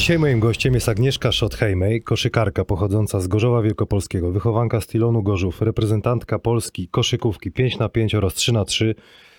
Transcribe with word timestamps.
Dzisiaj 0.00 0.18
moim 0.18 0.40
gościem 0.40 0.74
jest 0.74 0.88
Agnieszka 0.88 1.32
Schottheimej, 1.32 2.02
koszykarka 2.02 2.64
pochodząca 2.64 3.20
z 3.20 3.28
Gorzowa 3.28 3.62
Wielkopolskiego, 3.62 4.32
wychowanka 4.32 4.80
z 4.80 4.86
Tilonu 4.86 5.22
Gorzów, 5.22 5.62
reprezentantka 5.62 6.38
Polski 6.38 6.88
koszykówki 6.88 7.50
5 7.50 7.78
na 7.78 7.88
5 7.88 8.14
oraz 8.14 8.34
3 8.34 8.52
na 8.52 8.64
3 8.64 8.94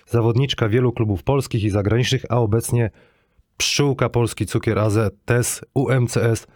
zawodniczka 0.06 0.68
wielu 0.68 0.92
klubów 0.92 1.22
polskich 1.22 1.64
i 1.64 1.70
zagranicznych, 1.70 2.24
a 2.28 2.36
obecnie 2.36 2.90
pszczółka 3.56 4.08
Polski 4.08 4.46
Cukier 4.46 4.78
AZ 4.78 4.98
TES 5.24 5.60
UMCS 5.74 6.46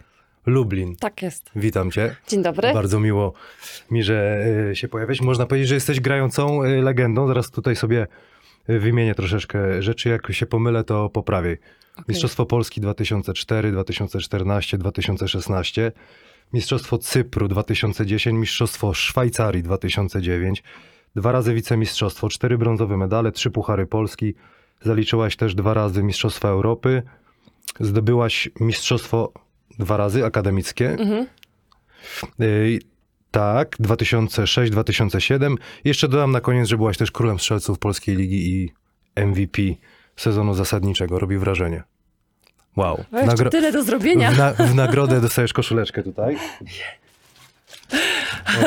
Lublin. 0.45 0.95
Tak 0.95 1.21
jest. 1.21 1.51
Witam 1.55 1.91
cię. 1.91 2.15
Dzień 2.27 2.43
dobry. 2.43 2.73
Bardzo 2.73 2.99
miło 2.99 3.33
mi, 3.91 4.03
że 4.03 4.45
y, 4.71 4.75
się 4.75 4.87
pojawiłeś. 4.87 5.21
Można 5.21 5.45
powiedzieć, 5.45 5.69
że 5.69 5.75
jesteś 5.75 5.99
grającą 5.99 6.63
y, 6.63 6.81
legendą. 6.81 7.27
Zaraz 7.27 7.51
tutaj 7.51 7.75
sobie 7.75 8.07
y, 8.69 8.79
wymienię 8.79 9.15
troszeczkę 9.15 9.81
rzeczy. 9.81 10.09
Jak 10.09 10.31
się 10.31 10.45
pomylę, 10.45 10.83
to 10.83 11.09
poprawiej. 11.97 12.15
Mistrzostwo 12.15 12.45
Polski 12.45 12.81
2004, 12.81 13.71
2014, 13.71 14.77
2016. 14.77 15.91
Mistrzostwo 16.53 16.97
Cypru 16.97 17.47
2010, 17.47 18.39
Mistrzostwo 18.39 18.93
Szwajcarii 18.93 19.63
2009, 19.63 20.63
dwa 21.15 21.31
razy 21.31 21.53
wicemistrzostwo, 21.53 22.29
cztery 22.29 22.57
brązowe 22.57 22.97
medale, 22.97 23.31
trzy 23.31 23.51
puchary 23.51 23.85
Polski. 23.85 24.33
Zaliczyłaś 24.81 25.35
też 25.35 25.55
dwa 25.55 25.73
razy 25.73 26.03
Mistrzostwa 26.03 26.49
Europy. 26.49 27.03
Zdobyłaś 27.79 28.49
mistrzostwo 28.59 29.33
dwa 29.79 29.97
razy 29.97 30.25
akademickie. 30.25 30.89
Mhm. 30.89 31.27
Y, 32.41 32.79
tak, 33.31 33.77
2006-2007. 33.77 35.55
Jeszcze 35.83 36.07
dodam 36.07 36.31
na 36.31 36.41
koniec, 36.41 36.67
że 36.67 36.77
byłaś 36.77 36.97
też 36.97 37.11
królem 37.11 37.39
strzelców 37.39 37.79
Polskiej 37.79 38.15
Ligi 38.15 38.55
i 38.55 38.71
MVP 39.15 39.61
sezonu 40.17 40.53
zasadniczego. 40.53 41.19
Robi 41.19 41.37
wrażenie. 41.37 41.83
Wow. 42.75 43.03
Nagro- 43.11 43.49
tyle 43.49 43.71
do 43.71 43.83
zrobienia. 43.83 44.31
w, 44.31 44.37
na, 44.37 44.53
w 44.53 44.75
nagrodę 44.75 45.21
dostajesz 45.21 45.53
koszuleczkę 45.53 46.03
tutaj. 46.03 46.37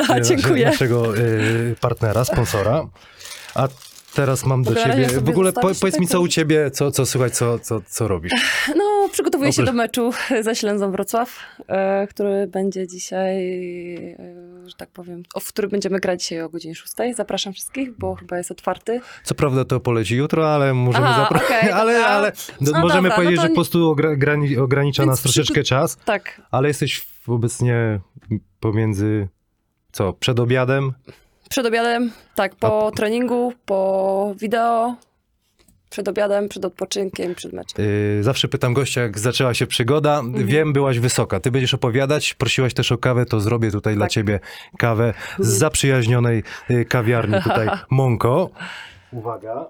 Od, 0.09 0.25
Dziękuję. 0.27 0.65
Naszego 0.65 1.17
y, 1.17 1.75
partnera, 1.81 2.25
sponsora. 2.25 2.87
A 3.55 3.67
teraz 4.15 4.45
mam 4.45 4.63
do 4.63 4.75
ciebie. 4.75 5.07
W 5.07 5.29
ogóle 5.29 5.53
po, 5.53 5.61
powiedz 5.61 5.99
mi, 5.99 6.07
co 6.07 6.21
u 6.21 6.27
ciebie, 6.27 6.71
co, 6.71 6.91
co 6.91 7.05
słychać, 7.05 7.33
co, 7.37 7.59
co, 7.59 7.81
co 7.87 8.07
robisz. 8.07 8.31
No, 8.75 9.09
przygotowuję 9.11 9.53
się 9.53 9.61
Oprócz- 9.61 9.65
do 9.65 9.73
meczu 9.73 10.11
ze 10.41 10.55
Ślęzą 10.55 10.91
Wrocław, 10.91 11.39
e, 11.67 12.07
który 12.07 12.47
będzie 12.47 12.87
dzisiaj, 12.87 13.37
e, 13.97 14.15
że 14.69 14.75
tak 14.77 14.89
powiem, 14.89 15.23
w 15.41 15.47
którym 15.47 15.71
będziemy 15.71 15.99
grać 15.99 16.21
dzisiaj 16.23 16.41
o 16.41 16.49
godzinie 16.49 16.75
6. 16.75 16.93
Zapraszam 17.15 17.53
wszystkich, 17.53 17.97
bo 17.97 18.15
chyba 18.15 18.37
jest 18.37 18.51
otwarty. 18.51 19.01
Co 19.23 19.35
prawda 19.35 19.65
to 19.65 19.79
poleci 19.79 20.15
jutro, 20.15 20.53
ale 20.53 20.73
możemy 20.73 21.07
zaprosić. 21.07 21.47
okej, 21.47 21.71
ale 21.81 21.93
dobra. 21.93 22.07
ale 22.09 22.31
no, 22.61 22.71
No 22.73 22.79
możemy 22.81 23.09
dobra, 23.09 23.15
powiedzieć, 23.15 23.37
no 23.37 23.41
to 23.41 23.47
że 23.47 23.49
po 23.49 23.55
prostu 23.55 23.79
ogra- 23.95 24.17
grani- 24.17 24.57
ogranicza 24.57 25.03
Więc 25.03 25.11
nas 25.11 25.21
troszeczkę 25.21 25.63
czas, 25.63 25.97
Tak, 26.05 26.41
ale 26.51 26.67
jesteś 26.67 27.07
obecnie 27.27 27.99
pomiędzy 28.59 29.27
co, 29.91 30.13
przed 30.13 30.39
obiadem? 30.39 30.93
Przed 31.51 31.65
obiadem, 31.65 32.11
tak, 32.35 32.55
po 32.55 32.91
treningu, 32.95 33.53
po 33.65 34.33
wideo, 34.37 34.95
przed 35.89 36.07
obiadem, 36.07 36.49
przed 36.49 36.65
odpoczynkiem, 36.65 37.35
przed 37.35 37.53
meczem. 37.53 37.85
Yy, 37.85 38.23
zawsze 38.23 38.47
pytam 38.47 38.73
gościa, 38.73 39.01
jak 39.01 39.19
zaczęła 39.19 39.53
się 39.53 39.67
przygoda. 39.67 40.19
Mhm. 40.19 40.47
Wiem, 40.47 40.73
byłaś 40.73 40.99
wysoka. 40.99 41.39
Ty 41.39 41.51
będziesz 41.51 41.73
opowiadać, 41.73 42.33
prosiłaś 42.33 42.73
też 42.73 42.91
o 42.91 42.97
kawę, 42.97 43.25
to 43.25 43.39
zrobię 43.39 43.71
tutaj 43.71 43.95
dla 43.95 44.05
Tak. 44.05 44.11
ciebie 44.11 44.39
kawę 44.77 45.13
z 45.39 45.47
zaprzyjaźnionej 45.47 46.43
yy, 46.69 46.85
kawiarni 46.85 47.41
tutaj 47.43 47.69
Monko. 47.89 48.49
Uwaga. 49.11 49.65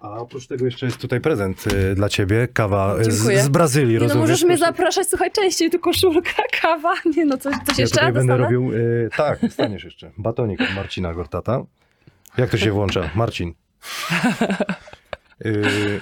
A 0.00 0.10
oprócz 0.10 0.46
tego 0.46 0.64
jeszcze 0.64 0.86
jest 0.86 0.98
tutaj 0.98 1.20
prezent 1.20 1.64
yy, 1.72 1.94
dla 1.94 2.08
ciebie, 2.08 2.48
kawa 2.52 3.02
z, 3.04 3.08
Dziękuję. 3.08 3.42
z 3.42 3.48
Brazylii, 3.48 3.92
Nie 3.92 3.98
no, 3.98 4.04
rozumiesz? 4.04 4.20
możesz 4.20 4.44
mnie 4.44 4.58
zapraszać, 4.58 5.08
słuchaj, 5.08 5.30
częściej, 5.32 5.70
tu 5.70 5.78
koszulka, 5.78 6.42
kawa, 6.62 6.94
nie 7.16 7.24
no, 7.24 7.38
coś, 7.38 7.54
coś 7.66 7.78
Ja 7.78 7.82
jeszcze 7.82 7.96
tutaj 7.96 8.12
będę 8.12 8.32
dostanę? 8.38 8.42
robił, 8.56 8.72
yy, 8.72 9.10
tak, 9.16 9.38
staniesz 9.50 9.84
jeszcze, 9.84 10.10
batonik 10.18 10.60
od 10.60 10.74
Marcina 10.74 11.14
Gortata. 11.14 11.62
Jak 12.36 12.50
to 12.50 12.58
się 12.58 12.72
włącza? 12.72 13.10
Marcin. 13.14 13.54
Yy, 15.44 16.00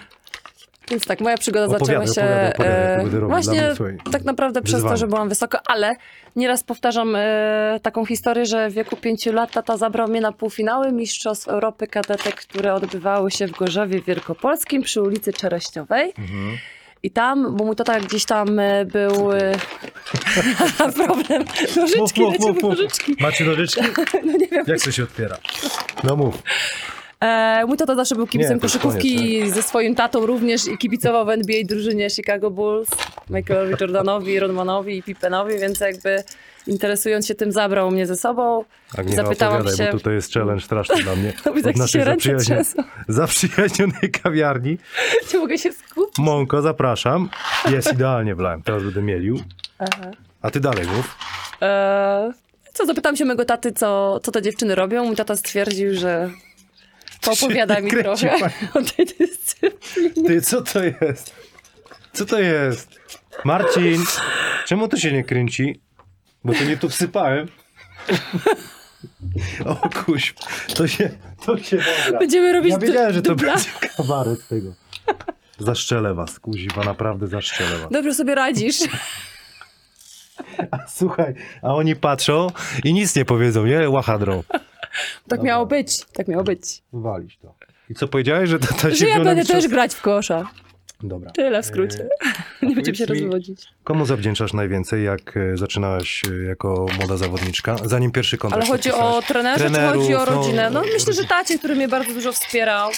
Więc 0.91 1.07
tak, 1.07 1.21
moja 1.21 1.37
przygoda 1.37 1.77
Opowiadaj, 1.77 2.07
zaczęła 2.07 2.15
się 2.15 2.23
opowiadaj, 2.23 2.51
opowiadaj, 2.53 3.11
to 3.11 3.17
e. 3.17 3.19
Dla 3.21 3.29
właśnie 3.29 3.61
mnie, 3.61 3.75
słuchaj, 3.77 3.99
tak 4.13 4.25
naprawdę 4.25 4.63
przez 4.63 4.83
to, 4.83 4.97
że 4.97 5.07
byłam 5.07 5.29
wysoko, 5.29 5.59
ale 5.67 5.97
nieraz 6.37 6.63
powtarzam 6.63 7.17
e, 7.17 7.81
taką 7.83 8.07
historię, 8.07 8.47
że 8.47 8.71
w 8.71 8.73
wieku 8.73 8.97
pięciu 8.97 9.33
lat 9.33 9.53
tata 9.53 9.77
zabrał 9.77 10.09
mnie 10.09 10.21
na 10.21 10.33
półfinały 10.33 10.93
Mistrzostw 10.93 11.49
Europy 11.49 11.87
Kadetek, 11.87 12.35
które 12.35 12.75
odbywały 12.75 13.31
się 13.31 13.47
w 13.47 13.51
Gorzowie 13.51 14.01
Wielkopolskim 14.03 14.83
przy 14.83 15.03
ulicy 15.03 15.33
Czereśniowej. 15.33 16.13
mhm. 16.19 16.59
I 17.03 17.11
tam, 17.11 17.57
bo 17.57 17.65
mój 17.65 17.77
tata 17.77 18.01
gdzieś 18.01 18.25
tam 18.25 18.59
e, 18.59 18.85
był... 18.85 19.33
e, 19.33 19.53
problem. 21.07 21.45
Nożyczki, 21.77 22.01
Mów, 22.01 22.17
mów, 22.19 22.39
mów, 22.41 22.63
mów. 22.63 22.63
nożyczki. 22.63 23.17
Macie 23.21 23.45
nożyczki? 23.45 23.81
No 24.25 24.33
nie 24.33 24.49
wiem. 24.49 24.65
Jak 24.67 24.81
to 24.81 24.91
się 24.93 25.03
otwiera? 25.03 25.37
No 26.05 26.17
mów. 26.17 26.35
E, 27.21 27.63
mój 27.67 27.77
tata 27.77 27.95
zawsze 27.95 28.15
był 28.15 28.27
kibicem 28.27 28.55
Nie, 28.55 28.61
to 28.61 28.67
już 28.67 28.73
koszykówki 28.73 29.17
koniec, 29.17 29.55
ze 29.55 29.63
swoim 29.63 29.95
tatą 29.95 30.27
również 30.27 30.67
i 30.69 30.79
kibicował 30.79 31.27
w 31.27 31.29
NBA 31.29 31.57
drużynie 31.65 32.11
Chicago 32.11 32.51
Bulls, 32.51 32.89
Michaelowi 33.31 33.75
Jordanowi, 33.81 34.41
Rodmanowi 34.41 34.99
i 34.99 35.03
Pippenowi, 35.03 35.59
więc 35.59 35.81
jakby 35.81 36.23
interesując 36.67 37.27
się 37.27 37.35
tym 37.35 37.53
zabrał 37.53 37.91
mnie 37.91 38.07
ze 38.07 38.17
sobą. 38.17 38.65
Agnieszka, 38.99 39.23
Zapytałam 39.23 39.61
opowiadaj, 39.61 39.87
się- 39.87 39.93
bo 39.93 39.99
tutaj 39.99 40.15
jest 40.15 40.33
challenge 40.33 40.65
straszny 40.65 41.03
dla 41.03 41.17
mnie. 41.17 41.33
No, 41.47 41.53
widzę, 41.53 41.73
jak 41.77 41.89
się 41.89 42.05
ręce 42.05 42.63
zaprzyjaźnionej 43.09 44.11
kawiarni. 44.23 44.79
Nie 45.33 45.39
mogę 45.39 45.59
się 45.59 45.73
skupić. 45.73 46.19
Monko, 46.19 46.63
zapraszam. 46.63 47.29
Jest 47.71 47.93
idealnie 47.93 48.35
wlałem, 48.35 48.63
teraz 48.63 48.83
będę 48.83 49.03
mielił. 49.03 49.41
A 50.43 50.51
ty 50.51 50.61
dalej 50.61 50.87
mów. 50.87 51.19
E, 51.63 52.33
co, 52.73 52.87
zapytałam 52.87 53.17
się 53.17 53.25
mojego 53.25 53.45
taty, 53.45 53.73
co, 53.73 54.21
co 54.23 54.33
te 54.33 54.43
dziewczyny 54.43 54.75
robią. 54.75 55.05
Mój 55.05 55.17
tata 55.17 55.37
stwierdził, 55.37 55.95
że 55.95 56.31
poopowiada 57.27 57.81
mi 57.81 57.91
trochę 57.91 58.39
pani. 58.41 58.53
o 58.75 58.83
tej 58.97 59.07
dyscyplinie. 59.07 60.29
Ty, 60.29 60.41
co 60.41 60.63
to 60.63 60.85
jest? 60.85 61.35
Co 62.13 62.27
to 62.27 62.39
jest? 62.41 62.89
Marcin, 63.45 64.05
czemu 64.67 64.89
to 64.89 64.97
się 64.97 65.13
nie 65.13 65.25
kręci? 65.25 65.81
Bo 66.45 66.53
to 66.55 66.65
nie 66.65 66.77
tu 66.77 66.89
wsypałem. 66.89 67.49
O 69.65 69.89
kuś, 70.05 70.35
to 70.75 70.89
się, 70.89 71.11
to 71.47 71.59
się 71.59 71.77
dobra. 71.77 72.19
Będziemy 72.19 72.53
robić 72.53 72.73
Ja 72.73 72.79
wiedziałem, 72.79 73.13
że 73.13 73.23
to 73.23 73.35
dubla. 73.35 73.55
będzie 73.55 73.71
kabaret 73.97 74.49
tego. 74.49 74.75
Zaszczelę 75.59 76.15
was, 76.15 76.41
kuziwa, 76.41 76.85
naprawdę 76.85 77.27
zaszczelę 77.27 77.79
was. 77.79 77.89
Dobrze 77.91 78.15
sobie 78.15 78.35
radzisz. 78.35 78.77
Słuchaj, 80.89 81.35
a 81.63 81.75
oni 81.75 81.97
patrzą 81.97 82.47
i 82.85 82.95
nic 82.95 83.17
nie 83.17 83.25
powiedzą, 83.25 83.67
nie? 83.67 83.91
Łachadrą. 83.91 84.43
Tak 85.29 85.43
miało 85.43 85.67
być, 85.67 86.05
tak 86.13 86.29
miało 86.29 86.45
być. 86.45 86.83
Walić 86.93 87.39
to. 87.43 87.55
I 87.91 87.95
co 87.95 88.09
powiedziałeś, 88.09 88.51
że 88.51 88.59
to 88.59 88.91
się 88.91 88.97
Że 88.97 89.09
ja 89.09 89.21
będę 89.25 89.45
też 89.45 89.69
grać 89.69 89.95
w 89.95 90.01
kosza. 90.01 90.49
Dobra. 91.03 91.31
Tyle 91.31 91.63
w 91.63 91.67
skrócie. 91.67 92.09
E, 92.63 92.67
Nie 92.67 92.75
będziemy 92.75 92.97
się 92.97 93.07
rozwodzić. 93.07 93.63
Komu 93.85 94.07
zawdzięczasz 94.07 94.53
najwięcej, 94.53 95.05
jak 95.05 95.37
e, 95.37 95.57
zaczynałaś 95.57 96.23
e, 96.25 96.45
jako 96.45 96.87
młoda 96.99 97.17
zawodniczka? 97.17 97.77
Zanim 97.85 98.11
pierwszy 98.11 98.39
kontakt 98.39 98.63
Ale 98.63 98.71
chodzi 98.73 98.93
o 98.93 99.23
podpisałaś? 99.27 99.59
czy 99.59 99.99
chodzi 99.99 100.15
o 100.15 100.19
no, 100.19 100.25
rodzinę? 100.25 100.71
No, 100.71 100.81
no, 100.81 100.87
myślę, 100.93 101.13
że 101.13 101.25
tacie, 101.25 101.59
który 101.59 101.75
mnie 101.75 101.89
bardzo 101.89 102.15
dużo 102.15 102.33
wspierał, 102.33 102.91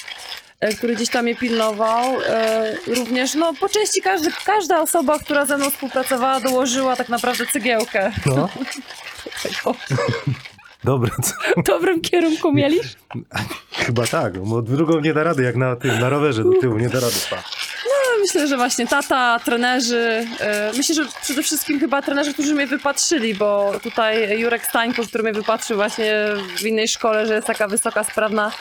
e, 0.60 0.74
który 0.74 0.94
gdzieś 0.96 1.08
tam 1.08 1.24
mnie 1.24 1.36
pilnował. 1.36 2.20
e, 2.26 2.74
Również, 2.86 3.34
no 3.34 3.54
po 3.60 3.68
części 3.68 4.00
każdy, 4.02 4.30
każda 4.44 4.80
osoba, 4.80 5.18
która 5.18 5.46
ze 5.46 5.56
mną 5.56 5.70
współpracowała, 5.70 6.40
dołożyła 6.40 6.96
tak 6.96 7.08
naprawdę 7.08 7.46
cegiełkę 7.46 8.12
No, 8.26 8.48
co? 11.22 11.60
W 11.60 11.64
dobrym 11.64 12.00
kierunku 12.00 12.52
mieli. 12.52 12.80
chyba 13.86 14.06
tak, 14.06 14.38
bo 14.38 14.62
drugą 14.62 15.00
nie 15.00 15.14
da 15.14 15.22
rady, 15.22 15.42
jak 15.42 15.56
na 15.56 15.76
tym, 15.76 16.00
na 16.00 16.08
rowerze 16.08 16.44
do 16.44 16.52
tyłu, 16.60 16.78
nie 16.78 16.88
da 16.88 17.00
rady. 17.00 17.16
Pa. 17.30 17.36
No, 17.36 18.20
myślę, 18.20 18.48
że 18.48 18.56
właśnie 18.56 18.86
tata, 18.86 19.40
trenerzy, 19.44 20.26
e, 20.40 20.72
myślę, 20.76 20.94
że 20.94 21.06
przede 21.22 21.42
wszystkim 21.42 21.80
chyba 21.80 22.02
trenerzy, 22.02 22.32
którzy 22.32 22.54
mnie 22.54 22.66
wypatrzyli, 22.66 23.34
bo 23.34 23.72
tutaj 23.82 24.40
Jurek 24.40 24.66
Stańko, 24.66 25.02
który 25.02 25.24
mnie 25.24 25.32
wypatrzył 25.32 25.76
właśnie 25.76 26.14
w 26.56 26.66
innej 26.66 26.88
szkole, 26.88 27.26
że 27.26 27.34
jest 27.34 27.46
taka 27.46 27.68
wysoka, 27.68 28.04
sprawna 28.04 28.52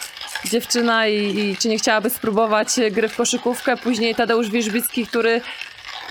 dziewczyna 0.45 1.07
i, 1.07 1.39
i 1.39 1.57
czy 1.57 1.69
nie 1.69 1.77
chciałaby 1.77 2.09
spróbować 2.09 2.67
gry 2.91 3.09
w 3.09 3.15
koszykówkę. 3.15 3.77
Później 3.77 4.15
Tadeusz 4.15 4.49
Wierzbicki, 4.49 5.07
który 5.07 5.41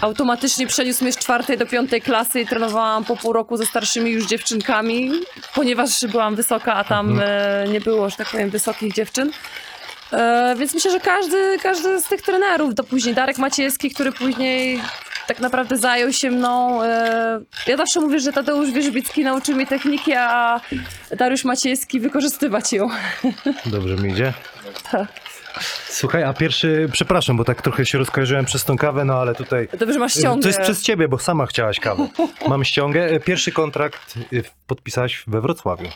automatycznie 0.00 0.66
przeniósł 0.66 1.04
mnie 1.04 1.12
z 1.12 1.18
czwartej 1.18 1.58
do 1.58 1.66
piątej 1.66 2.02
klasy 2.02 2.40
i 2.40 2.46
trenowałam 2.46 3.04
po 3.04 3.16
pół 3.16 3.32
roku 3.32 3.56
ze 3.56 3.66
starszymi 3.66 4.10
już 4.10 4.26
dziewczynkami, 4.26 5.12
ponieważ 5.54 6.06
byłam 6.06 6.34
wysoka, 6.34 6.74
a 6.74 6.84
tam 6.84 7.20
e, 7.22 7.64
nie 7.68 7.80
było, 7.80 8.10
że 8.10 8.16
tak 8.16 8.30
powiem, 8.30 8.50
wysokich 8.50 8.94
dziewczyn. 8.94 9.30
E, 10.12 10.54
więc 10.58 10.74
myślę, 10.74 10.90
że 10.90 11.00
każdy, 11.00 11.58
każdy 11.62 12.00
z 12.00 12.04
tych 12.04 12.22
trenerów, 12.22 12.74
to 12.74 12.84
później 12.84 13.14
Darek 13.14 13.38
Maciejski, 13.38 13.90
który 13.90 14.12
później 14.12 14.80
tak 15.26 15.40
naprawdę 15.40 15.76
zajął 15.76 16.12
się 16.12 16.30
mną. 16.30 16.82
E, 16.82 17.40
ja 17.66 17.76
zawsze 17.76 18.00
mówię, 18.00 18.20
że 18.20 18.32
Tadeusz 18.32 18.70
Wierzbicki 18.70 19.24
nauczył 19.24 19.56
mnie 19.56 19.66
techniki, 19.66 20.12
a 20.12 20.60
Dariusz 21.10 21.44
Maciejski 21.44 22.00
wykorzystywać 22.00 22.72
ją. 22.72 22.88
Dobrze 23.66 23.96
mi 23.96 24.12
idzie? 24.12 24.32
Tak. 24.90 25.25
Słuchaj, 25.88 26.22
a 26.22 26.32
pierwszy, 26.32 26.88
przepraszam, 26.92 27.36
bo 27.36 27.44
tak 27.44 27.62
trochę 27.62 27.86
się 27.86 27.98
rozkojarzyłem 27.98 28.44
przez 28.44 28.64
tą 28.64 28.76
kawę, 28.76 29.04
no 29.04 29.14
ale 29.14 29.34
tutaj... 29.34 29.68
Dobrze, 29.78 29.92
że 29.92 29.98
masz 29.98 30.14
ściągę. 30.14 30.42
To 30.42 30.48
jest 30.48 30.60
przez 30.60 30.82
ciebie, 30.82 31.08
bo 31.08 31.18
sama 31.18 31.46
chciałaś 31.46 31.80
kawę. 31.80 32.08
Mam 32.48 32.64
ściągę. 32.64 33.20
Pierwszy 33.20 33.52
kontrakt 33.52 34.14
y, 34.32 34.42
podpisałaś 34.66 35.24
we 35.26 35.40
Wrocławiu, 35.40 35.88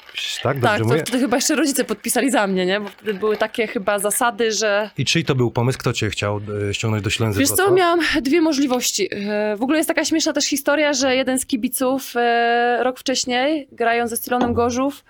tak? 0.42 0.56
Dobrze 0.60 0.68
Tak, 0.68 0.78
to 0.78 0.84
mówię? 0.84 0.98
wtedy 1.00 1.18
chyba 1.18 1.36
jeszcze 1.36 1.56
rodzice 1.56 1.84
podpisali 1.84 2.30
za 2.30 2.46
mnie, 2.46 2.66
nie? 2.66 2.80
Bo 2.80 2.88
wtedy 2.88 3.14
były 3.14 3.36
takie 3.36 3.66
chyba 3.66 3.98
zasady, 3.98 4.52
że... 4.52 4.90
I 4.98 5.04
czyj 5.04 5.24
to 5.24 5.34
był 5.34 5.50
pomysł? 5.50 5.78
Kto 5.78 5.92
cię 5.92 6.10
chciał 6.10 6.40
y, 6.70 6.74
ściągnąć 6.74 7.04
do 7.04 7.10
Ślęzy 7.10 7.40
Wiesz 7.40 7.50
co, 7.50 7.70
miałam 7.70 8.00
dwie 8.22 8.40
możliwości. 8.40 9.08
E, 9.12 9.56
W 9.56 9.62
ogóle 9.62 9.78
jest 9.78 9.88
taka 9.88 10.04
śmieszna 10.04 10.32
też 10.32 10.44
historia, 10.44 10.92
że 10.92 11.16
jeden 11.16 11.38
z 11.38 11.46
kibiców 11.46 12.14
rok 12.82 13.00
wcześniej, 13.00 13.68
grając 13.72 14.10
ze 14.10 14.16
Stylonem 14.16 14.54
Gorzów, 14.54 15.04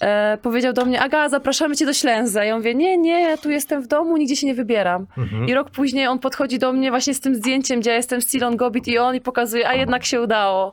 e, 0.00 0.38
powiedział 0.42 0.72
do 0.72 0.84
mnie, 0.84 1.00
Aga, 1.02 1.28
zapraszamy 1.28 1.76
cię 1.76 1.86
do 1.86 1.92
Ślęza. 1.92 2.44
Ja 2.44 2.56
mówię, 2.56 2.74
nie, 2.74 2.98
nie, 2.98 3.20
ja 3.20 3.36
tu 3.36 3.50
jestem 3.50 3.82
w 3.82 3.86
domu, 3.86 4.16
nigdzie 4.16 4.36
się 4.36 4.46
nie 4.46 4.54
wybieram. 4.54 5.06
Mhm. 5.18 5.48
I 5.48 5.54
rok 5.54 5.70
później 5.70 6.06
on 6.06 6.18
podchodzi 6.18 6.58
do 6.58 6.72
mnie 6.72 6.90
właśnie 6.90 7.14
z 7.14 7.20
tym 7.20 7.34
zdjęciem, 7.34 7.80
gdzie 7.80 7.90
ja 7.90 7.96
jestem 7.96 8.20
Stylon 8.22 8.56
Gobit 8.56 8.88
i 8.88 8.98
on 8.98 9.14
i 9.16 9.20
pokazuje, 9.20 9.68
a 9.68 9.74
jednak 9.74 10.04
się 10.04 10.20
udało. 10.22 10.72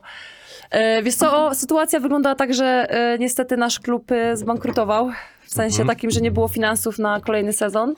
E, 0.70 1.02
Wiesz 1.02 1.14
co, 1.14 1.46
o, 1.46 1.54
sytuacja 1.54 2.00
wyglądała 2.00 2.34
tak, 2.34 2.54
że 2.54 2.86
e, 2.90 3.18
niestety 3.18 3.56
nasz 3.56 3.80
klub 3.80 4.12
e, 4.12 4.36
zbankrutował. 4.36 5.10
W 5.42 5.50
sensie 5.50 5.80
Mhm. 5.82 5.88
takim, 5.96 6.10
że 6.10 6.20
nie 6.20 6.30
było 6.30 6.48
finansów 6.48 6.98
na 6.98 7.20
kolejny 7.20 7.52
sezon. 7.52 7.94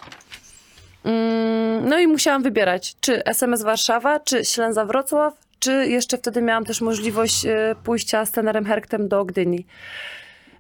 Mm, 1.05 1.89
No 1.89 1.99
i 1.99 2.07
musiałam 2.07 2.43
wybierać, 2.43 2.95
czy 3.01 3.25
SMS 3.25 3.63
Warszawa, 3.63 4.21
czy 4.21 4.45
Ślęza 4.45 4.85
Wrocław, 4.85 5.35
czy 5.59 5.87
jeszcze 5.89 6.19
wtedy 6.19 6.43
miałam 6.43 6.65
też 6.65 6.81
możliwość 6.81 7.47
e, 7.47 7.75
pójścia 7.85 8.25
z 8.27 8.31
trenerem 8.31 8.65
Herktem 8.65 9.09
do 9.09 9.25
Gdyni. 9.25 9.67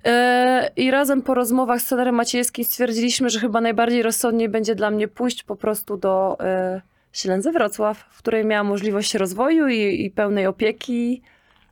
E, 0.04 0.70
I 0.76 0.90
razem 0.90 1.22
po 1.22 1.34
rozmowach 1.34 1.81
z 1.81 1.87
trenerem 1.87 2.14
Maciejskim 2.14 2.64
stwierdziliśmy, 2.64 3.31
że 3.31 3.40
chyba 3.40 3.60
najbardziej 3.60 4.02
rozsądnie 4.02 4.48
będzie 4.48 4.75
dla 4.75 4.90
mnie 4.90 5.08
pójść 5.08 5.43
po 5.43 5.56
prostu 5.56 5.96
do 5.96 6.37
e, 6.40 6.81
Ślęzy 7.12 7.52
Wrocław, 7.52 8.04
w 8.10 8.19
której 8.19 8.44
miałam 8.44 8.66
możliwość 8.66 9.14
rozwoju 9.14 9.69
i, 9.69 10.04
i 10.04 10.10
pełnej 10.10 10.46
opieki. 10.46 11.22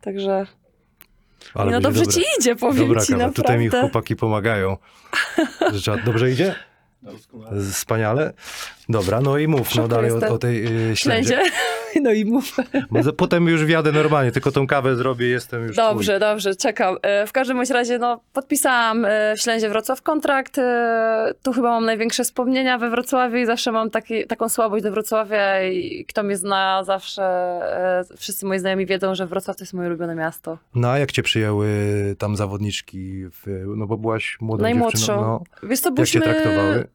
Także 0.00 0.47
Ale 1.55 1.73
no 1.73 1.81
dobrze 1.81 2.05
dobre. 2.05 2.15
ci 2.15 2.23
idzie, 2.41 2.56
powiem 2.56 2.88
Dobra 2.88 3.00
ci 3.00 3.12
kawa, 3.12 3.19
naprawdę. 3.26 3.43
tutaj 3.43 3.59
mi 3.59 3.69
chłopaki 3.69 4.17
pomagają. 4.17 4.77
Dobrze 6.05 6.31
idzie? 6.31 6.55
Wspaniale. 7.73 8.32
Dobra, 8.88 9.20
no 9.20 9.38
i 9.38 9.49
mów 9.49 9.75
no 9.75 9.88
dalej 9.88 10.11
o, 10.11 10.17
o 10.17 10.38
tej 10.38 10.91
y, 10.91 10.97
ślędzie. 10.97 11.29
Ślędzie. 11.35 11.50
No 12.02 12.12
i 12.12 12.25
mów. 12.25 12.56
Bo 12.91 13.12
Potem 13.12 13.49
już 13.49 13.64
wjadę 13.64 13.93
normalnie, 13.93 14.32
tylko 14.32 14.52
tą 14.52 14.67
kawę 14.67 14.96
zrobię, 14.96 15.26
jestem 15.29 15.62
już 15.67 15.76
Dobrze, 15.76 16.19
dobrze, 16.19 16.55
czekam. 16.56 16.96
E, 17.02 17.26
W 17.26 17.32
każdym 17.32 17.61
razie, 17.70 17.99
no, 17.99 18.20
podpisałam 18.32 19.05
e, 19.05 19.35
w 19.37 19.41
Ślęzie 19.41 19.69
Wrocław 19.69 20.02
kontrakt. 20.02 20.58
e, 20.58 21.32
Tu 21.43 21.52
chyba 21.52 21.69
mam 21.69 21.85
największe 21.85 22.25
wspomnienia 22.25 22.79
we 22.79 22.91
Wrocławiu 22.91 23.37
i 23.37 23.46
zawsze 23.46 23.73
mam 23.73 23.91
taki, 23.91 24.26
taką 24.26 24.49
słabość 24.49 24.85
do 24.85 24.91
Wrocławia 24.91 25.62
i 25.62 26.05
kto 26.08 26.23
mnie 26.23 26.37
zna, 26.37 26.85
zawsze 26.85 27.25
wszyscy 28.17 28.46
moi 28.46 28.58
znajomi 28.58 28.87
wiedzą, 28.87 29.14
że 29.14 29.26
Wrocław 29.26 29.56
to 29.56 29.62
jest 29.64 29.75
moje 29.75 29.88
ulubione 29.88 30.14
miasto. 30.14 30.58
No 30.75 30.88
a 30.91 30.99
jak 30.99 31.12
cię 31.12 31.23
przyjęły 31.23 31.69
tam 32.19 32.37
zawodniczki, 32.37 33.25
w, 33.31 33.64
no 33.76 33.87
bo 33.87 33.96
byłaś 33.96 34.37
młodą 34.41 34.62
Najmłodszą. 34.62 34.99
dziewczyną. 34.99 35.20
No, 35.23 35.69
Wiesz 35.69 35.81
co, 35.81 35.88
jak 35.88 36.08
cię 36.08 36.19
byliśmy... 36.19 36.20
traktowały? 36.23 36.87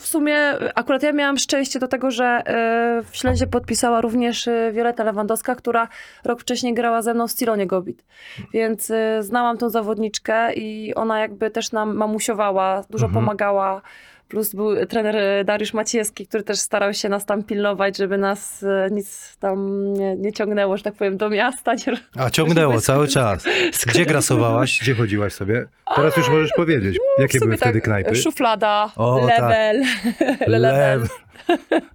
W 0.00 0.06
sumie 0.06 0.38
akurat 0.74 1.02
ja 1.02 1.12
miałam 1.12 1.38
szczęście 1.38 1.78
do 1.78 1.88
tego, 1.88 2.10
że 2.10 2.24
e, 2.24 3.02
w 3.10 3.16
Ślęzie 3.16 3.46
podpisała 3.46 4.00
również 4.00 4.48
e, 4.48 4.72
Wioleta 4.72 5.04
Lewandowska, 5.04 5.54
która 5.54 5.88
rok 6.24 6.40
wcześniej 6.40 6.74
grała 6.74 7.02
ze 7.02 7.14
mną 7.14 7.26
w 7.28 7.30
Stilonie 7.30 7.66
Gobit. 7.66 8.04
Więc 8.52 8.90
e, 8.90 9.22
znałam 9.22 9.58
tą 9.58 9.70
zawodniczkę 9.70 10.52
i 10.54 10.94
ona 10.94 11.20
jakby 11.20 11.50
też 11.50 11.72
nam 11.72 11.96
mamusiowała, 11.96 12.84
dużo 12.90 13.06
Mhm. 13.06 13.24
pomagała. 13.24 13.82
Plus 14.28 14.54
był 14.54 14.86
trener 14.86 15.16
e, 15.16 15.44
Dariusz 15.44 15.74
Maciejski, 15.74 16.26
który 16.26 16.42
też 16.42 16.58
starał 16.58 16.94
się 16.94 17.08
nas 17.08 17.26
tam 17.26 17.42
pilnować, 17.42 17.96
żeby 17.96 18.18
nas 18.18 18.62
e, 18.62 18.88
nic 18.90 19.36
tam 19.36 19.92
nie, 19.94 20.16
nie 20.16 20.32
ciągnęło, 20.32 20.76
że 20.76 20.82
tak 20.82 20.94
powiem, 20.94 21.16
do 21.16 21.30
miasta. 21.30 21.74
Nie, 21.74 21.96
A 22.16 22.30
ciągnęło 22.30 22.80
cały 22.80 23.08
czas. 23.08 23.44
Gdzie 23.86 24.06
grasowałaś? 24.06 24.78
Gdzie 24.82 24.94
chodziłaś 24.94 25.32
sobie? 25.32 25.66
Teraz 25.96 26.16
już 26.16 26.28
możesz 26.28 26.50
powiedzieć. 26.56 26.98
Jakie 27.18 27.38
W 27.38 27.40
sumie 27.40 27.48
były 27.48 27.56
wtedy 27.56 27.74
tak, 27.80 27.84
knajpy? 27.84 28.16
Szuflada, 28.16 28.90
O, 28.96 29.20
tak. 29.26 29.40
level, 29.40 29.82
le 30.52 30.58
level. 30.58 31.08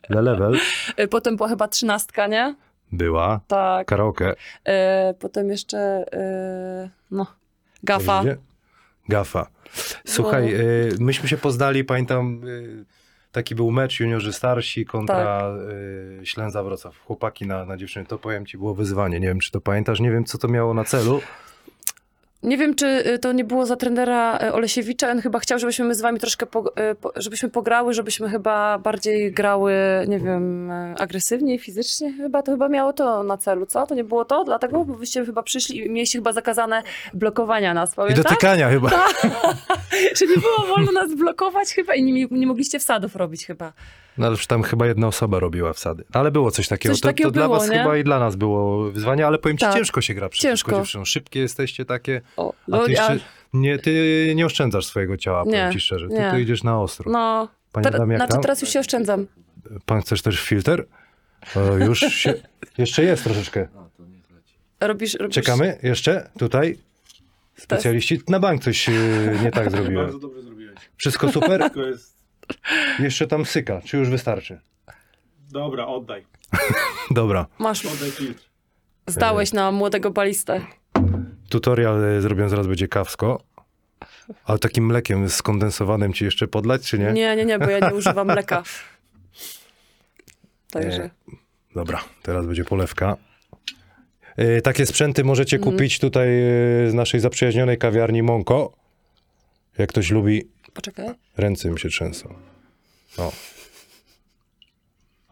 Le 0.10 0.22
level. 0.22 0.58
E, 0.98 1.08
Potem 1.08 1.38
była 1.38 1.50
chyba 1.50 1.68
trzynastka, 1.68 2.28
nie? 2.28 2.56
Była. 2.92 3.40
Tak. 3.48 3.88
Karaoke. 3.88 4.36
E, 4.66 5.14
potem 5.20 5.50
jeszcze, 5.50 5.78
e, 6.14 6.90
no, 7.12 7.26
gafa. 7.84 8.24
Gafa. 9.10 9.48
Słuchaj, 10.08 10.44
No. 10.54 10.60
y, 10.60 10.90
myśmy 11.00 11.30
się 11.30 11.38
poznali, 11.38 11.84
pamiętam, 11.84 12.42
y, 12.48 12.86
taki 13.32 13.56
był 13.56 13.72
mecz 13.72 14.00
juniorzy 14.00 14.34
starsi 14.34 14.86
kontra 14.86 15.16
Tak. 15.26 15.70
y, 16.22 16.26
Ślęza 16.26 16.64
Wrocław. 16.64 17.00
Chłopaki 17.00 17.48
na, 17.48 17.66
na 17.66 17.78
dziewczyny. 17.78 18.06
To 18.06 18.18
powiem 18.20 18.46
ci, 18.46 18.58
było 18.58 18.76
wyzwanie. 18.76 19.20
Nie 19.20 19.28
wiem, 19.28 19.40
czy 19.40 19.52
to 19.52 19.62
pamiętasz. 19.62 20.00
Nie 20.00 20.12
wiem, 20.12 20.26
co 20.26 20.38
to 20.38 20.48
miało 20.48 20.74
na 20.74 20.84
celu. 20.84 21.22
Nie 22.44 22.58
wiem, 22.58 22.76
czy 22.76 22.86
y, 23.08 23.20
to 23.20 23.32
nie 23.32 23.44
było 23.44 23.66
za 23.66 23.76
trenera 23.76 24.38
e, 24.38 24.54
Olesiewicza. 24.54 25.12
On 25.12 25.22
chyba 25.22 25.40
chciał, 25.40 25.60
żebyśmy 25.60 25.86
my 25.86 25.96
z 25.96 26.02
wami 26.02 26.20
troszkę, 26.20 26.46
po, 26.46 26.74
po, 27.02 27.12
żebyśmy 27.16 27.50
pograły, 27.50 27.94
żebyśmy 27.94 28.30
chyba 28.30 28.78
bardziej 28.78 29.32
grały, 29.32 29.74
nie 30.08 30.20
wiem, 30.20 30.72
agresywniej, 31.00 31.60
fizycznie. 31.60 32.14
Chyba 32.14 32.44
to 32.44 32.52
chyba 32.52 32.70
miało 32.70 32.94
to 32.94 33.24
na 33.24 33.38
celu, 33.38 33.66
co? 33.66 33.88
To 33.88 33.96
nie 33.96 34.04
było 34.04 34.26
to? 34.26 34.44
Dlatego, 34.44 34.86
bo 34.86 34.94
wyście 34.94 35.26
chyba 35.26 35.44
przyszli 35.44 35.86
i 35.86 35.90
mieliście 35.90 36.20
chyba 36.20 36.34
zakazane 36.34 36.84
blokowania 37.14 37.74
nas, 37.74 37.94
I 37.94 37.96
pamiętasz? 37.96 38.24
dotykania 38.24 38.70
chyba. 38.70 38.90
Że 40.18 40.26
nie 40.28 40.38
było 40.38 40.76
wolno 40.76 40.92
nas 40.92 41.14
blokować 41.16 41.74
chyba 41.74 41.96
i 41.96 42.04
nie, 42.04 42.28
nie 42.32 42.48
mogliście 42.48 42.80
wsadów 42.80 43.16
robić 43.16 43.46
chyba. 43.46 43.74
No 44.20 44.28
ale 44.28 44.38
tam 44.48 44.64
chyba 44.64 44.88
jedna 44.88 45.08
osoba 45.08 45.40
robiła 45.40 45.74
wsady. 45.74 46.04
Ale 46.14 46.32
było 46.32 46.52
coś 46.52 46.68
takiego. 46.68 46.94
Coś 46.96 47.02
to, 47.02 47.08
takiego 47.08 47.30
to 47.30 47.34
dla 47.34 47.44
było, 47.46 47.60
was 47.60 47.70
nie? 47.70 47.78
chyba 47.78 47.98
i 47.98 48.04
dla 48.04 48.20
nas 48.20 48.36
było 48.36 48.92
wyzwanie, 48.92 49.28
ale 49.28 49.38
powiem 49.38 49.58
ci, 49.58 49.66
Tak. 49.66 49.74
ciężko 49.76 50.02
się 50.02 50.14
gra 50.14 50.30
przeciwko 50.30 50.52
Ciężko. 50.52 50.72
dziewczynom. 50.72 51.06
Szybkie 51.06 51.40
jesteście 51.40 51.86
takie, 51.86 52.22
O, 52.38 52.54
a 52.54 52.56
no, 52.68 52.86
ty 52.86 52.92
jeszcze 52.92 53.14
ja- 53.14 53.20
nie, 53.54 53.80
ty 53.80 54.34
nie 54.36 54.46
oszczędzasz 54.46 54.86
swojego 54.86 55.18
ciała, 55.18 55.44
powiem 55.44 55.68
Nie, 55.68 55.74
ci 55.74 55.80
szczerze. 55.80 56.08
Ty, 56.08 56.14
nie. 56.14 56.32
ty 56.32 56.42
idziesz 56.42 56.64
na 56.64 56.82
ostro. 56.82 57.12
no 57.12 57.48
Panie 57.72 57.84
ter- 57.92 58.00
jak 58.10 58.18
znaczy 58.18 58.34
tam? 58.34 58.42
teraz 58.42 58.62
już 58.62 58.70
się 58.72 58.80
oszczędzam. 58.80 59.28
Pan 59.86 60.02
chcesz 60.02 60.22
też 60.22 60.40
filtr? 60.42 60.86
O, 61.56 61.78
już 61.78 62.00
się, 62.00 62.34
jeszcze 62.78 63.04
jest 63.04 63.24
troszeczkę. 63.24 63.68
Robisz, 64.80 65.14
robisz 65.14 65.36
Czekamy 65.36 65.78
jeszcze 65.84 66.30
tutaj. 66.40 66.78
Specjaliści. 67.56 68.22
Na 68.28 68.40
bank 68.40 68.64
coś 68.64 68.90
y, 68.90 68.92
nie 69.44 69.52
tak 69.52 69.72
zrobiłem. 69.76 70.04
Bardzo 70.04 70.20
dobrze 70.20 70.42
zrobiłeś. 70.42 70.76
Wszystko 70.98 71.32
super? 71.32 71.60
Tylko 71.62 71.82
jest... 71.82 72.19
Jeszcze 73.00 73.28
tam 73.28 73.46
syka. 73.46 73.82
Czy 73.86 73.98
już 73.98 74.10
wystarczy? 74.10 74.60
Dobra, 75.52 75.88
oddaj. 75.88 76.26
Dobra. 77.12 77.46
Masz, 77.60 77.86
Oddaj 77.86 78.12
filtr. 78.12 78.44
zdałeś 79.08 79.54
na 79.54 79.72
młodego 79.72 80.12
balistę. 80.12 80.62
Tutorial 81.50 82.04
y, 82.04 82.22
zrobię 82.22 82.50
zaraz 82.50 82.68
będzie 82.68 82.88
kawsko. 82.88 83.42
Ale 84.46 84.60
takim 84.60 84.86
mlekiem 84.86 85.30
skondensowanym 85.30 86.14
ci 86.14 86.26
jeszcze 86.26 86.48
podlać, 86.48 86.82
czy 86.90 87.00
nie? 87.00 87.12
Nie, 87.14 87.36
nie, 87.36 87.46
nie, 87.46 87.60
bo 87.60 87.70
ja 87.70 87.80
nie 87.90 87.96
używam 87.96 88.28
mleka. 88.28 88.64
Także. 90.72 91.04
E, 91.04 91.10
Dobra, 91.76 92.00
teraz 92.24 92.46
będzie 92.46 92.64
polewka. 92.64 93.18
Y, 94.40 94.62
Takie 94.62 94.86
sprzęty 94.86 95.24
możecie 95.24 95.58
Mhm. 95.58 95.74
kupić 95.76 96.00
tutaj 96.00 96.28
y, 96.28 96.92
z 96.92 96.94
naszej 96.94 97.20
zaprzyjaźnionej 97.20 97.78
kawiarni 97.78 98.24
Monko. 98.24 98.74
Jak 99.78 99.90
ktoś 99.90 100.12
lubi, 100.12 100.48
Poczekaj. 100.74 101.08
ręce 101.38 101.70
mi 101.70 101.80
się 101.80 101.90
trzęsą. 101.90 102.34
No. 103.18 103.32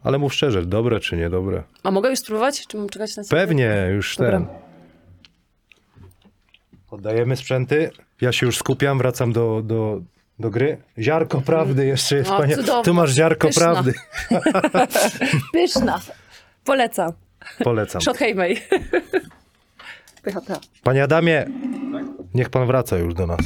Ale 0.02 0.18
mów 0.18 0.34
szczerze, 0.34 0.66
dobre 0.66 1.00
czy 1.00 1.16
niedobre? 1.16 1.62
A 1.82 1.90
mogę 1.90 2.10
już 2.10 2.18
spróbować? 2.18 2.66
Czy 2.66 2.76
mam 2.76 2.88
czekać 2.88 3.16
na? 3.16 3.22
Pewnie, 3.30 3.88
już 3.94 4.16
Dobra. 4.16 4.32
ten. 4.32 4.46
Oddajemy 6.90 7.36
sprzęty. 7.36 7.90
Ja 8.20 8.32
się 8.32 8.46
już 8.46 8.58
skupiam, 8.58 8.98
wracam 8.98 9.32
do, 9.32 9.62
do, 9.64 10.00
do 10.38 10.50
gry. 10.50 10.82
Ziarko 10.98 11.40
prawdy 11.40 11.86
jeszcze 11.86 12.16
jest, 12.16 12.30
O, 12.30 12.36
panie. 12.38 12.56
cudowne. 12.56 12.82
Tu 12.84 12.94
masz 12.94 13.10
ziarko 13.10 13.46
Pyszna. 13.48 13.62
prawdy. 13.62 13.94
Pyszna. 15.52 16.00
Polecam. 16.64 17.12
Polecam. 17.64 18.00
Shot 18.02 18.16
Heimej. 18.18 18.62
Pycha, 20.22 20.40
pycha. 20.40 20.60
Panie 20.82 21.02
Adamie, 21.02 21.46
niech 22.34 22.50
pan 22.50 22.66
wraca 22.66 22.96
już 22.98 23.14
do 23.14 23.26
nas. 23.26 23.40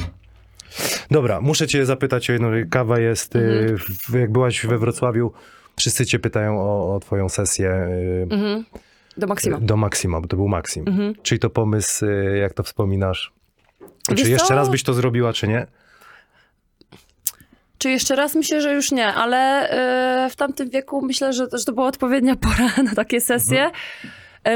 Dobra, 1.11 1.41
muszę 1.41 1.67
cię 1.67 1.85
zapytać 1.85 2.29
o 2.29 2.33
jedną. 2.33 2.51
Kawa 2.71 2.99
jest, 2.99 3.35
y, 3.35 3.75
w, 4.09 4.13
jak 4.13 4.31
byłaś 4.31 4.65
we 4.65 4.77
Wrocławiu, 4.77 5.31
wszyscy 5.77 6.05
cię 6.05 6.19
pytają 6.19 6.59
o, 6.61 6.95
o 6.95 6.99
twoją 6.99 7.29
sesję 7.29 7.69
y, 7.69 8.27
Mhm. 8.31 8.65
Do 9.17 9.27
Maksima. 9.27 9.57
do 9.61 9.77
Maksima, 9.77 10.21
bo 10.21 10.27
to 10.27 10.35
był 10.37 10.47
Maksim. 10.47 10.87
Mhm. 10.87 11.13
Czyli 11.23 11.39
to 11.39 11.49
pomysł, 11.49 12.05
y, 12.05 12.37
jak 12.37 12.53
to 12.53 12.63
wspominasz? 12.63 13.33
Wiesz 14.09 14.21
czy 14.23 14.29
jeszcze 14.29 14.47
co? 14.47 14.55
raz 14.55 14.69
byś 14.69 14.83
to 14.83 14.93
zrobiła, 14.93 15.33
czy 15.33 15.47
nie? 15.47 15.67
Czy 17.77 17.89
jeszcze 17.89 18.15
raz? 18.15 18.35
Myślę, 18.35 18.61
że 18.61 18.73
już 18.73 18.91
nie, 18.91 19.07
ale 19.07 19.69
w 20.31 20.35
tamtym 20.35 20.69
wieku 20.69 21.01
myślę, 21.01 21.33
że, 21.33 21.47
że 21.53 21.65
to 21.65 21.73
była 21.73 21.87
odpowiednia 21.87 22.35
pora 22.45 22.83
na 22.83 22.95
takie 22.95 23.21
sesje. 23.21 23.65
E, 23.65 23.71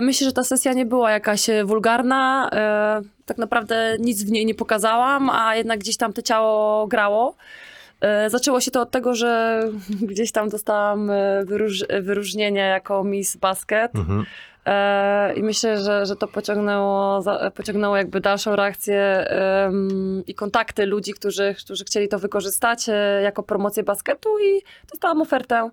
Myślę, 0.01 0.25
że 0.27 0.33
ta 0.33 0.43
sesja 0.43 0.73
nie 0.73 0.85
była 0.85 1.11
jakaś 1.11 1.49
e, 1.49 1.65
wulgarna. 1.65 2.49
e, 2.53 3.01
Tak 3.25 3.37
naprawdę 3.37 3.97
nic 3.99 4.23
w 4.23 4.31
niej 4.31 4.45
nie 4.45 4.55
pokazałam, 4.55 5.29
a 5.29 5.55
jednak 5.55 5.79
gdzieś 5.79 5.97
tam 5.97 6.13
to 6.13 6.21
ciało 6.21 6.87
grało. 6.87 7.35
E, 8.01 8.29
Zaczęło 8.29 8.61
się 8.61 8.71
to 8.71 8.81
od 8.81 8.91
tego, 8.91 9.15
że 9.15 9.61
gdzieś 10.11 10.31
tam 10.31 10.49
dostałam 10.49 11.09
e, 11.11 11.45
wyróż, 11.45 11.83
wyróżnienie 12.01 12.61
jako 12.61 13.03
Miss 13.03 13.35
Basket. 13.37 13.95
Mhm. 13.95 14.25
E, 14.65 15.33
I 15.33 15.43
myślę, 15.43 15.77
że, 15.83 16.05
że 16.05 16.15
to 16.15 16.27
pociągnęło, 16.27 17.23
pociągnęło 17.55 17.97
jakby 17.97 18.19
dalszą 18.21 18.55
reakcję 18.55 19.27
i 20.27 20.35
kontakty 20.35 20.85
ludzi, 20.85 21.13
którzy, 21.13 21.55
którzy 21.63 21.85
chcieli 21.85 22.07
to 22.07 22.19
wykorzystać 22.19 22.89
e, 22.89 23.21
jako 23.23 23.43
promocję 23.43 23.83
basketu 23.83 24.29
i 24.39 24.61
dostałam 24.91 25.21
ofertę 25.21 25.69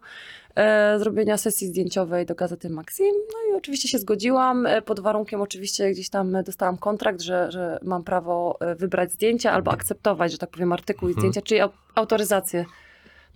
e, 0.56 0.98
zrobienia 0.98 1.36
sesji 1.36 1.66
zdjęciowej 1.66 2.26
do 2.26 2.34
gazety 2.34 2.70
Maxim. 2.70 3.14
No 3.32 3.52
i 3.52 3.56
oczywiście 3.56 3.88
się 3.88 3.98
zgodziłam, 3.98 4.66
e, 4.66 4.82
pod 4.82 5.00
warunkiem 5.00 5.40
oczywiście 5.40 5.90
gdzieś 5.90 6.08
tam 6.08 6.42
dostałam 6.42 6.76
kontrakt, 6.78 7.20
że, 7.20 7.52
że 7.52 7.78
mam 7.82 8.04
prawo 8.04 8.56
e, 8.60 8.74
wybrać 8.74 9.12
zdjęcia 9.12 9.52
albo 9.52 9.70
akceptować, 9.72 10.32
że 10.32 10.38
tak 10.38 10.50
powiem, 10.50 10.72
artykuł 10.72 11.08
i 11.08 11.12
Mhm. 11.12 11.20
zdjęcia, 11.20 11.42
czyli 11.48 11.60
au- 11.60 11.70
autoryzację, 11.94 12.64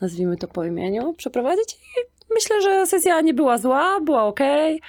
nazwijmy 0.01 0.37
to 0.37 0.49
po 0.49 0.65
imieniu, 0.65 1.15
przeprowadzić. 1.15 1.75
I 1.75 2.35
myślę, 2.35 2.63
że 2.63 2.87
sesja 2.87 3.21
nie 3.21 3.35
była 3.35 3.59
zła, 3.59 4.01
była 4.01 4.25
okej. 4.25 4.81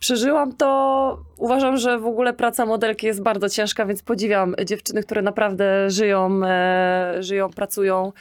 Przeżyłam 0.00 0.56
to. 0.56 1.18
Uważam, 1.38 1.76
że 1.76 1.98
w 1.98 2.06
ogóle 2.06 2.32
praca 2.32 2.66
modelki 2.66 3.06
jest 3.06 3.22
bardzo 3.22 3.48
ciężka, 3.48 3.86
więc 3.86 4.02
podziwiam 4.02 4.54
dziewczyny, 4.64 5.02
które 5.02 5.22
naprawdę 5.22 5.90
żyją, 5.90 6.40
e, 6.44 7.14
żyją, 7.20 7.50
pracują 7.50 8.12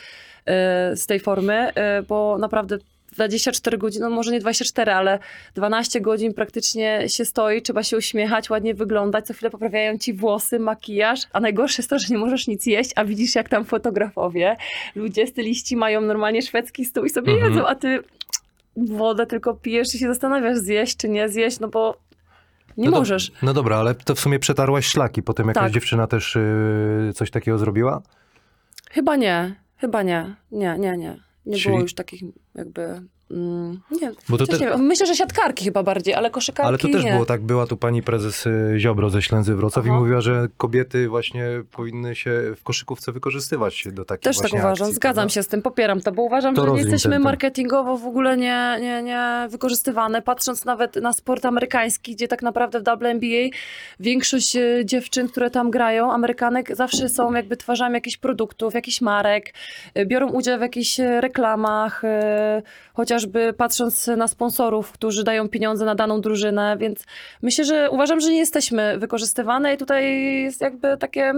e, 0.45 0.95
z 0.95 1.05
tej 1.05 1.19
formy, 1.19 1.73
e, 1.75 2.01
bo 2.03 2.37
naprawdę 2.37 2.77
24 3.11 3.77
godziny, 3.77 4.05
no 4.05 4.09
może 4.15 4.31
nie 4.31 4.39
24, 4.39 4.91
ale 4.91 5.19
12 5.55 6.01
godzin 6.01 6.33
praktycznie 6.33 7.03
się 7.09 7.25
stoi, 7.25 7.61
trzeba 7.61 7.83
się 7.83 7.97
uśmiechać, 7.97 8.49
ładnie 8.49 8.73
wyglądać, 8.73 9.25
co 9.27 9.33
chwilę 9.33 9.49
poprawiają 9.51 9.97
ci 9.97 10.13
włosy, 10.13 10.59
makijaż, 10.59 11.19
a 11.33 11.39
najgorsze 11.39 11.81
jest 11.81 11.89
to, 11.89 11.99
że 11.99 12.07
nie 12.09 12.17
możesz 12.17 12.47
nic 12.47 12.65
jeść, 12.65 12.91
a 12.95 13.05
widzisz 13.05 13.35
jak 13.35 13.49
tam 13.49 13.65
fotografowie, 13.65 14.55
ludzie, 14.95 15.27
styliści 15.27 15.75
mają 15.75 16.01
normalnie 16.01 16.41
szwedzki 16.41 16.85
stół 16.85 17.05
i 17.05 17.09
sobie 17.09 17.33
Mhm. 17.33 17.53
jedzą, 17.53 17.67
a 17.67 17.75
ty 17.75 18.03
wodę 18.77 19.25
tylko 19.25 19.53
pijesz 19.53 19.95
i 19.95 19.99
się 19.99 20.07
zastanawiasz 20.07 20.57
zjeść 20.57 20.97
czy 20.97 21.09
nie 21.09 21.29
zjeść, 21.29 21.59
no 21.59 21.67
bo 21.67 21.97
nie 22.77 22.89
No 22.89 22.97
możesz. 22.99 23.31
No 23.41 23.53
dobra, 23.53 23.77
ale 23.77 23.95
to 23.95 24.15
w 24.15 24.19
sumie 24.19 24.39
przetarłaś 24.39 24.85
szlaki. 24.85 25.23
Potem 25.23 25.47
jakaś 25.47 25.63
Tak. 25.63 25.71
dziewczyna 25.71 26.07
też 26.07 26.35
y, 26.35 27.11
coś 27.15 27.31
takiego 27.31 27.57
zrobiła? 27.57 28.01
Chyba 28.91 29.15
nie, 29.15 29.55
chyba 29.77 30.03
nie, 30.03 30.35
nie, 30.51 30.75
nie, 30.79 30.97
nie. 30.97 31.28
Nie 31.45 31.57
Czyli- 31.57 31.69
było 31.69 31.81
już 31.81 31.93
takich 31.93 32.21
jakby, 32.55 33.01
nie, 33.31 34.11
Bo 34.29 34.37
to 34.37 34.43
chociaż 34.45 34.59
też- 34.59 34.71
nie 34.71 34.77
myślę, 34.77 35.05
że 35.05 35.15
siatkarki 35.15 35.65
chyba 35.65 35.83
bardziej, 35.83 36.13
ale 36.13 36.31
koszykarki 36.31 36.67
Ale 36.67 36.77
to 36.77 36.87
też 36.87 37.03
nie. 37.03 37.11
było 37.11 37.25
tak, 37.25 37.41
była 37.41 37.67
tu 37.67 37.77
pani 37.77 38.03
prezes 38.03 38.45
y, 38.47 38.73
Ziobro 38.77 39.09
ze 39.09 39.21
Ślęzy 39.21 39.55
Wrocław 39.55 39.85
i 39.85 39.89
Aha. 39.89 39.99
mówiła, 39.99 40.21
że 40.21 40.47
kobiety 40.57 41.07
właśnie 41.09 41.45
powinny 41.71 42.15
się 42.15 42.31
w 42.57 42.63
koszykówce 42.63 43.11
wykorzystywać 43.11 43.87
do 43.91 44.05
takich 44.05 44.23
Też 44.23 44.37
tak 44.37 44.53
uważam, 44.53 44.71
akcji, 44.71 44.93
zgadzam 44.93 45.15
prawda? 45.15 45.33
się 45.33 45.43
z 45.43 45.47
tym, 45.47 45.61
popieram 45.61 46.01
to, 46.01 46.11
bo 46.11 46.21
uważam, 46.21 46.55
To 46.55 46.65
że 46.65 46.71
nie 46.71 46.77
jesteśmy 46.81 47.11
ten 47.11 47.21
marketingowo 47.21 47.97
w 47.97 48.05
ogóle 48.05 48.37
nie, 48.37 48.77
nie, 48.81 49.03
nie 49.03 49.47
wykorzystywane. 49.49 50.21
Patrząc 50.21 50.65
nawet 50.65 50.95
na 50.95 51.13
sport 51.13 51.45
amerykański, 51.45 52.15
gdzie 52.15 52.27
tak 52.27 52.41
naprawdę 52.41 52.79
w 52.79 52.83
WNBA 52.83 53.57
większość 53.99 54.55
e, 54.55 54.85
dziewczyn, 54.85 55.27
które 55.27 55.49
tam 55.51 55.71
grają, 55.71 56.11
Amerykanek, 56.13 56.75
zawsze 56.75 57.09
są 57.09 57.33
jakby 57.33 57.57
twarzami 57.57 57.93
jakichś 57.95 58.17
produktów, 58.17 58.73
jakichś 58.73 59.01
marek, 59.01 59.53
e, 59.93 60.05
biorą 60.05 60.29
udział 60.29 60.57
w 60.57 60.61
jakichś 60.61 60.99
reklamach, 61.19 62.03
e, 62.03 62.61
chociażby 63.19 63.53
patrząc 63.53 64.07
na 64.07 64.27
sponsorów, 64.27 64.91
którzy 64.91 65.23
dają 65.23 65.49
pieniądze 65.49 65.85
na 65.85 65.95
daną 65.95 66.21
drużynę, 66.21 66.77
więc 66.79 67.03
myślę, 67.41 67.65
że 67.65 67.89
uważam, 67.91 68.19
że 68.19 68.29
nie 68.31 68.37
jesteśmy 68.37 68.97
wykorzystywane 68.97 69.73
i 69.73 69.77
tutaj 69.77 70.23
jest 70.43 70.61
jakby 70.61 70.97
takie 70.97 71.33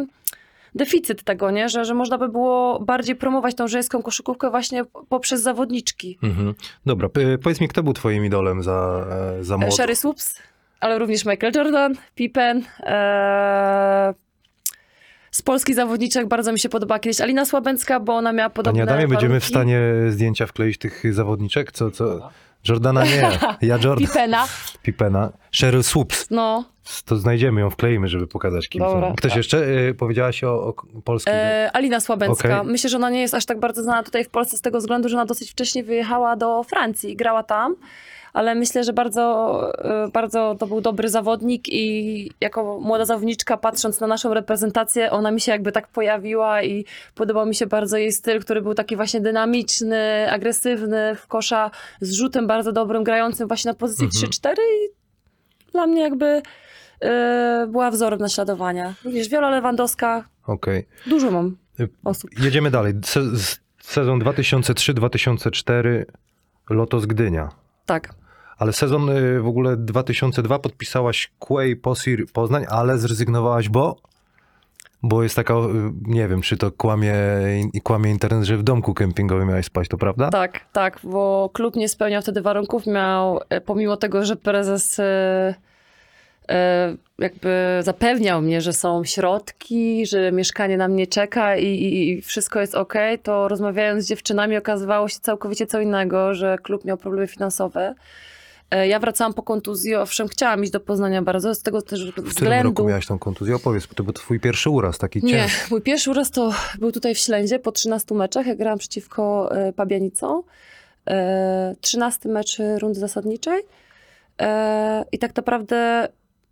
deficyt 0.75 1.23
tego, 1.23 1.51
nie? 1.51 1.69
Że, 1.69 1.85
że 1.85 1.93
można 1.93 2.17
by 2.17 2.29
było 2.29 2.79
bardziej 2.79 3.15
promować 3.15 3.55
tą 3.55 3.67
żeńską 3.67 4.01
koszykówkę 4.01 4.49
właśnie 4.49 4.83
poprzez 5.09 5.41
zawodniczki. 5.41 6.17
Mhm. 6.23 6.55
Dobra, 6.85 7.09
powiedz 7.43 7.61
mi, 7.61 7.67
kto 7.67 7.83
był 7.83 7.93
twoim 7.93 8.25
idolem 8.25 8.63
za, 8.63 9.05
e, 9.39 9.43
za 9.43 9.57
młodu? 9.57 9.75
Sherry 9.75 9.95
Swoops, 9.95 10.35
ale 10.79 10.99
również 10.99 11.25
Michael 11.25 11.53
Jordan, 11.55 11.95
Pippen. 12.15 12.63
E... 12.79 14.13
Z 15.31 15.41
polskich 15.41 15.75
zawodniczek 15.75 16.27
bardzo 16.27 16.53
mi 16.53 16.59
się 16.59 16.69
podoba 16.69 16.99
kiedyś 16.99 17.21
Alina 17.21 17.45
Słabęcka, 17.45 17.99
bo 17.99 18.15
ona 18.15 18.33
miała 18.33 18.49
podobne 18.49 18.85
Panie 18.85 18.91
Adamie, 18.91 19.07
będziemy 19.07 19.39
w 19.39 19.43
warunki. 19.43 19.47
stanie 19.47 19.79
zdjęcia 20.09 20.47
wkleić 20.47 20.77
tych 20.77 21.13
zawodniczek? 21.13 21.71
Co, 21.71 21.91
co? 21.91 22.29
Jordana 22.69 23.03
nie, 23.03 23.39
ja 23.67 23.77
Jordan, 23.83 23.97
Pippena, 23.97 24.47
Pippena. 24.83 25.31
Sheryl 25.51 25.83
Swoops, 25.83 26.27
no. 26.29 26.65
to 27.05 27.17
znajdziemy 27.17 27.61
ją, 27.61 27.69
wkleimy, 27.69 28.07
żeby 28.07 28.27
pokazać 28.27 28.69
kim 28.69 28.79
Dobra. 28.79 29.09
są. 29.09 29.15
Ktoś 29.15 29.35
jeszcze? 29.35 29.57
Y, 29.89 29.93
powiedziałaś 29.93 30.43
o, 30.43 30.67
o 30.67 30.73
polskich. 31.03 31.33
E, 31.33 31.69
Alina 31.73 31.99
Słabęcka. 31.99 32.59
Okej. 32.59 32.71
Myślę, 32.71 32.89
że 32.89 32.97
ona 32.97 33.09
nie 33.09 33.21
jest 33.21 33.33
aż 33.33 33.45
tak 33.45 33.59
bardzo 33.59 33.83
znana 33.83 34.03
tutaj 34.03 34.23
w 34.23 34.29
Polsce 34.29 34.57
z 34.57 34.61
tego 34.61 34.79
względu, 34.79 35.09
że 35.09 35.15
ona 35.15 35.25
dosyć 35.25 35.51
wcześnie 35.51 35.83
wyjechała 35.83 36.35
do 36.35 36.63
Francji 36.63 37.11
i 37.11 37.15
grała 37.15 37.43
tam. 37.43 37.75
Ale 38.33 38.55
myślę, 38.55 38.83
że 38.83 38.93
bardzo, 38.93 39.61
e, 40.05 40.07
bardzo 40.13 40.55
to 40.59 40.67
był 40.67 40.81
dobry 40.81 41.09
zawodnik 41.09 41.63
i 41.67 42.31
jako 42.41 42.79
młoda 42.79 43.05
zawodniczka, 43.05 43.57
patrząc 43.57 43.99
na 43.99 44.07
naszą 44.07 44.33
reprezentację, 44.33 45.11
ona 45.11 45.31
mi 45.31 45.41
się 45.41 45.51
jakby 45.51 45.71
tak 45.71 45.87
pojawiła 45.87 46.63
i 46.63 46.85
podobał 47.15 47.45
mi 47.45 47.55
się 47.55 47.67
bardzo 47.67 47.97
jej 47.97 48.11
styl, 48.11 48.41
który 48.41 48.61
był 48.61 48.73
taki 48.73 48.95
właśnie 48.95 49.21
dynamiczny, 49.21 50.31
agresywny 50.31 51.15
w 51.15 51.27
kosza, 51.27 51.71
z 52.01 52.11
rzutem 52.13 52.47
bardzo 52.47 52.71
dobrym, 52.71 53.03
grającym 53.03 53.47
właśnie 53.47 53.71
na 53.71 53.75
pozycji 53.75 54.05
Mhm. 54.05 54.31
3-4 54.31 54.53
i 54.61 54.89
dla 55.71 55.87
mnie 55.87 56.01
jakby 56.01 56.41
e, 57.01 57.67
była 57.69 57.91
wzorem 57.91 58.19
naśladowania. 58.19 58.93
Również 59.05 59.29
Wiola 59.29 59.49
Lewandowska, 59.49 60.23
Okej. 60.47 60.87
Dużo 61.07 61.31
mam 61.31 61.57
Y, 61.79 61.89
osób. 62.03 62.29
Jedziemy 62.39 62.71
dalej. 62.71 62.93
Se, 63.05 63.21
sezon 63.81 64.19
2003-2004 64.19 66.05
Lotos 66.69 67.05
Gdynia. 67.05 67.49
Tak. 67.85 68.09
Ale 68.61 68.73
sezon 68.73 69.09
y, 69.09 69.41
w 69.41 69.47
ogóle 69.47 69.77
2002 69.77 70.59
podpisałaś 70.59 71.31
Quay 71.39 71.75
Posir 71.75 72.25
Poznań, 72.33 72.65
ale 72.69 72.97
zrezygnowałaś, 72.97 73.69
bo? 73.69 73.95
Bo 75.03 75.23
jest 75.23 75.35
taka, 75.35 75.53
y, 75.53 75.57
nie 76.01 76.27
wiem, 76.27 76.41
czy 76.41 76.57
to 76.57 76.71
kłamie, 76.71 77.13
kłamie 77.83 78.11
internet, 78.11 78.43
że 78.43 78.57
w 78.57 78.63
domku 78.63 78.93
kempingowym 78.93 79.47
miałeś 79.47 79.65
spać, 79.65 79.87
to 79.87 79.97
prawda? 79.97 80.29
Tak, 80.29 80.59
tak, 80.73 80.99
bo 81.03 81.49
klub 81.53 81.75
nie 81.75 81.89
spełniał 81.89 82.21
wtedy 82.21 82.41
warunków. 82.41 82.87
Miał, 82.87 83.39
e, 83.49 83.61
pomimo 83.61 83.97
tego, 83.97 84.25
że 84.25 84.35
prezes 84.35 85.01
jakby 87.19 87.79
zapewniał 87.81 88.41
mnie, 88.41 88.61
że 88.61 88.73
są 88.73 89.03
środki, 89.03 90.05
że 90.05 90.31
mieszkanie 90.31 90.77
na 90.77 90.87
mnie 90.87 91.07
czeka 91.07 91.57
i, 91.57 91.65
i, 91.65 92.09
i 92.09 92.21
wszystko 92.21 92.61
jest 92.61 92.75
ok, 92.75 92.93
to 93.23 93.47
rozmawiając 93.47 94.03
z 94.03 94.07
dziewczynami 94.07 94.57
okazywało 94.57 95.07
się 95.07 95.19
całkowicie 95.19 95.67
co 95.67 95.81
innego, 95.81 96.35
że 96.35 96.57
klub 96.63 96.85
miał 96.85 96.97
problemy 96.97 97.27
finansowe. 97.27 97.95
E, 98.71 98.87
Ja 98.87 98.99
wracałam 98.99 99.33
po 99.33 99.43
kontuzji, 99.43 99.95
owszem, 99.95 100.27
chciałam 100.27 100.63
iść 100.63 100.71
do 100.71 100.79
Poznania 100.79 101.21
bardzo, 101.21 101.55
z 101.55 101.61
tego 101.61 101.81
też 101.81 102.05
W 102.07 102.11
którym 102.11 102.29
względu... 102.29 102.69
roku 102.69 102.83
miałaś 102.87 103.05
tą 103.05 103.19
kontuzję? 103.19 103.55
Opowiedz, 103.55 103.87
to 103.95 104.03
był 104.03 104.13
twój 104.13 104.39
pierwszy 104.39 104.69
uraz, 104.69 104.97
taki 104.97 105.23
Nie, 105.23 105.31
ciężki. 105.33 105.59
mój 105.71 105.81
pierwszy 105.81 106.11
uraz 106.11 106.31
to 106.31 106.53
był 106.79 106.91
tutaj 106.91 107.15
w 107.15 107.17
Ślędzie 107.17 107.59
po 107.59 107.71
13 107.71 108.15
meczach. 108.15 108.45
Ja 108.47 108.55
grałam 108.55 108.79
przeciwko 108.79 109.51
e, 109.55 109.73
Pabianicą. 109.73 110.43
E, 111.09 111.75
13 111.81 112.29
mecz 112.29 112.57
rundy 112.79 112.99
zasadniczej. 112.99 113.63
E, 114.41 115.05
I 115.11 115.17
tak 115.19 115.35
naprawdę 115.35 116.07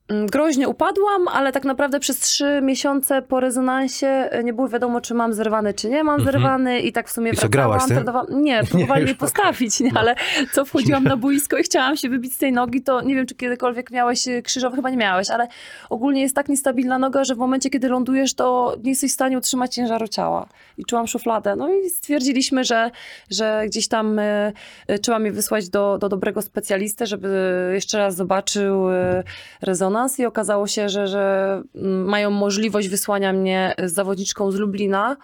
groźnie 0.09 0.67
upadłam, 0.69 1.27
ale 1.27 1.51
tak 1.51 1.63
naprawdę 1.65 1.99
przez 1.99 2.19
3 2.19 2.59
miesiące 2.61 3.21
po 3.21 3.39
rezonansie 3.39 4.07
e, 4.07 4.43
nie 4.43 4.53
było 4.53 4.69
wiadomo, 4.69 5.01
czy 5.01 5.13
mam 5.13 5.33
zerwany, 5.33 5.73
czy 5.73 5.89
nie 5.89 6.03
mam 6.03 6.15
Mhm. 6.19 6.31
zerwany. 6.33 6.79
I 6.79 6.91
tak 6.93 7.07
w 7.09 7.11
sumie 7.11 7.31
I 7.31 7.35
co, 7.35 7.49
grałaś 7.49 7.85
trenowałam. 7.87 8.27
Nie, 8.43 8.63
próbowali 8.63 9.03
mnie 9.03 9.15
postawić, 9.15 9.79
nie, 9.79 9.91
No. 9.93 9.99
ale 9.99 10.15
co 10.53 10.65
wchodziłam 10.65 11.03
na 11.03 11.17
boisko 11.17 11.57
i 11.57 11.63
chciałam 11.63 11.95
się 11.97 12.09
wybić 12.09 12.33
z 12.33 12.37
tej 12.37 12.51
nogi, 12.53 12.81
to 12.81 13.01
nie 13.01 13.15
wiem, 13.15 13.25
czy 13.25 13.35
kiedykolwiek 13.35 13.91
miałeś 13.91 14.27
e, 14.27 14.41
krzyżowy, 14.41 14.75
chyba 14.75 14.89
nie 14.89 14.97
miałeś, 14.97 15.29
ale 15.29 15.47
ogólnie 15.89 16.21
jest 16.21 16.35
tak 16.35 16.49
niestabilna 16.49 16.99
noga, 16.99 17.23
że 17.23 17.35
w 17.35 17.37
momencie, 17.37 17.69
kiedy 17.69 17.89
lądujesz, 17.89 18.33
to 18.33 18.75
nie 18.83 18.89
jesteś 18.89 19.11
w 19.11 19.13
stanie 19.13 19.37
utrzymać 19.37 19.73
ciężaru 19.75 20.07
ciała. 20.07 20.45
I 20.77 20.85
czułam 20.85 21.07
szufladę. 21.07 21.55
No 21.55 21.69
i 21.69 21.89
stwierdziliśmy, 21.89 22.63
że, 22.63 22.91
że 23.29 23.63
gdzieś 23.67 23.87
tam 23.87 24.19
e, 24.19 24.51
e, 24.87 24.99
trzeba 24.99 25.19
mnie 25.19 25.31
wysłać 25.31 25.69
do, 25.69 25.97
do 25.97 26.09
dobrego 26.09 26.41
specjalisty, 26.41 27.05
żeby 27.05 27.71
jeszcze 27.73 27.97
raz 27.97 28.15
zobaczył 28.15 28.89
e, 28.91 29.23
rezonans 29.61 29.98
i 30.19 30.25
okazało 30.25 30.67
się, 30.67 30.89
że, 30.89 31.07
że 31.07 31.63
mm, 31.75 32.05
mają 32.05 32.29
możliwość 32.29 32.89
wysłania 32.89 33.33
mnie 33.33 33.75
z 33.83 33.93
zawodniczką 33.93 34.51
z 34.51 34.55
Lublina, 34.55 35.17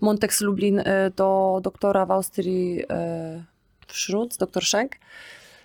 Montex 0.00 0.40
Lublin, 0.40 0.82
do 1.16 1.60
doktora 1.62 2.06
w 2.06 2.10
Austrii 2.10 2.84
e, 2.90 3.44
w 3.86 4.36
doktor 4.36 4.64
Schenk. 4.64 4.92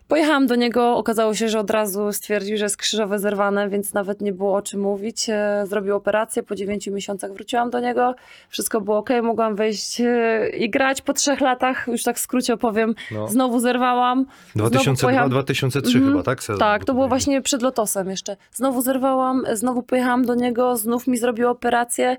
Pojechałam 0.08 0.48
do 0.48 0.56
niego, 0.56 0.98
okazało 0.98 1.34
się, 1.36 1.50
że 1.50 1.60
od 1.60 1.70
razu 1.72 2.12
stwierdził, 2.14 2.58
że 2.58 2.66
jest 2.66 2.78
krzyżowe 2.78 3.20
zerwane, 3.20 3.70
więc 3.70 3.94
nawet 3.94 4.22
nie 4.22 4.34
było 4.34 4.56
o 4.56 4.62
czym 4.62 4.80
mówić. 4.82 5.30
E, 5.30 5.64
Zrobił 5.68 5.96
operację, 5.96 6.44
po 6.44 6.56
9 6.56 6.88
miesiącach 6.88 7.34
wróciłam 7.34 7.70
do 7.70 7.80
niego, 7.80 8.16
wszystko 8.50 8.82
było 8.82 8.98
ok, 8.98 9.10
mogłam 9.24 9.56
wejść 9.56 10.02
e, 10.02 10.50
i 10.50 10.70
grać 10.70 11.02
po 11.02 11.14
trzech 11.14 11.42
latach, 11.42 11.88
już 11.88 12.04
tak 12.04 12.18
w 12.18 12.20
skrócie 12.20 12.54
opowiem, 12.54 12.96
No. 13.12 13.28
znowu 13.28 13.60
zerwałam. 13.60 14.26
Znowu 14.56 14.72
pojechałam- 15.02 15.30
2002-2003 15.32 15.96
Mhm. 15.98 16.12
chyba, 16.12 16.24
tak? 16.24 16.44
Sezon 16.44 16.60
Tak, 16.60 16.86
to 16.86 16.94
było 16.94 17.08
właśnie 17.08 17.42
przed 17.42 17.62
lotosem 17.62 18.10
jeszcze. 18.10 18.38
Znowu 18.54 18.82
zerwałam, 18.82 19.44
znowu 19.54 19.84
pojechałam 19.84 20.26
do 20.26 20.36
niego, 20.36 20.78
znów 20.78 21.08
mi 21.08 21.18
zrobił 21.18 21.50
operację. 21.50 22.18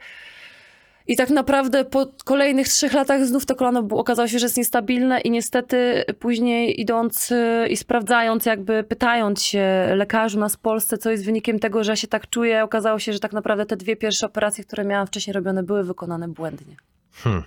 I 1.08 1.16
tak 1.16 1.30
naprawdę 1.30 1.84
po 1.84 2.06
kolejnych 2.24 2.68
trzech 2.68 2.92
latach 2.92 3.26
znów 3.26 3.46
to 3.46 3.54
kolano 3.54 3.86
okazało 3.90 4.28
się, 4.28 4.38
że 4.38 4.46
jest 4.46 4.56
niestabilne 4.56 5.20
i 5.20 5.30
niestety 5.30 6.04
później 6.18 6.80
idąc 6.80 7.30
y, 7.32 7.66
i 7.70 7.76
sprawdzając, 7.76 8.46
jakby 8.46 8.84
pytając 8.84 9.42
się 9.42 9.88
lekarzy 9.94 10.36
u 10.36 10.40
nas 10.40 10.56
w 10.56 10.58
Polsce, 10.58 10.98
co 10.98 11.10
jest 11.10 11.24
wynikiem 11.24 11.58
tego, 11.58 11.84
że 11.84 11.92
ja 11.92 11.96
się 11.96 12.08
tak 12.08 12.30
czuję, 12.30 12.64
okazało 12.64 12.98
się, 12.98 13.12
że 13.12 13.20
tak 13.20 13.32
naprawdę 13.32 13.66
te 13.66 13.76
dwie 13.76 13.96
pierwsze 13.96 14.26
operacje, 14.26 14.64
które 14.64 14.84
miałam 14.84 15.06
wcześniej 15.06 15.34
robione, 15.34 15.62
były 15.62 15.84
wykonane 15.84 16.28
błędnie. 16.28 16.76
Hmm. 17.12 17.42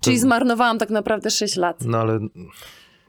Czyli 0.00 0.18
zmarnowałam 0.18 0.78
tak 0.78 0.90
naprawdę 0.90 1.30
6 1.30 1.56
lat. 1.56 1.76
No 1.84 1.98
ale 1.98 2.18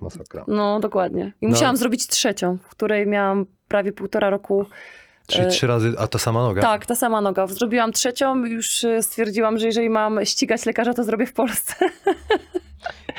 masakra. 0.02 0.46
No, 0.48 0.80
dokładnie. 0.80 1.34
I 1.42 1.46
No. 1.46 1.50
musiałam 1.50 1.78
zrobić 1.78 2.08
trzecią, 2.08 2.58
w 2.64 2.70
której 2.70 3.08
miałam 3.08 3.46
prawie 3.68 3.92
półtora 3.92 4.30
roku. 4.30 4.66
Czyli 5.28 5.46
E, 5.46 5.48
trzy 5.48 5.68
razy, 5.68 5.94
a 5.98 6.08
ta 6.08 6.20
sama 6.20 6.42
noga? 6.44 6.62
Tak, 6.62 6.86
ta 6.86 6.96
sama 6.96 7.22
noga. 7.22 7.48
Zrobiłam 7.48 7.92
trzecią 7.92 8.46
już 8.46 8.84
y, 8.84 9.04
stwierdziłam, 9.04 9.58
że 9.58 9.66
jeżeli 9.66 9.90
mam 9.90 10.26
ścigać 10.26 10.66
lekarza, 10.66 10.94
to 10.94 11.04
zrobię 11.04 11.26
w 11.26 11.34
Polsce. 11.34 11.76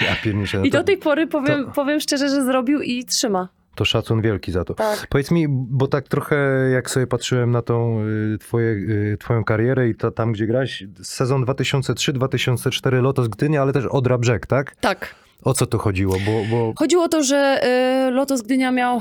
Ja 0.01 0.17
pierniczę, 0.25 0.59
no 0.59 0.65
I 0.65 0.71
do 0.71 0.85
tej 0.85 0.97
pory 0.97 1.27
powiem, 1.27 1.65
to- 1.65 1.71
powiem 1.71 2.01
szczerze, 2.01 2.29
że 2.29 2.45
zrobił 2.45 2.81
i 2.83 3.05
trzyma. 3.05 3.49
to 3.75 3.85
szacun 3.85 4.21
wielki 4.23 4.53
za 4.53 4.65
to. 4.65 4.75
Tak. 4.75 5.07
Powiedz 5.11 5.31
mi, 5.31 5.47
bo 5.49 5.87
tak 5.89 6.09
trochę 6.09 6.37
jak 6.73 6.91
sobie 6.91 7.07
patrzyłem 7.07 7.51
na 7.51 7.63
tą 7.63 8.03
y, 8.35 8.39
twoje, 8.39 8.71
y, 8.71 9.17
twoją 9.21 9.45
karierę 9.45 9.89
i 9.89 9.95
to, 9.95 10.11
tam, 10.11 10.33
gdzie 10.33 10.47
graś, 10.47 10.85
sezon 11.03 11.45
2003-2004 11.45 13.03
Lotos 13.03 13.29
Gdynia, 13.29 13.63
ale 13.63 13.73
też 13.73 13.87
Odra 13.87 14.19
Brzeg, 14.19 14.47
tak? 14.47 14.77
Tak. 14.77 15.15
O 15.45 15.55
co 15.55 15.67
tu 15.67 15.79
chodziło? 15.79 16.17
Bo, 16.27 16.57
bo 16.57 16.73
Chodziło 16.79 17.05
o 17.05 17.09
to, 17.09 17.23
że 17.23 17.61
y, 18.09 18.11
Lotos 18.11 18.43
Gdynia 18.43 18.71
miał 18.73 18.99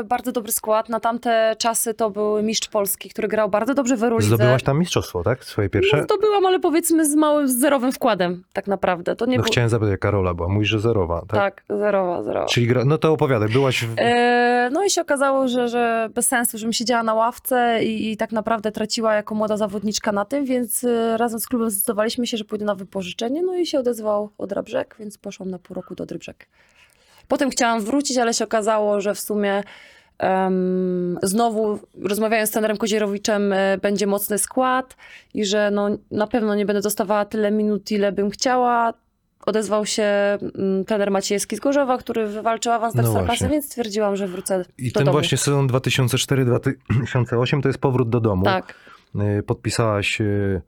y, 0.00 0.04
bardzo 0.04 0.32
dobry 0.32 0.52
skład. 0.52 0.88
Na 0.88 1.00
tamte 1.00 1.56
czasy 1.58 1.94
to 1.94 2.10
był 2.10 2.42
mistrz 2.42 2.68
Polski, 2.68 3.08
który 3.08 3.28
grał 3.28 3.48
bardzo 3.48 3.74
dobrze 3.74 3.96
w 3.96 4.02
Eurolidze. 4.04 4.36
zdobyłaś 4.36 4.62
tam 4.62 4.78
mistrzostwo, 4.78 5.22
tak? 5.22 5.44
Swoje 5.44 5.68
pierwsze? 5.68 5.96
No, 5.96 6.02
zdobyłam, 6.02 6.46
ale 6.46 6.60
powiedzmy 6.60 7.06
z 7.08 7.14
małym, 7.14 7.48
z 7.48 7.58
zerowym 7.58 7.92
wkładem 7.92 8.42
tak 8.52 8.66
naprawdę. 8.66 9.16
To 9.16 9.26
nie 9.26 9.36
No 9.36 9.42
był... 9.42 9.50
chciałem 9.52 9.70
zapytać, 9.70 10.00
Karola 10.00 10.34
była, 10.34 10.48
mówisz, 10.48 10.68
że 10.68 10.80
zerowa, 10.80 11.20
tak? 11.20 11.30
Tak, 11.30 11.78
zerowa, 11.78 12.22
zerowa. 12.22 12.46
Czyli 12.46 12.66
gra... 12.66 12.84
no 12.84 12.98
to 12.98 13.12
opowiadaj, 13.12 13.48
byłaś 13.48 13.84
w... 13.84 13.94
E, 13.98 14.70
No 14.72 14.84
i 14.84 14.90
się 14.90 15.00
okazało, 15.02 15.48
że, 15.48 15.68
że 15.68 16.08
bez 16.14 16.26
sensu, 16.26 16.58
żebym 16.58 16.72
siedziała 16.72 17.02
na 17.02 17.14
ławce 17.14 17.84
i, 17.84 18.12
i 18.12 18.16
tak 18.16 18.32
naprawdę 18.32 18.72
traciła 18.72 19.14
jako 19.14 19.34
młoda 19.34 19.56
zawodniczka 19.56 20.12
na 20.12 20.24
tym, 20.24 20.44
więc 20.44 20.86
razem 21.16 21.40
z 21.40 21.46
klubem 21.46 21.70
zdecydowaliśmy 21.70 22.26
się, 22.26 22.36
że 22.36 22.44
pójdę 22.44 22.64
na 22.64 22.74
wypożyczenie, 22.74 23.42
no 23.42 23.54
i 23.56 23.66
się 23.66 23.78
odezwał 23.78 24.30
Odra 24.38 24.62
Brzeg, 24.62 24.96
więc 24.98 25.18
poszłam 25.18 25.50
na 25.50 25.58
pół 25.58 25.74
roku 25.80 25.94
do 25.94 26.04
Odry 26.04 26.18
Brzeg. 26.18 26.46
Potem 27.28 27.50
chciałam 27.50 27.80
wrócić, 27.80 28.18
ale 28.18 28.34
się 28.34 28.44
okazało, 28.44 29.00
że 29.00 29.14
w 29.14 29.20
sumie 29.20 29.62
em, 30.18 31.18
znowu 31.22 31.78
rozmawiając 32.02 32.48
z 32.50 32.52
trenerem 32.52 32.76
Kozierowiczem 32.76 33.52
e, 33.52 33.78
będzie 33.78 34.06
mocny 34.06 34.38
skład 34.38 34.96
i 35.34 35.44
że 35.44 35.70
no, 35.70 35.88
na 36.10 36.26
pewno 36.26 36.54
nie 36.54 36.66
będę 36.66 36.82
dostawała 36.82 37.24
tyle 37.24 37.50
minut, 37.50 37.90
ile 37.90 38.12
bym 38.12 38.30
chciała. 38.30 38.94
Odezwał 39.46 39.86
się 39.86 40.02
mm, 40.02 40.84
trener 40.84 41.10
Maciejski 41.10 41.56
z 41.56 41.60
Gorzowa, 41.60 41.98
który 41.98 42.26
wywalczył 42.26 42.72
awans 42.72 42.94
do 42.94 43.02
No 43.02 43.08
Ekstraklasy, 43.08 43.38
właśnie. 43.38 43.48
więc 43.48 43.66
stwierdziłam, 43.66 44.16
że 44.16 44.26
wrócę 44.28 44.64
I 44.78 44.92
do 44.92 44.98
ten 44.98 45.04
domu. 45.04 45.12
właśnie 45.18 45.38
sezon 45.38 45.68
2004-2008 45.68 47.62
to 47.62 47.68
jest 47.68 47.78
powrót 47.78 48.08
do 48.10 48.20
domu. 48.20 48.44
Tak, 48.44 48.74
Y, 49.38 49.42
Podpisałaś 49.42 50.20
y, 50.20 50.62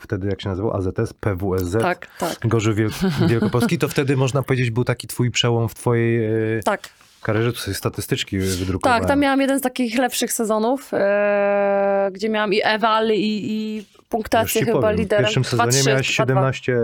wtedy, 0.00 0.28
jak 0.28 0.42
się 0.42 0.48
nazywał, 0.48 0.76
AZS, 0.76 1.12
PWSZ. 1.12 1.82
tak, 1.82 2.06
tak, 2.18 2.38
Gorzów 2.44 2.76
Wiel- 2.76 3.10
Wielkopolski, 3.30 3.78
to 3.78 3.88
wtedy 3.88 4.16
można 4.16 4.42
powiedzieć 4.42 4.70
był 4.70 4.84
taki 4.84 5.06
twój 5.06 5.30
przełom 5.30 5.68
w 5.68 5.74
twojej 5.74 6.24
y, 6.58 6.60
tak. 6.64 6.88
karierze, 7.22 7.52
tu 7.52 7.58
sobie 7.58 7.74
statystyczki 7.74 8.38
wydrukowałem. 8.38 9.02
Tak, 9.02 9.08
tam 9.08 9.20
miałam 9.20 9.40
jeden 9.40 9.58
z 9.58 9.62
takich 9.62 9.98
lepszych 9.98 10.32
sezonów, 10.32 10.90
e, 10.94 12.10
gdzie 12.12 12.28
miałam 12.28 12.52
i 12.52 12.60
eval, 12.64 13.08
i, 13.08 13.40
i 13.52 13.86
punktację 14.08 14.64
chyba 14.64 14.80
powiem, 14.80 14.96
liderem. 14.96 15.24
W 15.24 15.26
pierwszym 15.26 15.44
sezonie 15.44 15.70
2-3, 15.70 15.86
miałeś 15.86 16.08
2-2. 16.08 16.12
17 16.12 16.76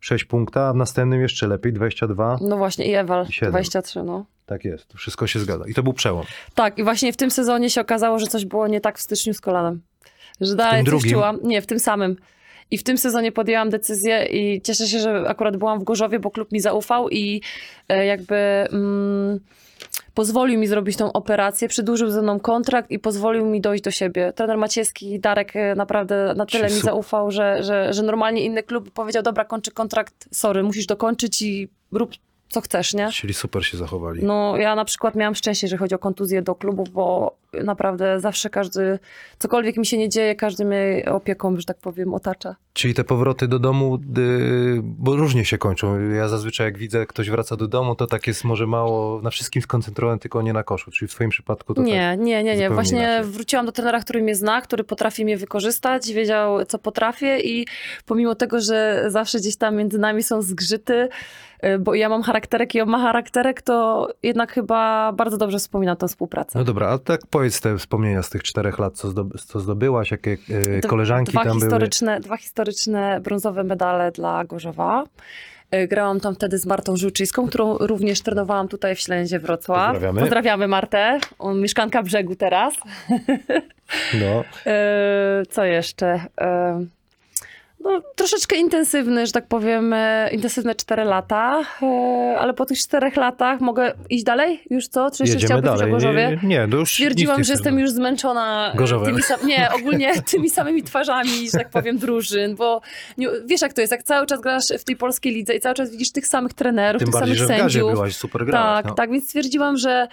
6 0.00 0.24
punkta, 0.24 0.68
a 0.68 0.72
w 0.72 0.76
następnym 0.76 1.20
jeszcze 1.20 1.46
lepiej, 1.46 1.72
22. 1.72 2.38
No 2.40 2.56
właśnie, 2.56 2.86
i 2.86 3.32
siedem. 3.32 3.52
23, 3.52 4.02
no. 4.02 4.24
Tak 4.46 4.64
jest, 4.64 4.92
wszystko 4.92 5.26
się 5.26 5.38
zgadza. 5.38 5.64
I 5.68 5.74
to 5.74 5.82
był 5.82 5.92
przełom. 5.92 6.24
Tak, 6.54 6.78
i 6.78 6.84
właśnie 6.84 7.12
w 7.12 7.16
tym 7.16 7.30
sezonie 7.30 7.70
się 7.70 7.80
okazało, 7.80 8.18
że 8.18 8.26
coś 8.26 8.44
było 8.44 8.68
nie 8.68 8.80
tak 8.80 8.98
w 8.98 9.00
styczniu 9.00 9.34
z 9.34 9.40
kolanem. 9.40 9.80
Że 10.40 10.56
dalej 10.56 10.80
coś 10.80 10.90
drugim? 10.90 11.12
czułam. 11.12 11.38
Nie, 11.42 11.62
w 11.62 11.66
tym 11.66 11.78
samym. 11.78 12.16
I 12.70 12.78
w 12.78 12.82
tym 12.82 12.98
sezonie 12.98 13.32
podjęłam 13.32 13.70
decyzję 13.70 14.26
i 14.26 14.62
cieszę 14.62 14.86
się, 14.86 14.98
że 14.98 15.24
akurat 15.28 15.56
byłam 15.56 15.80
w 15.80 15.84
Gorzowie, 15.84 16.18
bo 16.18 16.30
klub 16.30 16.52
mi 16.52 16.60
zaufał 16.60 17.10
i 17.10 17.42
e, 17.88 18.06
jakby 18.06 18.36
mm, 18.36 19.40
pozwolił 20.14 20.60
mi 20.60 20.66
zrobić 20.66 20.96
tą 20.96 21.12
operację, 21.12 21.68
przedłużył 21.68 22.10
ze 22.10 22.22
mną 22.22 22.40
kontrakt 22.40 22.90
i 22.90 22.98
pozwolił 22.98 23.46
mi 23.46 23.60
dojść 23.60 23.84
do 23.84 23.90
siebie. 23.90 24.32
Trener 24.32 24.58
Maciejski, 24.58 25.20
Darek 25.20 25.56
e, 25.56 25.74
naprawdę 25.74 26.34
na 26.36 26.46
tyle 26.46 26.64
mi 26.64 26.80
zaufał, 26.80 27.30
że, 27.30 27.62
że, 27.62 27.92
że 27.92 28.02
normalnie 28.02 28.44
inny 28.44 28.62
klub 28.62 28.90
powiedział, 28.90 29.22
dobra, 29.22 29.44
kończy 29.44 29.70
kontrakt, 29.70 30.28
sorry, 30.32 30.62
musisz 30.62 30.86
dokończyć 30.86 31.42
i 31.42 31.68
rób 31.92 32.10
co 32.56 32.60
chcesz, 32.60 32.94
nie? 32.94 33.10
Czyli 33.12 33.34
super 33.34 33.66
się 33.66 33.76
zachowali. 33.76 34.24
No, 34.24 34.56
ja 34.56 34.74
na 34.74 34.84
przykład 34.84 35.14
miałam 35.14 35.34
szczęście, 35.34 35.68
że 35.68 35.76
chodzi 35.76 35.94
o 35.94 35.98
kontuzję 35.98 36.42
do 36.42 36.54
klubu, 36.54 36.84
bo 36.92 37.36
naprawdę 37.64 38.20
zawsze 38.20 38.50
każdy, 38.50 38.98
cokolwiek 39.38 39.76
mi 39.76 39.86
się 39.86 39.98
nie 39.98 40.08
dzieje, 40.08 40.34
każdy 40.34 40.64
mnie 40.64 41.04
opieką, 41.10 41.56
że 41.56 41.64
tak 41.64 41.78
powiem, 41.78 42.14
otacza. 42.14 42.56
Czyli 42.72 42.94
te 42.94 43.04
powroty 43.04 43.48
do 43.48 43.58
domu, 43.58 43.98
y, 44.18 44.80
bo 44.82 45.16
różnie 45.16 45.44
się 45.44 45.58
kończą. 45.58 46.10
Ja 46.10 46.28
zazwyczaj 46.28 46.66
jak 46.66 46.78
widzę, 46.78 47.06
ktoś 47.06 47.30
wraca 47.30 47.56
do 47.56 47.68
domu, 47.68 47.94
to 47.94 48.06
tak 48.06 48.26
jest 48.26 48.44
może 48.44 48.66
mało 48.66 49.20
na 49.22 49.30
wszystkim 49.30 49.62
skoncentrowany, 49.62 50.18
tylko 50.18 50.42
nie 50.42 50.52
na 50.52 50.62
koszu. 50.62 50.90
Czyli 50.90 51.08
w 51.08 51.12
twoim 51.14 51.30
przypadku 51.30 51.74
to 51.74 51.80
tak. 51.80 51.86
Nie, 51.86 52.16
nie, 52.16 52.24
nie, 52.24 52.42
nie. 52.42 52.52
zupełnie 52.52 52.74
Właśnie 52.74 52.98
inaczej. 52.98 53.32
wróciłam 53.32 53.66
do 53.66 53.72
trenera, 53.72 54.00
który 54.00 54.22
mnie 54.22 54.34
zna, 54.34 54.60
który 54.60 54.84
potrafi 54.84 55.24
mnie 55.24 55.36
wykorzystać, 55.36 56.12
wiedział, 56.12 56.64
co 56.64 56.78
potrafię 56.78 57.40
i 57.40 57.66
pomimo 58.06 58.34
tego, 58.34 58.60
że 58.60 59.04
zawsze 59.08 59.38
gdzieś 59.38 59.56
tam 59.56 59.76
między 59.76 59.98
nami 59.98 60.22
są 60.22 60.42
zgrzyty, 60.42 61.08
bo 61.80 61.94
ja 61.94 62.08
mam 62.08 62.22
charakterek 62.22 62.74
i 62.74 62.80
on 62.80 62.88
ma 62.88 62.98
charakterek, 63.02 63.62
to 63.62 64.08
jednak 64.22 64.52
chyba 64.52 65.12
bardzo 65.12 65.36
dobrze 65.36 65.58
wspomina 65.58 65.96
tę 65.96 66.08
współpracę. 66.08 66.58
No 66.58 66.64
dobra, 66.64 66.88
a 66.88 66.98
tak 66.98 67.20
powiedz 67.30 67.60
te 67.60 67.78
wspomnienia 67.78 68.22
z 68.22 68.30
tych 68.30 68.42
czterech 68.42 68.78
lat, 68.78 68.94
co, 68.94 69.08
zdoby, 69.08 69.38
co 69.38 69.60
zdobyłaś, 69.60 70.10
jakie 70.10 70.36
D- 70.82 70.88
koleżanki 70.88 71.32
dwa 71.32 71.44
tam 71.44 71.52
były. 71.52 71.60
historyczne, 71.60 72.20
Dwa 72.20 72.36
historyczne 72.36 73.20
brązowe 73.20 73.64
medale 73.64 74.12
dla 74.12 74.44
Gorzowa. 74.44 75.04
Y, 75.74 75.88
Grałam 75.88 76.20
tam 76.20 76.34
wtedy 76.34 76.58
z 76.58 76.66
Martą 76.66 76.96
Żółczyńską, 76.96 77.46
którą 77.48 77.78
również 77.78 78.20
trenowałam 78.20 78.68
tutaj 78.68 78.94
w 78.96 79.00
Ślęzie 79.00 79.38
Wrocław. 79.38 79.90
Pozdrawiamy. 79.92 80.20
Pozdrawiamy 80.20 80.68
Martę, 80.68 81.18
mieszkanka 81.54 82.02
brzegu 82.02 82.36
teraz. 82.36 82.74
No, 84.20 84.44
Co 85.50 85.64
jeszcze? 85.64 86.20
No, 87.86 88.02
troszeczkę 88.16 88.56
intensywny, 88.56 89.26
że 89.26 89.32
tak 89.32 89.46
powiem, 89.46 89.92
y, 89.92 90.28
intensywne 90.32 90.74
4 90.74 91.04
lata, 91.04 91.60
y, 91.82 92.38
ale 92.38 92.54
po 92.54 92.66
tych 92.66 92.78
4 92.78 93.10
latach 93.16 93.60
mogę 93.60 93.92
iść 94.10 94.24
dalej? 94.24 94.62
Już 94.70 94.88
co? 94.88 95.10
Czy 95.10 95.24
jeszcze 95.24 95.56
o 95.56 95.62
dalej. 95.62 95.90
Gorzowie? 95.90 96.38
Nie, 96.42 96.48
nie, 96.48 96.68
to 96.68 96.76
już 96.76 96.92
Stwierdziłam, 96.92 97.44
że 97.44 97.52
jestem 97.52 97.78
już 97.78 97.90
zmęczona 97.90 98.72
e, 98.74 98.76
Gorzowem. 98.76 99.06
tymi 99.10 99.22
sam, 99.22 99.46
nie, 99.46 99.68
ogólnie 99.78 100.22
tymi 100.22 100.50
samymi 100.50 100.82
twarzami, 100.82 101.50
że 101.52 101.58
tak 101.58 101.70
powiem, 101.70 101.98
drużyn, 101.98 102.56
bo 102.56 102.80
nie, 103.18 103.28
wiesz 103.46 103.62
jak 103.62 103.72
to 103.72 103.80
jest, 103.80 103.90
jak 103.92 104.02
cały 104.02 104.26
czas 104.26 104.40
grasz 104.40 104.64
w 104.78 104.84
tej 104.84 104.96
polskiej 104.96 105.32
lidze 105.34 105.54
i 105.54 105.60
cały 105.60 105.74
czas 105.74 105.90
widzisz 105.90 106.12
tych 106.12 106.26
samych 106.26 106.52
trenerów, 106.52 106.98
Tym 106.98 107.06
tych 107.06 107.20
bardziej, 107.20 107.36
samych 107.36 107.48
że 107.48 107.54
w 107.54 107.58
gazie 107.58 107.78
sędziów. 107.78 107.92
byłaś, 107.92 108.16
super 108.16 108.46
grałaś. 108.46 108.76
tak, 108.76 108.86
no. 108.86 108.94
tak, 108.94 109.10
więc 109.10 109.24
stwierdziłam, 109.24 109.76
że 109.76 110.08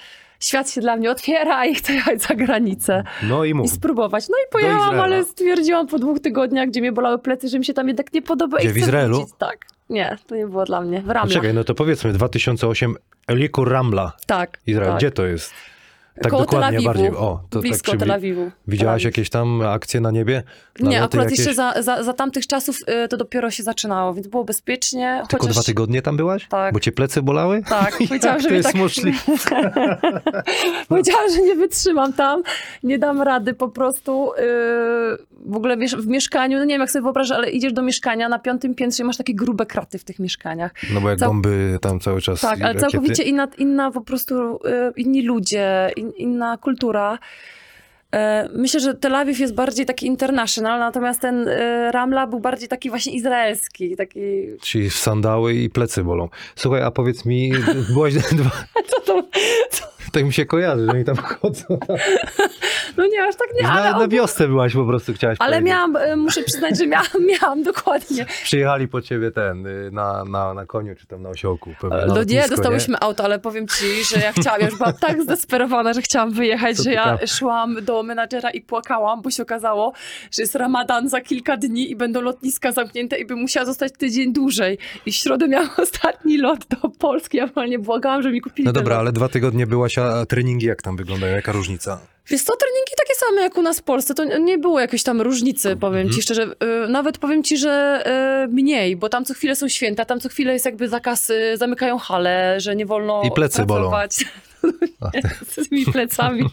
świat 0.45 0.71
się 0.71 0.82
dla 0.82 0.95
mnie 0.95 1.12
otwiera 1.12 1.65
i 1.65 1.75
chcę 1.75 1.93
jechać 1.93 2.21
za 2.21 2.36
granicę 2.36 3.03
no 3.23 3.45
i 3.45 3.49
i 3.49 3.53
mów, 3.53 3.71
spróbować. 3.71 4.29
No 4.29 4.36
i 4.47 4.51
pojechałam, 4.51 4.99
ale 4.99 5.23
stwierdziłam 5.23 5.88
po 5.88 5.99
dwóch 5.99 6.19
tygodniach, 6.19 6.69
gdzie 6.69 6.82
mnie 6.82 6.91
bolały 6.91 7.19
plecy, 7.19 7.47
że 7.47 7.60
mi 7.60 7.65
się 7.65 7.73
tam 7.73 7.88
jednak 7.88 8.13
nie 8.13 8.21
podoba 8.21 8.58
Gdzie, 8.58 8.69
i 8.69 8.73
w 8.73 8.77
Izraelu? 8.77 9.17
wrócić. 9.17 9.36
Tak, 9.38 9.65
nie, 9.89 10.17
to 10.27 10.36
nie 10.36 10.47
było 10.47 10.65
dla 10.65 10.82
mnie, 10.82 11.01
w 11.01 11.06
no 11.08 11.13
Ramlach. 11.13 11.34
czekaj, 11.34 11.53
no 11.53 11.63
to 11.63 11.75
powiedzmy, 11.75 12.13
2008 12.13 12.95
Eliku 13.27 13.65
Ramla, 13.65 14.12
tak, 14.27 14.60
Izrael, 14.67 14.89
tak. 14.89 14.97
gdzie 14.97 15.12
to 15.12 15.25
jest? 15.25 15.53
Tak 16.21 16.32
Koło 16.32 16.41
dokładnie, 16.43 16.78
Tel 16.78 16.86
bardziej. 16.86 17.10
O, 17.10 17.41
to 17.49 17.60
blisko 17.60 17.91
tak 17.91 17.99
Tel 17.99 18.12
Awiwu. 18.12 18.52
Widziałaś 18.67 19.04
jakieś 19.04 19.30
tam 19.30 19.62
akcje 19.62 20.02
na 20.02 20.12
niebie? 20.12 20.43
Nie, 20.80 21.04
akurat 21.04 21.26
jakieś? 21.26 21.39
jeszcze 21.39 21.54
za, 21.54 21.82
za, 21.82 22.04
za 22.04 22.13
tamtych 22.13 22.47
czasów 22.47 22.78
y, 23.06 23.08
to 23.08 23.17
dopiero 23.17 23.52
się 23.52 23.63
zaczynało, 23.63 24.13
więc 24.13 24.28
było 24.28 24.43
bezpiecznie. 24.43 25.23
Tylko 25.30 25.43
chociaż... 25.43 25.56
dwa 25.56 25.63
tygodnie 25.63 26.02
tam 26.02 26.17
byłaś? 26.17 26.47
Tak. 26.47 26.73
Bo 26.73 26.80
cię 26.80 26.91
plecy 26.91 27.21
bolały? 27.21 27.63
Tak, 27.69 27.97
powiedziałam, 28.08 28.41
że 28.41 28.47
to 28.47 28.54
jest 28.54 28.67
tak... 28.67 28.76
możliwe? 28.76 29.17
powiedziałam, 30.89 31.30
że 31.36 31.41
nie 31.41 31.56
wytrzymam 31.56 32.13
tam, 32.13 32.43
nie 32.84 32.99
dam 32.99 33.21
rady 33.21 33.54
po 33.54 33.69
prostu. 33.69 34.32
Yy, 34.38 35.17
w 35.45 35.56
ogóle 35.56 35.78
w 35.78 36.08
mieszkaniu, 36.08 36.58
no 36.58 36.65
nie 36.65 36.73
wiem 36.73 36.82
jak 36.82 36.91
sobie 36.91 37.04
wyobrażasz, 37.04 37.38
ale 37.38 37.49
idziesz 37.49 37.73
do 37.73 37.82
mieszkania 37.82 38.30
na 38.30 38.39
piątym 38.39 38.76
piętrze 38.76 39.04
i 39.04 39.06
masz 39.06 39.17
takie 39.17 39.36
grube 39.36 39.65
kraty 39.65 39.97
w 39.97 40.04
tych 40.04 40.19
mieszkaniach. 40.19 40.71
No 40.93 41.02
bo 41.02 41.10
jak 41.10 41.19
Cał- 41.19 41.28
bomby 41.28 41.78
tam 41.82 41.99
cały 41.99 42.21
czas 42.21 42.41
Tak, 42.41 42.54
ale 42.54 42.62
rakiety. 42.62 42.82
całkowicie 42.82 43.23
inna, 43.23 43.47
inna 43.58 43.91
po 43.91 44.02
prostu, 44.02 44.56
y, 44.56 44.60
inni 44.95 45.21
ludzie, 45.21 45.91
inna 46.17 46.57
kultura. 46.57 47.19
E, 48.13 48.49
Myślę, 48.55 48.79
że 48.79 48.93
Tel 48.93 49.15
Awiw 49.15 49.39
jest 49.39 49.55
bardziej 49.55 49.85
taki 49.85 50.05
international, 50.07 50.79
natomiast 50.79 51.21
ten 51.21 51.47
y, 51.47 51.91
Ramla 51.91 52.27
był 52.27 52.39
bardziej 52.39 52.69
taki 52.69 52.89
właśnie 52.89 53.13
izraelski, 53.13 53.95
taki... 53.95 54.19
W 54.89 54.93
sandały 54.93 55.53
i 55.53 55.69
plecy 55.69 56.03
bolą. 56.03 56.29
Słuchaj, 56.55 56.81
a 56.83 56.91
powiedz 56.91 57.25
mi, 57.25 57.51
byłaś 57.93 58.13
dwa... 58.13 58.51
Co 58.89 59.01
to? 59.01 59.23
Tak 60.13 60.23
mi 60.26 60.34
się 60.34 60.45
kojarzy, 60.45 60.86
że 60.86 60.91
oni 60.91 61.04
tam 61.06 61.15
chodzą. 61.15 61.65
No 62.97 63.06
nie, 63.08 63.23
aż 63.23 63.36
tak 63.36 63.47
nie, 63.56 63.63
na, 63.63 63.71
ale, 63.71 63.99
na 63.99 64.08
wiosce 64.08 64.47
byłaś 64.47 64.73
po 64.73 64.86
prostu, 64.86 65.13
chciałaś 65.13 65.38
ale 65.39 65.52
powiedzieć. 65.52 65.67
miałam, 65.69 65.95
e, 65.95 66.15
muszę 66.15 66.43
przyznać, 66.43 66.78
że 66.78 66.88
miałam, 66.88 67.08
miałam 67.41 67.63
dokładnie. 67.63 68.26
Przyjechali 68.43 68.88
po 68.88 69.02
ciebie 69.02 69.32
ten, 69.32 69.65
y, 69.67 69.89
na, 69.91 70.26
na, 70.26 70.54
na 70.54 70.65
koniu 70.65 70.95
czy 70.95 71.08
tam 71.08 71.21
na 71.21 71.30
osiołku. 71.30 71.73
Pewnie, 71.82 71.97
na 71.97 72.06
No 72.06 72.23
nie, 72.23 72.47
dostałyśmy 72.49 72.97
auto, 72.99 73.23
ale 73.23 73.39
powiem 73.39 73.67
ci, 73.67 73.86
że 74.13 74.19
ja 74.19 74.32
chciałam, 74.32 74.62
ja 74.62 74.67
już 74.67 74.78
byłam 74.78 74.93
tak 74.93 75.21
zdesperowana, 75.23 75.93
że 75.93 76.02
chciałam 76.02 76.32
wyjechać, 76.32 76.78
Co 76.78 76.84
że 76.84 76.91
ja 76.91 77.17
tam? 77.17 77.28
szłam 77.28 77.78
do 77.86 78.04
menadżera 78.04 78.49
i 78.52 78.62
płakałam, 78.62 79.21
bo 79.21 79.32
się 79.32 79.43
okazało, 79.43 79.93
że 80.32 80.41
jest 80.43 80.56
ramadan 80.56 81.10
za 81.10 81.21
kilka 81.21 81.58
dni 81.58 81.91
i 81.91 81.95
będą 81.95 82.21
lotniska 82.21 82.71
zamknięte 82.71 83.17
i 83.17 83.26
bym 83.26 83.39
musiała 83.39 83.65
zostać 83.65 83.93
tydzień 83.97 84.34
dłużej. 84.34 84.78
I 85.06 85.12
w 85.12 85.15
środę 85.15 85.47
miałam 85.47 85.69
ostatni 85.78 86.38
lot 86.38 86.60
do 86.67 86.89
Polski, 86.89 87.38
ja 87.38 87.45
normalnie 87.45 87.80
błagałam, 87.80 88.21
że 88.21 88.32
mi 88.32 88.41
kupili 88.41 88.65
No 88.65 88.71
dobra, 88.73 88.95
lot. 88.95 89.02
ale 89.02 89.12
dwa 89.12 89.30
tygodnie 89.30 89.67
byłaś, 89.67 89.97
a 90.03 90.25
treningi 90.25 90.65
jak 90.65 90.81
tam 90.81 90.95
wyglądają? 90.97 91.35
Jaka 91.35 91.51
różnica? 91.51 91.99
Wiesz 92.27 92.43
co, 92.43 92.53
treningi 92.55 92.91
takie 92.97 93.13
same 93.15 93.41
jak 93.41 93.57
u 93.57 93.61
nas 93.61 93.79
w 93.79 93.83
Polsce, 93.83 94.13
to 94.13 94.23
nie 94.39 94.57
było 94.57 94.79
jakiejś 94.79 95.03
tam 95.03 95.21
różnicy, 95.21 95.75
powiem 95.75 95.99
Mhm. 96.01 96.15
ci 96.15 96.21
szczerze. 96.21 96.43
Y, 96.43 96.87
Nawet 96.89 97.17
powiem 97.17 97.43
ci, 97.43 97.57
że 97.57 98.03
y, 98.45 98.47
mniej, 98.47 98.95
bo 98.95 99.09
tam 99.09 99.25
co 99.25 99.33
chwilę 99.33 99.55
są 99.55 99.67
święta, 99.67 100.05
tam 100.05 100.19
co 100.19 100.29
chwilę 100.29 100.53
jest 100.53 100.65
jakby 100.65 100.89
zakaz, 100.89 101.29
y, 101.29 101.57
zamykają 101.57 101.97
hale, 101.97 102.59
że 102.59 102.75
nie 102.75 102.85
wolno 102.85 103.21
I 103.25 103.31
plecy 103.31 103.65
bolą. 103.65 103.79
pracować. 103.89 104.19
Nie, 104.21 104.27
z 105.47 105.69
tymi 105.69 105.86
plecami. 105.86 106.43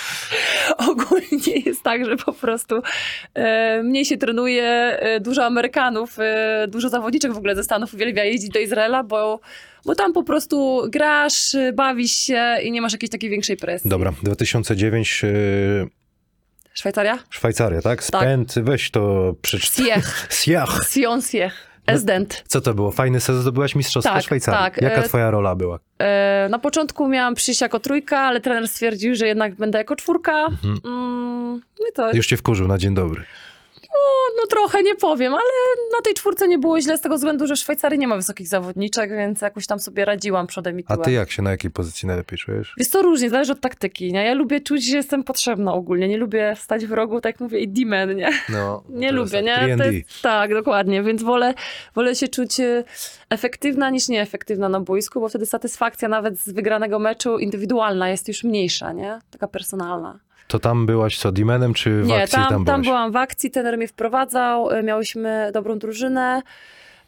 Ogólnie 0.90 1.58
jest 1.66 1.82
tak, 1.82 2.04
że 2.04 2.16
po 2.16 2.32
prostu 2.32 2.82
e, 3.34 3.82
mniej 3.82 4.04
się 4.04 4.16
trenuje, 4.16 4.64
e, 4.64 5.20
dużo 5.20 5.44
Amerykanów, 5.44 6.18
e, 6.18 6.66
dużo 6.68 6.88
zawodniczek 6.88 7.32
w 7.32 7.36
ogóle 7.36 7.56
ze 7.56 7.64
Stanów 7.64 7.94
uwielbia 7.94 8.24
jeździć 8.24 8.50
do 8.50 8.58
Izraela, 8.58 9.04
bo, 9.04 9.40
bo 9.84 9.94
tam 9.94 10.12
po 10.12 10.22
prostu 10.22 10.82
grasz, 10.88 11.56
bawisz 11.74 12.12
się 12.12 12.56
i 12.62 12.72
nie 12.72 12.82
masz 12.82 12.92
jakiejś 12.92 13.10
takiej 13.10 13.30
większej 13.30 13.56
presji. 13.56 13.90
Dobra, 13.90 14.12
2009 14.22 15.24
y, 15.24 15.88
Szwajcaria? 16.74 17.18
Szwajcaria, 17.30 17.82
tak? 17.82 18.04
Spęd, 18.04 18.54
weź 18.62 18.90
to 18.90 19.34
przeczytaj. 19.42 19.86
Siech. 19.86 20.28
Siach. 20.30 20.88
Sion 20.88 21.22
Siech. 21.22 21.69
Esdent. 21.94 22.44
Co 22.48 22.60
to 22.60 22.74
było? 22.74 22.90
Fajny 22.90 23.20
sezon, 23.20 23.42
zdobyłaś 23.42 23.74
Mistrzostwo 23.74 24.14
Tak, 24.14 24.22
Szwajcarii. 24.22 24.60
tak, 24.60 24.82
Jaka 24.82 24.96
e, 25.00 25.02
twoja 25.02 25.30
rola 25.30 25.54
była? 25.54 25.78
E, 25.98 26.48
na 26.50 26.58
początku 26.58 27.08
miałam 27.08 27.34
przyjść 27.34 27.60
jako 27.60 27.80
trójka, 27.80 28.18
ale 28.18 28.40
trener 28.40 28.68
stwierdził, 28.68 29.14
że 29.14 29.26
jednak 29.26 29.54
będę 29.54 29.78
jako 29.78 29.96
czwórka. 29.96 30.46
Mhm. 30.46 30.80
Mm, 30.84 31.60
no 31.80 31.86
to 31.94 32.12
Już 32.12 32.26
cię 32.26 32.36
wkurzył 32.36 32.68
na 32.68 32.78
dzień 32.78 32.94
dobry. 32.94 33.24
No 34.36 34.46
trochę, 34.50 34.82
nie 34.82 34.94
powiem, 34.94 35.32
ale 35.32 35.42
na 35.96 36.00
tej 36.04 36.14
czwórce 36.14 36.48
nie 36.48 36.58
było 36.58 36.80
źle 36.80 36.98
z 36.98 37.00
tego 37.00 37.16
względu, 37.16 37.46
że 37.46 37.56
Szwajcarii 37.56 37.98
nie 37.98 38.08
ma 38.08 38.16
wysokich 38.16 38.48
zawodniczek, 38.48 39.10
więc 39.10 39.40
jakoś 39.40 39.66
tam 39.66 39.78
sobie 39.78 40.04
radziłam 40.04 40.46
przodem 40.46 40.80
i 40.80 40.84
A 40.86 40.92
tyłem. 40.92 41.04
ty 41.04 41.12
jak 41.12 41.30
się 41.30 41.42
na 41.42 41.50
jakiej 41.50 41.70
pozycji 41.70 42.06
najlepiej 42.06 42.38
czujesz? 42.38 42.74
Jest 42.76 42.92
to 42.92 43.02
różnie, 43.02 43.30
zależy 43.30 43.52
od 43.52 43.60
taktyki, 43.60 44.12
nie? 44.12 44.24
Ja 44.24 44.34
lubię 44.34 44.60
czuć, 44.60 44.86
że 44.86 44.96
jestem 44.96 45.24
potrzebna 45.24 45.72
ogólnie, 45.74 46.08
nie 46.08 46.16
lubię 46.16 46.54
stać 46.56 46.86
w 46.86 46.92
rogu, 46.92 47.20
tak 47.20 47.34
jak 47.34 47.40
mówię, 47.40 47.60
i 47.60 47.68
D-man, 47.68 48.16
nie? 48.16 48.30
No, 48.48 48.82
Nie 48.88 49.08
to 49.08 49.14
lubię, 49.14 49.42
nie? 49.42 49.54
tak, 49.54 49.68
3&D. 49.70 49.92
jest, 49.94 50.22
tak, 50.22 50.54
dokładnie, 50.54 51.02
więc 51.02 51.22
wolę, 51.22 51.54
wolę 51.94 52.14
się 52.14 52.28
czuć 52.28 52.60
e, 52.60 52.84
efektywna 53.30 53.90
niż 53.90 54.08
nieefektywna 54.08 54.68
na 54.68 54.80
boisku, 54.80 55.20
bo 55.20 55.28
wtedy 55.28 55.46
satysfakcja 55.46 56.08
nawet 56.08 56.38
z 56.40 56.52
wygranego 56.52 56.98
meczu 56.98 57.38
indywidualna 57.38 58.08
jest 58.10 58.28
już 58.28 58.44
mniejsza, 58.44 58.92
nie? 58.92 59.18
Taka 59.30 59.48
personalna. 59.48 60.18
To 60.50 60.58
tam 60.58 60.86
byłaś 60.86 61.18
co, 61.18 61.32
Dimenem 61.32 61.74
czy 61.74 62.02
w 62.02 62.06
Nie, 62.06 62.22
akcji 62.22 62.38
tam, 62.38 62.48
tam, 62.48 62.64
tam 62.64 62.64
byłaś? 62.64 62.86
byłam 62.86 63.12
w 63.12 63.16
akcji, 63.16 63.50
trener 63.50 63.76
mnie 63.76 63.88
wprowadzał, 63.88 64.70
e, 64.70 64.82
miałyśmy 64.82 65.50
dobrą 65.54 65.78
drużynę. 65.78 66.42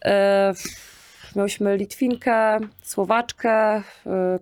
E, 0.04 0.54
miałyśmy 1.36 1.76
Litwinkę, 1.76 2.58
Słowaczkę, 2.82 3.50
e, 3.76 3.82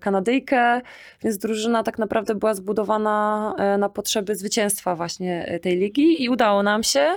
Kanadyjkę, 0.00 0.80
więc 1.22 1.38
drużyna 1.38 1.82
tak 1.82 1.98
naprawdę 1.98 2.34
była 2.34 2.54
zbudowana 2.54 3.54
na 3.78 3.88
potrzeby 3.88 4.36
zwycięstwa 4.36 4.96
właśnie 4.96 5.58
tej 5.62 5.76
ligi 5.76 6.24
i 6.24 6.28
udało 6.28 6.62
nam 6.62 6.82
się. 6.82 7.16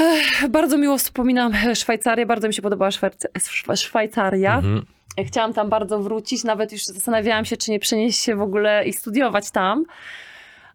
Ech, 0.00 0.48
Bardzo 0.48 0.78
miło 0.78 0.98
wspominam 0.98 1.52
Szwajcarię, 1.74 2.26
bardzo 2.26 2.48
mi 2.48 2.54
się 2.54 2.62
podobała 2.62 2.90
Szwajc- 2.90 3.26
Szwa- 3.38 3.76
Szwajcaria. 3.76 4.56
Mhm. 4.56 4.82
Chciałam 5.26 5.52
tam 5.52 5.68
bardzo 5.68 5.98
wrócić, 5.98 6.44
nawet 6.44 6.72
już 6.72 6.84
zastanawiałam 6.84 7.44
się, 7.44 7.56
czy 7.56 7.70
nie 7.70 7.78
przenieść 7.80 8.20
się 8.20 8.36
w 8.36 8.42
ogóle 8.42 8.84
i 8.86 8.92
studiować 8.92 9.50
tam. 9.50 9.84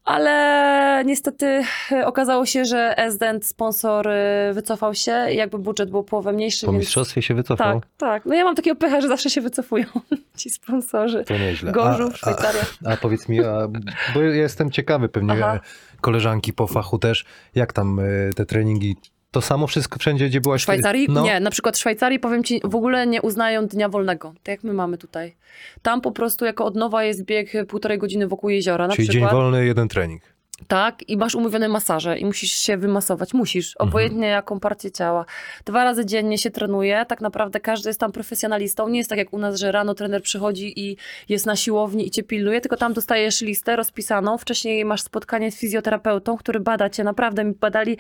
Ale 0.06 1.04
niestety 1.06 1.64
e, 1.92 2.06
okazało 2.06 2.46
się, 2.46 2.66
że 2.66 2.98
Esdent, 2.98 3.46
sponsor, 3.46 4.08
e, 4.08 4.52
wycofał 4.54 4.96
się 4.96 5.28
i 5.32 5.36
jakby 5.36 5.58
budżet 5.58 5.90
był 5.92 6.04
połowę 6.04 6.34
mniejszy. 6.34 6.66
Po 6.66 6.72
więc... 6.72 6.82
mistrzostwie 6.82 7.22
się 7.22 7.34
wycofał? 7.36 7.80
Tak, 7.80 7.90
tak. 7.98 8.26
No 8.26 8.36
ja 8.36 8.44
mam 8.44 8.56
takiego 8.56 8.76
pecha, 8.76 9.02
że 9.02 9.08
zawsze 9.08 9.30
się 9.30 9.42
wycofują 9.42 9.86
ci 10.38 10.50
sponsorzy. 10.50 11.24
To 11.24 11.38
nieźle. 11.38 11.72
Gorzów, 11.72 12.14
a, 12.14 12.18
Szwajcaria. 12.18 12.62
A, 12.86 12.90
a 12.90 12.98
powiedz 12.98 13.30
mi, 13.30 13.44
a, 13.44 13.68
bo 14.14 14.22
ja 14.22 14.36
jestem 14.36 14.72
ciekawy, 14.72 15.10
pewnie 15.10 15.34
Aha. 15.34 15.60
Koleżanki 16.02 16.54
po 16.54 16.68
fachu 16.68 17.00
też, 17.00 17.26
jak 17.56 17.74
tam 17.74 18.00
y, 18.00 18.32
te 18.36 18.46
treningi, 18.46 18.96
to 19.32 19.42
samo 19.42 19.68
wszystko 19.68 20.00
wszędzie, 20.00 20.28
gdzie 20.28 20.42
byłaś? 20.42 20.62
W 20.62 20.64
Szwajcarii? 20.64 21.08
No. 21.10 21.24
Nie, 21.24 21.40
na 21.40 21.52
przykład 21.52 21.78
w 21.78 21.80
Szwajcarii, 21.80 22.20
powiem 22.20 22.44
ci, 22.44 22.62
w 22.64 22.76
ogóle 22.76 23.08
nie 23.08 23.22
uznają 23.22 23.68
dnia 23.68 23.90
wolnego, 23.90 24.34
tak 24.44 24.48
jak 24.48 24.64
my 24.64 24.74
mamy 24.74 24.98
tutaj. 24.98 25.36
Tam 25.82 26.02
po 26.02 26.12
prostu 26.12 26.46
jako 26.46 26.66
odnowa 26.66 27.04
jest 27.04 27.26
bieg 27.26 27.52
półtorej 27.68 27.98
godziny 27.98 28.28
wokół 28.28 28.50
jeziora 28.50 28.88
na 28.88 28.96
Czyli 28.96 29.08
przykład. 29.08 29.32
dzień 29.32 29.40
wolny, 29.40 29.66
jeden 29.66 29.88
trening. 29.88 30.22
Tak, 30.68 31.10
i 31.10 31.18
masz 31.18 31.36
umówione 31.36 31.68
masaże 31.68 32.18
i 32.20 32.26
musisz 32.26 32.52
się 32.52 32.78
wymasować. 32.78 33.34
Musisz, 33.34 33.72
Mhm. 33.72 33.90
obojętnie 33.90 34.28
jaką 34.28 34.60
partię 34.60 34.92
ciała. 34.92 35.26
Dwa 35.66 35.84
razy 35.84 36.06
dziennie 36.06 36.38
się 36.38 36.52
trenuje. 36.52 37.06
Tak 37.08 37.22
naprawdę 37.22 37.60
każdy 37.60 37.90
jest 37.90 38.00
tam 38.00 38.12
profesjonalistą. 38.12 38.90
Nie 38.90 38.98
jest 38.98 39.10
tak 39.10 39.20
jak 39.20 39.34
u 39.34 39.38
nas, 39.38 39.60
że 39.60 39.72
rano 39.72 39.94
trener 39.96 40.22
przychodzi 40.24 40.80
i 40.80 40.98
jest 41.30 41.46
na 41.46 41.56
siłowni 41.56 42.08
i 42.08 42.12
cię 42.12 42.24
pilnuje, 42.24 42.62
tylko 42.62 42.78
tam 42.78 42.94
dostajesz 42.94 43.42
listę 43.42 43.76
rozpisaną. 43.76 44.38
Wcześniej 44.38 44.86
masz 44.86 45.02
spotkanie 45.02 45.52
z 45.52 45.60
fizjoterapeutą, 45.60 46.38
który 46.38 46.60
bada 46.60 46.90
cię. 46.90 47.04
Naprawdę 47.04 47.44
mi 47.44 47.54
badali 47.54 47.98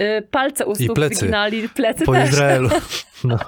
y, 0.00 0.22
palce 0.30 0.66
u 0.66 0.72
I 0.72 0.84
stóp, 0.84 0.94
plecy. 0.96 1.14
wyginali 1.20 1.68
plecy 1.68 2.04
Po 2.04 2.12
też. 2.12 2.30
Izraelu. 2.30 2.68
No. 3.24 3.38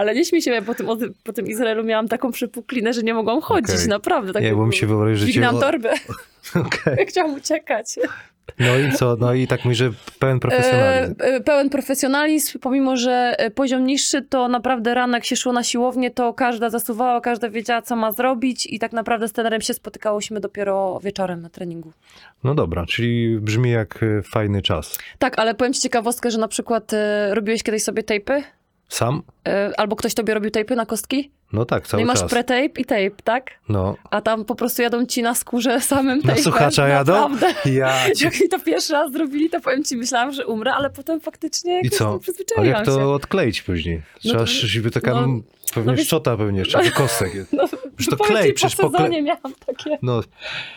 Ale 0.00 0.14
nie 0.14 0.24
śmiej 0.24 0.42
się, 0.42 0.50
ja 0.50 0.62
po 0.62 0.74
tym, 0.74 0.86
po 1.24 1.32
tym 1.32 1.46
Izraelu 1.46 1.84
miałam 1.84 2.08
taką 2.08 2.32
przypuklinę, 2.32 2.92
że 2.92 3.02
nie 3.02 3.14
mogłam 3.14 3.40
chodzić. 3.40 3.76
Okej. 3.76 3.88
Naprawdę. 3.88 4.32
Tak 4.32 4.42
Nie, 4.42 4.54
bo 4.54 4.66
mi 4.66 4.74
się 4.74 4.86
wyobrazić, 4.86 5.34
że 5.34 5.40
cię... 5.40 5.50
Torbę. 5.60 5.92
Okej. 6.66 7.06
Chciałam 7.06 7.34
uciekać. 7.34 7.98
No 8.58 8.78
i 8.78 8.92
co? 8.92 9.16
No 9.16 9.34
i 9.34 9.46
tak 9.46 9.64
mi, 9.64 9.74
że 9.74 9.90
pełen 10.18 10.40
profesjonalizm. 10.40 11.14
E, 11.20 11.24
e, 11.24 11.40
pełen 11.40 11.70
profesjonalizm, 11.70 12.58
pomimo 12.58 12.96
że 12.96 13.34
e, 13.38 13.50
poziom 13.50 13.84
niższy, 13.84 14.22
to 14.22 14.48
naprawdę 14.48 14.94
rano 14.94 15.16
jak 15.16 15.24
się 15.24 15.36
szło 15.36 15.52
na 15.52 15.62
siłownię, 15.64 16.10
to 16.10 16.34
każda 16.34 16.70
zasuwała, 16.70 17.20
każda 17.20 17.50
wiedziała, 17.50 17.82
co 17.82 17.96
ma 17.96 18.12
zrobić 18.12 18.66
i 18.66 18.78
tak 18.78 18.92
naprawdę 18.92 19.28
z 19.28 19.32
trenerem 19.32 19.60
się 19.60 19.74
spotykałyśmy 19.74 20.40
dopiero 20.40 21.00
wieczorem 21.02 21.42
na 21.42 21.48
treningu. 21.48 21.92
No 22.44 22.54
dobra, 22.54 22.86
czyli 22.86 23.38
brzmi 23.40 23.70
jak 23.70 24.02
y, 24.02 24.22
fajny 24.22 24.62
czas. 24.62 24.98
Tak, 25.18 25.38
ale 25.38 25.54
powiem 25.54 25.72
ci 25.72 25.80
ciekawostkę, 25.80 26.30
że 26.30 26.38
na 26.38 26.48
przykład 26.48 26.92
e, 26.92 27.34
robiłeś 27.34 27.62
kiedyś 27.62 27.82
sobie 27.82 28.02
tejpy? 28.02 28.42
Sam? 28.90 29.22
E, 29.48 29.72
albo 29.76 29.96
ktoś 29.96 30.14
tobie 30.14 30.34
robił 30.34 30.50
tejpy 30.50 30.76
na 30.76 30.86
kostki? 30.86 31.30
No 31.52 31.64
tak, 31.64 31.82
No 31.84 31.88
cały 31.88 32.02
i 32.02 32.06
masz 32.06 32.20
czas. 32.20 32.30
pre-tape 32.32 32.80
i 32.80 32.84
tape, 32.84 33.10
tak? 33.24 33.50
No. 33.68 33.96
A 34.10 34.20
tam 34.20 34.44
po 34.44 34.54
prostu 34.54 34.82
jadą 34.82 35.06
ci 35.06 35.22
na 35.22 35.34
skórze 35.34 35.80
samym 35.80 36.20
Na 36.24 36.34
tape'em. 36.34 36.42
słuchacza 36.42 36.88
jadą? 36.88 37.12
Naprawdę. 37.28 37.54
Ja 37.72 37.94
Jak 38.24 38.40
mi 38.40 38.48
to 38.48 38.58
pierwszy 38.60 38.92
raz 38.92 39.12
zrobili, 39.12 39.50
to 39.50 39.60
powiem 39.60 39.84
ci, 39.84 39.96
myślałam, 39.96 40.32
że 40.32 40.46
umrę, 40.46 40.72
ale 40.74 40.90
potem 40.90 41.20
faktycznie 41.20 41.80
I 41.80 41.90
co? 41.90 41.98
tam 41.98 42.08
Ale 42.08 42.18
przyzwyczaiłam 42.20 42.66
jak 42.66 42.84
to 42.84 42.94
się. 42.98 43.06
odkleić 43.08 43.62
później? 43.62 43.96
No 44.14 44.30
Trzeba, 44.30 44.38
to- 44.38 44.46
żeby 44.46 44.90
taka 44.90 45.14
no- 45.14 45.40
pewnie 45.74 45.92
no 45.92 46.04
szczota 46.04 46.36
pewnie 46.36 46.58
jeszcze, 46.58 46.90
kostek. 46.90 47.32
No, 47.52 47.64
Już 47.98 48.06
to 48.08 48.16
klej, 48.16 48.46
ci, 48.48 48.52
przecież 48.52 48.76
po 48.76 48.82
pokle... 48.82 48.98
sezonie 48.98 49.22
miałam 49.22 49.52
takie 49.66 49.98
No, 50.02 50.20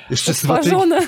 jeszcze 0.09 0.33
twarzone 0.33 0.99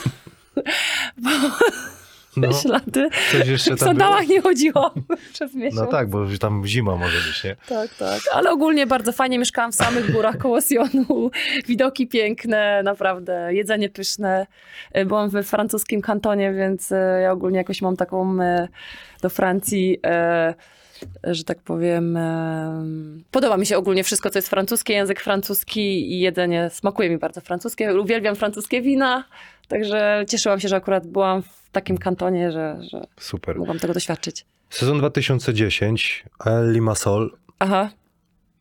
No, 2.38 2.54
ślady. 2.54 3.10
coś 3.32 3.48
jeszcze 3.48 3.76
W 3.76 3.80
tam 3.80 3.88
było. 3.96 4.00
sandałach 4.08 4.28
nie 4.28 4.42
chodziłam 4.42 4.92
przez 5.34 5.54
miesiąc. 5.54 5.82
No 5.82 5.88
tak, 5.88 6.10
bo 6.10 6.26
tam 6.40 6.66
zima 6.68 6.96
może 6.96 7.18
być, 7.18 7.44
nie? 7.44 7.56
tak, 7.68 7.94
tak. 7.94 8.22
Ale 8.34 8.52
ogólnie 8.52 8.88
bardzo 8.88 9.12
fajnie 9.12 9.40
mieszkałam 9.40 9.72
w 9.72 9.76
samych 9.76 10.12
górach 10.12 10.38
koło 10.38 10.62
Sionu. 10.62 11.32
Widoki 11.68 12.08
piękne, 12.08 12.84
naprawdę. 12.84 13.54
Jedzenie 13.54 13.90
pyszne. 13.90 14.48
E, 14.92 15.06
Byłam 15.06 15.30
we 15.30 15.44
francuskim 15.44 16.02
kantonie, 16.02 16.54
więc 16.54 16.92
e, 16.92 17.20
ja 17.22 17.32
ogólnie 17.32 17.58
jakoś 17.58 17.82
mam 17.82 17.98
taką 17.98 18.42
e, 18.42 18.68
do 19.22 19.30
Francji... 19.30 20.00
e, 20.06 20.54
że 21.24 21.44
tak 21.44 21.62
powiem, 21.62 22.18
em, 22.18 23.24
podoba 23.32 23.58
mi 23.58 23.66
się 23.66 23.78
ogólnie 23.78 24.04
wszystko, 24.04 24.30
co 24.30 24.38
jest 24.38 24.50
francuskie, 24.50 24.94
język 24.94 25.22
francuski 25.22 26.12
i 26.14 26.20
jedzenie 26.20 26.70
smakuje 26.74 27.10
mi 27.10 27.18
bardzo 27.18 27.42
francuskie. 27.42 28.02
Uwielbiam 28.02 28.36
francuskie 28.36 28.82
wina, 28.82 29.24
także 29.68 30.26
cieszyłam 30.30 30.60
się, 30.60 30.68
że 30.68 30.76
akurat 30.76 31.08
byłam 31.08 31.42
w 31.42 31.70
takim 31.72 31.98
kantonie, 31.98 32.52
że, 32.52 32.78
że 32.92 33.08
Super. 33.20 33.58
mogłam 33.58 33.80
tego 33.80 33.94
doświadczyć. 33.94 34.46
Sezon 34.70 34.98
2010, 34.98 36.26
El 36.46 36.72
Limassol, 36.74 37.32
Aha, 37.60 37.90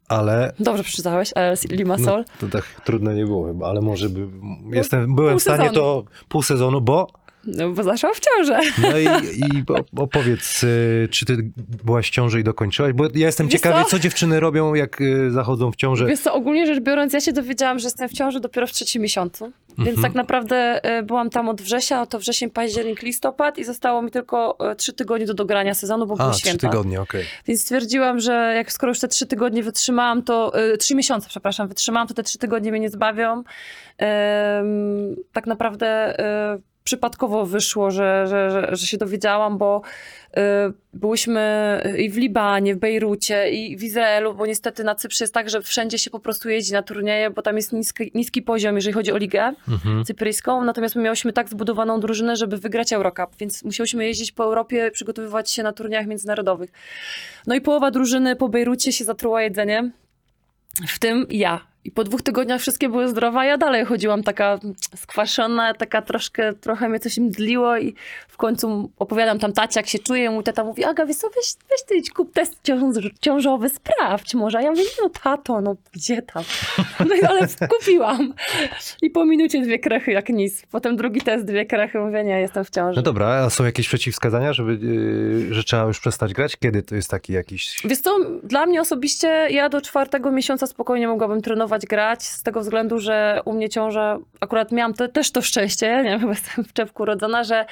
ale 0.08 0.52
dobrze 0.60 0.82
przeczytałeś, 0.84 1.30
El 1.34 1.56
Limassol. 1.70 2.24
no, 2.40 2.48
to 2.48 2.58
tak 2.58 2.64
trudno 2.84 3.12
nie 3.12 3.24
było 3.24 3.46
chyba, 3.46 3.68
ale 3.68 3.80
może 3.80 4.08
by... 4.08 4.28
Jestem, 4.72 5.14
byłem 5.14 5.32
pół 5.32 5.38
w 5.38 5.42
stanie 5.42 5.68
sezonu. 5.68 5.74
to 5.74 6.04
pół 6.28 6.42
sezonu, 6.42 6.80
bo... 6.80 7.06
No, 7.46 7.70
bo 7.70 7.82
zaszłam 7.82 8.14
w 8.14 8.20
ciążę. 8.20 8.60
No 8.82 8.98
i, 8.98 9.04
i 9.36 9.64
opowiedz, 9.96 10.64
y, 10.64 11.08
czy 11.10 11.26
ty 11.26 11.36
byłaś 11.84 12.06
w 12.08 12.10
ciąży 12.10 12.40
i 12.40 12.44
dokończyłaś? 12.44 12.92
Bo 12.92 13.04
ja 13.04 13.26
jestem 13.26 13.46
Wiesz 13.48 13.60
ciekawy, 13.60 13.84
co? 13.84 13.90
co 13.90 13.98
dziewczyny 13.98 14.40
robią, 14.40 14.74
jak 14.74 15.00
y, 15.00 15.30
zachodzą 15.30 15.72
w 15.72 15.76
ciążę. 15.76 16.06
Wiesz 16.06 16.20
co, 16.20 16.34
ogólnie 16.34 16.66
rzecz 16.66 16.80
biorąc, 16.80 17.12
ja 17.12 17.20
się 17.20 17.32
dowiedziałam, 17.32 17.78
że 17.78 17.86
jestem 17.86 18.08
w 18.08 18.12
ciąży 18.12 18.40
dopiero 18.40 18.66
w 18.66 18.72
trzecim 18.72 19.02
miesiącu. 19.02 19.52
Więc 19.78 19.88
Mhm. 19.88 20.02
tak 20.02 20.14
naprawdę 20.14 20.84
e, 20.84 21.02
byłam 21.02 21.30
tam 21.30 21.48
od 21.48 21.62
września, 21.62 22.06
to 22.06 22.18
wrzesień, 22.18 22.50
październik, 22.50 23.02
listopad 23.02 23.58
i 23.58 23.64
zostało 23.64 24.02
mi 24.02 24.10
tylko 24.10 24.58
trzy 24.76 24.92
tygodnie 24.92 25.26
do 25.26 25.34
dogrania 25.34 25.74
sezonu, 25.74 26.06
bo 26.06 26.14
A, 26.14 26.16
były 26.16 26.30
trzy 26.30 26.40
święta. 26.40 26.68
tygodnie, 26.68 27.00
okej. 27.00 27.24
Więc 27.46 27.62
stwierdziłam, 27.62 28.20
że 28.20 28.52
jak 28.56 28.72
skoro 28.72 28.90
już 28.90 29.00
te 29.00 29.08
trzy 29.08 29.26
tygodnie 29.26 29.62
wytrzymałam, 29.62 30.22
to 30.22 30.52
trzy 30.78 30.94
miesiące, 30.94 31.28
przepraszam, 31.28 31.68
wytrzymałam, 31.68 32.08
to 32.08 32.14
te 32.14 32.22
trzy 32.22 32.38
tygodnie 32.38 32.70
mnie 32.70 32.80
nie 32.80 32.90
zbawią. 32.90 33.42
Em, 33.98 35.16
tak 35.32 35.46
naprawdę 35.46 35.86
e, 36.18 36.58
przypadkowo 36.84 37.46
wyszło, 37.46 37.90
że, 37.90 38.26
że, 38.28 38.50
że, 38.50 38.76
że 38.76 38.86
się 38.86 38.98
dowiedziałam, 38.98 39.58
bo 39.58 39.82
e, 40.36 40.72
byłyśmy 40.92 41.82
i 41.98 42.10
w 42.10 42.16
Libanie, 42.16 42.74
w 42.74 42.78
Bejrucie 42.78 43.50
i 43.50 43.76
w 43.76 43.82
Izraelu, 43.82 44.34
bo 44.34 44.46
niestety 44.46 44.84
na 44.84 44.94
Cyprze 44.94 45.24
jest 45.24 45.34
tak, 45.34 45.50
że 45.50 45.62
wszędzie 45.62 45.98
się 45.98 46.10
po 46.10 46.20
prostu 46.20 46.48
jeździ 46.48 46.72
na 46.72 46.82
turnieje, 46.82 47.30
bo 47.30 47.42
tam 47.42 47.56
jest 47.56 47.72
niski, 47.72 48.10
niski 48.14 48.42
poziom, 48.42 48.76
jeżeli 48.76 48.92
chodzi 48.92 49.12
o 49.12 49.16
ligę 49.16 49.52
Mhm. 49.68 50.04
cypryjską, 50.04 50.64
natomiast 50.64 50.96
my 50.96 51.02
miałyśmy 51.02 51.32
tak 51.32 51.48
zbudowaną 51.48 52.00
drużynę, 52.00 52.36
żeby 52.36 52.58
wygrać 52.58 52.92
Eurocup, 52.92 53.36
więc 53.40 53.64
musiałyśmy 53.64 54.06
jeździć 54.06 54.32
po 54.32 54.44
Europie, 54.44 54.90
przygotowywać 54.90 55.50
się 55.50 55.62
na 55.62 55.72
turniejach 55.72 56.06
międzynarodowych. 56.06 56.70
No 57.46 57.54
i 57.54 57.60
połowa 57.60 57.90
drużyny 57.90 58.36
po 58.36 58.48
Bejrucie 58.48 58.92
się 58.92 59.04
zatruła 59.04 59.42
jedzeniem, 59.42 59.92
w 60.88 60.98
tym 60.98 61.26
ja. 61.30 61.73
I 61.84 61.90
po 61.90 62.04
dwóch 62.04 62.22
tygodniach 62.22 62.60
wszystkie 62.60 62.88
były 62.88 63.08
zdrowe, 63.08 63.38
a 63.38 63.44
ja 63.44 63.58
dalej 63.58 63.84
chodziłam 63.84 64.22
taka 64.22 64.58
skwaszona, 64.96 65.74
taka 65.74 66.02
troszkę, 66.02 66.52
trochę 66.52 66.88
mnie 66.88 67.00
coś 67.00 67.18
mdliło 67.18 67.78
i 67.78 67.94
w 68.28 68.36
końcu 68.36 68.90
opowiadam 68.98 69.38
tam 69.38 69.52
tacie, 69.52 69.80
jak 69.80 69.86
się 69.86 69.98
czuję, 69.98 70.30
mój 70.30 70.44
tata 70.44 70.64
mówi, 70.64 70.84
Aga, 70.84 71.06
wiesz 71.06 71.16
co, 71.16 71.28
weź, 71.28 71.46
weź 71.70 71.82
ty 71.88 71.96
idź 71.96 72.10
kup 72.10 72.32
test 72.32 72.54
ciąż, 72.62 73.04
ciążowy, 73.20 73.68
sprawdź 73.68 74.34
może. 74.34 74.58
A 74.58 74.62
ja 74.62 74.70
mówię, 74.70 74.82
no 75.02 75.08
tato, 75.08 75.60
no 75.60 75.76
gdzie 75.92 76.22
tam? 76.22 76.44
No 77.08 77.28
ale 77.28 77.40
kupiłam. 77.68 78.34
I 79.02 79.10
po 79.10 79.24
minucie 79.24 79.60
dwie 79.60 79.78
krechy 79.78 80.12
jak 80.12 80.28
nic. 80.28 80.62
Potem 80.70 80.96
drugi 80.96 81.20
test, 81.20 81.44
dwie 81.44 81.66
krechy, 81.66 81.98
mówię, 81.98 82.24
nie, 82.24 82.40
jestem 82.40 82.64
w 82.64 82.70
ciąży. 82.70 82.96
No 82.96 83.02
dobra, 83.02 83.26
a 83.26 83.50
są 83.50 83.64
jakieś 83.64 83.88
przeciwwskazania, 83.88 84.52
żeby, 84.52 84.78
yy, 84.86 85.54
że 85.54 85.64
trzeba 85.64 85.82
już 85.82 86.00
przestać 86.00 86.34
grać? 86.34 86.56
Kiedy 86.56 86.82
to 86.82 86.94
jest 86.94 87.10
taki 87.10 87.32
jakiś... 87.32 87.82
Wiesz 87.84 87.98
co, 87.98 88.18
dla 88.42 88.66
mnie 88.66 88.80
osobiście 88.80 89.28
ja 89.50 89.68
do 89.68 89.80
czwartego 89.80 90.30
miesiąca 90.30 90.66
spokojnie 90.66 91.08
mogłabym 91.08 91.42
trenować, 91.42 91.73
grać, 91.82 92.22
z 92.22 92.42
tego 92.42 92.60
względu, 92.60 92.98
że 92.98 93.40
u 93.44 93.52
mnie 93.52 93.68
ciąża, 93.68 94.18
akurat 94.40 94.72
miałam 94.72 94.94
te, 94.94 95.08
też 95.08 95.30
to 95.30 95.42
szczęście, 95.42 96.02
nie 96.04 96.18
wiem, 96.18 96.28
jestem 96.28 96.64
w 96.64 96.72
czepku 96.72 97.02
urodzona, 97.02 97.44
że 97.44 97.66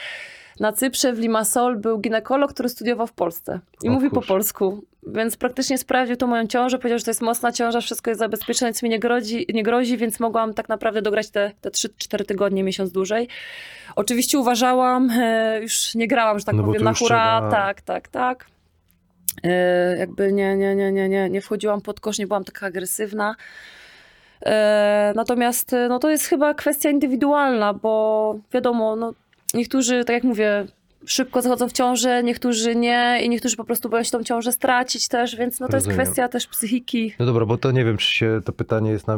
na 0.61 0.73
Cyprze 0.73 1.13
w 1.13 1.19
Limassol 1.19 1.77
był 1.77 1.99
ginekolog, 1.99 2.53
który 2.53 2.69
studiował 2.69 3.07
w 3.07 3.13
Polsce 3.13 3.61
i 3.83 3.89
O 3.89 3.93
mówi 3.93 4.09
po 4.09 4.15
kurczę. 4.15 4.29
polsku, 4.29 4.85
więc 5.07 5.37
praktycznie 5.37 5.79
sprawdził 5.79 6.17
to 6.17 6.27
moją 6.27 6.47
ciążę, 6.47 6.79
powiedział, 6.79 6.99
że 6.99 7.05
to 7.05 7.11
jest 7.11 7.23
mocna 7.23 7.53
ciąża, 7.53 7.81
wszystko 7.81 8.11
jest 8.11 8.19
zabezpieczone, 8.19 8.71
nic 8.71 8.83
mi 8.83 8.89
nie 8.89 8.99
grozi, 8.99 9.47
nie 9.55 9.63
grozi 9.63 9.97
więc 9.97 10.21
mogłam 10.21 10.55
tak 10.55 10.69
naprawdę 10.69 11.03
dograć 11.03 11.31
te, 11.31 11.51
te 11.61 11.71
3-4 11.71 12.25
tygodnie, 12.25 12.65
miesiąc 12.65 12.93
dłużej. 12.93 13.29
Oczywiście 13.97 14.39
uważałam, 14.39 15.11
e, 15.11 15.59
już 15.63 15.95
nie 15.95 16.09
grałam, 16.09 16.39
że 16.39 16.45
tak 16.45 16.55
No 16.55 16.65
powiem, 16.65 16.83
na 16.85 16.95
hura, 16.95 17.39
trzeba- 17.41 17.51
tak, 17.51 17.81
tak, 17.81 18.09
tak. 18.09 18.47
E, 19.45 19.97
jakby 19.99 20.33
nie, 20.33 20.57
nie, 20.57 20.75
nie, 20.75 20.93
nie, 20.93 21.09
nie, 21.09 21.31
nie 21.31 21.41
wchodziłam 21.41 21.81
pod 21.81 22.01
kosz, 22.01 22.19
nie 22.19 22.27
byłam 22.27 22.45
taka 22.45 22.67
agresywna. 22.67 23.35
E, 24.47 25.13
natomiast 25.17 25.73
e, 25.73 25.89
no, 25.89 25.99
to 25.99 26.11
jest 26.11 26.27
chyba 26.27 26.55
kwestia 26.55 26.91
indywidualna, 26.91 27.75
bo 27.75 28.35
wiadomo, 28.53 28.97
no, 28.97 29.15
niektórzy, 29.55 30.05
tak 30.05 30.15
jak 30.15 30.25
mówię, 30.25 30.67
szybko 31.07 31.43
zachodzą 31.43 31.69
w 31.69 31.73
ciążę, 31.73 32.23
niektórzy 32.23 32.77
nie 32.77 33.21
i 33.23 33.29
niektórzy 33.29 33.57
po 33.57 33.65
prostu 33.65 33.89
boją 33.89 34.03
się 34.03 34.11
tą 34.11 34.23
ciążę 34.25 34.53
stracić 34.53 35.09
też, 35.09 35.37
więc 35.37 35.61
no, 35.61 35.69
to 35.69 35.73
Rozumiem. 35.73 35.99
jest 35.99 36.09
kwestia 36.11 36.29
też 36.29 36.47
psychiki. 36.47 37.15
No 37.19 37.27
dobra, 37.27 37.47
bo 37.47 37.59
to 37.59 37.71
nie 37.71 37.85
wiem, 37.85 37.97
czy 37.97 38.13
się 38.13 38.41
to 38.45 38.53
pytanie 38.53 38.91
jest 38.91 39.07
na... 39.07 39.17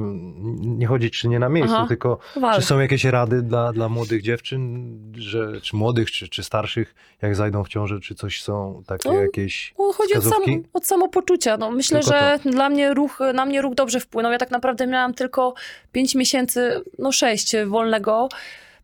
Nie 0.61 0.87
chodzi, 0.87 1.11
czy 1.11 1.29
nie 1.29 1.39
na 1.39 1.49
miejscu, 1.49 1.75
Aha. 1.77 1.87
tylko 1.89 2.19
Wal. 2.37 2.57
czy 2.57 2.63
są 2.63 2.81
jakieś 2.81 3.05
rady 3.05 3.43
dla, 3.43 3.73
dla 3.73 3.89
młodych 3.89 4.23
dziewczyn, 4.23 4.95
że, 5.17 5.61
czy 5.61 5.77
młodych, 5.77 6.11
czy, 6.11 6.29
czy 6.29 6.43
starszych, 6.43 6.95
jak 7.23 7.37
zajdą 7.37 7.65
w 7.65 7.69
ciążę, 7.69 8.01
czy 8.01 8.15
coś 8.15 8.43
są 8.43 8.83
takie 8.87 9.09
No, 9.09 9.15
jakieś... 9.15 9.75
No, 9.79 9.93
chodzi 9.93 10.15
od, 10.15 10.25
sam, 10.25 10.43
od 10.73 10.87
samopoczucia. 10.87 11.57
No, 11.57 11.71
myślę, 11.71 12.01
Tylko 12.01 12.19
że 12.19 12.39
dla 12.51 12.69
mnie 12.69 12.95
ruch, 12.95 13.19
na 13.35 13.45
mnie 13.45 13.63
ruch 13.63 13.75
dobrze 13.75 14.01
wpłynął. 14.01 14.33
Ja 14.33 14.39
tak 14.39 14.51
naprawdę 14.51 14.87
miałam 14.87 15.15
tylko 15.15 15.55
5 15.93 16.15
miesięcy, 16.15 16.83
no 16.99 17.13
6 17.13 17.53
wolnego. 17.67 18.29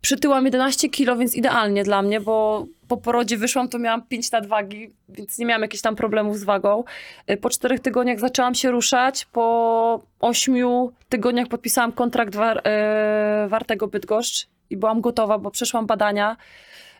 Przytyłam 0.01 0.45
11 0.45 0.89
kilo, 0.89 1.17
więc 1.17 1.35
idealnie 1.35 1.85
dla 1.85 2.03
mnie, 2.03 2.21
bo 2.21 2.67
po 2.89 2.97
porodzie 2.97 3.37
wyszłam, 3.37 3.69
to 3.69 3.79
miałam 3.79 4.03
5 4.03 4.33
nadwagi, 4.33 4.91
więc 5.09 5.39
nie 5.39 5.47
miałam 5.47 5.63
jakichś 5.63 5.83
tam 5.83 5.97
problemów 5.97 6.39
z 6.39 6.45
wagą. 6.45 6.85
Y, 7.31 7.37
Po 7.37 7.51
czterech 7.51 7.81
tygodniach 7.81 8.21
zaczęłam 8.21 8.55
się 8.55 8.71
ruszać. 8.71 9.25
Po 9.25 10.01
8 10.21 10.55
tygodniach 11.09 11.49
podpisałam 11.49 11.93
kontrakt 11.93 12.37
war, 12.37 12.61
e, 12.65 13.47
Wartego 13.49 13.87
Bydgoszcz 13.89 14.47
i 14.71 14.77
byłam 14.77 15.01
gotowa, 15.01 15.39
bo 15.39 15.51
przeszłam 15.51 15.87
badania. 15.87 16.37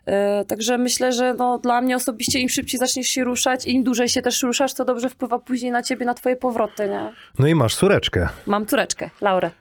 E, 0.05 0.45
Także 0.45 0.77
myślę, 0.77 1.11
że 1.11 1.33
no, 1.33 1.57
dla 1.59 1.81
mnie 1.81 1.95
osobiście 1.95 2.39
im 2.39 2.49
szybciej 2.49 2.79
zaczniesz 2.79 3.07
się 3.07 3.23
ruszać 3.23 3.65
i 3.65 3.73
im 3.75 3.83
dłużej 3.83 4.09
się 4.09 4.21
też 4.21 4.43
ruszasz, 4.43 4.73
to 4.73 4.85
dobrze 4.85 5.09
wpływa 5.09 5.39
później 5.39 5.71
na 5.71 5.83
ciebie, 5.83 6.05
na 6.05 6.13
twoje 6.13 6.35
powroty, 6.35 6.89
nie? 6.89 7.11
No 7.39 7.47
i 7.47 7.55
masz 7.55 7.75
córeczkę. 7.75 8.29
Mam 8.47 8.65
córeczkę, 8.65 9.09
Laurę. 9.21 9.51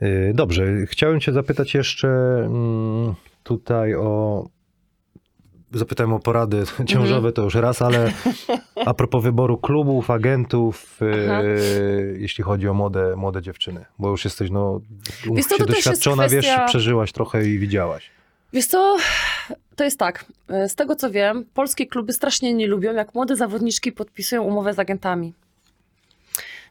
Yy, 0.00 0.32
Dobrze, 0.34 0.66
chciałem 0.86 1.20
cię 1.20 1.32
zapytać 1.32 1.74
jeszcze 1.74 2.08
mm, 2.46 3.14
tutaj 3.42 3.94
o... 3.94 4.44
Zapytałem 5.72 6.12
o 6.12 6.20
porady 6.20 6.64
ciążowe, 6.86 7.32
to 7.32 7.42
już 7.42 7.54
raz, 7.54 7.82
ale 7.82 8.12
a 8.86 8.94
propos 8.94 9.22
wyboru 9.22 9.58
klubów, 9.58 10.10
agentów, 10.10 11.00
yy, 11.00 12.18
jeśli 12.18 12.44
chodzi 12.44 12.68
o 12.68 12.74
młode, 12.74 13.16
młode 13.16 13.42
dziewczyny, 13.42 13.84
bo 13.98 14.10
już 14.10 14.24
jesteś 14.24 14.50
no, 14.50 14.80
Wiesz 15.34 15.46
co, 15.46 15.66
doświadczona, 15.66 16.28
wiesz, 16.28 16.46
kwestia- 16.46 16.66
przeżyłaś 16.66 17.12
trochę 17.12 17.46
i 17.46 17.58
widziałaś. 17.58 18.10
Wiesz 18.52 18.66
co, 18.66 18.96
to 19.76 19.84
jest 19.84 19.98
tak, 19.98 20.24
e, 20.48 20.68
z 20.68 20.74
tego 20.74 20.96
co 20.96 21.10
wiem, 21.10 21.44
polskie 21.54 21.86
kluby 21.86 22.12
strasznie 22.12 22.54
nie 22.54 22.66
lubią, 22.66 22.92
jak 22.94 23.14
młode 23.14 23.36
zawodniczki 23.36 23.92
podpisują 23.92 24.42
umowę 24.42 24.74
z 24.74 24.78
agentami. 24.78 25.34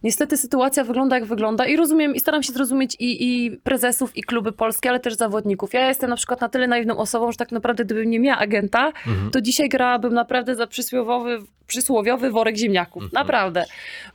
Niestety 0.03 0.37
sytuacja 0.37 0.83
wygląda 0.83 1.15
jak 1.15 1.25
wygląda 1.25 1.65
i 1.65 1.75
rozumiem 1.75 2.15
i 2.15 2.19
staram 2.19 2.43
się 2.43 2.53
zrozumieć 2.53 2.95
i, 2.99 3.45
i 3.45 3.51
prezesów, 3.51 4.17
i 4.17 4.23
kluby 4.23 4.51
polskie, 4.51 4.89
ale 4.89 4.99
też 4.99 5.13
zawodników. 5.13 5.73
Ja 5.73 5.87
jestem 5.87 6.09
na 6.09 6.15
przykład 6.15 6.41
na 6.41 6.49
tyle 6.49 6.67
naiwną 6.67 6.97
osobą, 6.97 7.31
że 7.31 7.37
tak 7.37 7.51
naprawdę 7.51 7.85
gdybym 7.85 8.09
nie 8.09 8.19
miała 8.19 8.37
agenta, 8.39 8.87
Mhm. 9.07 9.31
to 9.31 9.41
dzisiaj 9.41 9.69
grałabym 9.69 10.13
naprawdę 10.13 10.55
za 10.55 10.67
przysłowiowy, 10.67 11.37
przysłowiowy 11.67 12.31
worek 12.31 12.57
ziemniaków. 12.57 13.03
Mhm. 13.03 13.21
Naprawdę. 13.23 13.65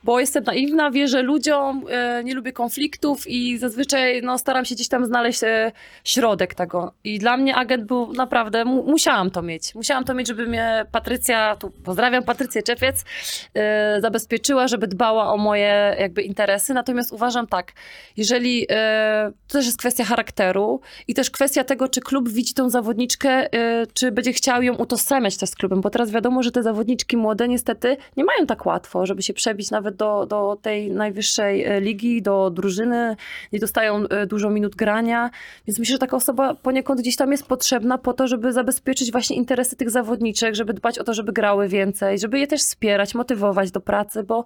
Bo 0.03 0.19
jestem 0.19 0.43
naiwna, 0.43 0.91
wierzę 0.91 1.21
ludziom, 1.21 1.85
e, 1.89 2.23
nie 2.23 2.35
lubię 2.35 2.53
konfliktów 2.53 3.27
i 3.27 3.57
zazwyczaj 3.57 4.21
no, 4.23 4.37
staram 4.37 4.65
się 4.65 4.75
gdzieś 4.75 4.87
tam 4.87 5.05
znaleźć 5.05 5.43
e, 5.43 5.71
środek 6.03 6.55
tego. 6.55 6.93
I 7.03 7.19
dla 7.19 7.37
mnie 7.37 7.55
agent 7.55 7.83
był 7.83 8.13
naprawdę, 8.13 8.65
mu, 8.65 8.83
musiałam 8.83 9.31
to 9.31 9.41
mieć. 9.41 9.75
Musiałam 9.75 10.03
to 10.03 10.13
mieć, 10.13 10.27
żeby 10.27 10.47
mnie 10.47 10.85
Patrycja, 10.91 11.55
tu 11.55 11.71
pozdrawiam 11.83 12.23
Patrycję 12.23 12.63
Czepiec, 12.63 13.05
e, 13.53 14.01
zabezpieczyła, 14.01 14.67
żeby 14.67 14.87
dbała 14.87 15.33
o 15.33 15.37
moje 15.37 15.95
jakby 15.99 16.21
interesy. 16.21 16.73
Natomiast 16.73 17.11
uważam 17.11 17.47
tak, 17.47 17.73
jeżeli 18.17 18.65
e, 18.69 19.31
to 19.47 19.53
też 19.53 19.65
jest 19.65 19.77
kwestia 19.77 20.03
charakteru 20.03 20.81
i 21.07 21.13
też 21.13 21.31
kwestia 21.31 21.63
tego, 21.63 21.89
czy 21.89 22.01
klub 22.01 22.29
widzi 22.29 22.53
tą 22.53 22.69
zawodniczkę, 22.69 23.53
e, 23.53 23.87
czy 23.93 24.11
będzie 24.11 24.33
chciał 24.33 24.63
ją 24.63 24.75
utożsamiać 24.75 25.37
też 25.37 25.49
z 25.49 25.55
klubem, 25.55 25.81
bo 25.81 25.89
teraz 25.89 26.11
wiadomo, 26.11 26.43
że 26.43 26.51
te 26.51 26.63
zawodniczki 26.63 27.17
młode 27.17 27.42
niestety 27.47 27.97
nie 28.17 28.23
mają 28.23 28.45
tak 28.45 28.65
łatwo, 28.65 29.05
żeby 29.05 29.21
się 29.21 29.33
przebić 29.33 29.71
nawet 29.71 29.95
do, 29.95 30.25
do 30.25 30.57
tej 30.61 30.91
najwyższej 30.91 31.63
e, 31.63 31.81
ligi, 31.81 32.21
do 32.21 32.49
drużyny, 32.49 33.15
nie 33.53 33.59
dostają 33.59 34.07
e, 34.07 34.25
dużo 34.25 34.49
minut 34.49 34.75
grania, 34.75 35.29
więc 35.67 35.79
myślę, 35.79 35.93
że 35.93 35.99
taka 35.99 36.17
osoba 36.17 36.53
poniekąd 36.53 37.01
gdzieś 37.01 37.15
tam 37.15 37.31
jest 37.31 37.47
potrzebna 37.47 37.97
po 37.97 38.13
to, 38.13 38.27
żeby 38.27 38.53
zabezpieczyć 38.53 39.11
właśnie 39.11 39.35
interesy 39.35 39.75
tych 39.75 39.89
zawodniczek, 39.89 40.55
żeby 40.55 40.73
dbać 40.73 40.99
o 40.99 41.03
to, 41.03 41.13
żeby 41.13 41.33
grały 41.33 41.67
więcej, 41.67 42.19
żeby 42.19 42.39
je 42.39 42.47
też 42.47 42.61
wspierać, 42.61 43.15
motywować 43.15 43.71
do 43.71 43.81
pracy, 43.81 44.23
bo 44.23 44.43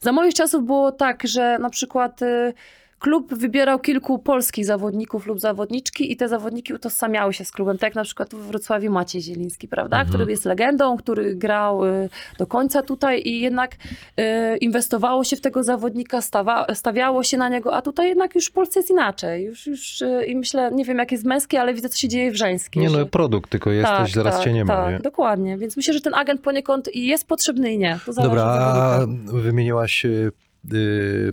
za 0.00 0.12
moich 0.12 0.34
czasów 0.34 0.66
było 0.66 0.92
tak, 0.92 1.22
że 1.26 1.58
na 1.58 1.70
przykład 1.70 2.22
y, 2.22 2.54
klub 2.98 3.34
wybierał 3.34 3.78
kilku 3.78 4.18
polskich 4.18 4.64
zawodników 4.66 5.26
lub 5.26 5.40
zawodniczki 5.40 6.12
i 6.12 6.16
te 6.16 6.28
zawodniki 6.28 6.74
utożsamiały 6.74 7.32
się 7.32 7.44
z 7.44 7.52
klubem, 7.52 7.78
tak 7.78 7.82
jak 7.88 7.94
na 7.94 8.04
przykład 8.04 8.34
w 8.34 8.38
Wrocławiu 8.46 8.92
Maciej 8.92 9.22
Zieliński, 9.22 9.68
prawda, 9.68 9.96
Mhm. 9.96 10.08
który 10.14 10.30
jest 10.30 10.44
legendą, 10.44 10.96
który 10.96 11.34
grał 11.34 11.84
y, 11.86 12.08
do 12.38 12.46
końca 12.46 12.82
tutaj 12.82 13.22
i 13.24 13.40
jednak 13.40 13.74
y, 13.74 14.56
inwestowało 14.56 15.24
się 15.24 15.36
w 15.36 15.40
tego 15.40 15.62
zawodnika, 15.64 16.20
stawa, 16.20 16.66
stawiało 16.74 17.22
się 17.22 17.36
na 17.36 17.48
niego, 17.48 17.74
a 17.76 17.82
tutaj 17.82 18.08
jednak 18.08 18.34
już 18.34 18.46
w 18.46 18.52
Polsce 18.52 18.80
jest 18.80 18.90
inaczej. 18.90 19.44
Już, 19.44 19.66
już 19.66 20.02
y, 20.02 20.24
i 20.26 20.36
myślę, 20.36 20.70
nie 20.74 20.84
wiem 20.84 20.98
jak 20.98 21.12
jest 21.12 21.24
męskie, 21.24 21.60
ale 21.60 21.74
widzę 21.74 21.88
co 21.88 21.98
się 21.98 22.08
dzieje 22.08 22.30
w 22.32 22.36
żeńskiej. 22.36 22.82
Nie 22.82 22.90
no, 22.90 22.98
że- 22.98 23.06
produkt 23.06 23.50
tylko 23.50 23.70
jesteś, 23.70 24.12
zaraz 24.12 24.44
cię 24.44 24.52
nie 24.52 24.64
ma. 24.64 24.76
tak, 24.76 24.92
nie? 24.92 24.98
dokładnie. 24.98 25.58
Więc 25.58 25.76
myślę, 25.76 25.94
że 25.94 26.00
ten 26.00 26.14
agent 26.14 26.40
poniekąd 26.40 26.88
jest 26.94 27.26
potrzebny 27.26 27.72
i 27.72 27.78
nie. 27.78 27.98
Dobra, 28.22 29.06
wymieniłaś 29.24 30.06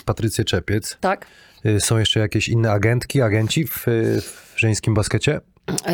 Patrycję 0.06 0.44
Czepiec. 0.46 0.98
Tak. 1.02 1.26
Y, 1.66 1.80
Są 1.80 1.98
jeszcze 1.98 2.20
jakieś 2.20 2.50
inne 2.50 2.72
agentki, 2.72 3.22
agenci 3.22 3.68
w, 3.68 3.88
y, 3.88 4.22
w 4.22 4.54
żeńskim 4.58 4.94
baskecie? 4.94 5.42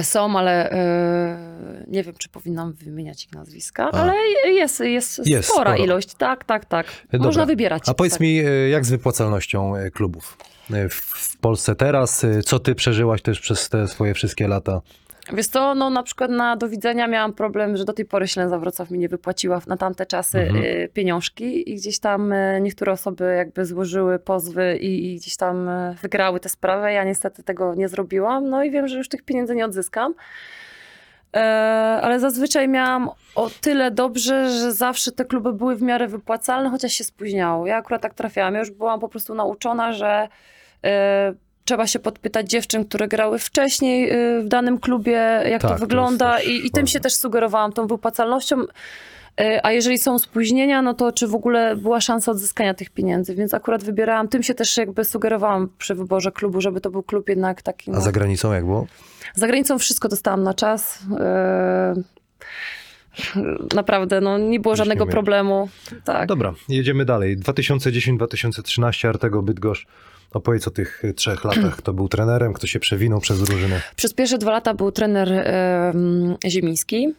Są, 0.03 0.37
ale 0.39 0.71
e, 0.71 1.85
nie 1.87 2.03
wiem, 2.03 2.13
czy 2.17 2.29
powinnam 2.29 2.73
wymieniać 2.73 3.25
ich 3.25 3.31
nazwiska, 3.31 3.89
A. 3.91 3.91
ale 3.91 4.13
jest, 4.53 4.79
jest, 4.79 5.21
Jest 5.25 5.49
spora 5.49 5.71
sporo. 5.71 5.83
ilość. 5.83 6.13
Tak, 6.15 6.43
tak, 6.43 6.65
tak. 6.65 6.85
Dobra. 7.11 7.27
Można 7.27 7.45
wybierać. 7.45 7.83
A 7.89 7.93
powiedz 7.93 8.13
tak. 8.13 8.19
mi, 8.21 8.39
y, 8.47 8.69
jak 8.69 8.85
z 8.85 8.89
wypłacalnością 8.89 9.75
y, 9.77 9.91
klubów 9.91 10.37
y, 10.71 10.89
w- 10.89 11.37
Polsce 11.41 11.75
teraz? 11.75 12.23
Y, 12.23 12.41
Co 12.45 12.59
ty 12.59 12.75
przeżyłaś 12.75 13.21
też 13.21 13.39
przez 13.39 13.69
te 13.69 13.87
swoje 13.87 14.13
wszystkie 14.13 14.47
lata? 14.47 14.81
Wiesz 15.33 15.47
co, 15.47 15.75
no 15.75 15.89
na 15.89 16.03
przykład 16.03 16.31
na 16.31 16.55
do 16.55 16.69
widzenia 16.69 17.07
miałam 17.07 17.33
problem, 17.33 17.77
że 17.77 17.85
do 17.85 17.93
tej 17.93 18.05
pory 18.05 18.27
Ślęza 18.27 18.59
Wrocław 18.59 18.91
mi 18.91 18.99
nie 18.99 19.09
wypłaciła 19.09 19.61
na 19.67 19.77
tamte 19.77 20.05
czasy 20.05 20.39
Mhm. 20.39 20.63
y, 20.65 20.89
pieniążki 20.93 21.71
i 21.71 21.75
gdzieś 21.75 21.99
tam 21.99 22.31
y, 22.31 22.59
niektóre 22.61 22.91
osoby 22.91 23.33
jakby 23.37 23.65
złożyły 23.65 24.19
pozwy 24.19 24.77
i, 24.77 25.13
i 25.13 25.15
gdzieś 25.15 25.37
tam 25.37 25.69
y, 25.69 25.95
wygrały 26.01 26.39
tę 26.39 26.49
sprawę. 26.49 26.93
Ja 26.93 27.03
niestety 27.03 27.43
tego 27.43 27.75
nie 27.75 27.89
zrobiłam, 27.89 28.49
no 28.49 28.63
i 28.63 28.71
wiem, 28.71 28.87
że 28.87 28.97
już 28.97 29.09
tych 29.09 29.23
pieniędzy 29.23 29.55
nie 29.55 29.65
odzyskam. 29.65 30.13
E, 31.35 31.39
ale 32.01 32.19
zazwyczaj 32.19 32.67
miałam 32.67 33.09
o 33.35 33.49
tyle 33.61 33.91
dobrze, 33.91 34.49
że 34.49 34.73
zawsze 34.73 35.11
te 35.11 35.25
kluby 35.25 35.53
były 35.53 35.75
w 35.75 35.81
miarę 35.81 36.07
wypłacalne, 36.07 36.69
chociaż 36.69 36.91
się 36.91 37.03
spóźniało. 37.03 37.67
Ja 37.67 37.77
akurat 37.77 38.01
tak 38.01 38.13
trafiałam. 38.13 38.53
Ja 38.53 38.59
już 38.59 38.71
byłam 38.71 38.99
po 38.99 39.09
prostu 39.09 39.35
nauczona, 39.35 39.93
że 39.93 40.27
trzeba 41.67 41.87
się 41.87 41.99
podpytać 41.99 42.49
dziewczyn, 42.49 42.85
które 42.85 43.07
grały 43.07 43.39
wcześniej 43.39 44.09
e, 44.09 44.41
w 44.41 44.47
danym 44.47 44.79
klubie, 44.79 45.41
jak 45.49 45.61
Tak, 45.61 45.71
to 45.71 45.75
to 45.75 45.79
wygląda 45.79 46.37
też 46.37 46.47
i, 46.47 46.67
i 46.67 46.71
tym 46.71 46.87
się 46.87 46.99
też 46.99 47.15
sugerowałam, 47.15 47.73
tą 47.73 47.87
wypłacalnością. 47.87 48.57
E, 49.41 49.65
A 49.65 49.71
jeżeli 49.71 49.97
są 49.97 50.19
spóźnienia, 50.19 50.81
no 50.81 50.93
to 50.93 51.11
czy 51.11 51.27
w 51.27 51.35
ogóle 51.35 51.75
była 51.75 52.01
szansa 52.01 52.31
odzyskania 52.31 52.73
tych 52.73 52.89
pieniędzy? 52.89 53.35
Więc 53.35 53.53
akurat 53.53 53.83
wybierałam, 53.83 54.27
tym 54.27 54.43
się 54.43 54.53
też 54.53 54.77
jakby 54.77 55.03
sugerowałam 55.03 55.69
przy 55.77 55.95
wyborze 55.95 56.31
klubu, 56.31 56.61
żeby 56.61 56.81
to 56.81 56.89
był 56.89 57.03
klub 57.03 57.29
jednak 57.29 57.61
taki. 57.61 57.91
A 57.91 57.93
No, 57.93 58.01
za 58.01 58.11
granicą 58.11 58.53
jak 58.53 58.65
było? 58.65 58.87
za 59.35 59.47
granicą 59.47 59.79
wszystko 59.79 60.07
dostałam 60.09 60.43
na 60.43 60.53
czas. 60.53 60.99
E, 61.19 61.93
Naprawdę, 63.75 64.21
no 64.21 64.37
nie 64.37 64.59
było 64.59 64.71
Już 64.71 64.77
żadnego 64.77 65.05
nie 65.05 65.11
problemu. 65.11 65.69
Tak. 66.03 66.27
Dobra, 66.27 66.53
jedziemy 66.69 67.05
dalej. 67.05 67.37
2010-2013 67.37 69.07
Artego 69.07 69.41
Bydgoszcz. 69.41 69.87
Opowiedz 70.33 70.67
o 70.67 70.71
tych 70.71 71.05
y, 71.05 71.13
trzech 71.13 71.43
latach. 71.43 71.75
Kto 71.75 71.93
był 71.93 72.09
trenerem, 72.09 72.53
kto 72.53 72.67
się 72.67 72.79
przewinął 72.79 73.19
przez 73.19 73.41
drużynę. 73.41 73.81
Przez 73.95 74.13
pierwsze 74.13 74.37
dwa 74.37 74.51
lata 74.51 74.73
był 74.73 74.91
trener 74.91 75.31
em, 75.33 76.35
Ziemiński. 76.47 77.13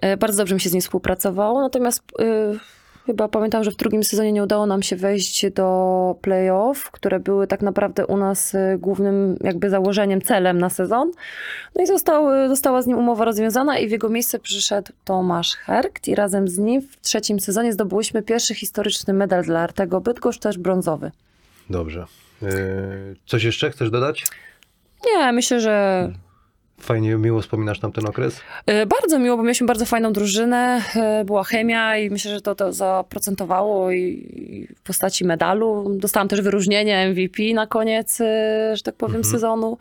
E, 0.00 0.16
Bardzo 0.16 0.38
dobrze 0.38 0.54
mi 0.54 0.60
się 0.60 0.68
z 0.70 0.72
nim 0.72 0.82
współpracowało, 0.82 1.60
natomiast 1.60 2.02
e, 2.18 2.24
chyba 3.06 3.28
pamiętam, 3.28 3.64
że 3.64 3.70
w 3.70 3.76
drugim 3.76 4.04
sezonie 4.04 4.32
nie 4.32 4.42
udało 4.42 4.66
nam 4.66 4.82
się 4.82 4.96
wejść 4.96 5.50
do 5.50 6.16
playoff, 6.22 6.90
które 6.90 7.20
były 7.20 7.46
tak 7.46 7.62
naprawdę 7.62 8.06
u 8.06 8.16
nas 8.16 8.54
e, 8.54 8.78
głównym 8.78 9.36
jakby 9.40 9.70
założeniem, 9.70 10.22
celem 10.22 10.58
na 10.58 10.70
sezon. 10.70 11.12
No 11.74 11.82
i 11.82 11.86
został, 11.86 12.32
e, 12.32 12.48
została 12.48 12.82
z 12.82 12.86
nim 12.86 12.98
umowa 12.98 13.24
rozwiązana 13.24 13.78
i 13.78 13.88
w 13.88 13.90
jego 13.90 14.08
miejsce 14.08 14.38
przyszedł 14.38 14.92
Tomasz 15.04 15.56
Herkt 15.56 16.08
i 16.08 16.14
razem 16.14 16.48
z 16.48 16.58
nim 16.58 16.82
w 16.82 17.00
trzecim 17.00 17.40
sezonie 17.40 17.72
zdobyłyśmy 17.72 18.22
pierwszy 18.22 18.54
historyczny 18.54 19.14
medal 19.14 19.44
dla 19.44 19.60
Artego 19.60 20.00
Bydgoszcz, 20.00 20.40
też 20.40 20.58
brązowy. 20.58 21.10
Dobrze. 21.70 22.06
Y, 22.42 22.46
Coś 23.26 23.44
jeszcze 23.44 23.70
chcesz 23.70 23.90
dodać? 23.90 24.24
Nie, 25.06 25.32
myślę, 25.32 25.60
że 25.60 26.12
Fajnie, 26.80 27.16
miło 27.16 27.40
wspominasz 27.40 27.80
tam 27.80 27.92
ten 27.92 28.06
okres? 28.06 28.40
E, 28.66 28.86
Bardzo 28.86 29.18
miło, 29.18 29.36
bo 29.36 29.42
mieliśmy 29.42 29.66
bardzo 29.66 29.86
fajną 29.86 30.12
drużynę, 30.12 30.82
e, 30.96 31.24
była 31.24 31.44
chemia 31.44 31.96
i 31.98 32.10
myślę, 32.10 32.30
że 32.34 32.40
to, 32.40 32.54
to 32.54 32.72
zaprocentowało 32.72 33.90
i, 33.92 34.68
w 34.76 34.80
postaci 34.82 35.24
medalu. 35.24 35.96
Dostałam 35.98 36.28
też 36.28 36.40
wyróżnienie 36.40 37.08
MVP 37.10 37.42
na 37.54 37.66
koniec, 37.66 38.20
e, 38.20 38.24
że 38.76 38.82
tak 38.82 38.94
powiem, 38.94 39.16
Mhm. 39.16 39.32
sezonu. 39.32 39.78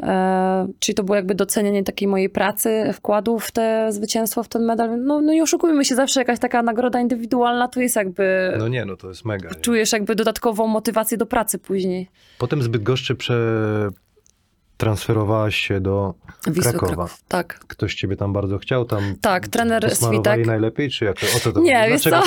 E, 0.00 0.68
czyli 0.78 0.96
to 0.96 1.02
było 1.04 1.16
jakby 1.16 1.34
docenienie 1.34 1.84
takiej 1.84 2.08
mojej 2.08 2.30
pracy, 2.30 2.90
wkładu 2.94 3.38
w 3.38 3.50
te 3.50 3.92
zwycięstwo, 3.92 4.42
w 4.42 4.48
ten 4.48 4.64
medal. 4.64 5.02
No, 5.02 5.20
no 5.20 5.32
nie 5.32 5.42
oszukujmy 5.42 5.84
się, 5.84 5.94
zawsze 5.94 6.20
jakaś 6.20 6.38
taka 6.38 6.62
nagroda 6.62 7.00
indywidualna 7.00 7.68
to 7.68 7.80
jest 7.80 7.96
jakby... 7.96 8.54
No 8.58 8.68
nie, 8.68 8.84
no 8.84 8.96
to 8.96 9.08
jest 9.08 9.24
mega. 9.24 9.50
Czujesz 9.54 9.92
jakby 9.92 10.14
dodatkową 10.14 10.66
motywację 10.66 11.18
do 11.18 11.26
pracy 11.26 11.58
później. 11.58 12.08
Potem 12.38 12.62
z 12.62 12.68
Bydgoszczy 12.68 13.14
przetransferowałaś 13.14 15.56
się 15.56 15.80
do 15.80 16.14
Wisły 16.46 16.62
Krakowa. 16.72 16.94
Kraków. 16.94 17.24
Tak. 17.28 17.58
Ktoś 17.58 17.94
ciebie 17.94 18.16
tam 18.16 18.32
bardzo 18.32 18.58
chciał, 18.58 18.84
tam 18.84 19.02
Tak, 19.20 19.48
trener 19.48 19.96
Switek. 19.96 20.46
najlepiej, 20.46 20.90
czy 20.90 21.04
jak 21.04 21.16
o 21.36 21.40
co 21.40 21.52
to 21.52 21.60
Nie, 21.60 21.86
wiesz 21.88 22.02
co? 22.02 22.10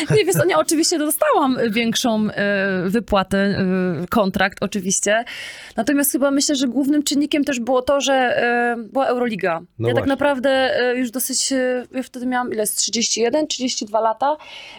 nie, 0.16 0.24
wiesz 0.24 0.34
co, 0.34 0.44
nie, 0.44 0.56
oczywiście 0.56 0.98
dostałam 0.98 1.58
większą 1.70 2.30
e, 2.30 2.88
wypłatę, 2.88 3.38
e, 3.38 4.06
kontrakt 4.10 4.58
oczywiście. 4.60 5.24
Natomiast 5.76 6.12
chyba 6.12 6.30
myślę, 6.30 6.54
że 6.54 6.66
głównym 6.66 7.02
czynnikiem 7.02 7.44
też 7.44 7.60
było 7.60 7.82
to, 7.82 8.00
że 8.00 8.12
e, 8.14 8.76
była 8.92 9.06
Euroliga. 9.06 9.60
No 9.78 9.88
ja 9.88 9.94
tak 9.94 10.02
właśnie. 10.02 10.12
naprawdę 10.12 10.50
e, 10.50 10.96
już 10.96 11.10
dosyć, 11.10 11.50
ja 11.94 12.02
wtedy 12.02 12.26
miałam 12.26 12.52
ile, 12.52 12.66
z 12.66 12.74
31, 12.74 13.46
32 13.46 14.00
lata, 14.00 14.36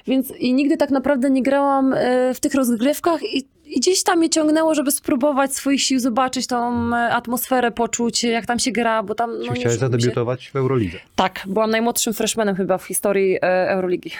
więc 0.07 0.31
i 0.31 0.53
nigdy 0.53 0.77
tak 0.77 0.89
naprawdę 0.89 1.29
nie 1.29 1.43
grałam 1.43 1.95
w 2.33 2.39
tych 2.39 2.53
rozgrywkach 2.53 3.23
i 3.23 3.47
i 3.71 3.79
gdzieś 3.79 4.03
tam 4.03 4.17
mnie 4.17 4.29
ciągnęło, 4.29 4.75
żeby 4.75 4.91
spróbować 4.91 5.53
swoich 5.55 5.81
sił, 5.81 5.99
zobaczyć 5.99 6.47
tą 6.47 6.89
e, 6.95 6.97
atmosferę, 7.13 7.71
poczuć, 7.71 8.23
jak 8.23 8.45
tam 8.45 8.59
się 8.59 8.71
gra, 8.71 9.03
bo 9.03 9.15
tam... 9.15 9.29
Nie 9.31 9.35
chciałeś 9.37 9.49
oszukujmy 9.57 9.73
się- 9.73 9.79
zadebiutować 9.79 10.49
w 10.49 10.55
Eurolidze? 10.55 10.97
Tak, 11.15 11.39
byłam 11.47 11.71
najmłodszym 11.71 12.13
freshmanem 12.13 12.55
chyba 12.55 12.77
w 12.77 12.83
historii 12.83 13.35
e, 13.41 13.69
Euroligi. 13.69 14.11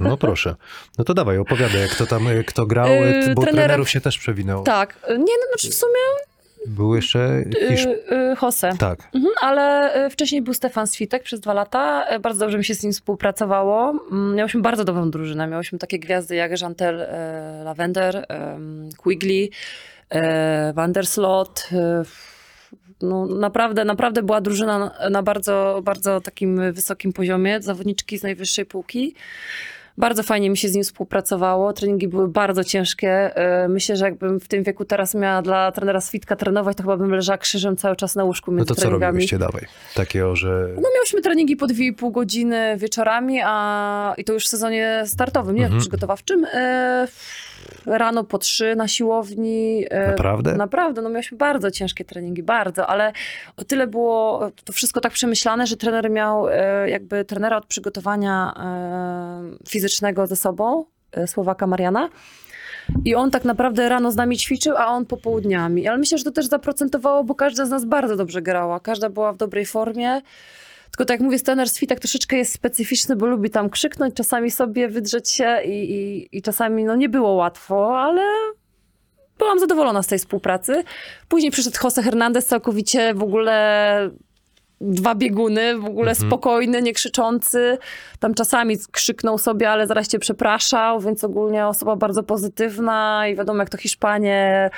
No 0.00 0.16
proszę. 0.16 0.54
No 0.98 1.04
to 1.04 1.14
dawaj, 1.14 1.38
opowiadaj, 1.38 1.80
jak 1.80 1.94
to 1.94 2.06
tam, 2.06 2.26
y, 2.28 2.44
kto 2.44 2.66
grał, 2.66 2.88
bo 3.34 3.42
trenerem- 3.42 3.54
trenerów 3.54 3.90
się 3.90 4.00
też 4.00 4.18
przewinęło. 4.18 4.62
Tak, 4.62 4.98
nie, 5.10 5.16
no 5.18 5.46
znaczy 5.48 5.70
w 5.70 5.74
sumie 5.74 5.92
Był 6.66 6.94
jeszcze 6.96 7.44
Hiszp... 7.68 7.86
y, 7.86 8.14
y, 8.14 8.36
Jose. 8.42 8.72
Tak. 8.78 8.98
Mhm, 9.14 9.34
ale 9.40 9.96
y, 10.06 10.10
wcześniej 10.10 10.42
był 10.42 10.54
Stefan 10.54 10.86
Switek 10.86 11.22
przez 11.22 11.40
dwa 11.40 11.54
lata. 11.54 12.14
Y, 12.16 12.18
Bardzo 12.20 12.40
dobrze 12.40 12.58
mi 12.58 12.64
się 12.64 12.74
z 12.74 12.82
nim 12.82 12.92
współpracowało. 12.92 13.90
Mm, 14.12 14.34
Miałyśmy 14.34 14.60
bardzo 14.60 14.84
dobrą 14.84 15.10
drużynę. 15.10 15.46
Miałyśmy 15.46 15.78
takie 15.78 15.98
gwiazdy 15.98 16.34
jak 16.34 16.60
Jantel 16.60 17.00
y, 17.00 17.06
Lavender, 17.64 18.26
em, 18.28 18.88
Quigley, 19.02 19.50
Vanderslot. 20.74 21.68
y, 21.72 21.76
No, 23.02 23.26
naprawdę, 23.26 23.84
naprawdę 23.84 24.22
była 24.22 24.40
drużyna 24.40 24.78
na, 24.78 25.10
na 25.10 25.22
bardzo, 25.22 25.80
bardzo 25.84 26.20
takim 26.20 26.72
wysokim 26.72 27.12
poziomie. 27.12 27.62
Zawodniczki 27.62 28.18
z 28.18 28.22
najwyższej 28.22 28.66
półki. 28.66 29.14
Bardzo 29.98 30.22
fajnie 30.22 30.50
mi 30.50 30.56
się 30.56 30.68
z 30.68 30.74
nim 30.74 30.84
współpracowało. 30.84 31.72
Treningi 31.72 32.08
były 32.08 32.28
bardzo 32.28 32.64
ciężkie. 32.64 33.36
E, 33.36 33.68
Myślę, 33.68 33.96
że 33.96 34.04
jakbym 34.04 34.40
w 34.40 34.48
tym 34.48 34.62
wieku 34.62 34.84
teraz 34.84 35.14
miała 35.14 35.42
dla 35.42 35.72
trenera 35.72 36.00
Switka 36.00 36.36
trenować, 36.36 36.76
to 36.76 36.82
chyba 36.82 36.96
bym 36.96 37.10
leżała 37.10 37.38
krzyżem 37.38 37.76
cały 37.76 37.96
czas 37.96 38.14
na 38.16 38.24
łóżku 38.24 38.50
No 38.50 38.56
między 38.56 38.68
to 38.68 38.74
co 38.74 38.80
treningami. 38.80 39.06
robiłyście, 39.12 39.38
dawaj? 39.38 39.62
Takiego, 39.94 40.36
że... 40.36 40.68
No 40.76 40.88
miałyśmy 40.94 41.20
treningi 41.20 41.56
po 41.56 41.66
2,5 41.66 42.12
godziny 42.12 42.76
wieczorami, 42.78 43.40
a 43.44 44.14
i 44.18 44.24
to 44.24 44.32
już 44.32 44.44
w 44.44 44.48
sezonie 44.48 45.02
startowym, 45.06 45.56
nie 45.56 45.62
Mhm. 45.64 45.80
przygotowawczym. 45.80 46.44
E, 46.54 47.08
rano 47.86 48.24
po 48.24 48.38
trzy 48.38 48.76
na 48.76 48.88
siłowni. 48.88 49.84
E, 49.90 50.08
Naprawdę? 50.08 50.54
Naprawdę, 50.54 51.02
no 51.02 51.08
miałyśmy 51.08 51.38
bardzo 51.38 51.70
ciężkie 51.70 52.04
treningi, 52.04 52.42
bardzo, 52.42 52.86
ale 52.86 53.12
o 53.56 53.64
tyle 53.64 53.86
było 53.86 54.50
to 54.64 54.72
wszystko 54.72 55.00
tak 55.00 55.12
przemyślane, 55.12 55.66
że 55.66 55.76
trener 55.76 56.10
miał 56.10 56.48
e, 56.48 56.90
jakby 56.90 57.24
trenera 57.24 57.56
od 57.56 57.66
przygotowania 57.66 58.54
e, 58.56 59.68
fizycznego 59.68 60.26
ze 60.26 60.36
sobą, 60.36 60.84
Słowaka 61.26 61.66
Mariana. 61.66 62.08
I 63.04 63.14
on 63.14 63.30
tak 63.30 63.44
naprawdę 63.44 63.88
rano 63.88 64.12
z 64.12 64.16
nami 64.16 64.38
ćwiczył, 64.38 64.76
a 64.76 64.86
on 64.86 65.06
popołudniami. 65.06 65.88
Ale 65.88 65.98
myślę, 65.98 66.18
że 66.18 66.24
to 66.24 66.30
też 66.30 66.46
zaprocentowało, 66.46 67.24
bo 67.24 67.34
każda 67.34 67.66
z 67.66 67.70
nas 67.70 67.84
bardzo 67.84 68.16
dobrze 68.16 68.42
grała. 68.42 68.80
Każda 68.80 69.10
była 69.10 69.32
w 69.32 69.36
dobrej 69.36 69.66
formie. 69.66 70.20
Tylko 70.96 71.04
tak 71.04 71.20
jak 71.20 71.24
mówię, 71.24 71.38
trener 71.38 71.68
Switek 71.70 72.00
troszeczkę 72.00 72.36
jest 72.36 72.52
specyficzny, 72.52 73.16
bo 73.16 73.26
lubi 73.26 73.50
tam 73.50 73.70
krzyknąć, 73.70 74.14
czasami 74.14 74.50
sobie 74.50 74.88
wydrzeć 74.88 75.30
się 75.30 75.58
i, 75.64 75.70
i, 75.70 76.28
i 76.38 76.42
czasami 76.42 76.84
no 76.84 76.96
nie 76.96 77.08
było 77.08 77.32
łatwo, 77.32 78.00
ale 78.00 78.22
byłam 79.38 79.58
zadowolona 79.58 80.02
z 80.02 80.06
tej 80.06 80.18
współpracy. 80.18 80.84
Później 81.28 81.52
przyszedł 81.52 81.76
Jose 81.84 82.02
Hernandez, 82.02 82.46
całkowicie 82.46 83.14
w 83.14 83.22
ogóle 83.22 84.10
dwa 84.80 85.14
bieguny, 85.14 85.78
w 85.78 85.84
ogóle 85.84 86.10
Mhm. 86.10 86.28
spokojny, 86.28 86.82
nie 86.82 86.92
krzyczący. 86.92 87.78
Tam 88.20 88.34
czasami 88.34 88.76
krzyknął 88.90 89.38
sobie, 89.38 89.70
ale 89.70 89.86
zaraz 89.86 90.08
cię 90.08 90.18
przepraszał, 90.18 91.00
więc 91.00 91.24
ogólnie 91.24 91.66
osoba 91.66 91.96
bardzo 91.96 92.22
pozytywna 92.22 93.28
i 93.28 93.36
wiadomo, 93.36 93.58
jak 93.58 93.70
to 93.70 93.78
Hiszpanie 93.78 94.70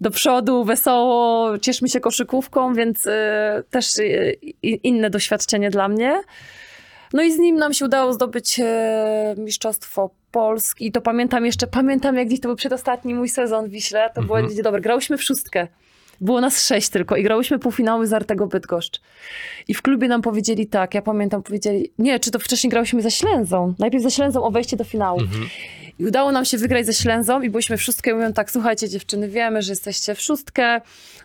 do 0.00 0.10
przodu, 0.10 0.64
wesoło, 0.64 1.58
cieszmy 1.58 1.88
się 1.88 2.00
koszykówką, 2.00 2.74
więc 2.74 3.06
y, 3.06 3.10
też 3.70 3.98
y, 3.98 4.38
inne 4.62 5.10
doświadczenie 5.10 5.70
dla 5.70 5.88
mnie. 5.88 6.20
No 7.12 7.22
i 7.22 7.32
z 7.32 7.38
nim 7.38 7.56
nam 7.56 7.74
się 7.74 7.84
udało 7.84 8.12
zdobyć 8.12 8.60
e, 8.60 9.34
Mistrzostwo 9.38 10.10
Polski. 10.30 10.86
I 10.86 10.92
to 10.92 11.00
pamiętam 11.00 11.46
jeszcze, 11.46 11.66
pamiętam 11.66 12.16
jak 12.16 12.26
gdzieś 12.26 12.40
to 12.40 12.48
był 12.48 12.56
przedostatni 12.56 13.14
mój 13.14 13.28
sezon 13.28 13.66
w 13.66 13.70
Wiśle. 13.70 14.10
To 14.14 14.22
było 14.22 14.36
Mhm. 14.38 14.52
gdzieś 14.52 14.64
dobre. 14.64 14.80
Grałyśmy 14.80 15.18
w 15.18 15.22
szóstkę. 15.22 15.68
Było 16.20 16.40
nas 16.40 16.66
sześć 16.66 16.88
tylko 16.88 17.16
i 17.16 17.22
grałyśmy 17.22 17.58
półfinały 17.58 18.06
z 18.06 18.12
Artego 18.12 18.46
Bydgoszcz. 18.46 19.00
I 19.68 19.74
w 19.74 19.82
klubie 19.82 20.08
nam 20.08 20.22
powiedzieli 20.22 20.66
tak, 20.66 20.94
ja 20.94 21.02
pamiętam, 21.02 21.42
powiedzieli, 21.42 21.92
nie, 21.98 22.20
czy 22.20 22.30
to 22.30 22.38
wcześniej 22.38 22.70
grałyśmy 22.70 23.02
ze 23.02 23.10
Ślęzą. 23.10 23.74
Najpierw 23.78 24.02
ze 24.04 24.10
Ślęzą 24.10 24.44
o 24.44 24.50
wejście 24.50 24.76
do 24.76 24.84
finału. 24.84 25.20
Mhm. 25.20 25.46
I 25.98 26.06
udało 26.06 26.32
nam 26.32 26.44
się 26.44 26.58
wygrać 26.58 26.86
ze 26.86 26.94
Ślęzą 26.94 27.42
i 27.42 27.50
byliśmy 27.50 27.76
w 27.76 27.82
szóstkę 27.82 28.10
i 28.10 28.14
mówią 28.14 28.32
tak, 28.32 28.50
słuchajcie 28.50 28.88
dziewczyny, 28.88 29.28
wiemy, 29.28 29.62
że 29.62 29.72
jesteście 29.72 30.14
w 30.14 30.20
szóstkę, 30.20 30.80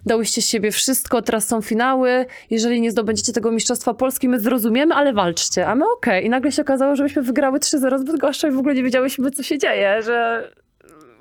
dałyście 0.05 0.41
z 0.41 0.47
siebie 0.47 0.71
wszystko, 0.71 1.21
teraz 1.21 1.47
są 1.47 1.61
finały, 1.61 2.26
jeżeli 2.49 2.82
nie 2.82 2.91
zdobędziecie 2.91 3.34
tego 3.34 3.51
Mistrzostwa 3.51 3.93
Polski, 3.93 4.30
my 4.30 4.39
zrozumiemy, 4.39 4.95
ale 4.95 5.13
walczcie. 5.13 5.67
A 5.67 5.76
my 5.76 5.86
okej. 5.97 6.26
I 6.26 6.30
nagle 6.30 6.51
się 6.51 6.61
okazało, 6.61 6.95
że 6.95 7.03
myśmy 7.03 7.21
wygrały 7.21 7.59
3-0 7.59 7.99
z 7.99 8.03
Bydgoszczą 8.03 8.47
i 8.47 8.51
w 8.51 8.57
ogóle 8.57 8.76
nie 8.76 8.84
wiedziałyśmy, 8.84 9.32
co 9.32 9.43
się 9.43 9.57
dzieje, 9.57 10.01
że 10.01 10.49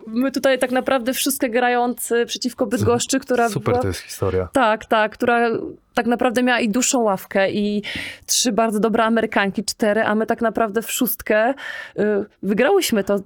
my 0.06 0.32
tutaj 0.32 0.58
tak 0.58 0.70
naprawdę 0.70 1.12
wszystkie 1.12 1.50
grając 1.50 2.12
przeciwko 2.26 2.66
Bydgoszczy, 2.66 3.20
która 3.20 3.48
Super 3.48 3.72
była... 3.72 3.82
to 3.82 3.88
jest 3.88 4.00
historia. 4.00 4.48
Tak, 4.52 4.84
tak, 4.84 5.12
która 5.12 5.50
tak 5.94 6.06
naprawdę 6.06 6.42
miała 6.42 6.60
i 6.60 6.68
dłuższą 6.68 7.00
ławkę 7.00 7.52
i 7.52 7.82
trzy 8.26 8.52
bardzo 8.52 8.80
dobre 8.80 9.04
Amerykanki, 9.04 9.64
cztery, 9.64 10.02
a 10.04 10.14
my 10.14 10.26
tak 10.26 10.40
naprawdę 10.42 10.82
w 10.82 10.90
szóstkę 10.90 11.50
y, 11.50 12.02
wygrałyśmy 12.42 13.04
to, 13.04 13.20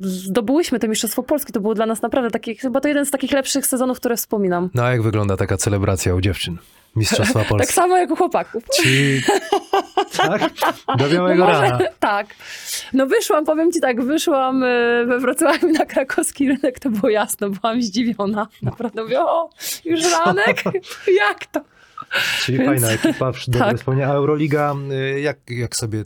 zdobyłyśmy 0.00 0.78
to 0.78 0.88
Mistrzostwo 0.88 1.22
Polski. 1.22 1.52
To 1.52 1.60
było 1.60 1.74
dla 1.74 1.86
nas 1.86 2.02
naprawdę 2.02 2.30
taki, 2.30 2.56
chyba 2.56 2.80
to 2.80 2.88
jeden 2.88 3.06
z 3.06 3.10
takich 3.10 3.32
lepszych 3.32 3.66
sezonów, 3.66 3.96
które 4.00 4.16
wspominam. 4.16 4.70
No 4.74 4.82
a 4.82 4.90
jak 4.90 5.02
wygląda 5.02 5.36
taka 5.36 5.56
celebracja 5.56 6.14
u 6.14 6.20
dziewczyn? 6.20 6.58
Mistrzostwa 6.96 7.38
Tak 7.40 7.48
Polski. 7.48 7.72
samo 7.74 7.96
jak 7.96 8.10
u 8.10 8.16
chłopaków. 8.16 8.64
Czy... 8.76 9.22
Tak? 10.16 10.50
Do 10.98 11.08
białego 11.08 11.44
No 11.44 11.50
rana. 11.50 11.78
Tak. 12.00 12.26
No 12.92 13.06
wyszłam, 13.06 13.44
powiem 13.44 13.72
ci 13.72 13.80
tak, 13.80 14.02
wyszłam 14.04 14.62
y, 14.62 15.04
we 15.06 15.18
Wrocławiu 15.18 15.68
na 15.68 15.86
krakowski 15.86 16.48
rynek, 16.48 16.80
to 16.80 16.90
było 16.90 17.10
jasno, 17.10 17.50
byłam 17.50 17.82
zdziwiona. 17.82 18.48
Naprawdę 18.62 19.02
mówię, 19.02 19.20
o, 19.20 19.50
już 19.84 20.00
ranek? 20.12 20.62
Jak 21.20 21.46
to? 21.46 21.60
Czyli 22.42 22.58
Więc- 22.58 22.70
fajna 22.70 22.90
ekipa, 22.90 23.32
dobre 23.48 23.58
Tak. 23.68 23.76
wspomnienia. 23.78 24.08
A 24.08 24.14
Euroliga, 24.14 24.74
y, 25.14 25.20
jak, 25.20 25.38
jak 25.48 25.76
sobie 25.76 25.98
y, 25.98 26.04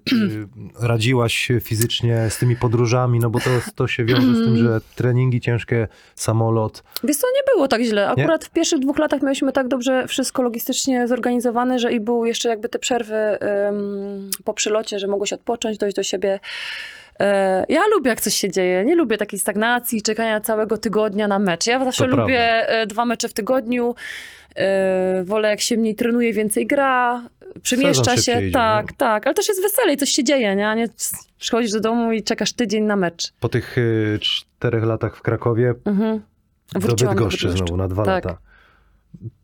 radziłaś 0.80 1.48
fizycznie 1.60 2.30
z 2.30 2.38
tymi 2.38 2.56
podróżami? 2.56 3.18
No 3.18 3.30
bo 3.30 3.40
to, 3.40 3.50
to 3.74 3.86
się 3.88 4.04
wiąże 4.04 4.34
z 4.34 4.44
tym, 4.44 4.56
że 4.56 4.80
treningi 4.96 5.40
ciężkie, 5.40 5.88
samolot. 6.14 6.82
Wiesz 7.04 7.16
co, 7.16 7.26
nie 7.34 7.54
było 7.54 7.68
tak 7.68 7.82
źle. 7.82 8.12
Nie? 8.16 8.22
Akurat 8.22 8.44
w 8.44 8.50
pierwszych 8.50 8.78
dwóch 8.78 8.98
latach 8.98 9.22
mieliśmy 9.22 9.52
tak 9.52 9.68
dobrze 9.68 10.08
wszystko 10.08 10.42
logistycznie 10.42 11.08
zorganizowane, 11.08 11.78
że 11.78 11.92
i 11.92 12.00
były 12.00 12.28
jeszcze 12.28 12.48
jakby 12.48 12.68
te 12.68 12.78
przerwy 12.78 13.14
po 14.44 14.54
przylocie, 14.54 14.98
że 14.98 15.06
mogło 15.06 15.26
się 15.26 15.36
odpocząć, 15.36 15.78
dojść 15.78 15.96
do 15.96 16.02
siebie. 16.02 16.40
E, 17.20 17.64
Ja 17.68 17.80
lubię, 17.94 18.10
jak 18.10 18.20
coś 18.20 18.34
się 18.34 18.50
dzieje. 18.50 18.84
Nie 18.84 18.94
lubię 18.96 19.18
takiej 19.18 19.38
stagnacji, 19.38 20.02
czekania 20.02 20.40
całego 20.40 20.78
tygodnia 20.78 21.28
na 21.28 21.38
mecz. 21.38 21.66
Ja 21.66 21.84
zawsze 21.84 22.08
To 22.08 22.16
lubię 22.16 22.68
e, 22.68 22.86
dwa 22.86 23.04
mecze 23.04 23.28
w 23.28 23.32
tygodniu. 23.32 23.94
E, 24.56 25.24
Wolę, 25.24 25.48
jak 25.48 25.60
się 25.60 25.76
mniej 25.76 25.94
trenuje, 25.94 26.32
więcej 26.32 26.66
gra, 26.66 27.22
przemieszcza 27.62 28.16
się. 28.16 28.32
idzie, 28.42 28.50
tak, 28.50 28.90
nie? 28.90 28.96
tak. 28.96 29.26
Ale 29.26 29.34
też 29.34 29.48
jest 29.48 29.62
weselej, 29.62 29.96
coś 29.96 30.10
się 30.10 30.24
dzieje, 30.24 30.56
nie? 30.56 30.74
Nie 30.76 30.88
przychodzisz 31.38 31.72
do 31.72 31.80
domu 31.80 32.12
i 32.12 32.22
czekasz 32.22 32.52
tydzień 32.52 32.84
na 32.84 32.96
mecz. 32.96 33.32
Po 33.40 33.48
tych 33.48 33.78
y, 33.78 34.18
czterech 34.20 34.84
latach 34.84 35.16
w 35.16 35.22
Krakowie 35.22 35.74
Mhm. 35.84 36.20
do 36.74 36.94
Bydgoszczy 37.08 37.50
znowu 37.50 37.76
na 37.76 37.88
dwa 37.88 38.04
Tak. 38.04 38.24
lata. 38.24 38.38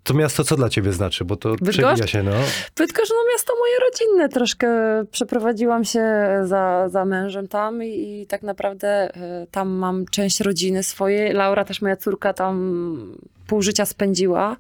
To 0.03 0.15
miasto 0.15 0.45
co 0.45 0.57
dla 0.57 0.69
ciebie 0.69 0.93
znaczy? 0.93 1.25
Bo 1.25 1.37
to 1.37 1.51
Bydgoszcz? 1.51 1.79
przewija 1.79 2.07
się, 2.07 2.23
no. 2.23 2.31
Bydgoszcz, 2.77 3.11
no 3.11 3.17
miasto 3.33 3.53
moje 3.59 3.73
rodzinne. 3.91 4.29
Troszkę 4.29 4.69
przeprowadziłam 5.11 5.85
się 5.85 6.03
za, 6.45 6.89
za 6.89 7.05
mężem 7.05 7.49
tam 7.49 7.83
i, 7.83 7.89
i 8.23 8.27
tak 8.27 8.43
naprawdę 8.43 8.89
e, 9.17 9.47
tam 9.51 9.69
mam 9.69 10.05
część 10.07 10.41
rodziny 10.41 10.83
swojej. 10.83 11.33
Laura, 11.33 11.65
też 11.65 11.83
moja 11.83 11.97
córka, 11.97 12.33
tam 12.35 13.15
pół 13.47 13.63
życia 13.63 13.87
spędziła. 13.87 14.57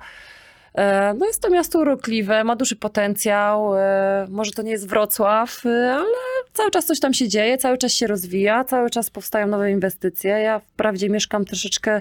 E, 0.78 1.14
No 1.18 1.26
jest 1.26 1.42
to 1.42 1.50
miasto 1.50 1.78
urokliwe, 1.78 2.44
ma 2.44 2.56
duży 2.56 2.76
potencjał. 2.76 3.76
e, 3.76 4.26
Może 4.30 4.50
to 4.52 4.62
nie 4.62 4.70
jest 4.70 4.88
Wrocław, 4.88 5.66
e, 5.66 5.92
ale 5.94 6.04
cały 6.52 6.70
czas 6.70 6.86
coś 6.86 7.00
tam 7.00 7.14
się 7.14 7.28
dzieje, 7.28 7.58
cały 7.58 7.78
czas 7.78 7.92
się 7.92 8.06
rozwija, 8.06 8.64
cały 8.64 8.90
czas 8.90 9.10
powstają 9.10 9.46
nowe 9.46 9.70
inwestycje. 9.70 10.30
Ja 10.30 10.58
wprawdzie 10.58 11.10
mieszkam 11.10 11.44
troszeczkę 11.44 12.00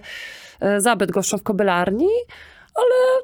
za 0.78 0.96
Bydgoszczą 0.96 1.38
w 1.38 1.44
Kobylarni, 1.44 2.08
ale 2.76 3.24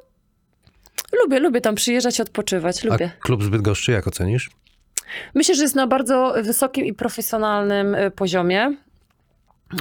lubię, 1.24 1.40
lubię 1.40 1.62
tam 1.62 1.76
przyjeżdżać, 1.76 2.22
odpoczywać, 2.22 2.84
lubię. 2.84 3.12
A 3.20 3.24
klub 3.26 3.44
z 3.44 3.50
Bydgoszczy 3.50 3.92
jak 3.92 4.08
ocenisz? 4.08 4.50
Myślę, 5.34 5.56
że 5.56 5.64
jest 5.64 5.76
na 5.76 5.88
bardzo 5.88 6.34
wysokim 6.44 6.86
i 6.86 6.94
profesjonalnym 6.94 7.96
poziomie. 8.16 8.76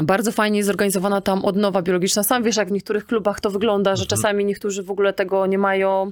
Bardzo 0.02 0.32
fajnie 0.32 0.58
jest 0.58 0.66
zorganizowana 0.66 1.20
tam 1.20 1.44
odnowa 1.44 1.82
biologiczna. 1.82 2.22
Sam 2.22 2.42
wiesz, 2.42 2.56
jak 2.56 2.68
w 2.68 2.72
niektórych 2.72 3.06
klubach 3.06 3.40
to 3.40 3.50
wygląda, 3.50 3.96
że 3.96 4.06
czasami 4.06 4.44
niektórzy 4.44 4.82
w 4.82 4.90
ogóle 4.90 5.12
tego 5.12 5.46
nie 5.46 5.58
mają. 5.58 6.10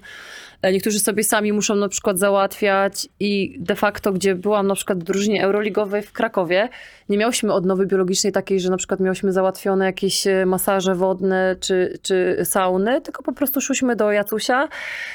e, 0.62 0.72
Niektórzy 0.72 0.98
sobie 0.98 1.24
sami 1.24 1.52
muszą 1.52 1.74
na 1.74 1.88
przykład 1.88 2.18
załatwiać 2.18 3.08
i 3.20 3.56
de 3.58 3.76
facto, 3.76 4.12
gdzie 4.12 4.34
byłam 4.34 4.66
na 4.66 4.74
przykład 4.74 4.98
w 4.98 5.02
drużynie 5.02 5.44
euroligowej 5.44 6.02
w 6.02 6.12
Krakowie, 6.12 6.68
nie 7.08 7.18
miałyśmy 7.18 7.52
odnowy 7.52 7.86
biologicznej 7.86 8.32
takiej, 8.32 8.60
że 8.60 8.70
na 8.70 8.76
przykład 8.76 9.00
miałyśmy 9.00 9.32
załatwione 9.32 9.84
jakieś 9.84 10.26
e, 10.26 10.46
masaże 10.46 10.94
wodne 10.94 11.56
czy, 11.60 11.98
czy 12.02 12.40
sauny, 12.44 13.00
tylko 13.00 13.22
po 13.22 13.32
prostu 13.32 13.60
szłyśmy 13.60 13.96
do 13.96 14.12
Jacusia 14.12 14.68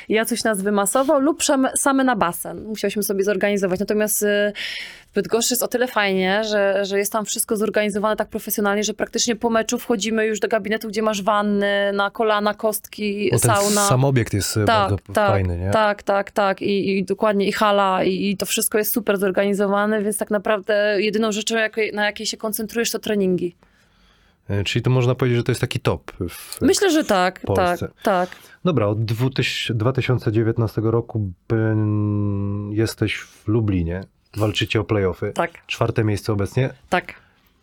Jacuś 0.10 0.44
nas 0.44 0.62
wymasował 0.62 1.20
lub 1.20 1.44
same, 1.44 1.72
same 1.78 2.04
na 2.04 2.16
basen. 2.16 2.64
Musiałyśmy 2.64 3.04
sobie 3.04 3.24
zorganizować. 3.24 3.80
Natomiast 3.80 4.26
w 5.16 5.18
Bydgoszczy 5.18 5.54
jest 5.54 5.64
o 5.64 5.68
tyle 5.68 5.88
fajnie, 5.88 6.44
że, 6.44 6.86
że 6.86 6.98
jest 6.98 7.12
tam 7.12 7.26
wszystko 7.26 7.58
zorganizowane 7.58 8.16
tak 8.16 8.30
profesjonalnie, 8.30 8.84
że 8.84 8.94
praktycznie 8.94 9.36
po 9.36 9.50
meczu 9.50 9.78
wchodzimy 9.78 10.26
już 10.26 10.40
do 10.40 10.48
gabinetu, 10.48 10.88
gdzie 10.88 11.02
masz 11.02 11.22
wanny, 11.22 11.94
na 11.94 12.12
kolana, 12.12 12.54
kostki, 12.54 13.30
Bo 13.32 13.40
ten 13.40 13.52
sauna. 13.52 13.88
sam 13.88 14.06
obiekt 14.06 14.34
jest 14.34 14.58
e, 14.58 14.66
Tak, 14.66 14.90
bardzo 14.90 15.14
tak, 15.14 15.30
fajny, 15.30 15.58
nie? 15.58 15.72
tak, 15.72 16.04
tak, 16.04 16.32
tak. 16.32 16.62
I, 16.62 16.98
i 16.98 17.04
dokładnie 17.06 17.48
i 17.48 17.52
hala, 17.52 18.04
i, 18.04 18.30
i 18.30 18.38
to 18.38 18.46
wszystko 18.46 18.78
jest 18.78 18.94
super 18.94 19.18
zorganizowane, 19.18 20.04
więc 20.04 20.18
tak 20.18 20.32
naprawdę 20.32 20.98
jedyną 21.00 21.32
rzeczą, 21.32 21.56
na 21.94 22.06
jakiej 22.06 22.26
się 22.26 22.38
koncentrujesz, 22.38 22.92
to 22.92 23.00
treningi. 23.00 23.56
E, 24.50 24.64
Czyli 24.64 24.84
to 24.84 24.90
można 24.90 25.16
powiedzieć, 25.16 25.38
że 25.38 25.44
to 25.44 25.52
jest 25.52 25.62
taki 25.62 25.80
top. 25.80 26.12
W... 26.30 26.62
Myślę, 26.62 26.92
że 26.92 27.04
tak, 27.04 27.42
tak, 27.56 27.80
tak. 28.04 28.30
Dobra, 28.66 28.88
od 28.88 29.06
2000 29.06 29.74
2019 29.74 30.82
roku 30.84 31.32
jesteś 32.72 33.18
w 33.18 33.48
Lublinie, 33.48 34.04
walczycie 34.38 34.80
o 34.80 34.84
playoffy. 34.84 35.32
Tak, 35.36 35.52
Czwarte 35.68 36.04
miejsce 36.04 36.34
obecnie 36.34 36.70
tak. 36.90 37.14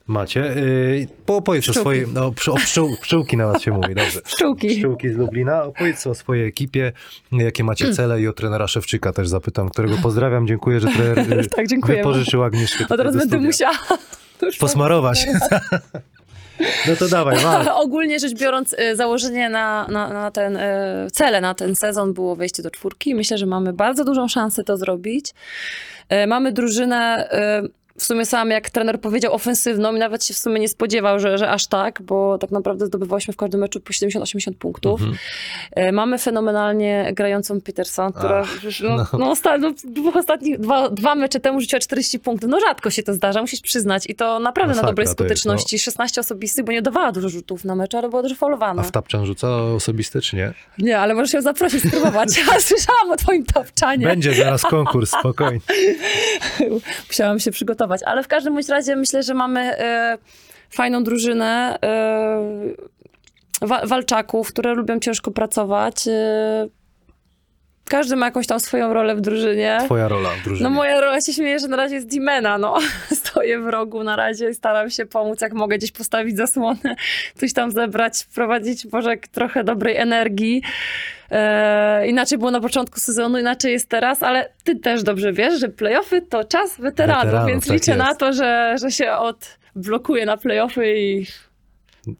macie. 0.06 0.40
Yy, 0.40 1.06
po- 1.26 1.36
opowiedz 1.36 1.64
o 1.64 1.72
Pszczółki. 1.72 1.80
swojej... 1.80 2.06
No, 2.14 2.26
o 2.26 2.32
pszczół, 2.32 2.96
pszczółki 3.00 3.36
na 3.36 3.46
was 3.46 3.62
się 3.62 3.70
mówi, 3.70 3.94
dobrze. 3.94 4.20
Pszczółki. 4.34 4.68
Pszczółki 4.76 5.10
z 5.10 5.16
Lublina. 5.16 5.62
Opowiedz 5.64 6.06
o 6.06 6.14
swojej 6.14 6.48
ekipie, 6.48 6.92
jakie 7.32 7.64
macie 7.64 7.92
cele 7.94 8.20
i 8.20 8.28
o 8.28 8.32
trenera 8.32 8.66
Szewczyka 8.68 9.12
też 9.12 9.28
zapytam, 9.28 9.68
którego 9.68 9.96
pozdrawiam. 10.02 10.46
Dziękuję, 10.46 10.80
że 10.80 10.88
trener 10.88 11.28
yy, 11.28 11.48
Tak, 11.56 11.66
dziękuję. 11.66 11.96
wypożyczył 11.96 12.44
Agnieszkę 12.44 12.84
A 12.88 12.96
teraz 12.96 13.16
będę 13.16 13.38
musiała. 13.38 13.78
Posmarować. 14.60 15.26
No 16.88 16.96
to 16.96 17.08
dawaj. 17.08 17.36
Ogólnie 17.84 18.18
rzecz 18.18 18.34
biorąc, 18.34 18.72
y, 18.72 18.96
założenie 18.96 19.48
na, 19.48 19.86
na, 19.88 20.08
na 20.08 20.30
ten, 20.30 20.56
y, 20.56 20.60
cele 21.12 21.40
na 21.40 21.54
ten 21.54 21.76
sezon 21.76 22.14
było 22.14 22.36
wejście 22.36 22.62
do 22.62 22.70
czwórki. 22.70 23.14
Myślę, 23.14 23.38
że 23.38 23.46
mamy 23.46 23.72
bardzo 23.72 24.04
dużą 24.04 24.28
szansę 24.28 24.64
to 24.64 24.76
zrobić. 24.76 25.30
Y, 26.12 26.26
Mamy 26.26 26.52
drużynę, 26.52 27.28
w 27.98 28.04
sumie 28.04 28.26
sam 28.26 28.50
jak 28.50 28.70
trener 28.70 29.00
powiedział, 29.00 29.34
ofensywną 29.34 29.96
i 29.96 29.98
nawet 29.98 30.24
się 30.24 30.34
w 30.34 30.38
sumie 30.38 30.60
nie 30.60 30.68
spodziewał, 30.68 31.20
że, 31.20 31.38
że 31.38 31.50
aż 31.50 31.66
tak, 31.66 32.02
bo 32.02 32.38
tak 32.38 32.50
naprawdę 32.50 32.86
zdobywałyśmy 32.86 33.34
w 33.34 33.36
każdym 33.36 33.60
meczu 33.60 33.80
po 33.80 33.92
70-80 33.92 34.54
punktów. 34.54 35.00
Mhm. 35.00 35.18
Y, 35.88 35.92
Mamy 35.92 36.18
fenomenalnie 36.18 37.10
grającą 37.14 37.60
Peterson, 37.60 38.12
która 38.12 38.40
Ach, 38.40 38.64
już, 38.64 38.80
no, 38.80 38.96
no. 38.96 39.06
no. 39.18 39.32
osta- 39.32 39.58
no, 39.60 39.72
dwóch 39.84 40.16
ostatnich, 40.16 40.60
dwa, 40.60 40.90
dwa 40.90 41.14
mecze 41.14 41.40
temu 41.40 41.60
rzuciła 41.60 41.80
40 41.80 42.18
punktów. 42.18 42.50
No 42.50 42.60
rzadko 42.60 42.90
się 42.90 43.02
to 43.02 43.14
zdarza, 43.14 43.40
musisz 43.40 43.60
przyznać. 43.60 44.04
I 44.08 44.14
to 44.14 44.38
naprawdę 44.40 44.68
Masakra 44.68 44.86
na 44.86 44.92
dobrej 44.92 45.04
jest, 45.04 45.18
no. 45.18 45.24
skuteczności. 45.24 45.78
16 45.78 46.20
osobistych, 46.20 46.64
bo 46.64 46.72
nie 46.72 46.82
dawała 46.82 47.12
dużo 47.12 47.28
rzutów 47.28 47.64
na 47.64 47.74
mecz, 47.74 47.94
ale 47.94 48.08
była 48.08 48.22
dużo 48.22 48.34
faulowana. 48.34 48.82
A 48.82 48.84
w 48.84 48.90
tapczan 48.92 49.26
rzuca 49.26 49.48
osobisty, 49.62 50.20
czy 50.20 50.36
nie? 50.36 50.52
Nie, 50.78 50.98
ale 50.98 51.14
możesz 51.14 51.32
ją 51.32 51.42
zaprosić, 51.42 51.82
spróbować. 51.88 52.28
Ja 52.52 52.60
słyszałam 52.60 53.10
o 53.10 53.16
twoim 53.16 53.44
tapczanie. 53.44 54.06
Będzie 54.06 54.34
zaraz 54.34 54.62
konkurs, 54.62 55.10
spokojnie. 55.20 55.60
Musiałam 57.08 57.40
się 57.40 57.50
przygotować. 57.50 57.81
Ale 58.06 58.22
w 58.22 58.28
każdym 58.28 58.54
bądź 58.54 58.68
razie 58.68 58.96
myślę, 58.96 59.22
że 59.22 59.34
mamy 59.34 59.60
e, 59.60 60.18
fajną 60.70 61.04
drużynę 61.04 61.78
e, 61.82 63.66
wa- 63.66 63.86
walczaków, 63.86 64.48
które 64.48 64.74
lubią 64.74 64.98
ciężko 64.98 65.30
pracować. 65.30 66.08
E, 66.08 66.68
każdy 67.88 68.16
ma 68.16 68.26
jakąś 68.26 68.46
tam 68.46 68.60
swoją 68.60 68.92
rolę 68.92 69.16
w 69.16 69.20
drużynie. 69.20 69.78
Twoja 69.84 70.08
rola 70.08 70.30
w 70.30 70.44
drużynie. 70.44 70.70
No 70.70 70.76
moja 70.76 71.00
rola 71.00 71.20
się 71.20 71.32
śmieje, 71.32 71.58
że 71.58 71.68
na 71.68 71.76
razie 71.76 71.94
jest 71.94 72.06
Dimena, 72.08 72.58
no. 72.58 72.78
Stoję 73.24 73.60
w 73.60 73.66
rogu 73.66 74.04
na 74.04 74.16
razie 74.16 74.50
i 74.50 74.54
staram 74.54 74.90
się 74.90 75.06
pomóc, 75.06 75.40
jak 75.40 75.52
mogę 75.52 75.78
gdzieś 75.78 75.92
postawić 75.92 76.36
zasłonę, 76.36 76.96
coś 77.34 77.52
tam 77.52 77.70
zebrać, 77.70 78.18
wprowadzić 78.18 78.86
może 78.92 79.16
trochę 79.32 79.64
dobrej 79.64 79.96
energii. 79.96 80.62
E, 81.32 82.06
inaczej 82.06 82.38
było 82.38 82.50
na 82.50 82.60
początku 82.60 83.00
sezonu, 83.00 83.38
inaczej 83.38 83.72
jest 83.72 83.88
teraz, 83.88 84.22
ale 84.22 84.52
ty 84.64 84.76
też 84.76 85.02
dobrze 85.02 85.32
wiesz, 85.32 85.60
że 85.60 85.68
playoffy 85.68 86.22
to 86.22 86.44
czas 86.44 86.80
weteranów, 86.80 87.24
Weteranów, 87.24 87.48
więc 87.48 87.66
tak 87.66 87.74
liczę 87.74 87.96
na 87.96 88.08
jest. 88.08 88.20
to, 88.20 88.32
że, 88.32 88.76
że 88.80 88.90
się 88.90 89.12
odblokuję 89.12 90.26
na 90.26 90.36
playoffy 90.36 90.98
i 90.98 91.26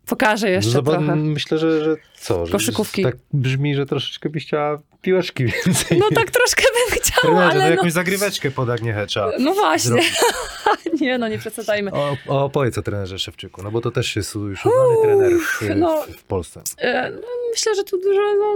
pokażę 0.06 0.50
jeszcze 0.50 0.70
Zobacz, 0.70 0.94
trochę. 0.94 1.16
Myślę, 1.16 1.58
że, 1.58 1.84
że 1.84 1.96
co? 2.16 2.46
Że 2.46 2.52
Koszykówki. 2.52 3.02
Tak 3.02 3.16
brzmi, 3.32 3.74
że 3.74 3.86
troszeczkę 3.86 4.30
byś 4.30 4.46
chciała 4.46 4.78
piłeczki 5.02 5.44
więcej. 5.44 5.98
No 5.98 6.06
tak 6.14 6.30
troszkę 6.30 6.62
bym 6.62 6.98
chciała, 7.00 7.20
Trenerze, 7.20 7.46
no 7.46 7.62
ale 7.62 7.64
no, 7.64 7.70
jakąś 7.70 7.92
zagryweczkę 7.92 8.50
pod 8.50 8.70
Agniechę 8.70 9.06
no 9.38 9.54
właśnie. 9.54 10.02
Nie, 11.00 11.18
no 11.18 11.28
nie 11.28 11.38
przesadzajmy. 11.38 11.92
O, 11.92 12.16
o, 12.28 12.44
opowiedz 12.44 12.78
o 12.78 12.82
trenerze 12.82 13.18
Szewczyku, 13.18 13.62
no 13.62 13.70
bo 13.70 13.80
to 13.80 13.90
też 13.90 14.16
jest 14.16 14.34
już 14.34 14.62
znany 14.62 15.02
trener 15.02 15.32
w, 15.32 15.76
no. 15.76 16.02
w, 16.02 16.16
w 16.16 16.24
Polsce. 16.24 16.62
E, 16.78 17.10
No, 17.10 17.26
myślę, 17.50 17.74
że 17.74 17.84
tu 17.84 18.00
dużo, 18.00 18.20
no, 18.38 18.54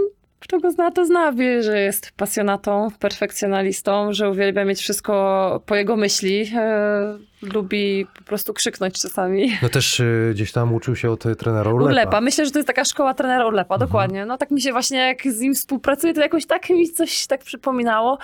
kto 0.49 0.61
go 0.61 0.71
zna, 0.71 0.91
to 0.91 1.07
zna, 1.07 1.33
wie, 1.33 1.63
że 1.63 1.81
jest 1.81 2.11
pasjonatą, 2.17 2.89
perfekcjonalistą, 2.99 4.13
że 4.13 4.31
uwielbia 4.31 4.65
mieć 4.65 4.81
wszystko 4.81 5.63
po 5.67 5.75
jego 5.75 5.97
myśli. 5.97 6.51
E, 6.57 7.19
lubi 7.43 8.07
po 8.19 8.23
prostu 8.25 8.53
krzyknąć 8.55 9.01
czasami. 9.03 9.53
No 9.63 9.69
też 9.69 10.01
y, 10.01 10.31
gdzieś 10.35 10.53
tam 10.53 10.75
uczył 10.75 10.97
się 10.97 11.11
od 11.11 11.25
trenera 11.39 11.71
Urlepa. 11.73 11.91
Urlepa. 11.91 12.21
Myślę, 12.21 12.45
że 12.45 12.51
to 12.51 12.59
jest 12.59 12.67
taka 12.67 12.85
szkoła 12.85 13.15
trenera 13.15 13.47
Urlepa, 13.47 13.75
Mhm. 13.75 13.89
dokładnie. 13.89 14.27
No 14.27 14.39
tak 14.39 14.51
mi 14.51 14.61
się 14.61 14.73
właśnie, 14.73 14.99
jak 14.99 15.23
z 15.33 15.41
nim 15.41 15.55
współpracuję, 15.55 16.15
to 16.15 16.21
jakoś 16.21 16.47
tak 16.47 16.71
mi 16.71 16.89
coś 16.91 17.27
tak 17.27 17.41
przypominało. 17.41 18.19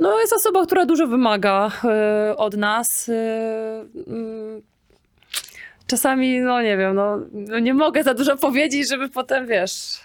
No 0.00 0.20
jest 0.20 0.32
osoba, 0.32 0.66
która 0.66 0.86
dużo 0.86 1.06
wymaga 1.06 1.70
e, 1.84 2.36
od 2.36 2.56
nas. 2.56 3.08
e, 3.08 3.84
mm, 4.06 4.62
czasami, 5.86 6.40
no 6.40 6.62
nie 6.62 6.76
wiem, 6.76 6.94
no, 6.94 7.18
no 7.32 7.58
nie 7.58 7.74
mogę 7.74 8.02
za 8.04 8.14
dużo 8.14 8.36
powiedzieć, 8.36 8.88
żeby 8.88 9.08
potem, 9.08 9.46
wiesz, 9.46 10.00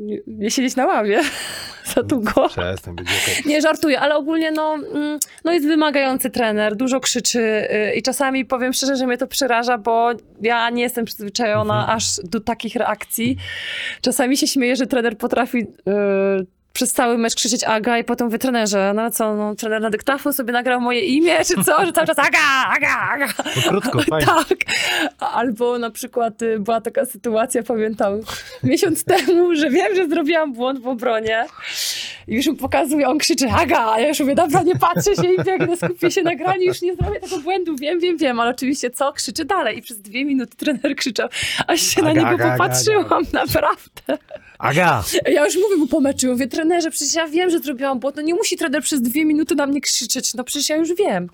nie, 0.00 0.18
nie 0.26 0.50
siedzieć 0.50 0.76
na 0.76 0.86
ławie 0.86 1.20
za 1.94 2.02
długo. 2.02 2.48
Przestań, 2.48 2.94
będzie. 2.94 3.12
Nie, 3.46 3.60
żartuję, 3.60 4.00
ale 4.00 4.16
ogólnie 4.16 4.50
no, 4.50 4.74
mm, 4.74 5.18
no 5.44 5.52
jest 5.52 5.66
wymagający 5.66 6.30
trener, 6.30 6.76
dużo 6.76 7.00
krzyczy 7.00 7.40
y, 7.40 7.94
i 7.94 8.02
czasami 8.02 8.44
powiem 8.44 8.72
szczerze, 8.72 8.96
że 8.96 9.06
mnie 9.06 9.18
to 9.18 9.26
przeraża, 9.26 9.78
bo 9.78 10.10
ja 10.42 10.70
nie 10.70 10.82
jestem 10.82 11.04
przyzwyczajona 11.04 11.80
Mhm. 11.80 11.96
aż 11.96 12.16
do 12.24 12.40
takich 12.40 12.74
reakcji. 12.74 13.36
Czasami 14.02 14.36
się 14.36 14.46
śmieję, 14.46 14.76
że 14.76 14.86
trener 14.86 15.18
potrafi 15.18 15.58
y, 15.58 15.66
przez 16.80 16.92
cały 16.92 17.18
mecz 17.18 17.34
krzyczeć 17.34 17.64
Aga 17.64 17.98
i 17.98 18.04
potem 18.04 18.26
mówię 18.26 18.38
trenerze, 18.38 18.92
no 18.94 19.10
co, 19.10 19.36
no, 19.36 19.54
trener 19.54 19.82
na 19.82 19.90
dyktafon 19.90 20.32
sobie 20.32 20.52
nagrał 20.52 20.80
moje 20.80 21.00
imię, 21.00 21.38
czy 21.44 21.64
co, 21.64 21.86
że 21.86 21.92
cały 21.92 22.06
czas 22.06 22.18
Aga, 22.18 22.38
Aga, 22.76 22.98
Aga. 23.12 23.26
No 23.56 23.62
krótko, 23.68 24.02
fajnie. 24.10 24.26
Tak. 24.26 24.58
Albo 25.18 25.78
na 25.78 25.90
przykład 25.90 26.42
y, 26.42 26.58
była 26.58 26.80
taka 26.80 27.04
sytuacja, 27.04 27.62
pamiętam, 27.62 28.20
miesiąc 28.62 29.04
temu, 29.14 29.54
że 29.54 29.70
wiem, 29.70 29.94
że 29.96 30.08
zrobiłam 30.08 30.52
błąd 30.52 30.80
w 30.82 30.86
obronie. 30.88 31.46
I 32.30 32.34
już 32.34 32.46
mu 32.46 32.54
pokazuje, 32.54 33.08
on 33.08 33.18
krzyczy, 33.18 33.48
Aga, 33.48 33.92
a 33.92 34.00
ja 34.00 34.08
już 34.08 34.20
mówię, 34.20 34.34
dobra, 34.34 34.62
nie 34.62 34.76
patrzę 34.76 35.16
się 35.16 35.34
i 35.34 35.44
biegnę, 35.44 35.76
skupię 35.76 36.10
się 36.10 36.22
na 36.22 36.34
graniu, 36.34 36.62
już 36.62 36.82
nie 36.82 36.94
zrobię 36.94 37.20
tego 37.20 37.38
błędu, 37.38 37.76
wiem, 37.76 38.00
wiem, 38.00 38.16
wiem, 38.16 38.40
ale 38.40 38.50
oczywiście 38.50 38.90
co? 38.90 39.12
Krzyczy 39.12 39.44
dalej 39.44 39.78
i 39.78 39.82
przez 39.82 40.00
dwie 40.00 40.24
minuty 40.24 40.56
trener 40.56 40.96
krzyczał, 40.96 41.28
aż 41.66 41.80
się 41.80 42.02
na 42.02 42.10
Aga, 42.10 42.20
niego 42.20 42.34
Aga, 42.34 42.44
Aga, 42.44 42.52
popatrzyłam, 42.52 43.22
naprawdę. 43.32 44.18
Aga! 44.58 45.04
Ja 45.32 45.44
już 45.44 45.56
mówię 45.56 45.76
mu 45.76 45.86
po 45.86 46.00
meczu, 46.00 46.26
mówię, 46.26 46.46
trenerze, 46.48 46.90
przecież 46.90 47.14
ja 47.14 47.26
wiem, 47.28 47.50
że 47.50 47.58
zrobiłam 47.58 48.00
błąd, 48.00 48.16
no 48.16 48.22
nie 48.22 48.34
musi 48.34 48.56
trener 48.56 48.82
przez 48.82 49.02
dwie 49.02 49.24
minuty 49.24 49.54
na 49.54 49.66
mnie 49.66 49.80
krzyczeć, 49.80 50.34
no 50.34 50.44
przecież 50.44 50.68
ja 50.68 50.76
już 50.76 50.94
wiem, 50.94 51.28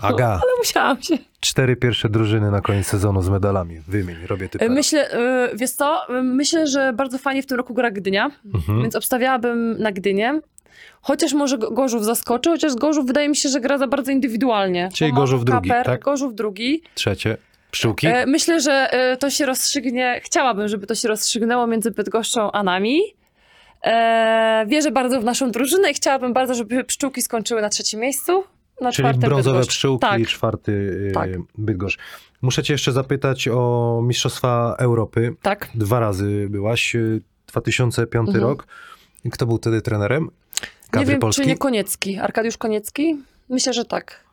Aga! 0.00 0.26
ale 0.26 0.52
musiałam 0.58 1.02
się. 1.02 1.18
Cztery 1.40 1.76
pierwsze 1.76 2.08
drużyny 2.08 2.50
na 2.50 2.60
koniec 2.60 2.86
sezonu 2.86 3.22
z 3.22 3.28
medalami. 3.28 3.80
Wymień, 3.88 4.16
robię 4.26 4.48
typę. 4.48 4.68
Myślę, 4.68 5.14
y, 5.52 5.56
wiesz 5.56 5.70
co, 5.70 6.18
y, 6.18 6.22
myślę, 6.22 6.66
że 6.66 6.92
bardzo 6.92 7.18
fajnie 7.18 7.42
w 7.42 7.46
tym 7.46 7.56
roku 7.56 7.74
gra 7.74 7.90
Gdynia, 7.90 8.30
Mhm. 8.54 8.82
więc 8.82 8.96
obstawiałabym 8.96 9.78
na 9.78 9.92
Gdynię. 9.92 10.40
Chociaż 11.00 11.32
może 11.32 11.58
Go- 11.58 11.70
Gorzów 11.70 12.04
zaskoczy, 12.04 12.50
chociaż 12.50 12.74
Gorzów 12.74 13.06
wydaje 13.06 13.28
mi 13.28 13.36
się, 13.36 13.48
że 13.48 13.60
gra 13.60 13.78
za 13.78 13.86
bardzo 13.86 14.12
indywidualnie. 14.12 14.88
Czyli 14.94 15.10
Bo 15.10 15.14
ma 15.14 15.20
Gorzów 15.20 15.44
drugi, 15.44 15.68
Kaper, 15.68 15.86
tak? 15.86 16.00
Gorzów 16.02 16.34
drugi. 16.34 16.82
Trzecie. 16.94 17.36
Pszczółki? 17.70 18.06
E, 18.06 18.26
myślę, 18.26 18.60
że 18.60 18.92
e, 18.92 19.16
to 19.16 19.30
się 19.30 19.46
rozstrzygnie, 19.46 20.20
chciałabym, 20.24 20.68
żeby 20.68 20.86
to 20.86 20.94
się 20.94 21.08
rozstrzygnęło 21.08 21.66
między 21.66 21.90
Bydgoszczą 21.90 22.52
a 22.52 22.62
nami. 22.62 23.00
E, 23.84 24.64
wierzę 24.68 24.90
bardzo 24.90 25.20
w 25.20 25.24
naszą 25.24 25.50
drużynę 25.50 25.90
i 25.90 25.94
chciałabym 25.94 26.32
bardzo, 26.32 26.54
żeby 26.54 26.84
pszczółki 26.84 27.22
skończyły 27.22 27.62
na 27.62 27.68
trzecim 27.68 28.00
miejscu. 28.00 28.44
Na 28.80 28.92
Czyli 28.92 29.08
brązowe 29.18 29.58
Bydgoszcz. 29.58 29.68
pszczółki 29.76 30.00
Tak. 30.00 30.20
i 30.20 30.26
czwarty 30.26 30.72
y, 30.72 31.12
Tak. 31.14 31.30
Bydgoszcz. 31.58 31.98
Muszę 32.42 32.62
cię 32.62 32.74
jeszcze 32.74 32.92
zapytać 32.92 33.48
o 33.48 34.00
Mistrzostwa 34.04 34.76
Europy. 34.78 35.34
Tak. 35.42 35.68
Dwa 35.74 36.00
razy 36.00 36.46
byłaś. 36.50 36.94
y, 36.96 37.20
2005 37.46 38.28
Mhm. 38.28 38.44
rok. 38.44 38.66
Kto 39.32 39.46
był 39.46 39.56
wtedy 39.56 39.82
trenerem? 39.82 40.22
Nie 40.24 40.30
Kadry 40.90 41.06
wiem, 41.06 41.20
Polski? 41.20 41.42
czy 41.42 41.48
nie 41.48 41.56
Koniecki. 41.58 42.18
Arkadiusz 42.18 42.56
Koniecki? 42.56 43.16
Myślę, 43.48 43.72
że 43.72 43.84
tak. 43.84 44.24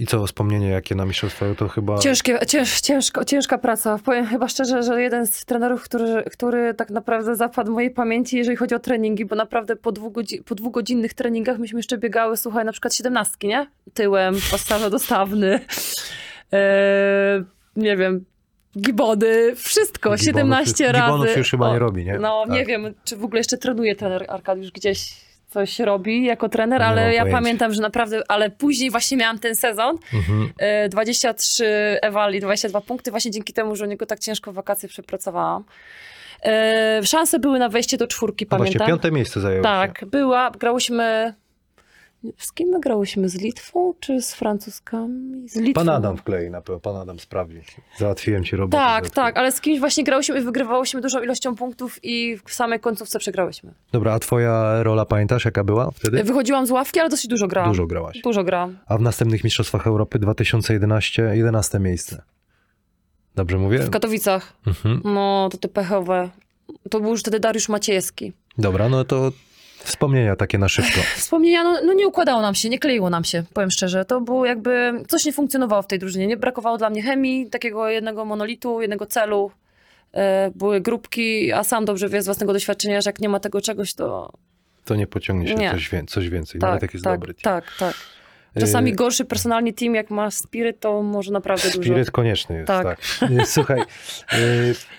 I 0.00 0.06
co, 0.06 0.26
wspomnienie 0.26 0.68
jakie 0.68 0.94
na 0.94 1.04
Mistrzostwa 1.06 1.46
to 1.58 1.68
chyba... 1.68 1.98
Ciężkie, 1.98 2.38
cięż, 2.46 2.80
ciężko, 2.80 3.24
ciężka 3.24 3.58
praca. 3.58 3.98
Powiem 4.04 4.26
chyba 4.26 4.48
szczerze, 4.48 4.82
że 4.82 5.02
jeden 5.02 5.26
z 5.26 5.44
trenerów, 5.44 5.82
który, 5.82 6.22
który 6.32 6.74
tak 6.74 6.90
naprawdę 6.90 7.36
zapadł 7.36 7.70
w 7.70 7.74
mojej 7.74 7.90
pamięci, 7.90 8.36
jeżeli 8.36 8.56
chodzi 8.56 8.74
o 8.74 8.78
treningi, 8.78 9.24
bo 9.24 9.36
naprawdę 9.36 9.76
po, 9.76 9.92
dwugodzi, 9.92 10.42
po 10.42 10.54
dwugodzinnych 10.54 11.14
treningach 11.14 11.58
myśmy 11.58 11.78
jeszcze 11.78 11.98
biegały, 11.98 12.36
słuchaj, 12.36 12.64
na 12.64 12.72
przykład 12.72 12.94
siedemnastki, 12.94 13.48
nie? 13.48 13.66
Tyłem, 13.94 14.34
postawno-dostawny, 14.50 15.60
e, 16.52 17.44
nie 17.76 17.96
wiem, 17.96 18.24
gibody, 18.78 19.54
wszystko, 19.56 20.10
Gibonów 20.10 20.24
17 20.24 20.84
już- 20.84 20.92
razy. 20.92 21.06
Gibonów 21.12 21.36
już 21.36 21.50
chyba 21.50 21.68
O, 21.68 21.72
nie 21.72 21.78
robi, 21.78 22.04
nie? 22.04 22.18
No 22.18 22.44
nie 22.48 22.58
Tak. 22.58 22.66
wiem, 22.68 22.94
czy 23.04 23.16
w 23.16 23.24
ogóle 23.24 23.40
jeszcze 23.40 23.58
trenuje 23.58 23.96
trener 23.96 24.24
Arkadiusz 24.28 24.70
gdzieś 24.70 25.29
coś 25.50 25.78
robi 25.78 26.24
jako 26.24 26.48
trener, 26.48 26.82
ale 26.82 27.14
ja 27.14 27.20
pojęcia. 27.22 27.38
pamiętam, 27.38 27.72
że 27.74 27.82
naprawdę, 27.82 28.22
ale 28.28 28.50
później 28.50 28.90
właśnie 28.90 29.16
miałam 29.16 29.38
ten 29.38 29.56
sezon, 29.56 29.96
Mhm. 30.14 30.52
E, 30.58 30.88
23 30.88 31.98
eval 32.02 32.34
i 32.34 32.40
22 32.40 32.80
punkty 32.80 33.10
właśnie 33.10 33.30
dzięki 33.30 33.52
temu, 33.52 33.76
że 33.76 33.84
u 33.84 33.88
niego 33.88 34.06
tak 34.06 34.18
ciężko 34.18 34.52
wakacje 34.52 34.88
przepracowałam. 34.88 35.64
E, 36.44 37.00
szanse 37.04 37.38
były 37.38 37.58
na 37.58 37.68
wejście 37.68 37.96
do 37.96 38.06
czwórki, 38.06 38.46
No 38.50 38.56
właśnie, 38.56 38.72
pamiętam. 38.72 38.88
piąte 38.88 39.10
miejsce 39.10 39.40
zajęło 39.40 39.62
tak, 39.62 40.04
była, 40.06 40.50
grałyśmy... 40.50 41.34
Z 42.36 42.52
kim 42.52 42.68
my 42.68 42.80
grałyśmy? 42.80 43.28
Z 43.28 43.34
Litwą 43.34 43.94
czy 44.00 44.22
z 44.22 44.34
Francuskami? 44.34 45.48
Z 45.48 45.56
Litwą. 45.56 45.84
Pan 45.84 45.88
Adam 45.88 46.16
wklei 46.16 46.50
na 46.50 46.62
pewno, 46.62 46.80
pan 46.80 46.96
Adam 46.96 47.20
sprawi. 47.20 47.60
Załatwiłem 47.98 48.44
ci 48.44 48.56
robotę. 48.56 48.82
Tak, 48.82 49.10
tak, 49.10 49.36
ale 49.36 49.52
z 49.52 49.60
kimś 49.60 49.80
właśnie 49.80 50.04
grałyśmy 50.04 50.38
i 50.38 50.42
wygrywałyśmy 50.42 51.00
dużą 51.00 51.22
ilością 51.22 51.56
punktów 51.56 51.98
i 52.02 52.38
w 52.46 52.54
samej 52.54 52.80
końcówce 52.80 53.18
przegrałyśmy. 53.18 53.74
Dobra, 53.92 54.12
a 54.12 54.18
twoja 54.18 54.82
rola 54.82 55.06
pamiętasz 55.06 55.44
jaka 55.44 55.64
była 55.64 55.90
wtedy? 55.90 56.24
Wychodziłam 56.24 56.66
z 56.66 56.70
ławki, 56.70 57.00
ale 57.00 57.08
dosyć 57.08 57.26
dużo 57.26 57.48
grałam. 57.48 57.70
Dużo 57.70 57.86
grałaś. 57.86 58.20
Dużo 58.24 58.44
grałam. 58.44 58.78
A 58.86 58.98
w 58.98 59.02
następnych 59.02 59.44
Mistrzostwach 59.44 59.86
Europy 59.86 60.18
2011 60.18 61.22
11 61.34 61.78
miejsce. 61.78 62.22
Dobrze 63.34 63.58
mówię? 63.58 63.78
W 63.78 63.90
Katowicach. 63.90 64.52
Mhm. 64.66 65.00
No, 65.04 65.48
to 65.52 65.58
te 65.58 65.68
pechowe. 65.68 66.30
To 66.90 67.00
był 67.00 67.10
już 67.10 67.20
wtedy 67.20 67.40
Dariusz 67.40 67.68
Maciejewski. 67.68 68.32
Dobra, 68.58 68.88
no 68.88 69.04
to 69.04 69.32
wspomnienia 69.84 70.36
takie 70.36 70.58
na 70.58 70.68
szybko. 70.68 71.00
Wspomnienia, 71.16 71.64
no, 71.64 71.80
no 71.84 71.92
nie 71.92 72.08
układało 72.08 72.42
nam 72.42 72.54
się, 72.54 72.68
nie 72.68 72.78
kleiło 72.78 73.10
nam 73.10 73.24
się, 73.24 73.42
powiem 73.54 73.70
szczerze. 73.70 74.04
To 74.04 74.20
było 74.20 74.46
jakby, 74.46 74.92
coś 75.08 75.24
nie 75.24 75.32
funkcjonowało 75.32 75.82
w 75.82 75.86
tej 75.86 75.98
drużynie. 75.98 76.26
Nie 76.26 76.36
brakowało 76.36 76.78
dla 76.78 76.90
mnie 76.90 77.02
chemii, 77.02 77.50
takiego 77.50 77.88
jednego 77.88 78.24
monolitu, 78.24 78.80
jednego 78.80 79.06
celu. 79.06 79.50
E, 80.12 80.50
były 80.54 80.80
grupki, 80.80 81.52
a 81.52 81.64
sam 81.64 81.84
dobrze 81.84 82.08
wie 82.08 82.22
z 82.22 82.24
własnego 82.24 82.52
doświadczenia, 82.52 83.00
że 83.00 83.08
jak 83.08 83.20
nie 83.20 83.28
ma 83.28 83.40
tego 83.40 83.60
czegoś, 83.60 83.94
to 83.94 84.32
To 84.84 84.94
nie 84.96 85.06
pociągnie 85.06 85.48
się 85.48 85.54
Nie. 85.54 85.70
Coś, 85.70 85.90
coś 86.06 86.28
więcej, 86.28 86.60
tak, 86.60 86.68
nawet 86.68 86.82
jak 86.82 86.94
jest 86.94 87.04
tak, 87.04 87.14
dobry. 87.20 87.34
team. 87.34 87.60
tak, 87.60 87.76
tak. 87.78 87.94
Czasami 88.60 88.92
Y, 88.92 88.94
gorszy 88.94 89.24
personalnie 89.24 89.72
team, 89.72 89.94
jak 89.94 90.10
ma 90.10 90.30
Spirit, 90.30 90.80
to 90.80 91.02
może 91.02 91.32
naprawdę 91.32 91.70
dużo. 91.70 91.82
Spiryt 91.82 92.10
konieczny 92.10 92.56
jest, 92.56 92.66
tak. 92.66 92.84
Tak. 92.84 93.30
Y, 93.30 93.46
Słuchaj, 93.46 93.82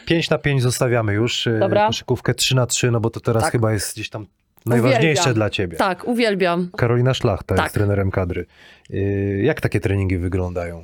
5 0.05 0.29
na 0.29 0.37
5 0.37 0.61
zostawiamy 0.61 1.13
już. 1.13 1.47
Dobra. 1.59 1.87
Koszykówkę 1.87 2.33
3 2.33 2.55
na 2.55 2.65
3, 2.65 2.91
no 2.91 2.99
bo 2.99 3.09
to 3.09 3.19
teraz 3.19 3.43
Tak. 3.43 3.51
chyba 3.51 3.73
jest 3.73 3.93
gdzieś 3.93 4.09
tam 4.09 4.27
najważniejsze 4.65 5.21
Uwielbiam. 5.21 5.33
dla 5.33 5.49
ciebie. 5.49 5.77
Tak, 5.77 6.07
uwielbiam. 6.07 6.69
Karolina 6.77 7.13
Szlachta 7.13 7.55
Tak. 7.55 7.65
jest 7.65 7.75
trenerem 7.75 8.11
kadry. 8.11 8.45
Y, 8.93 9.41
Jak 9.43 9.61
takie 9.61 9.79
treningi 9.79 10.17
wyglądają 10.17 10.81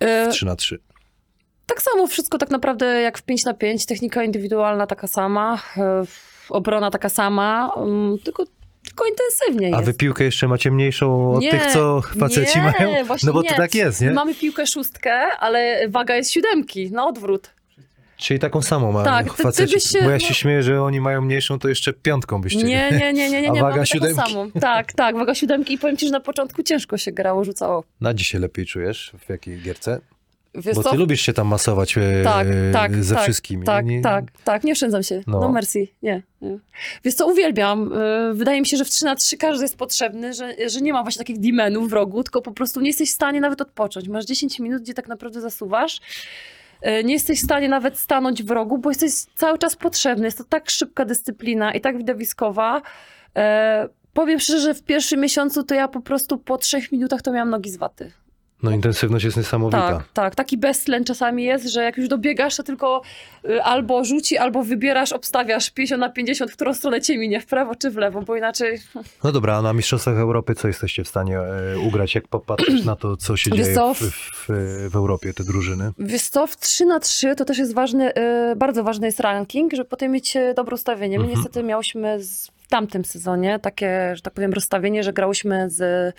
E, 0.00 0.28
3 0.28 0.46
na 0.46 0.56
3? 0.56 0.78
Tak 1.66 1.82
samo 1.82 2.06
wszystko 2.06 2.38
tak 2.38 2.50
naprawdę 2.50 2.86
jak 2.86 3.18
w 3.18 3.22
5 3.22 3.44
na 3.44 3.54
5, 3.54 3.86
technika 3.86 4.22
indywidualna 4.24 4.86
taka 4.86 5.06
sama, 5.06 5.62
e, 5.76 6.02
obrona 6.48 6.90
taka 6.90 7.08
sama, 7.08 7.72
mm, 7.76 8.18
tylko, 8.18 8.44
tylko 8.86 9.04
intensywnie 9.06 9.66
A 9.74 9.78
jest. 9.78 9.90
wy 9.90 9.94
piłkę 9.94 10.24
jeszcze 10.24 10.48
macie 10.48 10.70
mniejszą 10.70 11.32
od 11.34 11.40
Nie, 11.40 11.50
tych, 11.50 11.66
co 11.66 12.00
faceci 12.18 12.58
nie, 12.58 12.64
mają? 12.64 12.94
No 13.24 13.32
bo 13.32 13.42
nie. 13.42 13.48
to 13.48 13.54
tak 13.56 13.74
jest, 13.74 14.00
nie? 14.00 14.10
Mamy 14.10 14.34
piłkę 14.34 14.66
szóstkę, 14.66 15.12
ale 15.40 15.88
waga 15.88 16.16
jest 16.16 16.30
siódemki, 16.32 16.90
na 16.92 17.06
odwrót. 17.06 17.50
Czyli 18.16 18.40
taką 18.40 18.62
samą 18.62 18.92
mają 18.92 19.04
Tak, 19.04 19.30
ty- 19.30 19.36
ty 19.36 19.42
faceci. 19.42 19.80
się- 19.80 19.98
Bo 20.02 20.10
ja 20.10 20.16
no- 20.16 20.18
się 20.18 20.34
śmieję, 20.34 20.62
że 20.62 20.82
oni 20.82 21.00
mają 21.00 21.20
mniejszą, 21.20 21.58
to 21.58 21.68
jeszcze 21.68 21.92
piątką 21.92 22.40
byście. 22.40 22.62
Nie, 22.62 22.90
nie, 22.90 23.12
nie, 23.12 23.30
nie, 23.30 23.40
nie, 23.42 23.50
A 23.50 23.52
nie 23.52 23.60
waga 23.62 23.86
siódemki? 23.86 24.16
samą. 24.22 24.50
Tak, 24.50 24.92
tak, 24.92 25.16
waga 25.16 25.34
siódemki 25.34 25.74
i 25.74 25.78
powiem 25.78 25.96
ci, 25.96 26.06
że 26.06 26.12
na 26.12 26.20
początku 26.20 26.62
ciężko 26.62 26.98
się 26.98 27.12
grało, 27.12 27.44
rzucało. 27.44 27.84
Na 28.00 28.14
dziś 28.14 28.28
się 28.28 28.38
lepiej 28.38 28.66
czujesz? 28.66 29.12
W 29.26 29.28
jakiej 29.30 29.60
gierce? 29.60 30.00
Wiesz 30.54 30.76
Bo 30.76 30.82
co? 30.82 30.90
ty 30.90 30.96
lubisz 30.96 31.20
się 31.20 31.32
tam 31.32 31.46
masować 31.48 31.98
e, 31.98 32.00
Tak, 32.24 32.46
tak, 32.72 33.04
ze 33.04 33.14
tak, 33.14 33.24
wszystkimi. 33.24 33.64
Tak, 33.66 33.86
nie? 33.86 34.00
tak, 34.02 34.24
tak, 34.44 34.64
nie 34.64 34.72
oszczędzam 34.72 35.02
się. 35.02 35.20
No. 35.26 35.40
No, 35.40 35.52
merci, 35.52 35.92
nie, 36.02 36.22
nie. 36.42 36.58
Wiesz 37.04 37.14
co, 37.14 37.26
uwielbiam. 37.26 37.90
Yy, 38.28 38.34
Wydaje 38.34 38.60
mi 38.60 38.66
się, 38.66 38.76
że 38.76 38.84
w 38.84 38.90
3 38.90 39.04
na 39.04 39.16
3 39.16 39.36
każdy 39.36 39.64
jest 39.64 39.76
potrzebny, 39.76 40.34
że, 40.34 40.54
że 40.68 40.80
nie 40.80 40.92
ma 40.92 41.02
właśnie 41.02 41.18
takich 41.18 41.38
dimenów 41.38 41.90
w 41.90 41.92
rogu, 41.92 42.22
tylko 42.22 42.42
po 42.42 42.52
prostu 42.52 42.80
nie 42.80 42.86
jesteś 42.86 43.10
w 43.10 43.14
stanie 43.14 43.40
nawet 43.40 43.60
odpocząć. 43.60 44.08
Masz 44.08 44.24
10 44.24 44.58
minut, 44.58 44.82
gdzie 44.82 44.94
tak 44.94 45.08
naprawdę 45.08 45.40
zasuwasz. 45.40 46.00
E, 46.84 47.04
nie 47.04 47.12
jesteś 47.12 47.40
w 47.40 47.44
stanie 47.44 47.68
nawet 47.68 47.98
stanąć 47.98 48.42
w 48.42 48.50
rogu, 48.50 48.78
bo 48.78 48.90
jesteś 48.90 49.12
cały 49.34 49.58
czas 49.58 49.76
potrzebny. 49.76 50.24
Jest 50.24 50.38
to 50.38 50.44
tak 50.44 50.70
szybka 50.70 51.04
dyscyplina 51.04 51.72
i 51.72 51.80
tak 51.80 51.98
widowiskowa. 51.98 52.82
E, 53.36 53.88
powiem 54.12 54.40
szczerze, 54.40 54.60
że 54.60 54.74
w 54.74 54.82
pierwszym 54.82 55.20
miesiącu 55.20 55.62
to 55.62 55.74
ja 55.74 55.88
po 55.88 56.00
prostu 56.00 56.38
po 56.38 56.58
trzech 56.58 56.92
minutach 56.92 57.22
to 57.22 57.32
miałam 57.32 57.50
nogi 57.50 57.70
z 57.70 57.76
waty. 57.76 58.12
No 58.64 58.70
intensywność 58.70 59.24
jest 59.24 59.36
niesamowita. 59.36 59.92
Tak, 59.92 60.04
tak. 60.12 60.34
Taki 60.34 60.58
beztlen 60.58 61.04
czasami 61.04 61.44
jest, 61.44 61.66
że 61.66 61.82
jak 61.82 61.96
już 61.96 62.08
dobiegasz, 62.08 62.56
to 62.56 62.62
tylko 62.62 63.02
y, 63.48 63.62
albo 63.62 64.04
rzuci, 64.04 64.38
albo 64.38 64.62
wybierasz, 64.62 65.12
obstawiasz 65.12 65.70
50 65.70 66.00
na 66.00 66.08
50, 66.08 66.50
w 66.50 66.54
którą 66.54 66.74
stronę 66.74 67.00
cię 67.00 67.18
minie, 67.18 67.40
w 67.40 67.46
prawo 67.46 67.74
czy 67.74 67.90
w 67.90 67.96
lewo, 67.96 68.22
bo 68.22 68.36
inaczej... 68.36 68.80
No 69.24 69.32
dobra, 69.32 69.56
a 69.56 69.62
na 69.62 69.72
Mistrzostwach 69.72 70.18
Europy 70.18 70.54
co 70.54 70.68
jesteście 70.68 71.04
w 71.04 71.08
stanie 71.08 71.38
e, 71.38 71.78
ugrać, 71.78 72.14
jak 72.14 72.28
popatrzysz 72.28 72.84
na 72.84 72.96
to, 72.96 73.16
co 73.16 73.36
się 73.36 73.50
dzieje 73.50 73.76
w, 73.94 74.00
w, 74.00 74.46
w 74.90 74.96
Europie, 74.96 75.34
te 75.34 75.44
drużyny? 75.44 75.92
Wiesz 75.98 76.28
co, 76.28 76.46
w 76.46 76.56
3 76.56 76.86
na 76.86 77.00
3 77.00 77.34
to 77.34 77.44
też 77.44 77.58
jest 77.58 77.74
ważny, 77.74 78.12
y, 78.52 78.56
bardzo 78.56 78.84
ważny 78.84 79.06
jest 79.06 79.20
ranking, 79.20 79.72
żeby 79.72 79.88
potem 79.88 80.12
mieć 80.12 80.36
y, 80.36 80.54
dobre 80.56 80.74
ustawienie. 80.74 81.18
My 81.18 81.24
Mhm. 81.24 81.38
niestety 81.38 81.62
miałyśmy 81.62 82.18
w 82.64 82.68
tamtym 82.68 83.04
sezonie 83.04 83.58
takie, 83.58 84.16
że 84.16 84.22
tak 84.22 84.34
powiem, 84.34 84.52
rozstawienie, 84.52 85.02
że 85.02 85.12
grałyśmy 85.12 85.70
z 85.70 86.14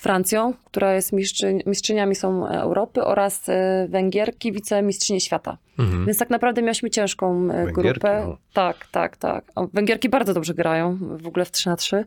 Francją, 0.00 0.54
która 0.64 0.94
jest 0.94 1.12
mistrzy, 1.12 1.58
mistrzyniami 1.66 2.14
są 2.14 2.46
Europy 2.48 3.04
oraz 3.04 3.48
y, 3.48 3.52
Węgierki, 3.88 4.52
wicemistrzynie 4.52 5.20
świata. 5.20 5.56
Mhm. 5.78 6.06
Więc 6.06 6.18
tak 6.18 6.30
naprawdę 6.30 6.62
miałyśmy 6.62 6.90
ciężką 6.90 7.44
e, 7.44 7.46
Węgierki, 7.46 7.82
grupę. 7.82 8.24
no. 8.26 8.36
Tak, 8.52 8.86
tak, 8.92 9.16
tak. 9.16 9.44
Węgierki 9.72 10.08
bardzo 10.08 10.34
dobrze 10.34 10.54
grają, 10.54 10.98
w 11.00 11.26
ogóle 11.26 11.44
w 11.44 11.50
3 11.50 11.68
na 11.68 11.76
3. 11.76 12.04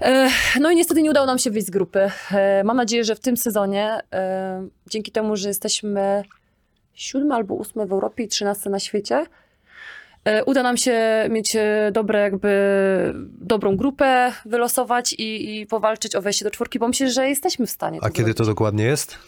E, 0.00 0.28
No 0.60 0.70
i 0.70 0.76
niestety 0.76 1.02
nie 1.02 1.10
udało 1.10 1.26
nam 1.26 1.38
się 1.38 1.50
wyjść 1.50 1.66
z 1.66 1.70
grupy. 1.70 2.10
E, 2.32 2.64
Mam 2.64 2.76
nadzieję, 2.76 3.04
że 3.04 3.14
w 3.14 3.20
tym 3.20 3.36
sezonie, 3.36 4.00
e, 4.12 4.68
dzięki 4.90 5.12
temu, 5.12 5.36
że 5.36 5.48
jesteśmy 5.48 6.22
siódme 6.94 7.34
albo 7.34 7.54
ósme 7.54 7.86
w 7.86 7.92
Europie 7.92 8.24
i 8.24 8.28
trzynaste 8.28 8.70
na 8.70 8.78
świecie, 8.78 9.16
e, 9.16 9.26
uda 10.46 10.62
nam 10.62 10.76
się 10.76 11.26
mieć 11.30 11.56
e, 11.56 11.90
dobre, 11.92 12.20
jakby 12.20 12.50
dobrą 13.40 13.76
grupę 13.76 14.32
wylosować 14.44 15.12
i, 15.12 15.60
i 15.60 15.66
powalczyć 15.66 16.16
o 16.16 16.22
wejście 16.22 16.44
do 16.44 16.50
czwórki, 16.50 16.78
bo 16.78 16.88
myślę, 16.88 17.10
że 17.10 17.28
jesteśmy 17.28 17.66
w 17.66 17.70
stanie. 17.70 17.98
A 18.02 18.10
kiedy 18.10 18.34
to 18.34 18.44
zrobić. 18.44 18.56
dokładnie 18.56 18.84
jest? 18.84 19.18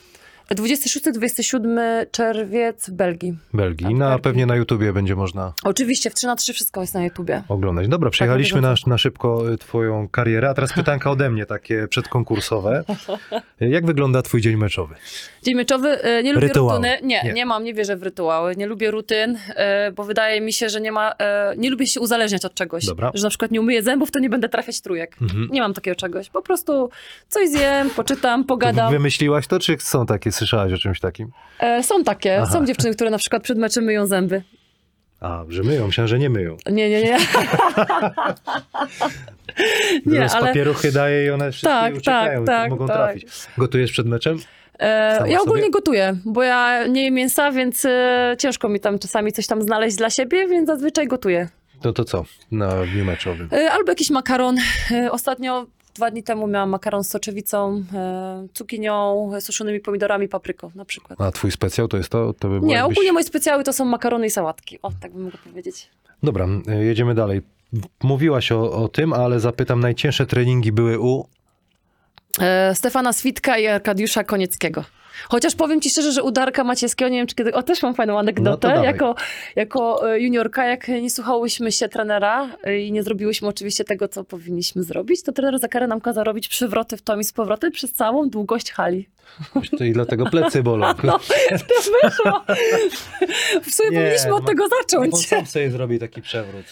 26-27 0.55 2.07
czerwiec 2.11 2.91
w 2.91 2.93
Belgii. 2.93 3.37
Belgii. 3.55 3.87
Tak, 3.87 3.97
No, 3.97 4.05
a 4.05 4.09
Belgii. 4.09 4.23
pewnie 4.23 4.47
na 4.47 4.57
YouTubie 4.57 4.93
będzie 4.93 5.17
można 5.17 5.53
Oczywiście, 5.65 6.11
w 6.11 6.15
3 6.15 6.27
na 6.27 6.37
3 6.37 6.53
wszystko 6.53 6.81
jest 6.81 6.95
na 6.95 7.05
YouTubie. 7.05 7.43
oglądać. 7.49 7.89
Dobra, 7.89 8.11
przejechaliśmy 8.11 8.61
na, 8.61 8.71
bieżąco. 8.71 8.91
na 8.91 8.99
szybko 8.99 9.53
y, 9.53 9.59
twoją 9.59 10.09
karierę, 10.09 10.49
a 10.51 10.55
teraz 10.55 10.73
pytanka 10.73 11.11
ode 11.11 11.31
mnie, 11.31 11.47
takie 11.47 11.89
przedkonkursowe. 11.89 12.85
Jak 13.61 13.87
wygląda 13.87 14.23
twój 14.23 14.41
dzień 14.41 14.57
meczowy? 14.57 14.95
Dzień 15.43 15.55
meczowy, 15.55 16.03
e, 16.03 16.23
nie 16.23 16.33
lubię 16.33 16.47
Rytuały. 16.49 16.77
rutyny. 16.79 16.99
Nie, 17.03 17.23
Nie. 17.25 17.33
nie, 17.33 17.47
mam, 17.47 17.65
nie 17.65 17.75
wierzę 17.75 17.97
w 17.97 18.03
rytuały. 18.03 18.57
Nie 18.57 18.67
lubię 18.67 18.91
rutyn, 18.91 19.39
e, 19.57 19.93
bo 19.93 20.05
wydaje 20.05 20.41
mi 20.41 20.53
się, 20.53 20.69
że 20.69 20.81
nie 20.81 20.93
ma, 20.93 21.13
nie 21.57 21.71
lubię 21.71 21.87
się 21.87 22.01
uzależniać 22.01 22.45
od 22.45 22.55
czegoś. 22.55 22.85
Dobra. 22.87 23.11
Że 23.15 23.23
na 23.25 23.29
przykład 23.31 23.51
nie 23.51 23.61
umyję 23.61 23.83
zębów, 23.83 24.11
to 24.11 24.19
nie 24.19 24.31
będę 24.31 24.49
trafiać 24.49 24.81
trójek. 24.81 25.17
Mhm. 25.23 25.49
Nie 25.53 25.61
mam 25.61 25.75
takiego 25.75 25.95
czegoś. 25.97 26.31
Po 26.31 26.43
prostu 26.43 26.91
coś 27.29 27.49
zjem, 27.49 27.91
poczytam, 27.91 28.45
pogadam. 28.45 28.91
Wymyśliłaś 28.93 29.47
to, 29.47 29.59
czy 29.59 29.77
są 29.81 30.07
takie, 30.07 30.33
słyszałaś 30.39 30.73
o 30.73 30.79
czymś 30.79 31.01
takim? 31.01 31.31
E, 31.61 31.83
są 31.83 32.05
takie, 32.05 32.41
Aha. 32.43 32.53
są 32.53 32.67
dziewczyny, 32.67 32.95
które 32.95 33.11
na 33.11 33.19
przykład 33.19 33.43
przed 33.43 33.59
meczem 33.59 33.85
myją 33.85 34.07
zęby. 34.07 34.43
A, 35.21 35.45
że 35.49 35.63
myją, 35.63 35.87
myślałem, 35.87 36.09
że 36.09 36.19
nie 36.19 36.31
myją. 36.31 36.57
Nie, 36.71 36.91
nie, 36.91 37.03
nie. 37.03 37.19
nie, 40.07 40.29
Z 40.29 40.35
ale 40.35 40.47
papieruchy 40.47 40.93
daje 40.93 41.27
i 41.27 41.31
one 41.31 41.53
wszystkie 41.53 41.69
Tak, 41.69 41.95
uciekają, 41.95 42.45
tak, 42.45 42.57
tak, 42.57 42.71
mogą 42.71 42.87
tak. 42.87 42.97
trafić. 42.97 43.27
Gotujesz 43.59 43.93
przed 43.93 44.07
meczem? 44.07 44.39
e, 44.79 45.15
Sama 45.17 45.29
ja 45.29 45.41
ogólnie 45.41 45.63
sobie? 45.63 45.73
gotuję, 45.73 46.17
bo 46.25 46.43
ja 46.43 46.87
nie 46.87 47.05
jem 47.05 47.15
mięsa, 47.15 47.53
więc 47.53 47.85
e, 47.85 48.37
ciężko 48.39 48.69
mi 48.69 48.81
tam 48.81 48.99
czasami 48.99 49.33
coś 49.33 49.47
tam 49.47 49.63
znaleźć 49.63 49.97
dla 49.97 50.11
siebie, 50.11 50.49
więc 50.49 50.67
zazwyczaj 50.67 51.07
gotuję. 51.09 51.49
No 51.85 51.93
to 51.93 52.05
co 52.05 52.25
na 52.51 52.69
dniu 52.85 53.05
meczowym? 53.05 53.49
E, 53.53 53.73
Albo 53.73 53.91
jakiś 53.91 54.11
makaron. 54.11 54.57
Ostatnio, 55.11 55.67
dwa 55.99 56.11
dni 56.11 56.23
temu 56.23 56.47
miałam 56.47 56.71
makaron 56.71 57.05
z 57.05 57.09
soczewicą, 57.09 57.85
e, 57.95 58.47
cukinią, 58.55 59.31
e, 59.35 59.41
suszonymi 59.41 59.81
pomidorami, 59.81 60.29
papryką 60.29 60.71
na 60.75 60.85
przykład. 60.85 61.21
A 61.21 61.33
twój 61.33 61.51
specjał 61.51 61.89
to 61.89 61.97
jest 61.97 62.09
to? 62.09 62.35
to 62.39 62.49
by 62.49 62.61
Nie, 62.61 62.85
ogólnie 62.85 63.13
moje 63.13 63.25
specjały 63.25 63.65
to 63.65 63.73
są 63.73 63.85
makarony 63.85 64.27
i 64.27 64.31
sałatki. 64.31 64.79
O, 64.83 64.93
tak 65.01 65.13
bym 65.13 65.23
mogła 65.23 65.39
powiedzieć. 65.45 65.89
Dobra, 66.23 66.47
y, 66.69 66.85
jedziemy 66.85 67.15
dalej. 67.15 67.43
Mówiłaś 68.03 68.53
o, 68.53 68.73
o 68.73 68.89
tym, 68.89 69.13
ale 69.13 69.41
zapytam, 69.41 69.81
najcięższe 69.81 70.27
treningi 70.27 70.73
były 70.73 70.99
u... 71.01 71.27
E, 72.41 72.75
Stefana 72.75 73.13
Switka 73.13 73.59
i 73.59 73.67
Arkadiusza 73.67 74.25
Konieckiego. 74.25 74.85
Chociaż 75.29 75.55
powiem 75.55 75.81
ci 75.81 75.91
szczerze, 75.91 76.13
że 76.13 76.23
u 76.23 76.31
Darka 76.31 76.65
Maciejskiego, 76.65 77.09
nie 77.09 77.17
wiem 77.19 77.27
czy 77.27 77.35
kiedy, 77.35 77.55
o 77.55 77.63
też 77.63 77.83
mam 77.83 77.95
fajną 77.95 78.13
No 78.13 78.19
anegdotę, 78.19 78.69
dawaj. 78.69 78.85
jako, 78.85 79.15
jako 79.57 80.13
e, 80.13 80.21
juniorka, 80.21 80.67
jak 80.67 80.89
nie 80.89 81.11
słuchałyśmy 81.11 81.73
się 81.73 81.89
trenera 81.89 82.49
e, 82.65 82.79
i 82.81 82.93
nie 82.93 83.03
zrobiłyśmy 83.03 83.49
oczywiście 83.49 83.85
tego, 83.85 84.09
co 84.09 84.25
powinniśmy 84.25 84.83
zrobić, 84.83 85.23
to 85.23 85.33
trener 85.33 85.59
za 85.59 85.69
karę 85.69 85.87
nam 85.87 86.01
kazał 86.01 86.25
robić 86.25 86.49
przywroty 86.49 86.97
w 86.97 87.03
tom 87.03 87.21
i 87.21 87.25
z 87.25 87.33
powrotem 87.33 87.73
przez 87.73 87.93
całą 87.93 88.29
długość 88.31 88.73
hali. 88.73 89.09
To 89.79 89.85
i 89.85 89.93
dlatego 89.93 90.27
plecy 90.27 90.63
bolą. 90.63 90.87
No, 91.05 91.19
to 91.51 92.09
wyszło. 92.09 92.45
W 93.63 93.75
sumie 93.75 93.91
Nie, 93.91 93.97
powinniśmy 94.01 94.35
od 94.35 94.47
tego 94.47 94.65
On 94.65 94.71
zacząć. 94.71 95.27
sam 95.27 95.47
sobie 95.47 95.71
zrobi 95.71 95.99
taki 95.99 96.23
przewrót. 96.23 96.65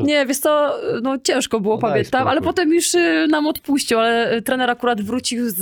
Nie, 0.00 0.26
wiesz 0.26 0.38
co, 0.38 0.78
no 1.02 1.18
ciężko 1.18 1.60
było, 1.60 1.74
No 1.74 1.80
pamiętam, 1.80 2.28
ale 2.28 2.40
potem 2.40 2.72
już 2.72 2.94
y, 2.94 3.26
nam 3.30 3.46
odpuścił, 3.46 3.98
ale 3.98 4.36
y, 4.36 4.42
trener 4.42 4.70
akurat 4.70 5.02
wrócił 5.02 5.50
z, 5.50 5.60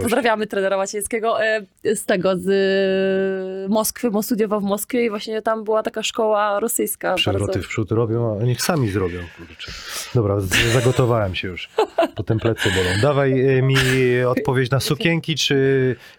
pozdrawiamy 0.00 0.46
trenera 0.46 0.76
Maciejskiego, 0.76 1.44
e, 1.44 1.66
z 1.94 2.04
tego, 2.04 2.36
z 2.36 2.48
y, 3.66 3.68
Moskwy, 3.68 4.10
bo 4.10 4.22
studiował 4.22 4.60
w 4.60 4.64
Moskwie 4.64 5.04
i 5.04 5.10
właśnie 5.10 5.42
tam 5.42 5.64
była 5.64 5.82
taka 5.82 6.02
szkoła 6.02 6.60
rosyjska. 6.60 7.14
Przewroty 7.14 7.52
bardzo. 7.52 7.62
w 7.66 7.68
przód 7.68 7.90
robią, 7.92 8.38
a 8.40 8.44
niech 8.44 8.62
sami 8.62 8.90
zrobią. 8.90 9.20
Kurczę. 9.36 9.72
Dobra, 10.14 10.36
zagotowałem 10.72 11.34
się 11.34 11.48
już. 11.48 11.68
Potem 12.16 12.38
plecy 12.38 12.68
bolą. 12.70 13.00
Dawaj 13.02 13.58
y, 13.58 13.62
mi 13.62 13.76
odpowiedź 14.28 14.70
na 14.70 14.80
sukienki, 14.80 15.34
czy 15.34 15.63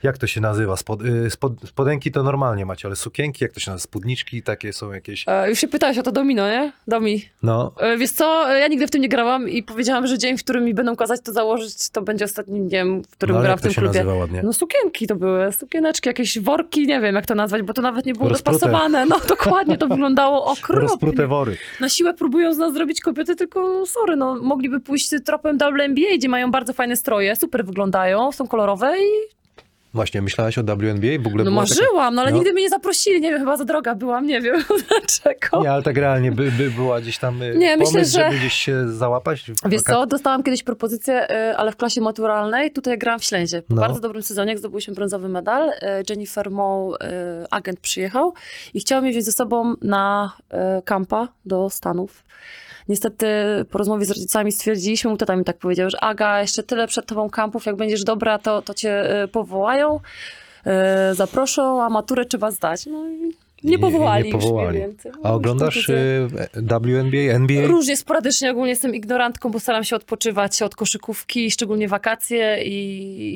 jak 0.04 0.18
to 0.18 0.28
się 0.28 0.42
nazywa? 0.42 0.78
Spod, 0.78 1.02
y, 1.06 1.30
spod, 1.30 1.54
spodenki 1.66 2.12
to 2.12 2.24
normalnie 2.24 2.66
macie, 2.66 2.88
ale 2.88 2.96
sukienki, 2.96 3.44
jak 3.44 3.52
to 3.54 3.60
się 3.60 3.72
nazywa? 3.72 3.84
Spódniczki 3.84 4.44
takie 4.44 4.74
są 4.74 4.92
jakieś? 4.92 5.24
E, 5.28 5.50
już 5.50 5.60
się 5.60 5.68
pytałeś 5.68 5.98
o 5.98 6.04
to 6.04 6.12
domino, 6.12 6.48
nie? 6.50 6.72
Domi. 6.88 7.26
No, 7.44 7.72
E, 7.80 7.98
Wiesz 7.98 8.12
co, 8.12 8.54
e, 8.54 8.60
ja 8.60 8.68
nigdy 8.68 8.88
w 8.88 8.92
tym 8.92 9.02
nie 9.02 9.10
grałam 9.10 9.50
i 9.50 9.64
powiedziałam, 9.64 10.08
że 10.08 10.18
dzień, 10.18 10.38
w 10.38 10.44
którym 10.44 10.64
mi 10.64 10.74
będą 10.74 10.96
kazać 10.96 11.20
to 11.24 11.34
założyć, 11.34 11.90
to 11.90 12.02
będzie 12.02 12.26
ostatni 12.26 12.68
dzień, 12.70 13.02
w 13.04 13.12
którym 13.12 13.36
no 13.36 13.44
jak 13.44 13.58
w 13.60 13.62
to 13.62 13.64
tym 13.64 13.74
się 13.74 13.82
klubie. 13.82 14.00
nazywa 14.00 14.16
ładnie? 14.16 14.42
No 14.44 14.54
sukienki 14.54 15.08
to 15.08 15.16
były, 15.16 15.52
sukieneczki, 15.54 16.10
jakieś 16.10 16.40
worki, 16.40 16.88
nie 16.88 17.02
wiem 17.02 17.16
jak 17.16 17.26
to 17.26 17.36
nazwać, 17.36 17.62
bo 17.62 17.74
to 17.74 17.82
nawet 17.82 18.06
nie 18.06 18.14
było 18.14 18.30
Rozprute. 18.30 18.60
dopasowane. 18.60 19.06
No 19.06 19.20
dokładnie, 19.30 19.78
to 19.78 19.88
wyglądało 19.88 20.46
okropnie. 20.46 20.82
Rozprute 20.88 21.28
wory. 21.28 21.58
Na 21.82 21.90
siłę 21.90 22.14
próbują 22.14 22.54
z 22.54 22.58
nas 22.58 22.74
zrobić 22.74 23.02
kobiety, 23.02 23.36
tylko 23.36 23.86
sorry, 23.86 24.16
no 24.16 24.36
mogliby 24.36 24.80
pójść 24.80 25.10
tropem 25.26 25.58
WNBA, 25.58 26.16
gdzie 26.18 26.30
mają 26.30 26.52
bardzo 26.52 26.74
fajne 26.74 26.96
stroje, 26.96 27.36
super 27.36 27.66
wyglądają, 27.66 28.32
są 28.32 28.48
kolorowe 28.48 28.96
i 29.00 29.35
Właśnie, 29.96 30.22
myślałaś 30.22 30.58
o 30.58 30.64
WNBA? 30.64 31.08
W 31.24 31.28
ogóle 31.28 31.44
no 31.44 31.52
była 31.52 31.64
taka- 31.66 31.76
marzyłam, 31.82 32.16
no 32.16 32.22
ale 32.22 32.32
No. 32.32 32.38
nigdy 32.38 32.54
mnie 32.54 32.62
nie 32.62 32.70
zaprosili, 32.70 33.22
nie 33.22 33.30
wiem, 33.30 33.40
chyba 33.40 33.58
za 33.58 33.66
droga 33.66 33.96
byłam, 33.96 34.28
nie 34.28 34.42
wiem 34.42 34.56
dlaczego. 34.90 35.62
Nie, 35.64 35.72
ale 35.72 35.84
tak 35.84 35.98
realnie 35.98 36.32
by, 36.32 36.52
by 36.52 36.72
była 36.72 37.02
gdzieś 37.02 37.18
tam 37.18 37.42
y, 37.42 37.56
Nie, 37.58 37.78
myślę, 37.78 37.92
pomysł, 37.94 38.12
że- 38.18 38.24
żeby 38.24 38.38
gdzieś 38.38 38.54
się 38.54 38.90
załapać? 38.90 39.46
Wiesz 39.66 39.82
co, 39.82 40.06
dostałam 40.06 40.44
kiedyś 40.44 40.64
propozycję, 40.64 41.32
y, 41.32 41.58
ale 41.58 41.72
w 41.72 41.76
klasie 41.76 42.02
maturalnej, 42.02 42.72
tutaj 42.72 42.98
grałam 42.98 43.20
w 43.20 43.24
Ślęzie. 43.24 43.62
Po 43.62 43.74
No. 43.76 43.82
bardzo 43.82 44.00
dobrym 44.00 44.24
sezonie, 44.24 44.50
jak 44.50 44.60
zdobyliśmy 44.60 44.94
brązowy 44.94 45.30
medal, 45.30 45.70
y, 45.70 45.74
Jennifer 46.10 46.52
Moe, 46.52 46.98
agent 47.52 47.80
przyjechał 47.80 48.34
i 48.74 48.80
chciał 48.80 49.02
mnie 49.02 49.12
wziąć 49.12 49.26
ze 49.26 49.32
sobą 49.32 49.74
na 49.82 50.34
kampa 50.86 51.28
do 51.46 51.70
Stanów. 51.70 52.24
Niestety 52.90 53.26
po 53.72 53.78
rozmowie 53.78 54.06
z 54.06 54.10
rodzicami 54.10 54.52
stwierdziliśmy, 54.52 55.10
mój 55.10 55.18
tata 55.18 55.36
mi 55.36 55.44
tak 55.44 55.58
powiedział, 55.58 55.90
że 55.90 56.04
Aga, 56.04 56.42
jeszcze 56.42 56.64
tyle 56.64 56.88
przed 56.88 57.06
tobą 57.06 57.30
kampów, 57.30 57.66
jak 57.66 57.76
będziesz 57.76 58.04
dobra, 58.04 58.38
to, 58.38 58.62
to 58.62 58.74
cię 58.74 59.24
y, 59.24 59.28
y, 59.94 61.16
zaproszą, 61.16 61.84
a 61.84 61.90
maturę 61.90 62.26
trzeba 62.26 62.52
zdać. 62.52 62.86
No 62.86 63.10
i 63.10 63.34
nie 63.66 63.80
powołali, 63.80 64.24
nie 64.24 64.30
już 64.30 64.44
powołali. 64.44 64.78
mniej 64.78 64.88
więcej. 64.90 65.12
No, 65.12 65.20
A 65.24 65.28
już 65.28 65.36
oglądasz 65.36 65.90
y, 65.90 66.28
WNBA, 66.54 67.34
NBA? 67.34 67.68
Różnie, 67.68 67.98
sporadycznie 67.98 68.52
ogólnie 68.52 68.70
jestem 68.70 68.96
ignorantką, 68.96 69.52
bo 69.52 69.60
staram 69.60 69.84
się 69.84 69.96
odpoczywać 69.96 70.62
od 70.62 70.76
koszykówki, 70.76 71.52
szczególnie 71.52 71.88
wakacje 71.88 72.64
i, 72.64 72.78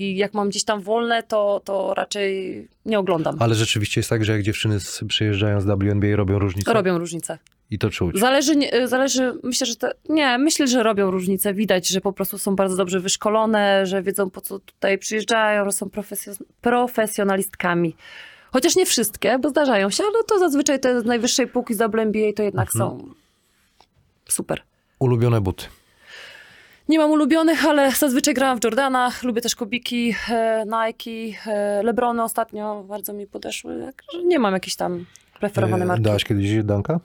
i 0.04 0.18
jak 0.18 0.34
mam 0.34 0.50
gdzieś 0.50 0.64
tam 0.64 0.82
wolne, 0.82 1.24
to, 1.24 1.62
to 1.66 1.94
raczej 1.94 2.68
nie 2.86 3.00
oglądam. 3.00 3.36
Ale 3.40 3.56
rzeczywiście 3.56 4.00
jest 4.00 4.10
tak, 4.10 4.26
że 4.26 4.32
jak 4.32 4.42
dziewczyny 4.42 4.80
z, 4.80 5.02
przyjeżdżają 5.08 5.62
z 5.62 5.66
WNBA 5.66 6.16
robią 6.16 6.40
różnicę? 6.40 6.74
Robią 6.74 6.98
różnicę. 6.98 7.38
I 7.72 7.80
to 7.80 7.90
czuć. 7.90 8.20
Zależy, 8.20 8.56
nie- 8.56 8.88
zależy 8.88 9.34
myślę, 9.44 9.68
że 9.68 9.76
te, 9.76 9.92
nie, 10.10 10.38
myślę, 10.38 10.68
że 10.68 10.84
robią 10.84 11.12
różnicę. 11.12 11.54
Widać, 11.54 11.88
że 11.88 12.02
po 12.02 12.14
prostu 12.14 12.38
są 12.38 12.56
bardzo 12.56 12.76
dobrze 12.76 13.00
wyszkolone, 13.00 13.86
że 13.86 14.04
wiedzą 14.04 14.30
po 14.30 14.42
co 14.42 14.60
tutaj 14.60 14.98
przyjeżdżają, 14.98 15.66
że 15.66 15.72
są 15.72 15.86
profesjo- 15.86 16.44
profesjonalistkami. 16.62 17.96
Chociaż 18.52 18.76
nie 18.76 18.86
wszystkie, 18.86 19.40
bo 19.40 19.50
zdarzają 19.50 19.90
się, 19.90 20.04
ale 20.04 20.24
to 20.24 20.40
zazwyczaj 20.40 20.80
te 20.80 21.02
z 21.02 21.06
najwyższej 21.06 21.48
półki 21.48 21.74
z 21.74 21.78
WNBA 21.78 22.34
to 22.36 22.44
jednak 22.44 22.68
Mhm. 22.76 22.90
są 22.92 23.10
super. 24.30 24.62
Ulubione 25.00 25.42
buty. 25.42 25.66
Nie 26.90 27.00
mam 27.00 27.12
ulubionych, 27.12 27.66
ale 27.66 27.92
zazwyczaj 27.92 28.34
grałam 28.34 28.60
w 28.60 28.64
Jordanach, 28.64 29.24
lubię 29.24 29.42
też 29.42 29.56
Kubiki, 29.56 30.16
e, 30.30 30.66
Nike, 30.66 31.40
e, 31.52 31.84
Lebrony 31.84 32.24
ostatnio 32.24 32.84
bardzo 32.84 33.14
mi 33.14 33.28
podeszły, 33.28 33.92
nie 34.26 34.40
mam 34.40 34.54
jakiejś 34.54 34.76
tam 34.76 35.06
preferowanej 35.40 35.84
E, 35.84 35.86
marki. 35.88 36.04
Dałaś 36.04 36.24
kiedyś 36.24 36.64
Danka? 36.64 37.00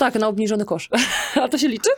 Tak, 0.00 0.14
na 0.14 0.28
obniżony 0.28 0.64
kosz. 0.64 0.88
A 1.42 1.48
to 1.48 1.58
się 1.58 1.68
liczy? 1.68 1.90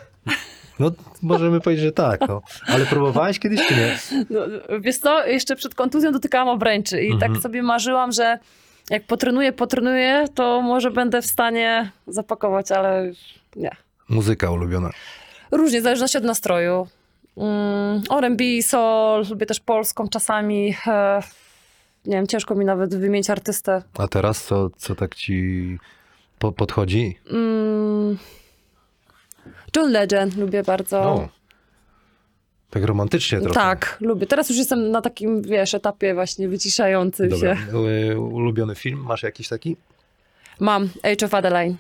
No, 0.79 0.91
możemy 1.23 1.61
powiedzieć, 1.61 1.85
że 1.85 1.93
tak. 1.93 2.21
No. 2.29 2.43
Ale 2.67 2.87
próbowałaś 2.87 3.39
kiedyś, 3.39 3.67
czy 3.67 3.75
nie? 3.77 3.99
No, 4.31 4.41
wiesz 4.81 4.99
co, 4.99 5.27
jeszcze 5.27 5.57
przed 5.57 5.75
kontuzją 5.75 6.13
dotykałam 6.13 6.49
obręczy 6.49 7.03
i 7.03 7.13
Mhm. 7.13 7.33
tak 7.33 7.43
sobie 7.43 7.63
marzyłam, 7.63 8.13
że 8.13 8.39
jak 8.91 9.03
potrenuję, 9.07 9.53
potrenuję, 9.53 10.25
to 10.35 10.63
może 10.63 10.91
będę 10.91 11.23
w 11.23 11.27
stanie 11.27 11.91
zapakować, 12.07 12.73
ale 12.73 13.13
nie. 13.57 13.71
Muzyka 14.09 14.51
ulubiona. 14.51 14.91
Różnie, 15.51 15.81
w 15.81 15.83
zależności 15.85 16.19
od 16.19 16.25
nastroju. 16.25 16.87
Mm, 17.37 18.03
R&B, 18.19 18.45
soul, 18.63 19.25
lubię 19.31 19.47
też 19.47 19.61
polską 19.61 20.09
czasami. 20.09 20.75
E, 20.87 21.21
nie 22.07 22.17
wiem, 22.17 22.27
ciężko 22.27 22.55
mi 22.55 22.65
nawet 22.65 22.95
wymienić 22.97 23.31
artystę. 23.31 23.83
A 23.99 24.09
teraz 24.09 24.45
co, 24.45 24.71
co 24.77 24.95
tak 24.95 25.15
ci 25.15 25.79
po, 26.43 26.53
podchodzi? 26.53 27.19
Mm, 27.31 28.19
John 29.77 29.93
Legend 29.93 30.37
lubię 30.37 30.63
bardzo. 30.63 31.01
O, 31.01 31.29
tak 32.71 32.85
romantycznie 32.85 33.41
trochę. 33.41 33.55
tak, 33.55 33.97
lubię. 34.01 34.27
Teraz 34.27 34.49
już 34.49 34.59
jestem 34.59 34.91
na 34.91 35.01
takim, 35.01 35.43
wiesz, 35.43 35.75
etapie 35.75 36.15
właśnie 36.15 36.49
wyciszającym 36.49 37.29
Dobra. 37.29 37.57
się. 37.57 37.63
E, 38.13 38.19
Ulubiony 38.19 38.75
film? 38.75 38.99
Masz 39.01 39.23
jakiś 39.23 39.49
taki? 39.49 39.77
Mam 40.61 40.89
Age 41.03 41.27
of 41.27 41.35
Adeline. 41.35 41.77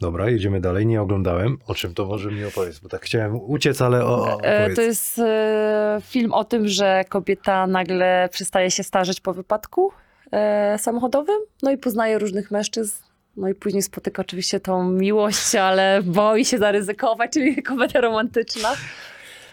Dobra, 0.00 0.30
jedziemy 0.30 0.60
dalej. 0.60 0.86
Nie 0.86 1.02
oglądałem. 1.02 1.58
O 1.66 1.74
czym 1.74 1.94
to 1.94 2.06
może 2.06 2.30
mi 2.30 2.44
opowiedz? 2.44 2.78
Bo 2.78 2.88
tak 2.88 3.02
chciałem 3.02 3.36
uciec, 3.36 3.82
ale 3.82 4.04
o, 4.04 4.36
o, 4.36 4.42
E. 4.42 4.74
To 4.74 4.82
jest 4.82 5.18
e, 5.18 5.98
film 6.04 6.32
o 6.32 6.44
tym, 6.44 6.68
że 6.68 7.04
kobieta 7.08 7.66
nagle 7.66 8.28
przestaje 8.32 8.70
się 8.70 8.82
starzeć 8.82 9.20
po 9.20 9.34
wypadku 9.34 9.92
e, 10.32 10.78
samochodowym, 10.78 11.38
no 11.62 11.70
i 11.70 11.78
poznaje 11.78 12.18
różnych 12.18 12.50
mężczyzn. 12.50 13.09
No 13.36 13.48
i 13.48 13.54
później 13.54 13.82
spotyka 13.82 14.22
oczywiście 14.22 14.60
tą 14.60 14.90
miłość, 14.90 15.54
ale 15.54 16.02
boi 16.04 16.44
się 16.44 16.58
zaryzykować, 16.58 17.32
czyli 17.32 17.62
komedia 17.62 18.00
romantyczna. 18.00 18.76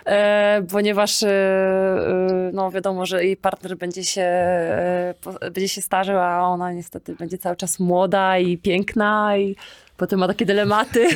E, 0.05 0.63
ponieważ 0.71 1.23
e, 1.23 1.30
e, 1.30 2.51
no 2.53 2.71
wiadomo, 2.71 3.05
że 3.05 3.25
jej 3.25 3.38
partner 3.38 3.78
będzie 3.78 4.03
się, 4.03 4.21
e, 4.21 5.13
po, 5.21 5.34
będzie 5.34 5.69
się 5.69 5.82
starzał, 5.82 6.19
a 6.19 6.41
ona 6.41 6.71
niestety 6.71 7.15
będzie 7.15 7.38
cały 7.38 7.55
czas 7.55 7.80
młoda 7.80 8.38
i 8.38 8.57
piękna 8.57 9.38
i 9.38 9.55
potem 9.97 10.19
ma 10.19 10.28
takie 10.28 10.45
dylematy, 10.45 11.07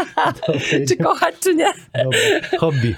czy 0.88 0.96
kochać, 0.96 1.34
czy 1.40 1.54
nie. 1.54 1.72
Dobra. 2.04 2.18
Hobby. 2.58 2.96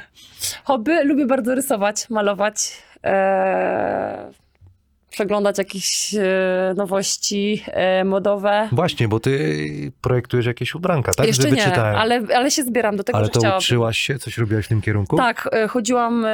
Hobby, 0.65 1.05
lubię 1.05 1.27
bardzo 1.27 1.55
rysować, 1.55 2.11
malować, 2.11 2.83
e, 3.05 4.31
przeglądać 5.21 5.59
jakieś 5.59 6.15
e, 6.15 6.75
nowości 6.77 7.63
e, 7.67 8.05
modowe. 8.05 8.69
Właśnie, 8.73 9.09
bo 9.09 9.21
ty 9.21 9.93
projektujesz 10.03 10.47
jakieś 10.47 10.75
ubranka, 10.75 11.13
tak? 11.15 11.27
Jeszcze 11.27 11.43
Że 11.43 11.51
nie, 11.51 11.57
wyczytałem. 11.57 11.97
ale, 11.97 12.23
ale 12.35 12.51
się 12.51 12.63
zbieram 12.63 12.97
do 12.97 13.05
tego, 13.05 13.19
Ale 13.19 13.27
że 13.27 13.31
to 13.33 13.39
chciałabym. 13.39 13.59
uczyłaś 13.59 13.99
się? 13.99 14.19
Coś 14.19 14.39
robiłaś 14.39 14.65
w 14.65 14.69
tym 14.69 14.81
kierunku? 14.81 15.17
Tak, 15.17 15.49
e, 15.53 15.69
chodziłam, 15.69 16.27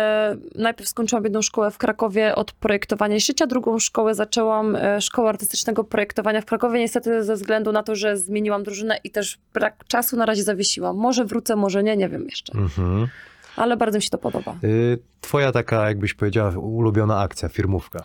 najpierw 0.54 0.88
skończyłam 0.90 1.24
jedną 1.24 1.42
szkołę 1.42 1.70
w 1.70 1.78
Krakowie 1.78 2.34
od 2.34 2.52
projektowania 2.52 3.16
i 3.16 3.20
szycia, 3.20 3.46
drugą 3.46 3.78
szkołę 3.78 4.14
zaczęłam, 4.14 4.76
szkołę 5.00 5.28
artystycznego 5.28 5.84
projektowania 5.84 6.40
w 6.40 6.44
Krakowie, 6.44 6.78
niestety 6.78 7.24
ze 7.24 7.34
względu 7.34 7.72
na 7.72 7.82
to, 7.82 7.96
że 7.96 8.16
zmieniłam 8.16 8.62
drużynę 8.62 8.98
i 9.04 9.10
też 9.10 9.38
brak 9.54 9.84
czasu 9.88 10.16
na 10.16 10.26
razie 10.26 10.42
zawiesiłam. 10.42 10.96
Może 10.96 11.24
wrócę, 11.24 11.56
może 11.56 11.82
nie, 11.82 11.96
nie 11.96 12.08
wiem 12.08 12.24
jeszcze, 12.24 12.52
Mhm. 12.58 13.08
ale 13.56 13.76
bardzo 13.76 13.98
mi 13.98 14.02
się 14.02 14.10
to 14.10 14.18
podoba. 14.18 14.56
Y, 14.64 14.98
Twoja 15.20 15.52
taka, 15.52 15.88
jakbyś 15.88 16.14
powiedziała, 16.14 16.50
ulubiona 16.58 17.20
akcja, 17.20 17.48
firmówka. 17.48 18.02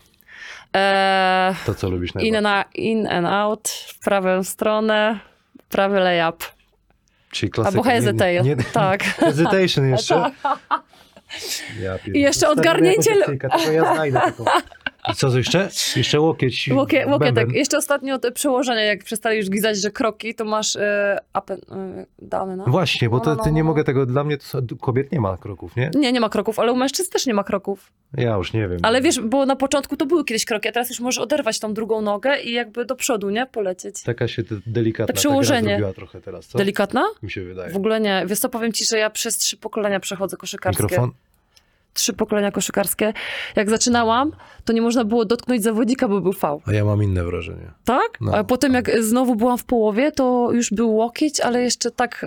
To, 1.66 1.74
co 1.74 1.90
lubisz 1.90 2.10
In 2.10 2.32
najbardziej. 2.32 2.52
and, 2.52 2.74
in 2.74 3.06
and 3.06 3.26
out, 3.26 3.68
w 3.68 3.98
prawą 3.98 4.44
stronę, 4.44 5.18
prawy 5.68 6.00
layup. 6.00 6.44
Czyli 7.30 7.50
klasyka. 7.50 7.78
Albo 7.78 7.90
hesitate. 7.90 8.34
Nie, 8.34 8.42
nie, 8.42 8.56
Tak. 8.72 9.04
hesitation 9.26 9.90
jeszcze. 9.90 10.30
Tak. 10.42 10.58
Ja 11.80 11.98
I 12.14 12.20
jeszcze 12.20 12.48
odgarnięcie 12.48 13.10
Tylko 13.26 13.48
ja 13.72 13.94
znajdę 13.94 14.20
taką. 14.20 14.44
I 15.12 15.14
co 15.14 15.38
jeszcze? 15.38 15.68
Jeszcze 15.96 16.20
łokieć. 16.20 16.70
Łokie, 16.74 17.06
łokietek. 17.06 17.34
bęben. 17.34 17.56
Jeszcze 17.56 17.76
ostatnio 17.78 18.18
te 18.18 18.32
przełożenia, 18.32 18.82
jak 18.82 19.04
przestali 19.04 19.36
już 19.38 19.50
gizać, 19.50 19.78
że 19.78 19.90
kroki, 19.90 20.34
to 20.34 20.44
masz 20.44 20.76
e, 20.76 21.18
down 22.18 22.50
and 22.50 22.62
up. 22.62 22.70
Właśnie, 22.70 23.10
bo 23.10 23.20
to 23.20 23.36
ty 23.36 23.52
nie 23.52 23.64
mogę 23.64 23.84
tego, 23.84 24.06
dla 24.06 24.24
mnie 24.24 24.38
to 24.38 24.44
są- 24.44 24.66
kobiet 24.80 25.12
nie 25.12 25.20
ma 25.20 25.36
kroków, 25.36 25.76
nie? 25.76 25.90
Nie, 25.94 26.12
nie 26.12 26.20
ma 26.20 26.28
kroków, 26.28 26.58
ale 26.58 26.72
u 26.72 26.76
mężczyzn 26.76 27.10
też 27.12 27.26
nie 27.26 27.34
ma 27.34 27.44
kroków. 27.44 27.92
Ja 28.16 28.36
już 28.36 28.52
nie 28.52 28.68
wiem. 28.68 28.78
Ale 28.82 29.02
wiesz, 29.02 29.20
bo 29.20 29.46
na 29.46 29.56
początku 29.56 29.96
to 29.96 30.06
były 30.06 30.24
kiedyś 30.24 30.44
kroki, 30.44 30.68
a 30.68 30.72
teraz 30.72 30.88
już 30.90 31.00
możesz 31.00 31.18
oderwać 31.18 31.58
tą 31.60 31.74
drugą 31.74 32.00
nogę 32.00 32.40
i 32.40 32.52
jakby 32.52 32.84
do 32.84 32.96
przodu, 32.96 33.30
nie? 33.30 33.46
Polecieć. 33.46 34.02
Taka 34.02 34.28
się 34.28 34.42
de- 34.42 34.60
delikatna 34.66 35.06
To 35.06 35.12
ta 35.12 35.16
przełożenie. 35.18 35.60
gra 35.62 35.70
zrobiła 35.70 35.92
trochę 35.92 36.20
teraz, 36.20 36.46
co? 36.46 36.58
Delikatna? 36.58 37.04
Mi 37.22 37.30
się 37.30 37.44
wydaje. 37.44 37.72
W 37.72 37.76
ogóle 37.76 38.00
nie. 38.00 38.24
Wiesz 38.26 38.38
co, 38.38 38.48
powiem 38.48 38.72
ci, 38.72 38.84
że 38.90 38.98
ja 38.98 39.10
przez 39.10 39.36
trzy 39.38 39.56
pokolenia 39.56 40.00
przechodzę 40.00 40.36
koszykarskie. 40.36 40.82
Mikrofon? 40.82 41.10
Trzy 41.98 42.12
pokolenia 42.12 42.50
koszykarskie. 42.50 43.12
Jak 43.56 43.70
zaczynałam, 43.70 44.32
to 44.64 44.72
nie 44.72 44.82
można 44.82 45.04
było 45.04 45.24
dotknąć 45.24 45.62
zawodnika, 45.62 46.08
bo 46.08 46.20
był 46.20 46.32
fał. 46.32 46.62
A 46.66 46.72
ja 46.72 46.84
mam 46.84 47.02
inne 47.02 47.24
wrażenie. 47.24 47.70
Tak? 47.84 48.18
No. 48.20 48.34
A 48.34 48.44
potem 48.44 48.74
jak 48.74 49.02
znowu 49.02 49.36
byłam 49.36 49.58
w 49.58 49.64
połowie, 49.64 50.12
to 50.12 50.48
już 50.52 50.70
był 50.70 50.94
łokieć, 50.94 51.40
ale 51.40 51.62
jeszcze 51.62 51.90
tak 51.90 52.26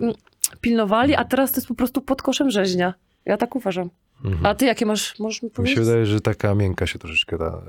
pilnowali, 0.62 1.16
a 1.16 1.26
teraz 1.26 1.52
to 1.52 1.58
jest 1.58 1.68
po 1.68 1.76
prostu 1.76 2.02
pod 2.02 2.22
koszem 2.22 2.50
rzeźnia. 2.50 2.94
Ja 3.26 3.38
tak 3.38 3.56
uważam. 3.56 3.90
Mhm. 4.26 4.46
A 4.46 4.56
ty 4.56 4.66
jakie 4.66 4.86
masz, 4.86 5.20
możesz 5.20 5.42
mi 5.42 5.48
Mi 5.48 5.52
powiedzieć? 5.52 5.78
się 5.78 5.84
wydaje, 5.84 6.06
że 6.06 6.22
taka 6.22 6.56
miękka 6.56 6.88
się 6.88 7.00
troszeczkę 7.00 7.38
da, 7.38 7.62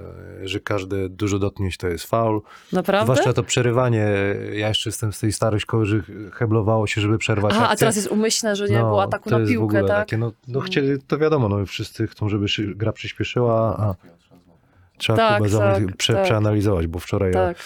e, 0.43 0.49
że 0.49 0.61
każde 0.61 1.09
dużo 1.09 1.39
dotknięć 1.39 1.77
to 1.77 1.89
jest 1.89 2.05
faul. 2.07 2.41
Naprawdę? 2.73 3.05
Zwłaszcza 3.15 3.33
to 3.33 3.43
przerywanie. 3.43 4.07
Ja 4.53 4.69
jeszcze 4.69 4.89
jestem 4.91 5.13
z 5.13 5.21
tej 5.21 5.33
starej 5.33 5.61
szkoły, 5.61 5.87
że 5.87 6.03
heblowało 6.33 6.87
się, 6.87 7.01
żeby 7.01 7.19
przerwać 7.19 7.53
Aha, 7.57 7.63
a 7.63 7.69
akcję. 7.71 7.79
teraz 7.79 7.97
jest 7.97 8.09
umyślne, 8.09 8.57
że 8.57 8.69
nie 8.69 8.79
No, 8.79 8.85
było 8.87 9.03
ataku 9.03 9.31
na 9.31 9.39
jest 9.39 9.51
w 9.51 9.55
piłkę, 9.55 9.79
ogóle 9.79 9.89
tak? 9.89 9.99
Takie, 10.07 10.19
no, 10.19 10.33
no 10.49 10.59
Mm. 10.59 10.67
chcieli, 10.71 10.99
to 11.07 11.19
wiadomo, 11.19 11.49
no 11.49 11.67
wszyscy 11.67 12.07
chcą, 12.07 12.29
żeby 12.29 12.47
gra 12.59 12.93
przyspieszyła, 12.93 13.77
a 13.79 13.95
trzeba 14.99 15.17
Tak, 15.17 15.49
zamówić- 15.49 15.87
tak, 15.87 15.97
prze, 15.97 16.13
tak. 16.13 16.25
przeanalizować, 16.25 16.87
bo 16.87 16.99
wczoraj 16.99 17.33
Tak. 17.33 17.57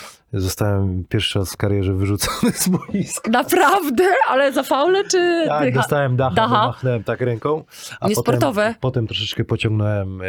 Zostałem 0.41 1.05
pierwszy 1.09 1.39
raz 1.39 1.53
w 1.53 1.57
karierze 1.57 1.93
wyrzucony 1.95 2.53
z 2.53 2.68
boiska. 2.68 3.30
Naprawdę? 3.30 4.05
Ale 4.28 4.53
za 4.53 4.62
faule 4.62 5.05
czy... 5.05 5.45
Tak, 5.47 5.74
dostałem 5.74 6.16
dacha, 6.16 6.34
Dacha? 6.34 6.66
machnąłem 6.66 7.05
tak 7.05 7.20
ręką. 7.20 7.64
A 8.01 8.09
Niesportowe. 8.09 8.62
Potem, 8.62 8.80
potem 8.80 9.07
troszeczkę 9.07 9.45
pociągnąłem 9.45 10.20
e, 10.22 10.24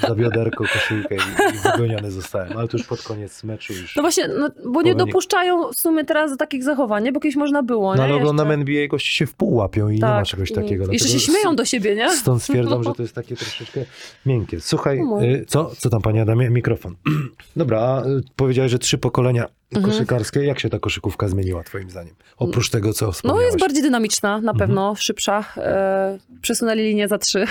za, 0.00 0.08
za 0.08 0.14
bioderko 0.14 0.64
koszulkę 0.64 1.14
i, 1.14 1.18
i 1.18 1.58
wygoniony 1.72 2.10
zostałem. 2.10 2.56
Ale 2.58 2.68
to 2.68 2.76
już 2.76 2.86
pod 2.86 3.02
koniec 3.02 3.44
meczu 3.44 3.72
już. 3.72 3.96
No 3.96 4.02
właśnie, 4.02 4.28
no, 4.38 4.48
bo 4.66 4.82
nie 4.82 4.94
dopuszczają 4.94 5.72
w 5.72 5.76
sumie 5.80 6.04
teraz 6.04 6.30
do 6.30 6.36
takich 6.36 6.64
zachowań, 6.64 7.04
nie? 7.04 7.12
Bo 7.12 7.20
kiedyś 7.20 7.36
można 7.36 7.62
było, 7.62 7.92
nie? 7.94 7.98
No 7.98 8.04
ale 8.04 8.14
oglądam 8.14 8.46
Jeszcze. 8.46 8.60
NBA, 8.60 8.88
gości 8.88 9.12
się 9.16 9.26
w 9.26 9.34
pół 9.34 9.54
łapią 9.54 9.88
i 9.88 9.94
nie 9.94 10.00
ma 10.00 10.22
czegoś 10.24 10.50
i- 10.50 10.54
takiego. 10.54 10.92
Jeszcze 10.92 11.08
się 11.08 11.20
śmieją 11.20 11.56
do 11.56 11.64
siebie, 11.64 11.94
nie? 11.94 12.10
Stąd 12.10 12.42
stwierdzam, 12.42 12.84
że 12.84 12.92
to 12.94 13.02
jest 13.02 13.14
takie 13.14 13.36
troszeczkę 13.36 13.80
miękkie. 14.26 14.60
Słuchaj, 14.60 15.00
No. 15.00 15.22
y, 15.24 15.44
co, 15.48 15.70
co 15.78 15.90
tam 15.90 16.02
pani 16.02 16.20
Adamie? 16.20 16.50
Mikrofon. 16.50 16.94
Dobra, 17.56 18.02
y, 18.06 18.22
powiedziałeś, 18.36 18.70
że 18.72 18.78
trzy 18.82 18.98
pokolenia 18.98 19.48
Mhm. 19.76 19.92
koszykarskie. 19.92 20.44
Jak 20.44 20.60
się 20.60 20.68
ta 20.70 20.78
koszykówka 20.78 21.28
zmieniła 21.28 21.62
twoim 21.64 21.90
zdaniem? 21.90 22.14
Oprócz 22.36 22.70
tego, 22.70 22.92
co 22.92 23.10
No 23.24 23.40
jest 23.40 23.58
bardziej 23.60 23.82
dynamiczna, 23.82 24.28
Mhm. 24.28 24.44
na 24.44 24.54
pewno, 24.54 24.94
szybsza. 24.94 25.44
E, 25.56 26.18
przesunęli 26.42 26.82
linię 26.82 27.08
za 27.08 27.18
trzy. 27.18 27.44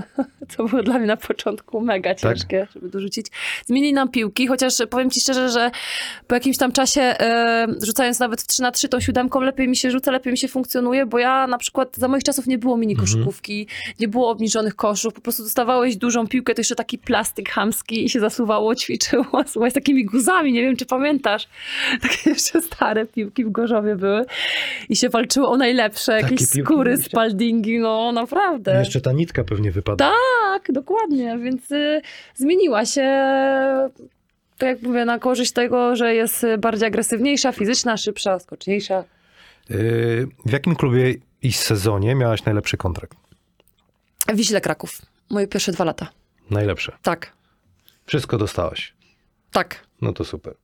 to 0.56 0.64
było 0.64 0.82
dla 0.82 0.98
mnie 0.98 1.06
na 1.06 1.16
początku 1.16 1.80
mega 1.80 2.14
Tak? 2.14 2.18
ciężkie, 2.36 2.66
żeby 2.74 2.88
dorzucić. 2.88 3.26
Zmienili 3.66 3.92
nam 3.92 4.08
piłki, 4.08 4.46
chociaż 4.46 4.74
powiem 4.90 5.10
ci 5.10 5.20
szczerze, 5.20 5.48
że 5.50 5.70
po 6.26 6.34
jakimś 6.34 6.56
tam 6.58 6.72
czasie, 6.72 7.00
e, 7.00 7.66
rzucając 7.86 8.18
nawet 8.18 8.46
3 8.46 8.62
na 8.62 8.70
3 8.70 8.88
tą 8.88 9.00
siódemką, 9.00 9.40
lepiej 9.40 9.68
mi 9.68 9.76
się 9.76 9.90
rzuca, 9.90 10.10
lepiej 10.10 10.30
mi 10.32 10.38
się 10.38 10.48
funkcjonuje, 10.48 11.06
bo 11.06 11.18
ja 11.18 11.46
na 11.46 11.58
przykład 11.58 11.96
za 11.96 12.08
moich 12.08 12.24
czasów 12.24 12.46
nie 12.46 12.58
było 12.58 12.76
mini 12.76 12.92
Mhm. 12.92 13.08
koszykówki, 13.08 13.66
nie 14.00 14.08
było 14.08 14.30
obniżonych 14.30 14.76
koszów, 14.76 15.14
po 15.14 15.20
prostu 15.20 15.42
dostawałeś 15.42 15.96
dużą 15.96 16.26
piłkę, 16.26 16.54
to 16.54 16.60
jeszcze 16.60 16.74
taki 16.74 16.98
plastik 16.98 17.50
chamski 17.50 18.04
i 18.04 18.08
się 18.10 18.20
zasuwało, 18.20 18.74
ćwiczyło, 18.74 19.26
słuchaj, 19.46 19.70
z 19.70 19.74
takimi 19.74 20.04
guzami, 20.04 20.52
nie 20.52 20.62
wiem 20.62 20.76
czy 20.76 20.86
pamiętasz, 20.86 21.48
takie 22.02 22.30
jeszcze 22.30 22.62
stare 22.62 23.06
piłki 23.06 23.44
w 23.44 23.50
Gorzowie 23.50 23.96
były 23.96 24.24
i 24.88 24.96
się 24.96 25.08
walczyło 25.08 25.50
o 25.50 25.56
najlepsze, 25.56 26.12
Takie 26.20 26.22
jakieś 26.34 26.48
skóry, 26.48 26.96
spaldingi, 26.96 27.78
no 27.78 28.12
naprawdę. 28.12 28.78
Jeszcze 28.78 29.00
ta 29.00 29.12
nitka 29.12 29.44
pewnie 29.44 29.72
wypada. 29.72 30.12
Tak, 30.52 30.72
dokładnie, 30.72 31.38
więc 31.38 31.70
y, 31.70 32.02
zmieniła 32.34 32.86
się, 32.86 33.02
tak 34.58 34.68
jak 34.68 34.82
mówię, 34.82 35.04
na 35.04 35.18
korzyść 35.18 35.52
tego, 35.52 35.96
że 35.96 36.14
jest 36.14 36.46
bardziej 36.58 36.88
agresywniejsza, 36.88 37.52
fizyczna, 37.52 37.96
szybsza, 37.96 38.38
skoczniejsza. 38.38 39.04
Y, 39.70 40.26
w 40.46 40.52
jakim 40.52 40.76
klubie 40.76 41.14
i 41.42 41.52
sezonie 41.52 42.14
miałaś 42.14 42.44
najlepszy 42.44 42.76
kontrakt? 42.76 43.18
Wiśle 44.34 44.60
Kraków, 44.60 45.02
moje 45.30 45.46
pierwsze 45.46 45.72
dwa 45.72 45.84
lata. 45.84 46.08
Najlepsze. 46.50 46.92
Tak, 47.02 47.32
Wszystko 48.06 48.38
dostałaś. 48.38 48.94
tak. 49.52 49.86
No 50.02 50.12
to 50.12 50.24
super. 50.24 50.54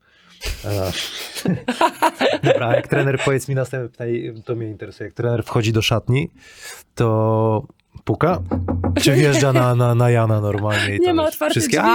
Dobra, 2.42 2.76
jak 2.76 2.88
trener, 2.88 3.20
powiedz 3.24 3.48
mi 3.48 3.54
następne 3.54 3.88
pytanie, 3.88 4.42
to 4.44 4.54
mnie 4.54 4.66
interesuje. 4.66 5.08
Jak 5.08 5.14
trener 5.14 5.44
wchodzi 5.44 5.72
do 5.72 5.82
szatni, 5.82 6.30
to 6.94 7.66
puka? 8.04 8.40
Czy 9.02 9.12
wjeżdża 9.12 9.52
na, 9.52 9.74
na, 9.74 9.94
na 9.94 10.10
Jana 10.10 10.40
normalnie? 10.40 10.96
I 10.96 11.00
Nie 11.00 11.14
ma 11.14 11.24
otwartych 11.24 11.62
wszystkie... 11.62 11.76
drzwi! 11.76 11.90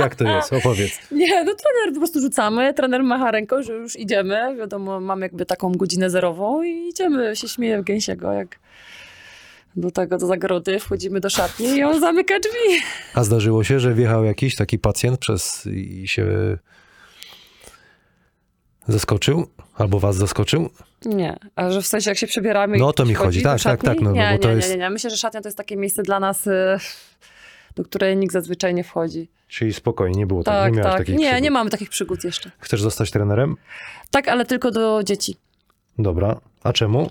Jak 0.00 0.14
to 0.14 0.24
jest? 0.24 0.52
Opowiedz. 0.52 0.92
Nie, 1.10 1.44
no 1.44 1.52
trener 1.54 1.94
po 1.94 1.98
prostu 1.98 2.20
rzucamy, 2.20 2.74
trener 2.74 3.02
macha 3.02 3.30
ręką, 3.30 3.62
że 3.62 3.72
już 3.72 3.96
idziemy. 3.96 4.56
Wiadomo, 4.58 5.00
mam 5.00 5.20
jakby 5.20 5.46
taką 5.46 5.72
godzinę 5.72 6.10
zerową 6.10 6.62
i 6.62 6.88
idziemy, 6.88 7.36
się 7.36 7.48
śmieję 7.48 7.82
w 7.82 7.84
gęsiego, 7.84 8.32
jak 8.32 8.58
do 9.76 9.90
tego, 9.90 10.18
do 10.18 10.26
zagrody, 10.26 10.78
wchodzimy 10.78 11.20
do 11.20 11.30
szatni 11.30 11.66
i 11.66 11.82
on 11.82 12.00
zamyka 12.00 12.34
drzwi. 12.38 12.82
A 13.14 13.24
zdarzyło 13.24 13.64
się, 13.64 13.80
że 13.80 13.94
wjechał 13.94 14.24
jakiś 14.24 14.56
taki 14.56 14.78
pacjent 14.78 15.18
przez 15.18 15.66
i 15.66 16.08
się 16.08 16.26
zaskoczył? 18.88 19.46
Albo 19.74 20.00
was 20.00 20.16
zaskoczył? 20.16 20.70
Nie, 21.04 21.36
a 21.56 21.70
że 21.70 21.82
w 21.82 21.86
sensie 21.86 22.10
jak 22.10 22.18
się 22.18 22.26
przebieramy 22.26 22.78
No, 22.78 22.90
i 22.90 22.94
to 22.94 23.04
mi 23.04 23.14
chodzi. 23.14 23.42
Tak, 23.42 23.62
tak, 23.62 23.82
tak, 23.82 24.00
no, 24.00 24.12
nie, 24.12 24.30
bo 24.32 24.38
to 24.42 24.48
nie, 24.48 24.54
jest- 24.56 24.70
nie, 24.70 24.76
nie. 24.76 24.90
Myślę, 24.90 25.10
że 25.10 25.16
szatnia 25.16 25.40
to 25.40 25.48
jest 25.48 25.58
takie 25.58 25.76
miejsce 25.76 26.02
dla 26.02 26.20
nas, 26.20 26.46
y, 26.46 26.52
do 27.76 27.84
której 27.84 28.16
nikt 28.16 28.32
zazwyczaj 28.32 28.74
nie 28.74 28.84
wchodzi. 28.84 29.28
Czyli 29.48 29.72
spokojnie, 29.74 30.18
nie 30.18 30.26
było 30.26 30.44
tak, 30.44 30.54
Tak, 30.54 30.72
nie 30.72 30.78
miałeś 30.78 30.92
tak. 30.92 31.00
takich 31.00 31.16
Nie, 31.18 31.26
przygód. 31.26 31.42
nie 31.42 31.50
mamy 31.50 31.70
takich 31.70 31.88
przygód 31.90 32.24
jeszcze. 32.24 32.50
Chcesz 32.58 32.82
zostać 32.82 33.10
trenerem? 33.10 33.56
Tak, 34.10 34.28
ale 34.28 34.46
tylko 34.46 34.70
do 34.70 35.00
dzieci. 35.04 35.36
Dobra. 35.98 36.40
A 36.62 36.72
czemu? 36.72 37.10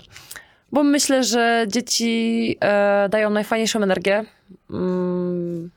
Bo 0.72 0.82
myślę, 0.82 1.24
że 1.24 1.64
dzieci 1.68 2.56
e, 2.60 3.08
dają 3.08 3.30
najfajniejszą 3.30 3.82
energię. 3.82 4.24
Mm, 4.70 5.70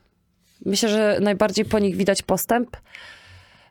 myślę, 0.65 0.89
że 0.89 1.17
najbardziej 1.21 1.65
po 1.65 1.79
nich 1.79 1.95
widać 1.95 2.21
postęp. 2.21 2.77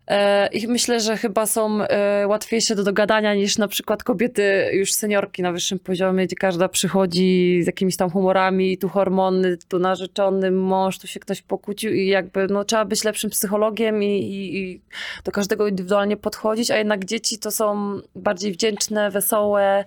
E, 0.08 0.46
I 0.46 0.68
myślę, 0.68 1.00
że 1.00 1.16
chyba 1.16 1.46
są 1.46 1.82
e, 1.82 2.26
łatwiejsze 2.26 2.74
do 2.74 2.84
dogadania 2.84 3.34
niż 3.34 3.58
na 3.58 3.68
przykład 3.68 4.02
kobiety 4.02 4.70
już 4.72 4.92
seniorki 4.92 5.42
na 5.42 5.52
wyższym 5.52 5.78
poziomie, 5.78 6.26
gdzie 6.26 6.36
każda 6.36 6.68
przychodzi 6.68 7.60
z 7.62 7.66
jakimiś 7.66 7.96
tam 7.96 8.10
humorami, 8.10 8.78
tu 8.78 8.88
hormony, 8.88 9.56
tu 9.68 9.78
narzeczony 9.78 10.50
mąż, 10.50 10.98
tu 10.98 11.06
się 11.06 11.20
ktoś 11.20 11.42
pokłócił 11.42 11.92
i 11.92 12.06
jakby 12.06 12.46
no, 12.46 12.64
trzeba 12.64 12.84
być 12.84 13.04
lepszym 13.04 13.30
psychologiem 13.30 14.02
i, 14.02 14.06
i, 14.06 14.58
i 14.58 14.80
do 15.24 15.32
każdego 15.32 15.68
indywidualnie 15.68 16.16
podchodzić, 16.16 16.70
a 16.70 16.76
jednak 16.76 17.04
dzieci 17.04 17.38
to 17.38 17.50
są 17.50 17.94
bardziej 18.16 18.52
wdzięczne, 18.52 19.10
wesołe, 19.10 19.84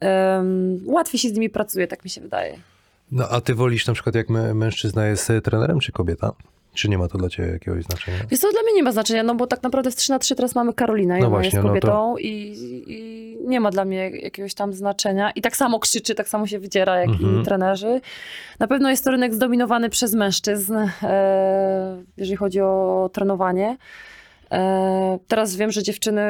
em, 0.00 0.80
łatwiej 0.86 1.20
się 1.20 1.28
z 1.28 1.32
nimi 1.32 1.50
pracuje, 1.50 1.86
tak 1.86 2.04
mi 2.04 2.10
się 2.10 2.20
wydaje. 2.20 2.58
No 3.12 3.28
a 3.28 3.40
ty 3.40 3.54
wolisz 3.54 3.86
na 3.86 3.94
przykład 3.94 4.14
jak 4.14 4.28
mę- 4.28 4.54
mężczyzna 4.54 5.06
jest 5.06 5.30
e, 5.30 5.40
trenerem, 5.40 5.80
czy 5.80 5.92
kobieta? 5.92 6.32
Czy 6.74 6.88
nie 6.88 6.98
ma 6.98 7.08
to 7.08 7.18
dla 7.18 7.28
ciebie 7.28 7.48
jakiegoś 7.48 7.84
znaczenia? 7.84 8.16
Wiesz 8.30 8.40
co, 8.40 8.52
dla 8.52 8.62
mnie 8.62 8.72
nie 8.74 8.82
ma 8.82 8.92
znaczenia, 8.92 9.22
no 9.22 9.34
bo 9.34 9.46
tak 9.46 9.62
naprawdę 9.62 9.90
w 9.90 9.96
3 9.96 10.10
na 10.12 10.18
3 10.18 10.34
teraz 10.34 10.54
mamy 10.54 10.72
Karolinę 10.72 11.18
i 11.18 11.22
No 11.22 11.30
właśnie, 11.30 11.46
jest 11.46 11.56
no 11.56 11.62
kobietą 11.68 11.86
to- 11.88 12.14
i, 12.18 12.54
i 12.86 13.36
nie 13.48 13.60
ma 13.60 13.70
dla 13.70 13.84
mnie 13.84 14.10
jakiegoś 14.10 14.54
tam 14.54 14.72
znaczenia. 14.72 15.30
I 15.30 15.42
tak 15.42 15.56
samo 15.56 15.78
krzyczy, 15.78 16.14
tak 16.14 16.28
samo 16.28 16.46
się 16.46 16.58
wydziera 16.58 17.00
jak 17.00 17.08
Mhm. 17.08 17.30
inni 17.34 17.44
trenerzy. 17.44 18.00
Na 18.58 18.66
pewno 18.68 18.90
jest 18.90 19.04
to 19.04 19.10
rynek 19.10 19.34
zdominowany 19.34 19.90
przez 19.90 20.14
mężczyzn, 20.14 20.76
e, 21.02 22.02
jeżeli 22.16 22.36
chodzi 22.36 22.60
o 22.60 23.10
trenowanie. 23.12 23.76
E, 24.52 25.18
teraz 25.28 25.56
wiem, 25.56 25.70
że 25.72 25.82
dziewczyny 25.82 26.22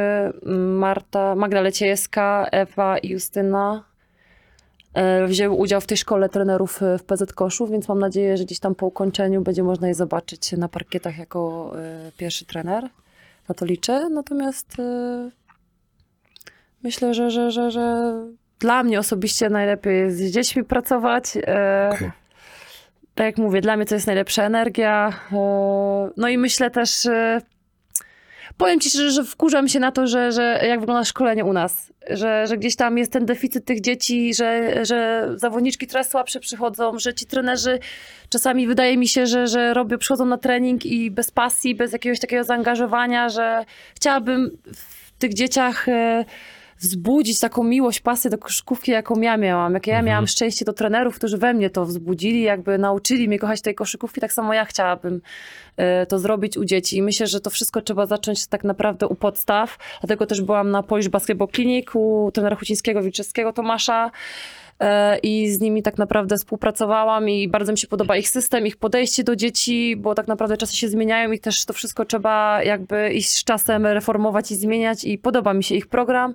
Marta, 0.76 1.34
Magda 1.34 1.60
Leciejska, 1.60 2.46
Ewa 2.52 2.98
i 2.98 3.08
Justyna 3.08 3.84
wzięły 5.26 5.56
udział 5.56 5.80
w 5.80 5.86
tej 5.86 5.96
szkole 5.96 6.28
trenerów 6.28 6.82
e, 6.82 6.98
w 6.98 7.04
PZ 7.04 7.32
Koszów, 7.32 7.70
więc 7.70 7.88
mam 7.88 7.98
nadzieję, 7.98 8.36
że 8.36 8.44
gdzieś 8.44 8.58
tam 8.58 8.74
po 8.74 8.86
ukończeniu 8.86 9.42
będzie 9.42 9.62
można 9.62 9.88
je 9.88 9.94
zobaczyć 9.94 10.52
na 10.52 10.68
parkietach 10.68 11.18
jako 11.18 11.72
e, 11.78 12.12
pierwszy 12.16 12.46
trener. 12.46 12.88
Na 13.48 13.54
to 13.54 13.64
liczę. 13.64 14.08
Natomiast 14.08 14.78
e, 14.78 15.30
myślę, 16.82 17.14
że, 17.14 17.30
że, 17.30 17.50
że, 17.50 17.70
że 17.70 18.14
dla 18.58 18.82
mnie 18.82 18.98
osobiście 18.98 19.50
najlepiej 19.50 19.98
jest 19.98 20.16
z 20.16 20.30
dziećmi 20.30 20.64
pracować. 20.64 21.24
E. 21.46 21.90
Tak 23.14 23.26
jak 23.26 23.38
mówię, 23.38 23.60
dla 23.60 23.76
mnie 23.76 23.86
to 23.86 23.94
jest 23.94 24.06
najlepsza 24.06 24.44
energia. 24.44 25.12
E, 25.32 26.10
no 26.16 26.28
i 26.28 26.38
myślę 26.38 26.70
też, 26.70 27.06
e, 27.06 27.40
powiem 28.56 28.80
ci 28.80 28.90
szczerze, 28.90 29.10
że 29.10 29.24
wkurzam 29.24 29.68
się 29.68 29.80
na 29.80 29.92
to, 29.92 30.06
że, 30.06 30.32
że 30.32 30.60
jak 30.68 30.80
wygląda 30.80 31.04
szkolenie 31.04 31.44
u 31.44 31.52
nas. 31.52 31.92
Że, 32.10 32.46
że 32.46 32.56
gdzieś 32.56 32.76
tam 32.76 32.98
jest 32.98 33.12
ten 33.12 33.26
deficyt 33.26 33.64
tych 33.64 33.80
dzieci, 33.80 34.34
że, 34.34 34.84
że 34.84 35.28
zawodniczki 35.36 35.86
coraz 35.86 36.10
słabsze 36.10 36.40
przychodzą, 36.40 36.98
że 36.98 37.14
ci 37.14 37.26
trenerzy 37.26 37.78
czasami 38.28 38.66
wydaje 38.66 38.96
mi 38.96 39.08
się, 39.08 39.26
że, 39.26 39.46
że 39.46 39.74
robią, 39.74 39.98
przychodzą 39.98 40.24
na 40.24 40.38
trening 40.38 40.86
i 40.86 41.10
bez 41.10 41.30
pasji, 41.30 41.74
bez 41.74 41.92
jakiegoś 41.92 42.20
takiego 42.20 42.44
zaangażowania, 42.44 43.28
że 43.28 43.64
chciałabym 43.94 44.58
w 44.74 45.18
tych 45.18 45.34
dzieciach 45.34 45.88
e, 45.88 46.24
wzbudzić 46.82 47.40
taką 47.40 47.64
miłość, 47.64 48.00
pasję 48.00 48.30
do 48.30 48.38
koszykówki, 48.38 48.90
jaką 48.90 49.20
ja 49.20 49.36
miałam. 49.36 49.74
Jak 49.74 49.86
ja 49.86 49.94
Mhm. 49.94 50.06
miałam 50.06 50.26
szczęście 50.26 50.64
do 50.64 50.72
trenerów, 50.72 51.16
którzy 51.16 51.38
we 51.38 51.54
mnie 51.54 51.70
to 51.70 51.84
wzbudzili, 51.84 52.42
jakby 52.42 52.78
nauczyli 52.78 53.28
mnie 53.28 53.38
kochać 53.38 53.62
tej 53.62 53.74
koszykówki, 53.74 54.20
tak 54.20 54.32
samo 54.32 54.54
ja 54.54 54.64
chciałabym 54.64 55.20
e, 55.76 56.06
to 56.06 56.18
zrobić 56.18 56.56
u 56.56 56.64
dzieci. 56.64 56.96
I 56.96 57.02
myślę, 57.02 57.26
że 57.26 57.40
to 57.40 57.50
wszystko 57.50 57.80
trzeba 57.80 58.06
zacząć 58.06 58.46
tak 58.46 58.64
naprawdę 58.64 59.06
u 59.06 59.14
podstaw. 59.14 59.78
Dlatego 60.00 60.26
też 60.26 60.40
byłam 60.42 60.70
na 60.70 60.82
Polish 60.82 61.08
Basketball 61.08 61.48
Clinic 61.48 61.86
u 61.94 62.30
trenera 62.34 62.56
Hucińskiego, 62.56 63.02
Wilczewskiego, 63.02 63.52
Tomasza 63.52 64.10
i 65.22 65.50
z 65.50 65.60
nimi 65.60 65.82
tak 65.82 65.98
naprawdę 65.98 66.36
współpracowałam 66.36 67.28
i 67.28 67.48
bardzo 67.48 67.72
mi 67.72 67.78
się 67.78 67.86
podoba 67.86 68.16
ich 68.16 68.28
system, 68.28 68.66
ich 68.66 68.76
podejście 68.76 69.24
do 69.24 69.36
dzieci, 69.36 69.96
bo 69.96 70.14
tak 70.14 70.28
naprawdę 70.28 70.56
czasy 70.56 70.76
się 70.76 70.88
zmieniają 70.88 71.32
i 71.32 71.38
też 71.38 71.64
to 71.64 71.72
wszystko 71.72 72.04
trzeba 72.04 72.62
jakby 72.62 73.12
iść 73.12 73.30
z 73.30 73.44
czasem 73.44 73.86
reformować 73.86 74.50
i 74.50 74.56
zmieniać 74.56 75.04
i 75.04 75.18
podoba 75.18 75.54
mi 75.54 75.64
się 75.64 75.74
ich 75.74 75.86
program. 75.86 76.34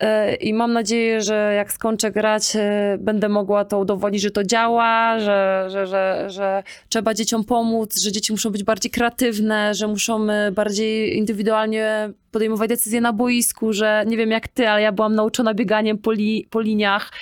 E, 0.00 0.34
I 0.34 0.54
mam 0.54 0.72
nadzieję, 0.72 1.20
że 1.22 1.52
jak 1.56 1.72
skończę 1.72 2.10
grać, 2.10 2.56
e, 2.56 2.98
będę 3.00 3.28
mogła 3.28 3.64
to 3.64 3.78
udowodnić, 3.78 4.22
że 4.22 4.30
to 4.30 4.44
działa, 4.44 5.18
że, 5.20 5.66
że, 5.68 5.86
że, 5.86 6.24
że 6.28 6.62
trzeba 6.88 7.14
dzieciom 7.14 7.44
pomóc, 7.44 8.00
że 8.02 8.12
dzieci 8.12 8.32
muszą 8.32 8.50
być 8.50 8.64
bardziej 8.64 8.90
kreatywne, 8.90 9.74
że 9.74 9.88
muszą 9.88 10.30
e, 10.30 10.52
bardziej 10.52 11.16
indywidualnie 11.16 12.10
podejmować 12.30 12.68
decyzje 12.68 13.00
na 13.00 13.12
boisku, 13.12 13.72
że 13.72 14.04
nie 14.06 14.16
wiem 14.16 14.30
jak 14.30 14.48
ty, 14.48 14.68
ale 14.68 14.82
ja 14.82 14.92
byłam 14.92 15.14
nauczona 15.14 15.54
bieganiem 15.54 15.98
po, 15.98 16.12
li, 16.12 16.46
po 16.50 16.60
liniach. 16.60 17.12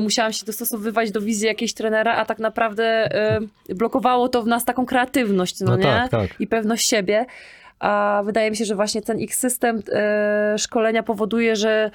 Musiałam 0.00 0.32
się 0.32 0.46
dostosowywać 0.46 1.10
do 1.10 1.20
wizji 1.20 1.46
jakiejś 1.46 1.74
trenera, 1.74 2.14
a 2.16 2.24
tak 2.24 2.38
naprawdę 2.38 3.10
blokowało 3.68 4.28
to 4.28 4.42
w 4.42 4.46
nas 4.46 4.64
taką 4.64 4.86
kreatywność, 4.86 5.60
no, 5.60 5.70
No 5.70 5.76
nie? 5.76 5.82
tak, 5.82 6.10
tak. 6.10 6.40
i 6.40 6.46
pewność 6.46 6.88
siebie. 6.88 7.26
A 7.78 8.22
wydaje 8.26 8.50
mi 8.50 8.56
się, 8.56 8.64
że 8.64 8.74
właśnie 8.74 9.02
ten 9.02 9.18
ich 9.18 9.36
system 9.36 9.82
e, 9.92 10.54
szkolenia 10.58 11.02
powoduje, 11.02 11.56
że 11.56 11.90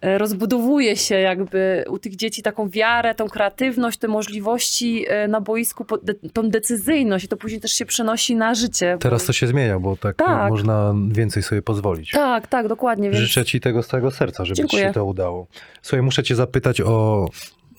e, 0.00 0.18
rozbudowuje 0.18 0.96
się 0.96 1.14
jakby 1.14 1.84
u 1.88 1.98
tych 1.98 2.16
dzieci 2.16 2.42
taką 2.42 2.68
wiarę, 2.68 3.14
tą 3.14 3.28
kreatywność, 3.28 3.98
te 3.98 4.08
możliwości 4.08 5.04
e, 5.08 5.28
na 5.28 5.40
boisku, 5.40 5.84
tą 6.32 6.48
decyzyjność 6.50 7.24
i 7.24 7.28
to 7.28 7.36
później 7.36 7.60
też 7.60 7.72
się 7.72 7.86
przenosi 7.86 8.36
na 8.36 8.54
życie. 8.54 8.96
Teraz 9.00 9.24
to 9.24 9.32
się 9.32 9.46
zmienia, 9.46 9.78
bo 9.78 9.96
tak, 9.96 10.16
Tak. 10.16 10.50
można 10.50 10.94
więcej 11.08 11.42
sobie 11.42 11.62
pozwolić. 11.62 12.10
Tak, 12.10 12.46
tak, 12.46 12.68
dokładnie. 12.68 13.10
Więc... 13.10 13.22
Życzę 13.22 13.44
ci 13.44 13.60
tego 13.60 13.82
z 13.82 13.86
całego 13.86 14.10
serca, 14.10 14.44
żeby 14.44 14.56
ci 14.56 14.62
Dziękuję. 14.62 14.82
się 14.82 14.92
to 14.92 15.04
udało. 15.04 15.46
Słuchaj, 15.82 16.02
muszę 16.02 16.22
cię 16.22 16.34
zapytać 16.34 16.80
o, 16.80 17.26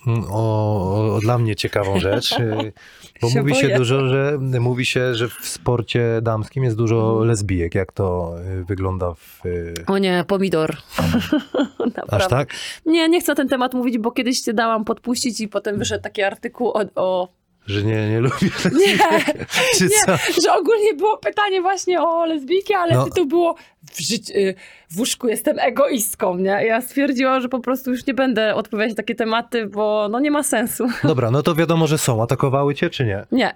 o, 0.08 1.16
o 1.16 1.20
dla 1.22 1.38
mnie 1.38 1.56
ciekawą 1.56 2.00
rzecz, 2.00 2.36
bo 3.22 3.30
Się 3.30 3.40
mówi 3.42 3.56
się 3.56 3.64
boję. 3.64 3.78
dużo, 3.78 4.08
że 4.08 4.38
mówi 4.60 4.86
się, 4.86 5.16
że 5.16 5.28
w 5.28 5.34
sporcie 5.48 6.20
damskim 6.22 6.64
jest 6.64 6.78
dużo 6.78 7.10
Mhm. 7.10 7.28
lesbijek. 7.28 7.76
Jak 7.76 7.92
to 7.92 8.36
y, 8.62 8.64
wygląda 8.66 9.14
w... 9.14 9.46
y, 9.46 9.74
O 9.88 9.98
nie, 9.98 10.26
pomidor. 10.28 10.78
Aż 12.12 12.28
tak? 12.28 12.50
Nie, 12.86 13.10
nie 13.10 13.22
chcę 13.22 13.32
na 13.32 13.36
ten 13.36 13.48
temat 13.50 13.74
mówić, 13.74 13.98
bo 13.98 14.12
kiedyś 14.12 14.42
dałam 14.54 14.86
podpuścić 14.86 15.40
i 15.42 15.48
potem 15.48 15.78
wyszedł 15.78 16.04
taki 16.04 16.22
artykuł 16.24 16.68
o, 16.68 16.82
o 16.96 17.28
Że 17.68 17.84
nie, 17.84 18.10
nie 18.10 18.20
lubię 18.20 18.36
Nie, 18.86 18.98
czy 19.78 19.90
co? 19.90 20.18
że 20.44 20.54
ogólnie 20.54 20.94
było 20.94 21.18
pytanie 21.18 21.62
właśnie 21.62 22.02
o 22.02 22.26
lesbijki, 22.26 22.74
ale 22.74 22.94
No. 22.94 23.06
tytuł 23.06 23.26
było 23.26 23.56
w, 23.92 24.00
życi- 24.02 24.36
y, 24.36 24.56
w 24.90 25.00
łóżku 25.00 25.28
jestem 25.28 25.60
egoistką, 25.60 26.38
nie? 26.38 26.66
Ja 26.66 26.82
stwierdziłam, 26.82 27.42
że 27.42 27.50
po 27.50 27.60
prostu 27.60 27.92
już 27.92 28.06
nie 28.06 28.14
będę 28.14 28.56
odpowiadać 28.56 28.90
na 28.92 28.96
takie 28.96 29.16
tematy, 29.16 29.66
bo 29.66 30.08
no 30.12 30.20
nie 30.20 30.32
ma 30.32 30.44
sensu. 30.44 30.88
Dobra, 31.04 31.32
no 31.32 31.44
to 31.44 31.56
wiadomo, 31.56 31.88
że 31.88 31.98
są. 31.98 32.24
Atakowały 32.24 32.76
cię, 32.76 32.90
czy 32.90 33.06
nie? 33.06 33.26
Nie, 33.32 33.56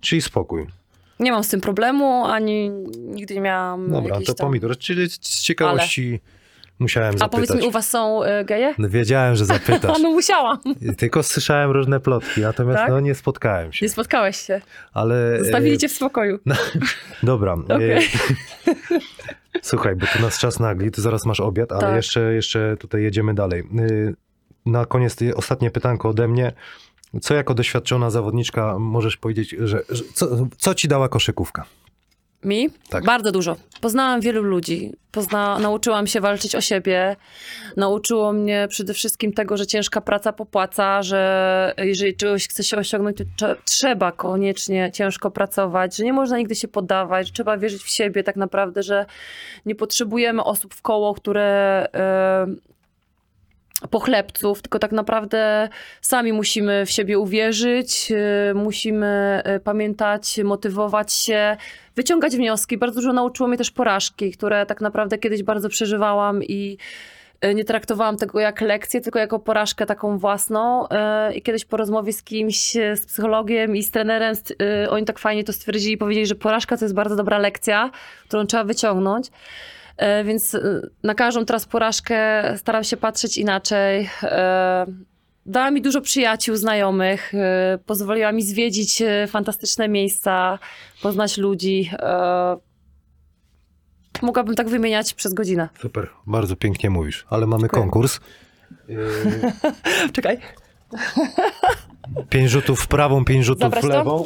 Czyli 0.00 0.22
spokój. 0.22 0.66
nie 1.20 1.32
mam 1.32 1.44
z 1.44 1.48
tym 1.48 1.60
problemu, 1.60 2.24
ani 2.26 2.70
nigdy 2.98 3.34
nie 3.34 3.40
miałam 3.40 3.90
Dobra, 3.90 4.16
to 4.26 4.34
tam... 4.34 4.46
pomidor. 4.46 4.78
Czyli 4.78 5.10
z 5.10 5.40
ciekawości 5.42 6.20
musiałem 6.80 7.14
A 7.20 7.28
powiedz 7.28 7.48
zapytać. 7.48 7.62
mi, 7.64 7.68
u 7.68 7.72
was 7.72 7.88
są 7.90 8.24
y, 8.24 8.44
geje? 8.44 8.74
No, 8.78 8.88
wiedziałem, 8.88 9.36
że 9.36 9.44
zapytasz. 9.44 9.98
No 10.02 10.10
musiałam. 10.10 10.58
Tylko 10.98 11.22
słyszałem 11.22 11.70
różne 11.70 12.00
plotki, 12.00 12.40
natomiast 12.40 12.78
Tak? 12.78 12.90
no, 12.90 13.00
nie 13.00 13.14
spotkałem 13.14 13.72
się. 13.72 13.86
Nie 13.86 13.90
spotkałeś 13.90 14.36
się. 14.36 14.60
Ale. 14.92 15.38
Zostawili 15.38 15.74
e, 15.74 15.78
cię 15.78 15.88
w 15.88 15.92
spokoju. 15.92 16.38
Dobra. 17.22 17.52
Okej. 17.68 17.90
e, 17.92 18.00
Słuchaj, 19.62 19.96
bo 19.96 20.06
tu 20.06 20.22
nas 20.22 20.38
czas 20.38 20.60
nagli, 20.60 20.90
ty 20.90 21.00
zaraz 21.02 21.26
masz 21.26 21.40
obiad, 21.40 21.72
ale 21.72 21.80
Tak. 21.80 21.96
jeszcze, 21.96 22.20
jeszcze 22.34 22.76
tutaj 22.76 23.02
jedziemy 23.02 23.34
dalej. 23.34 23.60
E, 23.60 24.12
Na 24.70 24.86
koniec 24.86 25.16
ostatnie 25.34 25.70
pytanko 25.70 26.08
ode 26.08 26.28
mnie. 26.28 26.52
Co 27.20 27.34
jako 27.34 27.54
doświadczona 27.54 28.10
zawodniczka 28.10 28.78
możesz 28.78 29.16
powiedzieć, 29.16 29.50
że, 29.58 29.82
że 29.88 30.02
co, 30.14 30.46
co 30.58 30.74
ci 30.74 30.88
dała 30.88 31.08
koszykówka? 31.08 31.64
Mi? 32.44 32.70
Tak. 32.88 33.04
Bardzo 33.04 33.32
dużo. 33.32 33.56
Poznałam 33.80 34.20
wielu 34.20 34.42
ludzi. 34.42 34.92
Pozna... 35.12 35.58
Nauczyłam 35.58 36.06
się 36.06 36.20
walczyć 36.20 36.54
o 36.54 36.60
siebie. 36.60 37.16
Nauczyło 37.76 38.32
mnie 38.32 38.66
przede 38.70 38.94
wszystkim 38.94 39.32
tego, 39.32 39.56
że 39.56 39.66
ciężka 39.66 40.00
praca 40.00 40.32
popłaca, 40.32 41.02
że 41.02 41.74
jeżeli 41.78 42.16
czegoś 42.16 42.48
chce 42.48 42.64
się 42.64 42.76
osiągnąć, 42.76 43.16
to 43.16 43.24
trze- 43.24 43.56
trzeba 43.64 44.12
koniecznie 44.12 44.90
ciężko 44.94 45.30
pracować, 45.30 45.96
że 45.96 46.04
nie 46.04 46.12
można 46.12 46.38
nigdy 46.38 46.54
się 46.54 46.68
poddawać, 46.68 47.26
że 47.26 47.32
trzeba 47.32 47.56
wierzyć 47.56 47.82
w 47.82 47.88
siebie 47.88 48.22
tak 48.22 48.36
naprawdę, 48.36 48.82
że 48.82 49.06
nie 49.66 49.74
potrzebujemy 49.74 50.44
osób 50.44 50.74
w 50.74 50.82
koło, 50.82 51.14
które... 51.14 51.86
E... 51.94 52.70
Pochlebców, 53.88 54.62
tylko 54.62 54.78
tak 54.78 54.92
naprawdę 54.92 55.68
sami 56.00 56.32
musimy 56.32 56.86
w 56.86 56.90
siebie 56.90 57.18
uwierzyć, 57.18 58.12
e, 58.12 58.54
musimy 58.54 59.42
e, 59.44 59.60
pamiętać, 59.60 60.40
motywować 60.44 61.12
się, 61.12 61.56
wyciągać 61.96 62.36
wnioski. 62.36 62.78
Bardzo 62.78 63.00
dużo 63.00 63.12
nauczyło 63.12 63.48
mnie 63.48 63.58
też 63.58 63.70
porażki, 63.70 64.32
które 64.32 64.66
tak 64.66 64.80
naprawdę 64.80 65.18
kiedyś 65.18 65.42
bardzo 65.42 65.68
przeżywałam 65.68 66.42
i 66.42 66.78
e, 67.40 67.54
nie 67.54 67.64
traktowałam 67.64 68.16
tego 68.16 68.40
jak 68.40 68.60
lekcję, 68.60 69.00
tylko 69.00 69.18
jako 69.18 69.38
porażkę 69.38 69.86
taką 69.86 70.18
własną. 70.18 70.86
I 71.34 71.42
kiedyś 71.42 71.64
po 71.64 71.76
rozmowie 71.76 72.12
z 72.12 72.22
kimś, 72.22 72.72
z 72.72 73.06
psychologiem 73.06 73.76
i 73.76 73.82
z 73.82 73.90
trenerem, 73.90 74.34
oni 74.88 75.06
tak 75.06 75.18
fajnie 75.18 75.44
to 75.44 75.52
stwierdzili, 75.52 75.96
powiedzieli, 75.96 76.26
że 76.26 76.34
porażka 76.34 76.76
to 76.76 76.84
jest 76.84 76.94
bardzo 76.94 77.16
dobra 77.16 77.38
lekcja, 77.38 77.90
którą 78.28 78.46
trzeba 78.46 78.64
wyciągnąć. 78.64 79.30
E, 80.00 80.24
Więc 80.24 80.54
e, 80.54 80.60
na 81.02 81.14
każdą 81.14 81.44
teraz 81.44 81.66
porażkę 81.66 82.42
staram 82.58 82.84
się 82.84 82.96
patrzeć 82.96 83.38
inaczej. 83.38 84.10
E, 84.22 84.86
Dała 85.46 85.70
mi 85.70 85.82
dużo 85.82 86.00
przyjaciół, 86.00 86.56
znajomych, 86.56 87.32
pozwoliła 87.86 88.32
mi 88.32 88.42
zwiedzić 88.42 89.02
fantastyczne 89.28 89.88
miejsca, 89.88 90.58
poznać 91.02 91.38
ludzi. 91.38 91.90
Mogłabym 94.22 94.54
tak 94.54 94.68
wymieniać 94.68 95.14
przez 95.14 95.34
godzinę. 95.34 95.68
Super, 95.80 96.08
bardzo 96.26 96.56
pięknie 96.56 96.90
mówisz, 96.90 97.26
ale 97.30 97.46
mamy 97.46 97.60
Dziękuję. 97.60 97.82
konkurs. 97.82 98.20
Czekaj. 100.12 100.38
pięć 102.28 102.50
rzutów 102.50 102.80
w 102.80 102.88
prawą, 102.88 103.24
pięć 103.24 103.44
rzutów 103.44 103.60
Zabrać 103.62 103.84
w 103.84 103.88
lewą. 103.88 104.24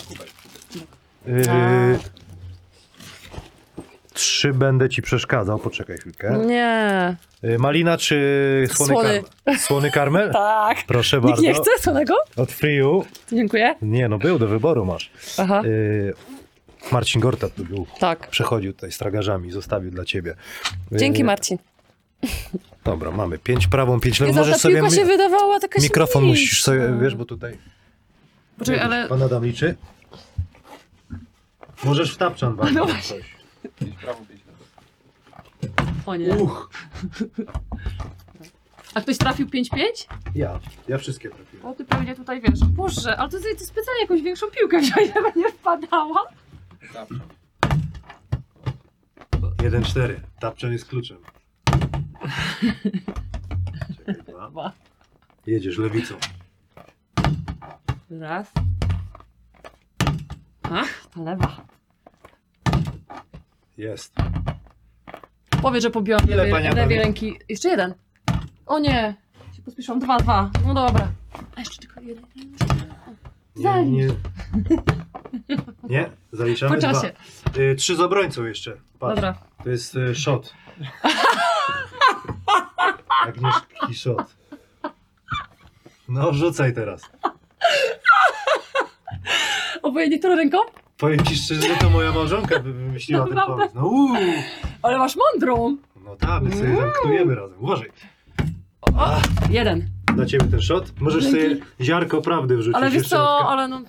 Yy, 1.27 1.99
trzy 4.15 4.53
będę 4.53 4.89
ci 4.89 5.03
przeszkadzał, 5.03 5.59
poczekaj 5.59 5.99
chwilkę. 5.99 6.39
Nie. 6.47 7.17
Yy, 7.43 7.59
malina 7.59 7.99
czy 7.99 8.69
słony, 8.73 8.93
Słony. 8.93 9.23
karmel? 9.45 9.59
Słony 9.59 9.91
karmel? 9.91 10.33
Tak. 10.67 10.79
Proszę 10.87 11.17
Nikt 11.17 11.29
bardzo. 11.29 11.43
nie 11.43 11.55
chce 11.55 11.71
słonego? 11.81 12.15
Od 12.37 12.53
Friu. 12.53 13.05
Dziękuję. 13.33 13.75
Nie, 13.83 14.09
no 14.09 14.19
był, 14.19 14.39
do 14.39 14.49
wyboru 14.49 14.85
masz. 14.85 15.11
Aha. 15.39 15.63
Yy, 15.65 16.15
Marcin 16.93 17.21
Gortat 17.21 17.55
tu 17.55 17.65
był. 17.65 17.87
Tak. 18.01 18.29
Przechodził 18.29 18.73
tutaj 18.73 18.93
z 18.93 18.99
tragarzami, 18.99 19.51
zostawił 19.51 19.91
dla 19.91 20.05
ciebie. 20.05 20.35
Yy, 20.91 20.99
Dzięki 20.99 21.25
Marcin. 21.25 21.59
Dobra, 22.85 23.11
mamy 23.11 23.39
pięć 23.39 23.67
prawą, 23.67 24.01
pięć 24.01 24.21
lewą. 24.21 24.33
Nie, 24.33 24.35
ta 24.35 24.41
Możesz 24.41 24.57
sobie 24.57 24.75
piłka 24.75 24.91
mi- 24.91 24.97
się 24.97 25.05
wydawała 25.05 25.61
taka 25.61 25.83
mikrofon 25.83 26.25
musisz 26.25 26.63
sobie, 26.63 26.81
wiesz, 27.03 27.15
bo 27.15 27.25
tutaj 27.25 27.59
Poczekaj, 28.59 28.81
ale... 28.85 29.09
pan 29.09 29.23
Adam 29.23 29.45
liczy. 29.45 29.75
Możesz 31.85 32.15
w 32.15 32.17
tapczan 32.17 32.55
walnąć 32.57 33.15
No 33.65 34.15
coś. 34.15 34.41
O 36.07 36.17
nie. 36.17 36.29
Uch, 36.35 36.71
A 38.95 39.01
ktoś 39.01 39.19
trafił 39.19 39.47
5-5? 39.47 39.79
ja, 40.35 40.61
ja 40.89 40.99
wszystkie 40.99 41.31
trafiłem. 41.31 41.67
O, 41.67 41.75
ty 41.75 41.85
pewnie 41.85 42.15
tutaj 42.15 42.41
wiesz. 42.41 42.61
Boże, 42.65 43.17
ale 43.17 43.31
to 43.31 43.39
ty, 43.41 43.57
ty 43.57 43.67
specjalnie 43.67 44.01
jakąś 44.03 44.23
większą 44.23 44.47
piłkę 44.47 44.79
wziąłeś, 44.81 45.09
żeby 45.15 45.33
nie 45.37 45.49
wpadała. 45.53 46.23
Jeden, 49.63 49.85
cztery. 49.85 50.21
Tapczan 50.41 50.73
jest 50.73 50.85
kluczem. 50.89 51.19
Czekaj, 53.97 54.23
dwa. 54.29 54.49
Dwa. 54.51 54.73
Jedziesz 55.47 55.79
lewicą. 55.79 56.15
Raz. 58.11 58.53
Ach, 60.63 61.07
ta 61.15 61.21
lewa. 61.23 61.57
Jest. 63.77 64.15
Powiedz, 65.63 65.83
że 65.83 65.91
pobiłam 65.91 66.21
Ile, 66.27 66.37
lewej, 66.37 66.53
panie 66.53 66.73
lewej 66.73 66.99
ręki. 66.99 67.39
Jeszcze 67.49 67.69
jeden. 67.69 67.95
O 68.67 68.79
nie. 68.79 69.15
Się 69.57 69.63
pospieszłam. 69.63 69.99
Dwa, 69.99 70.17
dwa. 70.17 70.51
No 70.67 70.75
dobra. 70.75 71.09
A 71.57 71.61
jeszcze 71.61 71.83
tylko 71.83 72.01
jeden. 72.01 72.25
Nie, 73.57 73.85
nie. 73.85 74.07
Nie? 75.91 76.11
Zaliczamy 76.33 76.75
Po 76.75 76.81
czasie. 76.81 77.13
dwa. 77.45 77.61
Y, 77.63 77.75
trzy 77.75 77.97
z 77.97 78.01
obrońcą 78.01 78.45
jeszcze. 78.45 78.77
Patrz. 78.99 79.15
Dobra. 79.15 79.35
To 79.65 79.71
jest 79.71 79.97
y, 79.97 80.15
shot. 80.15 80.55
Agnieszki 83.27 83.95
shot. 83.95 84.37
No, 86.09 86.33
rzucaj 86.33 86.75
teraz. 86.75 87.11
Obojętnie 89.83 90.19
którą 90.19 90.37
ręką? 90.37 90.59
Powiem 91.05 91.25
ci 91.25 91.37
szczerze, 91.37 91.61
że 91.63 91.77
to 91.77 91.91
moja 91.91 92.13
małżonka 92.13 92.59
wy- 92.59 92.73
wymyśliła 92.73 93.25
ten 93.27 93.35
Naprawdę? 93.35 93.63
pomysł. 93.69 93.77
No 93.79 93.87
uuu. 93.87 94.17
Ale 94.83 94.99
masz 94.99 95.17
mądrą. 95.17 95.77
No 96.05 96.17
tak, 96.17 96.43
my 96.43 96.57
sobie 96.57 96.77
zamknujemy 96.77 97.35
razem. 97.35 97.59
Uważaj. 97.61 97.91
O, 98.83 99.17
jeden. 99.51 99.89
Dla 100.17 100.27
ciebie 100.27 100.47
ten 100.47 100.61
shot. 100.63 100.93
Możesz 101.01 101.25
Dzięki. 101.25 101.41
sobie 101.41 101.57
ziarko 101.81 102.23
prawdy 102.23 102.57
wrzucić. 102.57 102.75
Ale 102.77 102.87
wiesz 102.87 102.95
jeszcze 102.95 103.17
co, 103.17 103.49
ale 103.49 103.69
no... 103.69 103.83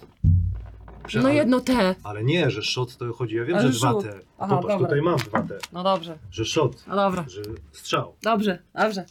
Prze- 1.08 1.20
No 1.20 1.26
ale- 1.26 1.36
jedno 1.36 1.60
te. 1.62 1.96
Ale 2.04 2.24
nie, 2.24 2.50
że 2.52 2.64
shot 2.64 2.98
to 2.98 3.14
chodzi, 3.14 3.36
ja 3.36 3.46
wiem, 3.46 3.58
Ale 3.58 3.72
że 3.72 3.80
dwa 3.80 3.92
rzut. 3.92 4.04
te. 4.04 4.10
Aha, 4.40 4.56
Popatrz, 4.56 4.62
dobra. 4.74 4.78
tutaj 4.88 5.02
mam 5.02 5.16
dwa 5.18 5.42
te. 5.42 5.58
No 5.74 5.84
dobrze. 5.84 6.18
Że 6.32 6.46
shot, 6.46 6.84
No 6.88 6.96
dobra. 6.96 7.26
że 7.28 7.42
strzał. 7.72 8.16
Dobrze, 8.24 8.60
dobrze. 8.76 9.06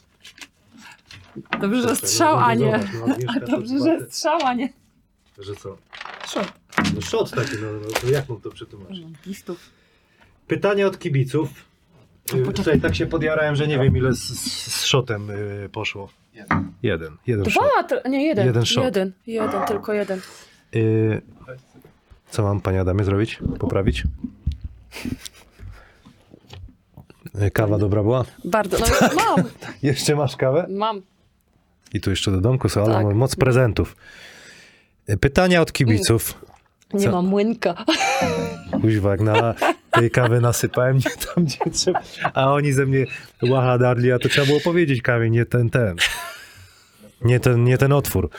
Dobrze, 1.61 1.81
że 1.81 1.95
strzał, 1.95 2.37
a 2.39 2.53
nie. 2.53 2.71
zobacz, 2.71 2.87
no, 3.07 3.13
Agnieszka 3.13 3.39
to 3.39 3.51
Dobrze, 3.51 3.75
dwa 3.75 3.85
że 3.85 3.97
te. 4.05 4.11
strzał, 4.11 4.39
a 4.45 4.53
nie. 4.53 4.69
Że 5.39 5.55
co? 5.55 5.77
Strzał. 6.25 6.43
No 6.93 7.01
shot 7.01 7.31
taki, 7.31 7.51
no, 7.61 7.71
no 7.71 7.87
to 8.01 8.07
jak 8.09 8.29
mam 8.29 8.41
to 8.41 8.49
przetłumaczyć? 8.49 9.05
Listów. 9.25 9.69
Pytania 10.47 10.87
od 10.87 10.99
kibiców. 10.99 11.49
O, 12.33 12.37
Y. 12.37 12.53
Tutaj 12.53 12.81
tak 12.81 12.95
się 12.95 13.05
podjarałem, 13.05 13.55
że 13.55 13.67
nie 13.67 13.79
wiem 13.79 13.97
ile 13.97 14.13
z, 14.13 14.19
z, 14.39 14.93
y, 15.65 15.69
poszło. 15.69 16.09
Jeden. 16.33 16.71
Jeden. 16.83 17.17
Jeden 17.27 17.45
shot. 17.49 17.63
Dwa, 17.87 17.87
tr- 17.97 18.09
nie 18.09 18.25
jeden. 18.25 18.45
Jeden 18.45 18.65
shot. 18.65 18.83
Jeden, 18.83 19.11
jeden, 19.27 19.65
tylko 19.67 19.93
jeden. 19.93 20.21
Y, 20.75 21.21
co 22.29 22.43
mam, 22.43 22.61
panie 22.61 22.81
Adamie, 22.81 23.03
zrobić? 23.03 23.39
Poprawić? 23.59 24.03
Kawa 27.53 27.77
dobra 27.77 28.03
była? 28.03 28.25
Bardzo. 28.45 28.77
No 28.79 28.85
mam, 29.25 29.45
Jeszcze 29.83 30.15
masz 30.15 30.35
kawę? 30.35 30.67
mam. 30.69 31.01
I 31.93 32.01
tu 32.01 32.09
jeszcze 32.09 32.31
do 32.31 32.41
domku 32.41 32.69
są, 32.69 32.83
ale 32.85 32.93
Tak. 33.05 33.15
moc 33.15 33.35
prezentów. 33.35 33.95
Pytania 35.19 35.61
od 35.61 35.71
kibiców. 35.73 36.44
Nie 36.93 37.05
Co? 37.05 37.11
mam 37.11 37.25
młynka. 37.27 37.85
Kuźwa, 38.81 39.11
jak 39.11 39.21
na 39.21 39.53
tej 39.91 40.11
kawy 40.11 40.41
nasypałem, 40.41 40.97
nie 40.97 41.25
tam 41.25 41.45
gdzie 41.45 41.71
trzeba. 41.71 42.01
A 42.33 42.53
oni 42.53 42.71
ze 42.71 42.85
mnie 42.85 43.05
łaha 43.41 43.77
darli, 43.77 44.11
a 44.11 44.19
to 44.19 44.29
trzeba 44.29 44.47
było 44.47 44.59
powiedzieć 44.59 45.01
kamień, 45.01 45.33
nie 45.33 45.45
ten, 45.45 45.69
ten. 45.69 45.95
Nie 47.21 47.39
ten, 47.39 47.63
nie 47.63 47.77
ten 47.77 47.93
otwór. 47.93 48.29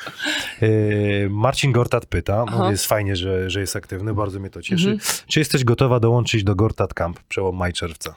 Yy, 0.60 1.28
Marcin 1.30 1.72
Gortat 1.72 2.06
pyta, 2.06 2.44
Aha. 2.48 2.70
jest 2.70 2.86
fajnie, 2.86 3.16
że, 3.16 3.50
że 3.50 3.60
jest 3.60 3.76
aktywny, 3.76 4.14
bardzo 4.14 4.40
mnie 4.40 4.50
to 4.50 4.62
cieszy. 4.62 4.90
Mhm. 4.90 5.10
Czy 5.26 5.38
jesteś 5.38 5.64
gotowa 5.64 6.00
dołączyć 6.00 6.44
do 6.44 6.54
Gortat 6.54 6.94
Camp, 6.94 7.20
przełom 7.28 7.56
maj-czerwca? 7.56 8.14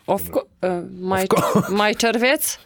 E, 0.63 0.83
maj, 0.99 1.27
maj, 1.69 1.95
czerwiec? 1.95 2.59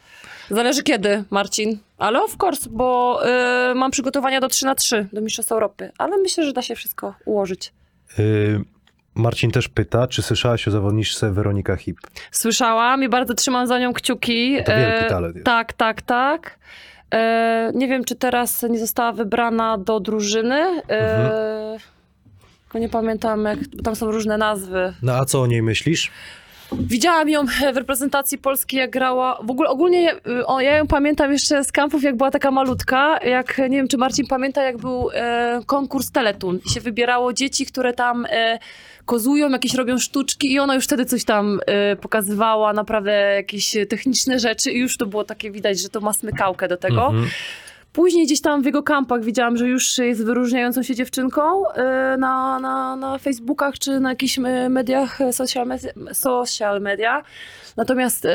Zależy 0.54 0.84
kiedy, 0.84 1.24
Marcin. 1.30 1.78
Ale 1.98 2.24
of 2.24 2.36
course, 2.44 2.70
bo 2.70 3.20
e, 3.26 3.74
mam 3.76 3.92
przygotowania 3.92 4.40
do 4.42 4.48
3 4.48 4.66
na 4.66 4.76
3 4.76 5.08
do 5.14 5.22
Mistrzostw 5.22 5.52
Europy. 5.52 5.92
Ale 5.98 6.18
myślę, 6.18 6.46
że 6.46 6.54
da 6.54 6.62
się 6.62 6.76
wszystko 6.76 7.14
ułożyć. 7.26 7.74
Yy, 8.18 8.64
Marcin 9.16 9.52
też 9.52 9.70
pyta, 9.70 10.08
czy 10.08 10.22
słyszałaś 10.22 10.68
o 10.68 10.72
zawodniczce 10.72 11.32
Weronika 11.32 11.76
Hip? 11.76 11.98
Słyszałam 12.32 13.04
i 13.04 13.10
bardzo 13.10 13.34
trzymam 13.34 13.68
za 13.68 13.80
nią 13.80 13.94
kciuki. 13.94 14.58
To 14.66 14.72
wielki 14.72 15.06
E, 15.06 15.10
talent 15.10 15.36
jest. 15.36 15.46
Tak, 15.46 15.74
tak, 15.74 16.02
tak. 16.02 16.60
E, 17.14 17.72
nie 17.76 17.88
wiem, 17.88 18.04
czy 18.04 18.16
teraz 18.16 18.64
nie 18.70 18.80
została 18.80 19.12
wybrana 19.12 19.78
do 19.78 20.00
drużyny. 20.00 20.82
E, 20.90 21.74
Mhm. 22.74 22.82
Nie 22.84 22.90
pamiętam, 22.90 23.46
jak, 23.46 23.60
tam 23.84 23.96
są 23.96 24.12
różne 24.12 24.38
nazwy. 24.38 24.94
No 25.02 25.14
a 25.14 25.26
co 25.26 25.42
o 25.42 25.48
niej 25.48 25.62
myślisz? 25.62 26.12
Widziałam 26.80 27.30
ją 27.30 27.46
w 27.74 27.78
reprezentacji 27.78 28.38
Polski, 28.38 28.78
jak 28.78 28.90
grała. 28.90 29.40
W 29.44 29.52
ogóle 29.52 29.70
ogólnie 29.70 30.16
y, 30.16 30.46
o, 30.46 30.62
ja 30.62 30.78
ją 30.78 30.88
pamiętam 30.88 31.32
jeszcze 31.32 31.64
z 31.64 31.72
kampów, 31.72 32.04
jak 32.04 32.18
była 32.18 32.32
taka 32.32 32.52
malutka. 32.52 33.18
Jak 33.18 33.58
nie 33.58 33.78
wiem, 33.78 33.88
czy 33.88 33.98
Marcin 33.98 34.28
pamięta, 34.28 34.64
jak 34.64 34.78
był 34.78 35.10
e, 35.14 35.62
konkurs 35.66 36.12
Teletun 36.12 36.60
i 36.66 36.70
się 36.70 36.82
wybierało 36.82 37.34
dzieci, 37.34 37.66
które 37.66 37.94
tam 37.94 38.26
e, 38.30 38.60
kozują, 39.06 39.50
jakieś 39.50 39.74
robią 39.74 40.00
sztuczki 40.00 40.54
i 40.54 40.60
ona 40.60 40.76
już 40.76 40.84
wtedy 40.84 41.06
coś 41.06 41.24
tam 41.26 41.60
e, 41.66 41.96
pokazywała, 41.96 42.74
naprawdę 42.74 43.12
jakieś 43.36 43.78
techniczne 43.90 44.40
rzeczy 44.40 44.72
i 44.72 44.80
już 44.80 44.98
to 44.98 45.06
było 45.06 45.24
takie 45.24 45.52
widać, 45.52 45.82
że 45.82 45.90
to 45.90 46.02
ma 46.02 46.14
smykałkę 46.14 46.68
do 46.68 46.78
tego. 46.78 47.06
Mhm. 47.08 47.28
Później 47.94 48.26
gdzieś 48.26 48.42
tam 48.42 48.62
w 48.62 48.66
jego 48.66 48.84
kampach 48.84 49.24
widziałam, 49.24 49.58
że 49.58 49.68
już 49.68 49.98
jest 49.98 50.26
wyróżniającą 50.26 50.84
się 50.84 50.96
dziewczynką 50.96 51.70
y, 51.70 51.74
na, 52.18 52.60
na, 52.60 52.96
na 52.96 53.18
Facebookach 53.18 53.80
czy 53.80 54.00
na 54.00 54.10
jakichś 54.10 54.38
y, 54.38 54.70
mediach, 54.70 55.22
y, 55.22 55.34
social, 55.34 55.68
social 56.14 56.82
media. 56.82 57.24
Natomiast 57.78 58.28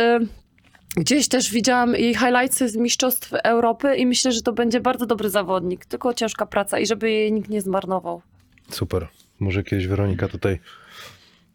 gdzieś 0.96 1.28
też 1.28 1.50
widziałam 1.50 1.94
jej 1.94 2.14
highlightsy 2.14 2.68
z 2.68 2.76
Mistrzostw 2.76 3.32
Europy 3.32 3.96
i 3.96 4.06
myślę, 4.06 4.32
że 4.32 4.42
to 4.42 4.52
będzie 4.52 4.80
bardzo 4.80 5.06
dobry 5.06 5.30
zawodnik. 5.30 5.86
Tylko 5.86 6.14
ciężka 6.14 6.46
praca 6.46 6.78
i 6.78 6.86
żeby 6.86 7.10
jej 7.10 7.32
nikt 7.32 7.50
nie 7.50 7.60
zmarnował. 7.60 8.22
Super. 8.70 9.08
Może 9.40 9.62
kiedyś 9.62 9.86
Weronika 9.86 10.28
tutaj 10.28 10.58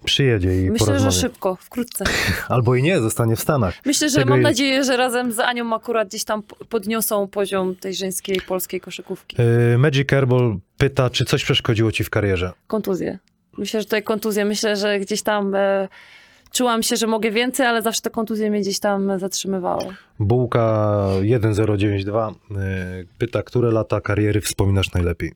przyjedzie 0.04 0.66
i 0.66 0.72
Myślę, 0.72 1.00
że 1.00 1.12
szybko, 1.12 1.56
wkrótce. 1.62 2.06
Albo 2.50 2.76
i 2.76 2.84
nie, 2.84 3.00
zostanie 3.00 3.36
w 3.36 3.40
Stanach. 3.40 3.76
Myślę, 3.86 4.10
że 4.10 4.18
Tego 4.18 4.30
mam 4.30 4.40
jest- 4.40 4.44
nadzieję, 4.50 4.84
że 4.84 4.98
razem 4.98 5.32
z 5.32 5.40
Anią 5.40 5.76
akurat 5.76 6.08
gdzieś 6.08 6.24
tam 6.24 6.44
po- 6.44 6.66
podniosą 6.66 7.28
poziom 7.28 7.76
tej 7.76 7.94
żeńskiej 7.96 8.42
polskiej 8.48 8.82
koszykówki. 8.82 9.38
Y, 9.74 9.78
Magic 9.78 10.14
Airball 10.14 10.58
pyta, 10.78 11.10
czy 11.10 11.26
coś 11.26 11.44
przeszkodziło 11.44 11.92
ci 11.92 12.04
w 12.04 12.10
karierze? 12.10 12.52
Kontuzje. 12.68 13.20
Myślę, 13.58 13.80
że 13.80 13.86
tutaj 13.86 14.04
kontuzje. 14.04 14.46
Myślę, 14.46 14.76
że 14.76 15.00
gdzieś 15.00 15.22
tam 15.22 15.56
e, 15.56 15.88
czułam 16.52 16.84
się, 16.84 16.96
że 16.98 17.08
mogę 17.08 17.32
więcej, 17.32 17.66
ale 17.66 17.82
zawsze 17.82 18.02
te 18.02 18.10
kontuzje 18.10 18.50
mnie 18.50 18.62
gdzieś 18.62 18.80
tam 18.80 19.20
zatrzymywały. 19.20 19.86
Bułka 20.20 21.08
1092 21.22 22.30
y, 22.30 22.34
pyta, 23.18 23.44
które 23.44 23.72
lata 23.72 24.02
kariery 24.02 24.42
wspominasz 24.42 24.94
najlepiej? 24.94 25.32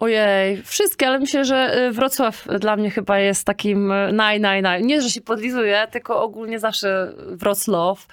Ojej, 0.00 0.62
wszystkie, 0.62 1.06
ale 1.06 1.18
myślę, 1.18 1.44
że 1.44 1.56
e, 1.56 1.92
Wrocław 1.92 2.44
dla 2.60 2.76
mnie 2.76 2.90
chyba 2.90 3.18
jest 3.18 3.44
takim 3.44 3.92
e, 3.92 4.12
naj, 4.12 4.40
naj, 4.40 4.62
naj. 4.62 4.82
Nie, 4.84 5.02
że 5.02 5.10
się 5.10 5.20
podlizuję, 5.20 5.86
tylko 5.92 6.22
ogólnie 6.22 6.58
zawsze 6.60 7.12
Wrocław 7.30 8.06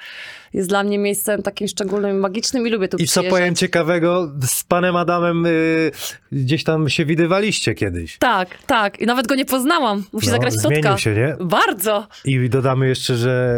jest 0.53 0.69
dla 0.69 0.83
mnie 0.83 0.97
miejscem 0.99 1.41
takim 1.43 1.67
szczególnym, 1.67 2.19
magicznym 2.19 2.67
i 2.67 2.69
lubię 2.69 2.87
tu 2.87 2.97
I 2.97 2.99
co 3.07 3.11
przyjeżdżać. 3.11 3.39
powiem 3.39 3.55
ciekawego, 3.55 4.31
z 4.47 4.63
panem 4.63 4.95
Adamem 4.95 5.45
y, 5.45 5.91
gdzieś 6.31 6.63
tam 6.63 6.89
się 6.89 7.05
widywaliście 7.05 7.73
kiedyś. 7.73 8.17
Tak, 8.17 8.57
tak. 8.67 8.99
I 8.99 9.05
nawet 9.05 9.27
go 9.27 9.35
nie 9.35 9.45
poznałam. 9.45 10.03
Musi 10.13 10.27
No, 10.27 10.31
zagrać 10.31 10.53
Totka. 10.63 10.97
się, 10.97 11.13
nie? 11.15 11.35
Bardzo. 11.39 12.07
I 12.25 12.49
dodamy 12.49 12.87
jeszcze, 12.87 13.15
że 13.15 13.57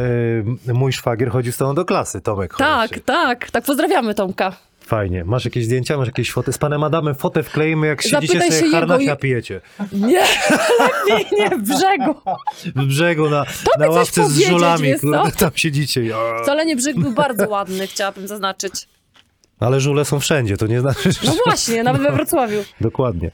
y, 0.70 0.74
mój 0.74 0.94
szwagier 0.94 1.30
chodził 1.30 1.52
z 1.54 1.58
tobą 1.58 1.76
do 1.76 1.86
klasy, 1.86 2.22
Tomek. 2.22 2.56
Tak, 2.58 3.00
tak. 3.00 3.52
Tak, 3.52 3.64
pozdrawiamy 3.64 4.14
Tomka. 4.14 4.56
Fajnie. 4.88 5.24
Masz 5.26 5.46
jakieś 5.46 5.66
zdjęcia, 5.66 5.98
masz 5.98 6.08
jakieś 6.08 6.32
foty? 6.32 6.54
Z 6.54 6.58
panem 6.58 6.84
Adamem 6.84 7.16
fotę 7.16 7.44
wkleimy, 7.44 7.88
jak 7.88 8.02
siedzicie 8.02 8.28
Zapytaj 8.28 8.52
sobie 8.52 8.66
się 8.72 8.72
harnasia 8.78 9.02
jego 9.02 9.14
i- 9.16 9.18
pijecie. 9.18 9.62
Nie, 9.92 10.24
lepiej 10.80 11.26
nie 11.40 11.50
w 11.50 11.62
brzegu. 11.62 12.16
W 12.76 12.86
brzegu 12.86 13.30
na, 13.30 13.46
na 13.80 13.86
coś 13.88 13.96
ławce 13.96 14.22
z 14.24 14.28
powiedzieć, 14.28 14.48
żulami, 14.48 14.84
wiesz 14.84 15.02
co? 15.02 15.08
kurde, 15.08 15.32
tam 15.32 15.52
siedzicie. 15.56 16.04
Ja. 16.06 16.18
Wcale 16.44 16.66
brzeg 16.76 17.00
był 17.00 17.12
bardzo 17.12 17.50
ładny, 17.50 17.88
chciałabym 17.88 18.28
zaznaczyć. 18.28 18.88
Ale 19.60 19.80
żule 19.82 20.06
są 20.06 20.20
wszędzie, 20.20 20.58
to 20.58 20.68
nie 20.68 20.82
znaczy, 20.82 21.12
że... 21.12 21.20
No 21.26 21.34
właśnie, 21.46 21.84
nawet 21.84 22.02
we 22.02 22.12
Wrocławiu. 22.12 22.64
Dokładnie. 22.82 23.32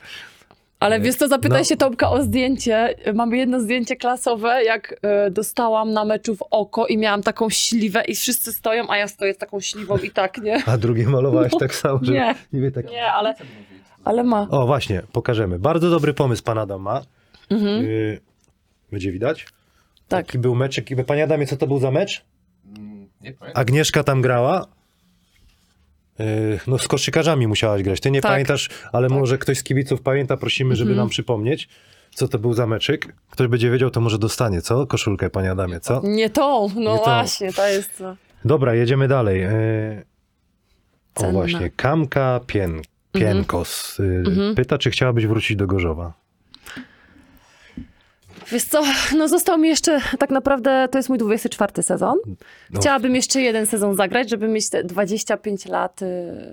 Ale 0.82 1.00
wiesz 1.00 1.16
co, 1.16 1.28
zapytaj 1.28 1.60
No. 1.60 1.64
się 1.64 1.78
Tomka 1.78 2.10
o 2.10 2.22
zdjęcie. 2.24 2.96
Mamy 3.14 3.38
jedno 3.38 3.60
zdjęcie 3.60 3.96
klasowe, 3.96 4.64
jak 4.64 4.96
e, 5.02 5.32
dostałam 5.32 5.94
na 5.94 6.06
meczu 6.06 6.36
w 6.36 6.42
oko 6.52 6.88
i 6.88 6.98
miałam 6.98 7.24
taką 7.24 7.50
śliwę 7.50 8.04
i 8.08 8.16
wszyscy 8.16 8.54
stoją, 8.54 8.90
a 8.90 8.98
ja 8.98 9.08
stoję 9.08 9.34
z 9.34 9.38
taką 9.38 9.60
śliwą 9.60 9.98
i 9.98 10.12
tak, 10.12 10.38
nie? 10.38 10.64
A 10.66 10.78
drugie 10.78 11.08
malowałeś 11.08 11.54
tak 11.60 11.76
samo, 11.76 12.00
że... 12.02 12.12
Nie. 12.14 12.36
Niby 12.54 12.72
tak... 12.72 12.92
Nie, 12.92 13.06
ale, 13.06 13.36
ale 14.04 14.24
ma. 14.24 14.48
O, 14.50 14.66
właśnie, 14.66 15.02
pokażemy. 15.12 15.60
Bardzo 15.60 15.90
dobry 15.90 16.14
pomysł 16.14 16.44
pan 16.44 16.58
Adam 16.58 16.82
ma. 16.82 17.02
Mhm, 17.50 17.86
Y, 17.86 18.20
będzie 18.92 19.12
widać? 19.12 19.44
tak. 20.08 20.26
Taki 20.26 20.38
był 20.40 20.56
meczek. 20.56 20.86
Panie 21.08 21.24
Adamie, 21.24 21.48
co 21.48 21.58
to 21.58 21.68
był 21.68 21.80
za 21.80 21.92
mecz? 21.92 22.26
Mm, 22.78 23.10
Nie 23.22 23.32
pamiętam. 23.34 23.62
Agnieszka 23.62 24.04
tam 24.04 24.22
grała. 24.22 24.66
Y, 26.22 26.60
No 26.68 26.78
z 26.78 26.88
koszykarzami 26.88 27.48
musiałaś 27.48 27.84
grać. 27.84 28.00
Ty 28.00 28.12
nie 28.12 28.22
Tak. 28.22 28.32
pamiętasz, 28.32 28.70
ale 28.92 29.10
może 29.10 29.38
ktoś 29.38 29.58
z 29.58 29.64
kibiców 29.64 30.02
pamięta, 30.02 30.38
prosimy, 30.38 30.76
żeby 30.76 30.92
Mhm. 30.92 30.98
nam 31.04 31.10
przypomnieć, 31.10 31.70
co 32.16 32.28
to 32.28 32.40
był 32.40 32.54
za 32.54 32.68
meczyk. 32.68 33.14
Ktoś 33.30 33.48
będzie 33.48 33.72
wiedział, 33.72 33.90
to 33.90 34.02
może 34.02 34.18
dostanie, 34.20 34.62
co? 34.62 34.88
Koszulkę, 34.88 35.30
panie 35.30 35.52
Adamie, 35.52 35.80
co? 35.80 36.02
Nie 36.04 36.30
tą, 36.30 36.70
no 36.76 36.92
Nie 36.94 36.98
tą. 36.98 37.04
właśnie, 37.04 37.54
to 37.54 37.68
jest 37.68 37.98
to. 37.98 38.16
Dobra, 38.46 38.76
jedziemy 38.76 39.08
dalej. 39.08 39.44
Y, 39.44 40.04
O 41.16 41.20
Cenna. 41.20 41.34
właśnie, 41.34 41.70
Kamka 41.70 42.40
Pien, 42.48 42.82
Pienkos 43.12 44.00
y, 44.00 44.24
Mhm. 44.28 44.56
pyta, 44.56 44.78
czy 44.78 44.92
chciałabyś 44.92 45.28
wrócić 45.28 45.58
do 45.58 45.68
Gorzowa. 45.68 46.14
Wiesz 48.52 48.64
co, 48.64 48.82
no 49.18 49.28
został 49.28 49.58
mi 49.58 49.70
jeszcze, 49.70 50.00
tak 50.20 50.30
naprawdę 50.30 50.88
to 50.92 50.98
jest 51.00 51.10
mój 51.10 51.18
24 51.18 51.84
sezon. 51.84 52.18
No. 52.72 52.80
Chciałabym 52.80 53.16
jeszcze 53.16 53.42
jeden 53.42 53.66
sezon 53.66 53.96
zagrać, 53.96 54.30
żeby 54.30 54.48
mieć 54.48 54.70
te 54.70 54.84
25 54.84 55.66
lat, 55.66 56.02
y, 56.02 56.06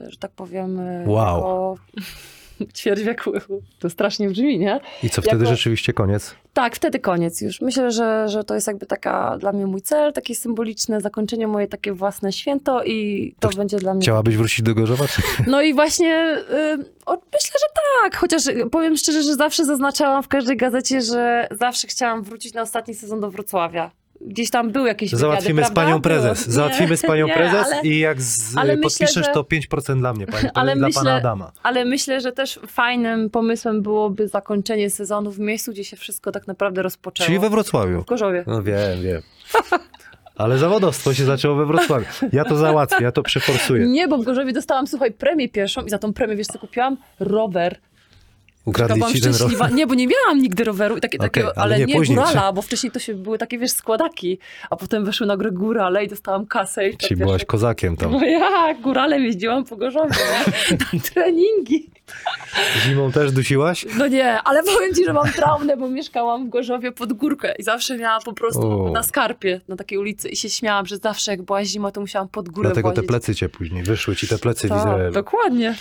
że 0.08 0.16
tak 0.18 0.30
powiem, 0.30 0.80
y, 0.80 1.04
Wow. 1.08 1.36
jako 1.36 1.76
ćwierć 2.76 3.02
wieku. 3.02 3.32
To 3.78 3.90
strasznie 3.90 4.28
brzmi, 4.28 4.58
nie? 4.58 4.80
I 5.02 5.10
co, 5.10 5.22
wtedy 5.22 5.44
Jako- 5.44 5.56
rzeczywiście 5.56 5.92
koniec? 5.92 6.34
Tak, 6.58 6.76
wtedy 6.76 6.98
koniec 6.98 7.40
już. 7.40 7.60
Myślę, 7.60 7.90
że, 7.90 8.28
że 8.28 8.44
to 8.44 8.54
jest 8.54 8.66
jakby 8.66 8.86
taka 8.86 9.38
dla 9.38 9.52
mnie 9.52 9.66
mój 9.66 9.82
cel, 9.82 10.12
takie 10.12 10.34
symboliczne 10.34 11.00
zakończenie, 11.00 11.46
moje 11.46 11.68
takie 11.68 11.92
własne 11.92 12.32
święto 12.32 12.84
i 12.84 13.34
to, 13.40 13.48
będzie 13.48 13.76
dla 13.76 13.94
mnie... 13.94 14.02
Chciałabyś 14.02 14.36
wrócić 14.36 14.62
do 14.62 14.74
Gorzowa? 14.74 15.08
Czy... 15.08 15.22
No 15.46 15.62
i 15.62 15.74
właśnie 15.74 16.36
y, 16.50 16.84
o, 17.06 17.14
myślę, 17.14 17.60
że 17.60 17.66
tak. 18.02 18.16
Chociaż 18.16 18.42
powiem 18.70 18.96
szczerze, 18.96 19.22
że 19.22 19.34
zawsze 19.34 19.64
zaznaczałam 19.64 20.22
w 20.22 20.28
każdej 20.28 20.56
gazecie, 20.56 21.02
że 21.02 21.48
zawsze 21.50 21.88
chciałam 21.88 22.22
wrócić 22.22 22.54
na 22.54 22.62
ostatni 22.62 22.94
sezon 22.94 23.20
do 23.20 23.30
Wrocławia. 23.30 23.90
Gdzieś 24.20 24.50
tam 24.50 24.70
był 24.70 24.86
jakiś 24.86 25.10
Załatwimy 25.10 25.64
z 25.64 25.70
panią 25.70 26.00
prezes. 26.02 26.42
Były. 26.42 26.54
Załatwimy 26.54 26.96
z 26.96 27.02
panią 27.02 27.26
nie, 27.26 27.34
prezes 27.34 27.66
ale, 27.72 27.82
i 27.82 27.98
jak 27.98 28.22
z, 28.22 28.56
ale 28.56 28.76
myślę, 28.76 28.82
podpiszesz, 28.82 29.26
że- 29.26 29.32
to 29.32 29.42
5% 29.42 29.98
dla 29.98 30.12
mnie, 30.12 30.26
pani, 30.26 30.48
Ale 30.54 30.76
dla 30.76 30.86
myślę- 30.86 31.00
pana 31.02 31.14
Adama. 31.16 31.52
ale 31.62 31.84
myślę, 31.84 32.20
że 32.20 32.32
też 32.32 32.60
fajnym 32.66 33.30
pomysłem 33.30 33.82
byłoby 33.82 34.28
zakończenie 34.28 34.90
sezonu 34.90 35.30
w 35.30 35.38
miejscu, 35.38 35.70
gdzie 35.72 35.84
się 35.84 35.96
wszystko 35.96 36.32
tak 36.32 36.46
naprawdę 36.46 36.82
rozpoczęło. 36.82 37.26
Czyli 37.26 37.38
we 37.38 37.50
Wrocławiu. 37.50 38.02
W 38.02 38.04
Gorzowie. 38.06 38.44
No 38.46 38.62
wiem, 38.62 39.02
wiem. 39.02 39.22
Ale 40.36 40.58
zawodowstwo 40.58 41.14
się 41.14 41.24
zaczęło 41.24 41.54
we 41.56 41.66
Wrocławiu. 41.66 42.06
Ja 42.32 42.44
to 42.44 42.56
załatwię, 42.56 43.04
ja 43.04 43.12
to 43.12 43.22
przeforsuję. 43.22 43.86
Nie, 43.86 44.08
bo 44.08 44.18
w 44.18 44.24
Gorzowie 44.24 44.52
dostałam, 44.52 44.86
słuchaj, 44.86 45.12
premię 45.12 45.48
pierwszą 45.48 45.82
i 45.82 45.90
za 45.90 45.98
tą 45.98 46.12
premię, 46.12 46.36
wiesz 46.36 46.46
co 46.46 46.58
kupiłam? 46.58 46.96
Rower. 47.20 47.78
Ukradli 48.68 48.98
byłam 48.98 49.12
ci 49.14 49.20
ten 49.20 49.34
szczęśliwa. 49.34 49.68
Nie, 49.68 49.86
bo 49.86 49.94
nie 49.94 50.06
miałam 50.06 50.38
nigdy 50.42 50.64
roweru, 50.64 50.96
i 50.96 51.00
takie, 51.00 51.18
takiego, 51.18 51.52
ale 51.58 51.74
ale, 51.74 51.78
nie, 51.86 51.94
nie, 51.94 52.06
górala, 52.06 52.52
bo 52.52 52.62
wcześniej 52.62 52.92
to 52.92 52.98
się 52.98 53.14
były 53.14 53.38
takie, 53.38 53.58
wiesz, 53.58 53.70
składaki, 53.70 54.38
a 54.70 54.76
potem 54.76 55.04
weszły 55.04 55.26
na 55.26 55.36
grę 55.36 55.50
górale 55.52 56.04
i 56.04 56.08
dostałam 56.08 56.46
kasę. 56.46 56.88
I 56.88 56.96
Ci 56.98 57.16
byłaś 57.16 57.44
kozakiem 57.44 57.96
tam. 57.96 58.12
No 58.12 58.24
ja 58.24 58.74
góralem 58.74 59.24
jeździłam 59.24 59.64
po 59.64 59.76
Gorzowie, 59.76 60.14
na 60.94 61.00
treningi. 61.14 61.90
Zimą 62.86 63.12
też 63.12 63.32
dusiłaś? 63.32 63.86
No 63.98 64.06
nie, 64.08 64.42
ale 64.42 64.62
powiem 64.62 64.94
ci, 64.94 65.04
że 65.04 65.12
mam 65.12 65.32
traumę, 65.32 65.76
bo 65.76 65.88
mieszkałam 65.88 66.46
w 66.46 66.50
Gorzowie 66.50 66.92
pod 66.92 67.12
górkę 67.12 67.54
i 67.58 67.62
zawsze 67.62 67.98
miałam 67.98 68.22
po 68.24 68.32
prostu 68.32 68.86
O. 68.86 68.90
na 68.90 69.02
skarpie, 69.02 69.60
na 69.68 69.76
takiej 69.76 69.98
ulicy 69.98 70.28
i 70.28 70.36
się 70.36 70.50
śmiałam, 70.50 70.86
że 70.86 70.96
zawsze 70.96 71.30
jak 71.30 71.42
była 71.42 71.64
zima, 71.64 71.90
to 71.90 72.00
musiałam 72.00 72.28
pod 72.28 72.48
górę 72.48 72.68
Dlatego 72.68 72.88
te 72.90 72.94
wozić. 72.94 73.08
plecy 73.08 73.34
cię 73.34 73.48
później, 73.48 73.82
wyszły 73.82 74.16
ci 74.16 74.28
te 74.28 74.38
plecy 74.38 74.66
w 74.66 74.70
Tak, 74.70 74.78
Izraelu. 74.78 75.12
dokładnie. 75.14 75.74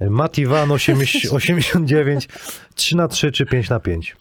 Mativan 0.00 0.70
89, 0.72 2.28
3 2.74 2.96
na 2.96 3.08
3 3.08 3.32
czy 3.32 3.46
5 3.46 3.68
na 3.68 3.80
5? 3.80 4.16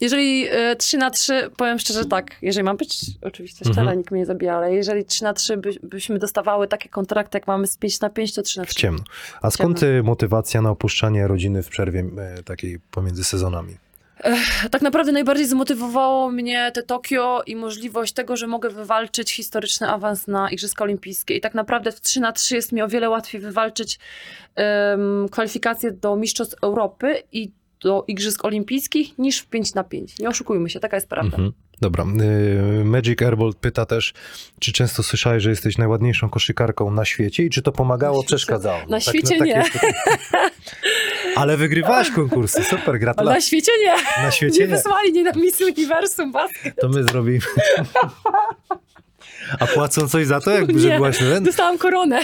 Jeżeli 0.00 0.48
y, 0.72 0.76
3 0.76 0.98
na 0.98 1.10
3, 1.10 1.50
powiem 1.56 1.78
szczerze 1.78 2.04
tak, 2.04 2.36
jeżeli 2.42 2.64
mam 2.64 2.76
być 2.76 3.00
oczywiście 3.22 3.64
szczera, 3.64 3.80
Mhm. 3.82 3.98
nikt 3.98 4.10
mnie 4.10 4.20
nie 4.20 4.26
zabija, 4.26 4.56
ale 4.56 4.74
jeżeli 4.74 5.04
3 5.04 5.24
na 5.24 5.32
3 5.34 5.56
by, 5.56 5.70
byśmy 5.82 6.18
dostawały 6.18 6.68
takie 6.68 6.88
kontrakty, 6.88 7.38
jak 7.38 7.46
mamy 7.46 7.66
z 7.66 7.76
5 7.76 8.00
na 8.00 8.10
5, 8.10 8.34
to 8.34 8.42
3 8.42 8.58
na 8.58 8.64
W 8.64 8.68
3. 8.68 8.80
ciemno. 8.80 9.04
A 9.42 9.50
skąd 9.50 9.82
y, 9.82 10.02
motywacja 10.02 10.62
na 10.62 10.70
opuszczanie 10.70 11.26
rodziny 11.26 11.62
w 11.62 11.68
przerwie 11.68 12.04
e, 12.18 12.42
takiej 12.42 12.78
pomiędzy 12.90 13.24
sezonami? 13.24 13.76
Tak 14.70 14.82
naprawdę 14.82 15.12
najbardziej 15.12 15.46
zmotywowało 15.46 16.30
mnie 16.30 16.70
te 16.74 16.82
Tokio 16.82 17.42
i 17.46 17.56
możliwość 17.56 18.12
tego, 18.12 18.36
że 18.36 18.46
mogę 18.46 18.70
wywalczyć 18.70 19.32
historyczny 19.32 19.88
awans 19.88 20.26
na 20.26 20.50
Igrzyska 20.50 20.84
Olimpijskie. 20.84 21.36
I 21.36 21.40
tak 21.40 21.54
naprawdę 21.54 21.92
w 21.92 22.00
3 22.00 22.20
na 22.20 22.32
3 22.32 22.54
jest 22.54 22.72
mi 22.72 22.82
o 22.82 22.88
wiele 22.88 23.10
łatwiej 23.10 23.40
wywalczyć 23.40 23.98
em, 24.54 25.28
kwalifikacje 25.30 25.92
do 25.92 26.16
Mistrzostw 26.16 26.56
Europy 26.62 27.22
i 27.32 27.50
do 27.80 28.04
Igrzysk 28.08 28.44
Olimpijskich 28.44 29.18
niż 29.18 29.38
w 29.38 29.46
5 29.46 29.74
na 29.74 29.84
5. 29.84 30.18
Nie 30.18 30.28
oszukujmy 30.28 30.70
się, 30.70 30.80
taka 30.80 30.96
jest 30.96 31.08
prawda. 31.08 31.36
Mhm. 31.36 31.52
Dobra. 31.80 32.04
Y, 32.80 32.84
Magic 32.84 33.22
Airball 33.22 33.54
pyta 33.60 33.86
też, 33.86 34.14
czy 34.60 34.72
często 34.72 35.02
słyszałeś, 35.02 35.42
że 35.42 35.50
jesteś 35.50 35.78
najładniejszą 35.78 36.30
koszykarką 36.30 36.90
na 36.90 37.04
świecie 37.04 37.42
i 37.44 37.50
czy 37.50 37.62
to 37.62 37.72
pomagało, 37.72 38.18
Na 38.18 38.26
przeszkadzało? 38.26 38.80
na 38.80 38.86
Tak, 38.88 39.02
świecie 39.02 39.38
takie 39.38 39.44
nie. 39.44 39.62
jest. 41.32 41.40
Ale 41.40 41.56
wygrywałaś 41.56 42.10
konkursy, 42.10 42.64
super, 42.64 42.78
Ale 42.86 42.92
na 42.92 42.98
gratulacje. 42.98 43.42
świecie 43.42 43.72
nie. 43.80 44.22
Na 44.24 44.30
świecie 44.30 44.60
Nie 44.60 44.66
nie. 44.70 44.76
wysłali 44.76 45.12
nie 45.12 45.22
na 45.22 45.32
Miss 45.32 45.60
Universum 45.60 46.32
basket. 46.32 46.74
To 46.80 46.88
my 46.88 47.04
zrobimy. 47.04 47.40
A 49.60 49.66
płacą 49.66 50.08
coś 50.08 50.26
za 50.26 50.40
to, 50.40 50.50
jakby, 50.50 50.78
że 50.80 50.88
Nie. 50.88 50.96
byłaś 50.96 51.18
ten? 51.18 51.44
Dostałam 51.44 51.78
koronę. 51.78 52.20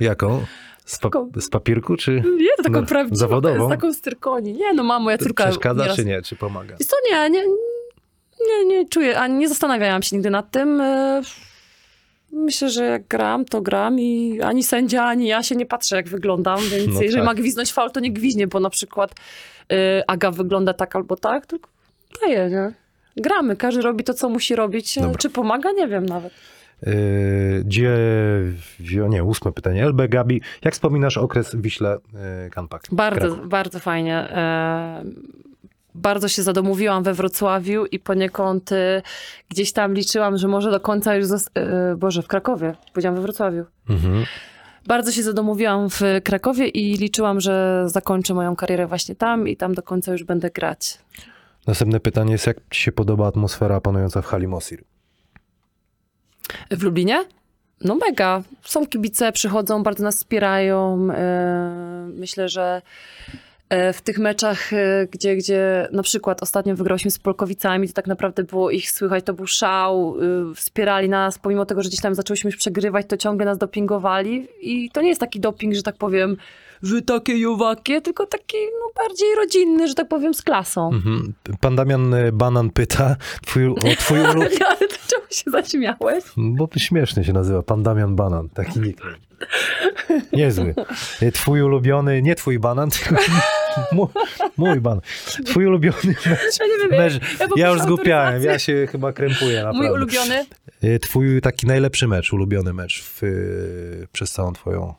Jaką? 0.00 0.44
Z, 0.84 0.98
pa- 0.98 1.10
z 1.40 1.48
papierku, 1.48 1.96
czy 1.96 2.22
Nie, 2.36 2.56
to 2.56 2.62
taką 2.62 2.80
No, 2.80 2.86
prawdziwą, 2.86 3.16
zawodową? 3.16 3.66
z 3.66 3.70
taką 3.70 3.92
styrkoni. 3.92 4.52
Nie, 4.52 4.74
no 4.74 4.84
mamo, 4.84 5.04
moja 5.04 5.18
córka 5.18 5.44
przeszkadza, 5.44 5.82
nieraz... 5.82 5.96
czy 5.96 6.04
nie? 6.04 6.22
Czy 6.22 6.36
pomaga? 6.36 6.76
Wiesz 6.80 6.88
co, 6.88 6.96
nie, 7.10 7.30
nie, 7.30 7.44
nie, 8.46 8.64
nie 8.66 8.88
czuję, 8.88 9.18
a 9.20 9.26
nie 9.26 9.48
zastanawiałam 9.48 10.02
się 10.02 10.16
nigdy 10.16 10.30
nad 10.30 10.50
tym. 10.50 10.82
E, 12.34 12.38
Myślę, 12.38 12.70
że 12.70 12.84
jak 12.84 13.06
gram, 13.08 13.44
to 13.44 13.60
gram 13.62 14.00
i 14.00 14.40
ani 14.42 14.62
sędzia, 14.62 15.04
ani 15.04 15.26
ja 15.26 15.42
się 15.42 15.56
nie 15.56 15.66
patrzę, 15.66 15.96
jak 15.96 16.08
wyglądam, 16.08 16.60
więc 16.70 16.94
No 16.94 17.02
jeżeli 17.02 17.20
tak. 17.22 17.26
ma 17.26 17.34
gwiznąć 17.34 17.72
faul, 17.72 17.90
to 17.90 18.00
nie 18.00 18.12
gwiźnie, 18.12 18.46
bo 18.46 18.60
na 18.60 18.70
przykład 18.70 19.10
y, 19.72 19.76
Aga 20.06 20.30
wygląda 20.30 20.74
tak 20.74 20.96
albo 20.96 21.16
tak, 21.16 21.46
tylko 21.46 21.70
daje, 22.22 22.50
nie? 22.50 22.72
Gramy, 23.16 23.56
każdy 23.56 23.82
robi 23.82 24.04
to, 24.04 24.14
co 24.14 24.28
musi 24.28 24.56
robić. 24.56 24.98
Dobra. 24.98 25.18
Czy 25.18 25.30
pomaga? 25.30 25.72
Nie 25.72 25.88
wiem 25.88 26.06
nawet. 26.06 26.32
Yy, 26.86 26.92
dziewią, 27.64 29.08
nie, 29.08 29.24
ósme 29.24 29.52
pytanie. 29.52 29.86
LB 29.88 30.08
Gabi, 30.08 30.40
jak 30.64 30.74
wspominasz 30.74 31.16
okres 31.18 31.54
w 31.54 31.62
Wiśle 31.62 31.98
yy, 32.44 32.50
Kanpak? 32.50 32.82
Bardzo, 32.92 33.28
Kraków. 33.28 33.48
bardzo 33.48 33.78
fajnie. 33.80 34.28
Bardzo 35.94 36.28
się 36.28 36.42
zadomowiłam 36.42 37.02
we 37.02 37.14
Wrocławiu 37.14 37.86
i 37.86 37.98
poniekąd 37.98 38.72
e, 38.72 39.02
gdzieś 39.48 39.72
tam 39.72 39.94
liczyłam, 39.94 40.38
że 40.38 40.48
może 40.48 40.70
do 40.70 40.80
końca 40.80 41.14
już... 41.14 41.26
Zos- 41.26 41.50
e, 41.54 41.96
Boże, 41.96 42.22
w 42.22 42.28
Krakowie. 42.28 42.74
Powiedziałam 42.92 43.16
we 43.16 43.22
Wrocławiu. 43.22 43.64
Mhm. 43.90 44.24
Bardzo 44.86 45.12
się 45.12 45.22
zadomowiłam 45.22 45.90
w 45.90 46.00
Krakowie 46.24 46.68
i 46.68 46.96
liczyłam, 46.96 47.40
że 47.40 47.84
zakończę 47.86 48.34
moją 48.34 48.56
karierę 48.56 48.86
właśnie 48.86 49.14
tam 49.14 49.48
i 49.48 49.56
tam 49.56 49.74
do 49.74 49.82
końca 49.82 50.12
już 50.12 50.24
będę 50.24 50.50
grać. 50.50 50.98
Następne 51.66 52.00
pytanie 52.00 52.32
jest, 52.32 52.46
jak 52.46 52.56
ci 52.70 52.82
się 52.82 52.92
podoba 52.92 53.26
atmosfera 53.26 53.80
panująca 53.80 54.22
w 54.22 54.26
hali 54.26 54.48
Mosir? 54.48 54.84
W 56.70 56.82
Lublinie? 56.82 57.24
No 57.80 57.94
mega. 57.94 58.42
Są 58.62 58.86
kibice, 58.86 59.32
przychodzą, 59.32 59.82
bardzo 59.82 60.04
nas 60.04 60.16
wspierają. 60.16 61.08
E, 61.12 62.08
Myślę, 62.14 62.48
że 62.48 62.82
w 63.92 64.00
tych 64.00 64.18
meczach, 64.18 64.72
e, 64.72 65.06
gdzie, 65.10 65.36
gdzie 65.36 65.88
na 65.92 66.02
przykład 66.02 66.42
ostatnio 66.42 66.76
wygrałyśmy 66.76 67.10
z 67.10 67.18
Polkowicami, 67.18 67.88
to 67.88 67.94
tak 67.94 68.06
naprawdę 68.06 68.44
było 68.44 68.70
ich 68.70 68.90
słychać, 68.90 69.24
to 69.24 69.34
był 69.34 69.46
szał, 69.46 70.16
e, 70.50 70.54
wspierali 70.54 71.08
nas, 71.08 71.38
pomimo 71.38 71.66
tego, 71.66 71.82
że 71.82 71.88
gdzieś 71.88 72.00
tam 72.00 72.14
zaczęłyśmy 72.14 72.48
już 72.48 72.56
przegrywać, 72.56 73.06
to 73.06 73.16
ciągle 73.16 73.46
nas 73.46 73.58
dopingowali 73.58 74.48
i 74.60 74.90
to 74.90 75.02
nie 75.02 75.08
jest 75.08 75.20
taki 75.20 75.40
doping, 75.40 75.74
że 75.74 75.82
tak 75.82 75.96
powiem, 75.96 76.36
wy 76.82 77.02
takie 77.02 77.38
jowakie, 77.38 78.00
tylko 78.00 78.26
taki 78.26 78.56
no, 78.80 79.02
bardziej 79.02 79.34
rodzinny, 79.36 79.88
że 79.88 79.94
tak 79.94 80.08
powiem, 80.08 80.34
z 80.34 80.42
klasą. 80.42 80.90
Mhm. 80.92 81.34
Pan 81.60 81.76
Damian 81.76 82.14
y, 82.14 82.32
Banan 82.32 82.70
pyta, 82.70 83.16
twój, 83.46 83.66
o 83.68 83.74
twój 83.98 84.20
ulu... 84.20 84.42
Ale 84.70 84.88
czemu 85.08 85.24
się 85.30 85.50
zaśmiałeś? 85.50 86.24
Bo 86.36 86.68
śmiesznie 86.76 87.24
się 87.24 87.32
nazywa, 87.32 87.62
pan 87.62 87.82
Damian 87.82 88.16
Banan, 88.16 88.48
taki 88.48 88.80
nickname. 88.80 89.16
Niezły. 90.32 90.74
Y, 91.22 91.32
Twój 91.32 91.62
ulubiony, 91.62 92.22
nie 92.22 92.34
twój 92.34 92.58
banan, 92.58 92.90
tylko 92.90 93.14
mój, 93.92 94.06
mój 94.56 94.80
banan. 94.80 95.00
Twój 95.46 95.66
ulubiony 95.66 95.94
mecz. 96.26 96.60
Ja 96.60 96.66
nie 96.66 96.78
wiem, 96.78 96.98
mecz. 96.98 97.14
ja 97.40 97.46
Ja 97.56 97.68
już 97.70 97.80
zgupiałem, 97.82 98.42
ja 98.42 98.58
się 98.58 98.86
chyba 98.90 99.12
krępuję 99.12 99.56
naprawdę. 99.56 99.78
Mój 99.78 99.90
ulubiony? 99.90 100.46
Y, 100.84 100.98
Twój 100.98 101.40
taki 101.40 101.66
najlepszy 101.66 102.08
mecz, 102.08 102.32
ulubiony 102.32 102.72
mecz 102.72 103.02
w, 103.02 103.22
przez 104.12 104.30
całą 104.32 104.52
twoją... 104.52 104.94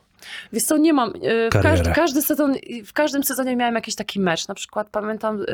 Wiesz 0.53 0.63
co, 0.63 0.77
nie 0.77 0.93
mam. 0.93 1.09
y, 1.09 1.49
W 1.49 1.61
każdy, 1.61 1.91
każdy 1.91 2.21
sezon, 2.21 2.53
w 2.85 2.93
każdym 2.93 3.23
sezonie 3.23 3.55
miałem 3.55 3.75
jakiś 3.75 3.95
taki 3.95 4.19
mecz. 4.19 4.47
Na 4.47 4.55
przykład 4.55 4.87
pamiętam 4.91 5.41
y, 5.41 5.45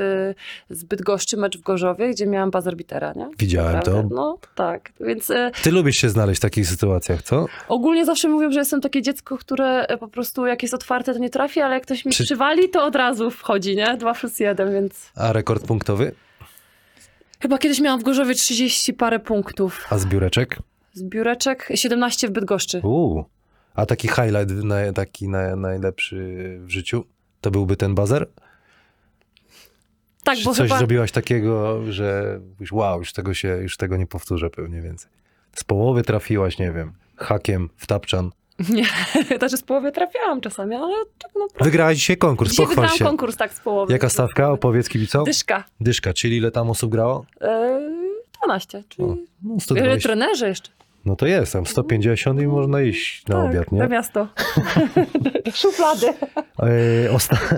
z 0.70 0.84
Bydgoszczy 0.84 1.38
mecz 1.38 1.58
w 1.58 1.62
Gorzowie, 1.62 2.10
gdzie 2.10 2.28
miałam 2.28 2.52
bazerbitera, 2.52 3.14
nie? 3.16 3.30
Widziałem 3.40 3.74
Naprawdę. 3.76 4.10
to. 4.10 4.16
No 4.16 4.38
tak, 4.56 4.92
więc 5.00 5.30
y, 5.30 5.52
Ty 5.64 5.72
lubisz 5.72 5.96
się 5.98 6.10
znaleźć 6.10 6.40
w 6.40 6.42
takich 6.42 6.68
sytuacjach, 6.68 7.22
co? 7.22 7.46
ogólnie 7.68 8.06
zawsze 8.06 8.28
mówią, 8.30 8.52
że 8.52 8.60
jestem 8.60 8.82
takie 8.82 9.02
dziecko, 9.02 9.38
które 9.38 9.86
po 10.00 10.08
prostu 10.08 10.46
jak 10.46 10.62
jest 10.62 10.74
otwarte, 10.74 11.14
to 11.14 11.20
nie 11.20 11.30
trafi, 11.30 11.62
ale 11.62 11.74
jak 11.74 11.84
ktoś 11.84 12.06
mi 12.06 12.12
Przy- 12.12 12.24
przywali, 12.24 12.70
to 12.70 12.84
od 12.86 12.96
razu 12.96 13.32
wchodzi, 13.32 13.76
nie? 13.76 13.98
Dwa 13.98 14.14
plus 14.14 14.40
jeden, 14.40 14.72
więc... 14.74 15.12
A 15.16 15.34
rekord 15.34 15.68
punktowy? 15.68 16.12
Chyba 17.40 17.58
kiedyś 17.58 17.80
miałam 17.80 18.00
w 18.00 18.04
Gorzowie 18.04 18.36
30 18.36 18.94
parę 18.94 19.20
punktów. 19.20 19.88
A 19.90 19.98
zbióreczek? 19.98 20.58
Z 20.94 21.04
biureczek 21.04 21.70
17 21.76 22.28
w 22.28 22.32
Bydgoszczy. 22.32 22.80
Uuu. 22.84 23.26
A 23.76 23.86
taki 23.86 24.08
highlight, 24.08 24.52
taki 24.96 25.28
na, 25.28 25.56
najlepszy 25.56 26.18
w 26.60 26.70
życiu, 26.70 27.06
to 27.42 27.52
byłby 27.52 27.76
ten 27.76 27.96
bazer? 27.96 28.28
Tak, 30.24 30.38
Czy 30.38 30.44
bo 30.44 30.54
coś 30.54 30.68
chyba... 30.68 30.78
zrobiłaś 30.78 31.12
takiego, 31.12 31.80
że 31.92 32.40
mówisz, 32.50 32.72
wow, 32.72 33.00
już 33.00 33.14
tego, 33.14 33.34
się, 33.34 33.48
już 33.48 33.78
tego 33.78 33.98
nie 33.98 34.08
powtórzę 34.08 34.50
pewnie 34.50 34.82
więcej. 34.82 35.12
Z 35.54 35.64
połowy 35.64 36.04
trafiłaś, 36.04 36.60
nie 36.60 36.72
wiem, 36.72 36.94
hakiem 37.16 37.70
w 37.78 37.88
tapczan. 37.88 38.30
Nie, 38.70 38.86
znaczy 39.38 39.58
z 39.58 39.62
połowy 39.64 39.92
trafiałam 39.92 40.42
czasami, 40.42 40.76
ale 40.76 40.96
tak 41.20 41.32
naprawdę... 41.36 41.66
Wygrałaś 41.66 41.98
dzisiaj 41.98 42.18
konkurs, 42.18 42.52
Dzisiaj 42.52 42.66
pochwal 42.66 42.90
się. 42.90 43.06
konkurs 43.06 43.38
tak 43.38 43.54
z 43.54 43.60
połowy. 43.60 43.94
Jaka 43.94 44.10
stawka? 44.10 44.52
Opowiedz 44.52 44.90
kibicom. 44.90 45.24
Dyszka. 45.26 45.64
Dyszka, 45.80 46.14
czyli 46.14 46.38
ile 46.38 46.52
tam 46.52 46.70
osób 46.70 46.92
grało? 46.92 47.26
Yy, 47.42 47.48
12, 48.46 48.84
czyli 48.90 49.08
O, 49.08 49.08
no, 49.08 49.16
wiele 49.46 49.60
120. 49.62 50.10
trenerzy 50.10 50.48
jeszcze. 50.48 50.72
No 51.06 51.16
to 51.16 51.26
jest, 51.26 51.54
tam 51.54 51.66
150 51.66 52.42
i 52.42 52.48
można 52.48 52.82
iść 52.82 53.28
na 53.28 53.36
tak, 53.36 53.46
obiad, 53.46 53.72
Na 53.72 53.84
nie? 53.84 53.90
miasto. 53.90 54.28
Do 55.46 55.52
Szuflady. 55.62 56.08
E, 57.08 57.12
osta 57.12 57.38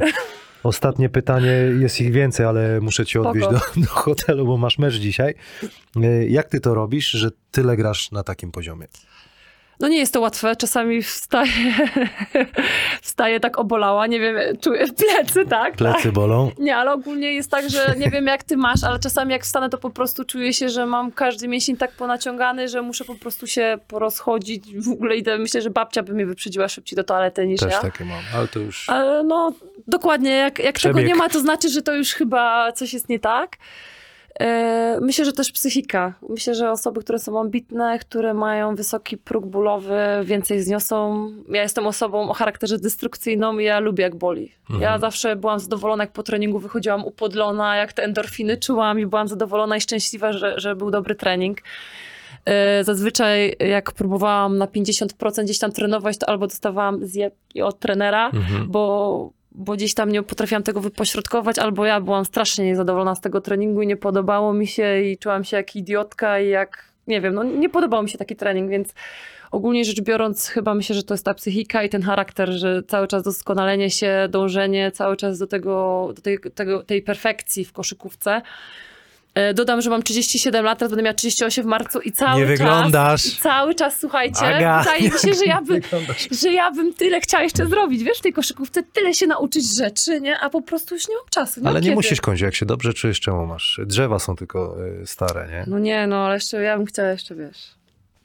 ostatnie 0.64 1.10
pytanie, 1.10 1.52
jest 1.80 2.02
ich 2.02 2.12
więcej, 2.12 2.46
ale 2.46 2.82
muszę 2.82 3.06
cię 3.06 3.22
odwieźć 3.22 3.48
do, 3.48 3.60
do 3.82 3.90
hotelu, 3.90 4.46
bo 4.46 4.58
masz 4.58 4.78
mecz 4.78 4.96
dzisiaj. 4.96 5.34
E, 5.96 6.26
jak 6.28 6.50
ty 6.50 6.60
to 6.60 6.74
robisz, 6.74 7.10
że 7.10 7.30
tyle 7.52 7.78
grasz 7.78 8.12
na 8.12 8.24
takim 8.24 8.52
poziomie? 8.52 8.88
No 9.80 9.88
nie 9.88 9.98
jest 9.98 10.14
to 10.14 10.22
łatwe. 10.22 10.56
Czasami 10.56 11.04
wstaję, 11.04 11.74
wstaję 13.02 13.40
tak 13.40 13.60
obolała, 13.60 14.08
nie 14.08 14.20
wiem, 14.20 14.36
czuję 14.62 14.86
plecy, 14.88 15.46
tak? 15.46 15.76
Plecy 15.76 16.12
bolą? 16.12 16.52
Nie, 16.60 16.78
ale 16.78 16.92
ogólnie 16.92 17.34
jest 17.34 17.52
tak, 17.52 17.70
że 17.70 17.96
nie 17.98 18.10
wiem 18.10 18.28
jak 18.28 18.44
ty 18.44 18.58
masz, 18.58 18.84
ale 18.84 19.00
czasami 19.00 19.32
jak 19.32 19.44
wstanę, 19.44 19.70
to 19.70 19.78
po 19.78 19.90
prostu 19.90 20.26
czuję 20.26 20.54
się, 20.54 20.70
że 20.70 20.86
mam 20.86 21.12
każdy 21.12 21.48
mięsień 21.48 21.78
tak 21.78 21.92
ponaciągany, 21.92 22.68
że 22.68 22.82
muszę 22.82 23.06
po 23.06 23.16
prostu 23.16 23.48
się 23.48 23.78
porozchodzić. 23.88 24.78
W 24.78 24.90
ogóle 24.92 25.18
idę, 25.18 25.38
myślę, 25.38 25.62
że 25.62 25.70
babcia 25.70 26.04
by 26.04 26.14
mnie 26.14 26.26
wyprzedziła 26.26 26.68
szybciej 26.68 26.96
do 26.96 27.04
toalety 27.04 27.48
niż 27.48 27.60
Też 27.60 27.72
ja. 27.72 27.80
takie 27.80 28.06
mam, 28.06 28.22
ale 28.36 28.48
to 28.48 28.60
już... 28.60 28.90
Ale 28.90 29.24
no, 29.24 29.54
dokładnie, 29.88 30.32
jak, 30.32 30.60
jak 30.60 30.80
tego 30.80 31.02
nie 31.02 31.16
ma, 31.16 31.30
to 31.30 31.40
znaczy, 31.40 31.70
że 31.70 31.82
to 31.82 31.96
już 31.96 32.14
chyba 32.14 32.72
coś 32.72 32.94
jest 32.94 33.10
nie 33.10 33.20
tak. 33.20 33.58
E, 34.40 34.84
Myślę, 35.02 35.26
że 35.26 35.34
też 35.34 35.52
psychika. 35.52 36.14
Myślę, 36.30 36.56
że 36.56 36.72
osoby, 36.72 37.02
które 37.02 37.20
są 37.20 37.40
ambitne, 37.40 38.00
które 38.00 38.34
mają 38.34 38.76
wysoki 38.76 39.18
próg 39.18 39.46
bólowy, 39.46 39.98
więcej 40.24 40.62
zniosą. 40.64 41.28
Ja 41.50 41.62
jestem 41.62 41.88
osobą 41.88 42.30
o 42.30 42.34
charakterze 42.34 42.78
destrukcyjną 42.80 43.60
i 43.60 43.64
ja 43.64 43.80
lubię 43.80 44.04
jak 44.04 44.16
boli. 44.16 44.52
Ja 44.70 44.76
Mhm. 44.76 45.02
zawsze 45.02 45.36
byłam 45.36 45.60
zadowolona, 45.60 46.04
jak 46.04 46.12
po 46.14 46.24
treningu 46.24 46.60
wychodziłam 46.60 47.06
upodlona, 47.06 47.76
jak 47.76 47.94
te 47.94 48.04
endorfiny 48.04 48.58
czułam 48.58 49.00
i 49.00 49.06
byłam 49.06 49.28
zadowolona 49.28 49.78
i 49.78 49.82
szczęśliwa, 49.82 50.34
że, 50.34 50.60
że 50.60 50.76
był 50.76 50.92
dobry 50.92 51.16
trening. 51.16 51.58
E, 52.46 52.84
Zazwyczaj 52.84 53.56
jak 53.60 53.92
próbowałam 53.92 54.58
na 54.58 54.68
50% 54.68 55.44
gdzieś 55.44 55.60
tam 55.60 55.72
trenować, 55.72 56.18
to 56.18 56.30
albo 56.30 56.48
dostawałam 56.48 57.06
zjebki 57.06 57.62
od 57.62 57.80
trenera, 57.80 58.30
Mhm. 58.34 58.72
bo, 58.72 59.30
bo 59.56 59.74
gdzieś 59.74 59.94
tam 59.94 60.12
nie 60.12 60.24
potrafiłam 60.24 60.64
tego 60.64 60.82
wypośrodkować, 60.82 61.60
albo 61.60 61.86
ja 61.86 62.02
byłam 62.02 62.26
strasznie 62.26 62.66
niezadowolona 62.66 63.16
z 63.16 63.22
tego 63.22 63.42
treningu 63.42 63.82
i 63.82 63.88
nie 63.88 63.98
podobało 63.98 64.54
mi 64.54 64.68
się 64.68 65.02
i 65.02 65.18
czułam 65.18 65.44
się 65.44 65.58
jak 65.58 65.76
idiotka 65.76 66.40
i 66.40 66.50
jak, 66.50 66.86
nie 67.08 67.22
wiem, 67.22 67.34
no 67.34 67.44
nie 67.44 67.70
podobał 67.70 68.04
mi 68.04 68.10
się 68.10 68.18
taki 68.18 68.36
trening, 68.36 68.70
więc 68.70 68.94
ogólnie 69.52 69.86
rzecz 69.86 70.02
biorąc 70.02 70.48
chyba 70.48 70.74
myślę, 70.74 70.96
że 70.96 71.04
to 71.04 71.14
jest 71.14 71.26
ta 71.26 71.34
psychika 71.34 71.84
i 71.84 71.90
ten 71.90 72.02
charakter, 72.02 72.50
że 72.50 72.84
cały 72.84 73.08
czas 73.08 73.24
doskonalenie 73.24 73.90
się, 73.90 74.28
dążenie 74.30 74.92
cały 74.92 75.18
czas 75.18 75.40
do 75.40 75.48
tego, 75.48 76.10
do 76.16 76.22
tej, 76.22 76.40
tego, 76.56 76.84
tej 76.84 77.02
perfekcji 77.02 77.66
w 77.66 77.74
koszykówce. 77.74 78.42
E, 79.36 79.54
Dodam, 79.54 79.82
że 79.82 79.90
mam 79.90 80.04
37 80.04 80.66
lat, 80.66 80.80
teraz 80.80 80.92
będę 80.92 81.04
miała 81.04 81.14
38 81.14 81.64
w 81.64 81.68
marcu 81.68 82.00
i 82.00 82.12
cały 82.12 82.42
Nie 82.42 82.48
czas... 82.48 82.58
wyglądasz. 82.58 83.26
I 83.26 83.32
cały 83.38 83.76
czas, 83.76 84.00
słuchajcie, 84.00 84.56
Aga, 84.56 84.80
wydaje 84.80 85.04
mi 85.04 85.20
się, 85.20 85.34
że 85.34 85.46
ja, 85.46 85.62
by, 85.68 85.82
że 86.32 86.52
ja 86.52 86.72
bym 86.72 86.94
tyle 86.94 87.22
chciała 87.22 87.44
jeszcze 87.44 87.68
zrobić, 87.68 88.04
wiesz, 88.04 88.18
w 88.18 88.22
tej 88.22 88.34
koszykówce, 88.34 88.84
tyle 88.84 89.14
się 89.14 89.28
nauczyć 89.28 89.78
rzeczy, 89.78 90.22
nie? 90.22 90.40
A 90.40 90.50
po 90.50 90.62
prostu 90.62 90.96
już 90.96 91.08
nie 91.10 91.16
mam 91.16 91.26
czasu. 91.30 91.62
Nie 91.62 91.68
Ale 91.68 91.80
nie 91.80 91.84
kiedy. 91.84 91.96
musisz 91.96 92.22
kończyć, 92.22 92.42
jak 92.42 92.56
się 92.56 92.66
dobrze 92.66 92.94
czujesz, 92.94 93.20
czemu 93.20 93.46
masz? 93.46 93.80
Drzewa 93.86 94.20
są 94.20 94.36
tylko 94.36 94.78
y, 95.04 95.08
stare, 95.08 95.48
nie? 95.52 95.64
No 95.68 95.80
nie, 95.80 96.08
no 96.08 96.16
ale 96.26 96.34
jeszcze 96.34 96.62
ja 96.62 96.78
bym 96.78 96.86
chciała 96.86 97.10
jeszcze, 97.10 97.36
wiesz, 97.36 97.58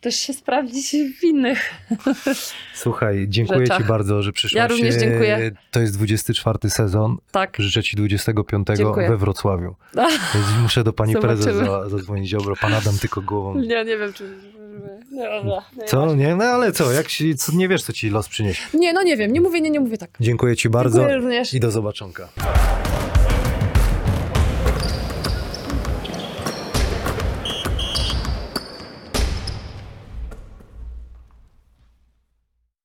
też 0.01 0.17
się 0.17 0.33
sprawdzić 0.33 0.97
w 1.21 1.25
innych. 1.25 1.71
Słuchaj, 2.75 3.27
dziękuję 3.29 3.61
Rzeczach. 3.61 3.79
ci 3.79 3.85
bardzo, 3.85 4.23
że 4.23 4.33
przyszłaś. 4.33 4.57
Ja 4.57 4.67
również 4.69 4.95
dziękuję. 4.95 5.51
To 5.71 5.81
jest 5.81 5.97
24 5.97 6.71
sezon. 6.71 7.17
Tak. 7.33 7.57
Życzę 7.59 7.83
ci 7.83 7.97
25 7.97 8.67
Dziękuję. 8.77 9.09
we 9.09 9.17
Wrocławiu. 9.17 9.75
Więc 10.35 10.47
muszę 10.63 10.85
do 10.85 10.93
pani 10.93 11.15
prezes 11.17 11.45
Zobaczymy. 11.45 11.67
za- 11.71 11.89
zadzwonić. 11.89 12.33
Dobra, 12.33 12.55
pan 12.61 12.75
Adam 12.75 12.99
tylko 12.99 13.23
głową. 13.23 13.55
Nie, 13.61 13.85
nie 13.85 13.97
wiem, 13.99 14.13
czy... 14.13 14.37
Dobra, 15.11 15.63
nie, 15.77 15.85
Co? 15.85 16.15
Nie? 16.15 16.37
No 16.37 16.45
ale 16.45 16.73
co? 16.73 16.93
Jak 16.93 17.07
ci, 17.07 17.37
co, 17.37 17.53
nie 17.53 17.69
wiesz, 17.69 17.83
co 17.83 17.93
ci 17.93 18.11
los 18.11 18.29
przyniesie. 18.29 18.63
nie, 18.75 18.93
no 18.93 19.03
nie 19.03 19.17
wiem, 19.17 19.33
nie 19.33 19.41
mówię, 19.41 19.61
nie, 19.61 19.71
nie 19.71 19.81
mówię 19.81 19.99
tak. 19.99 20.11
Dziękuję 20.21 20.57
ci 20.57 20.69
bardzo 20.69 20.99
Dziękuję 20.99 21.17
również. 21.17 21.55
i 21.55 21.61
do 21.61 21.71
zobaczonka. 21.71 22.29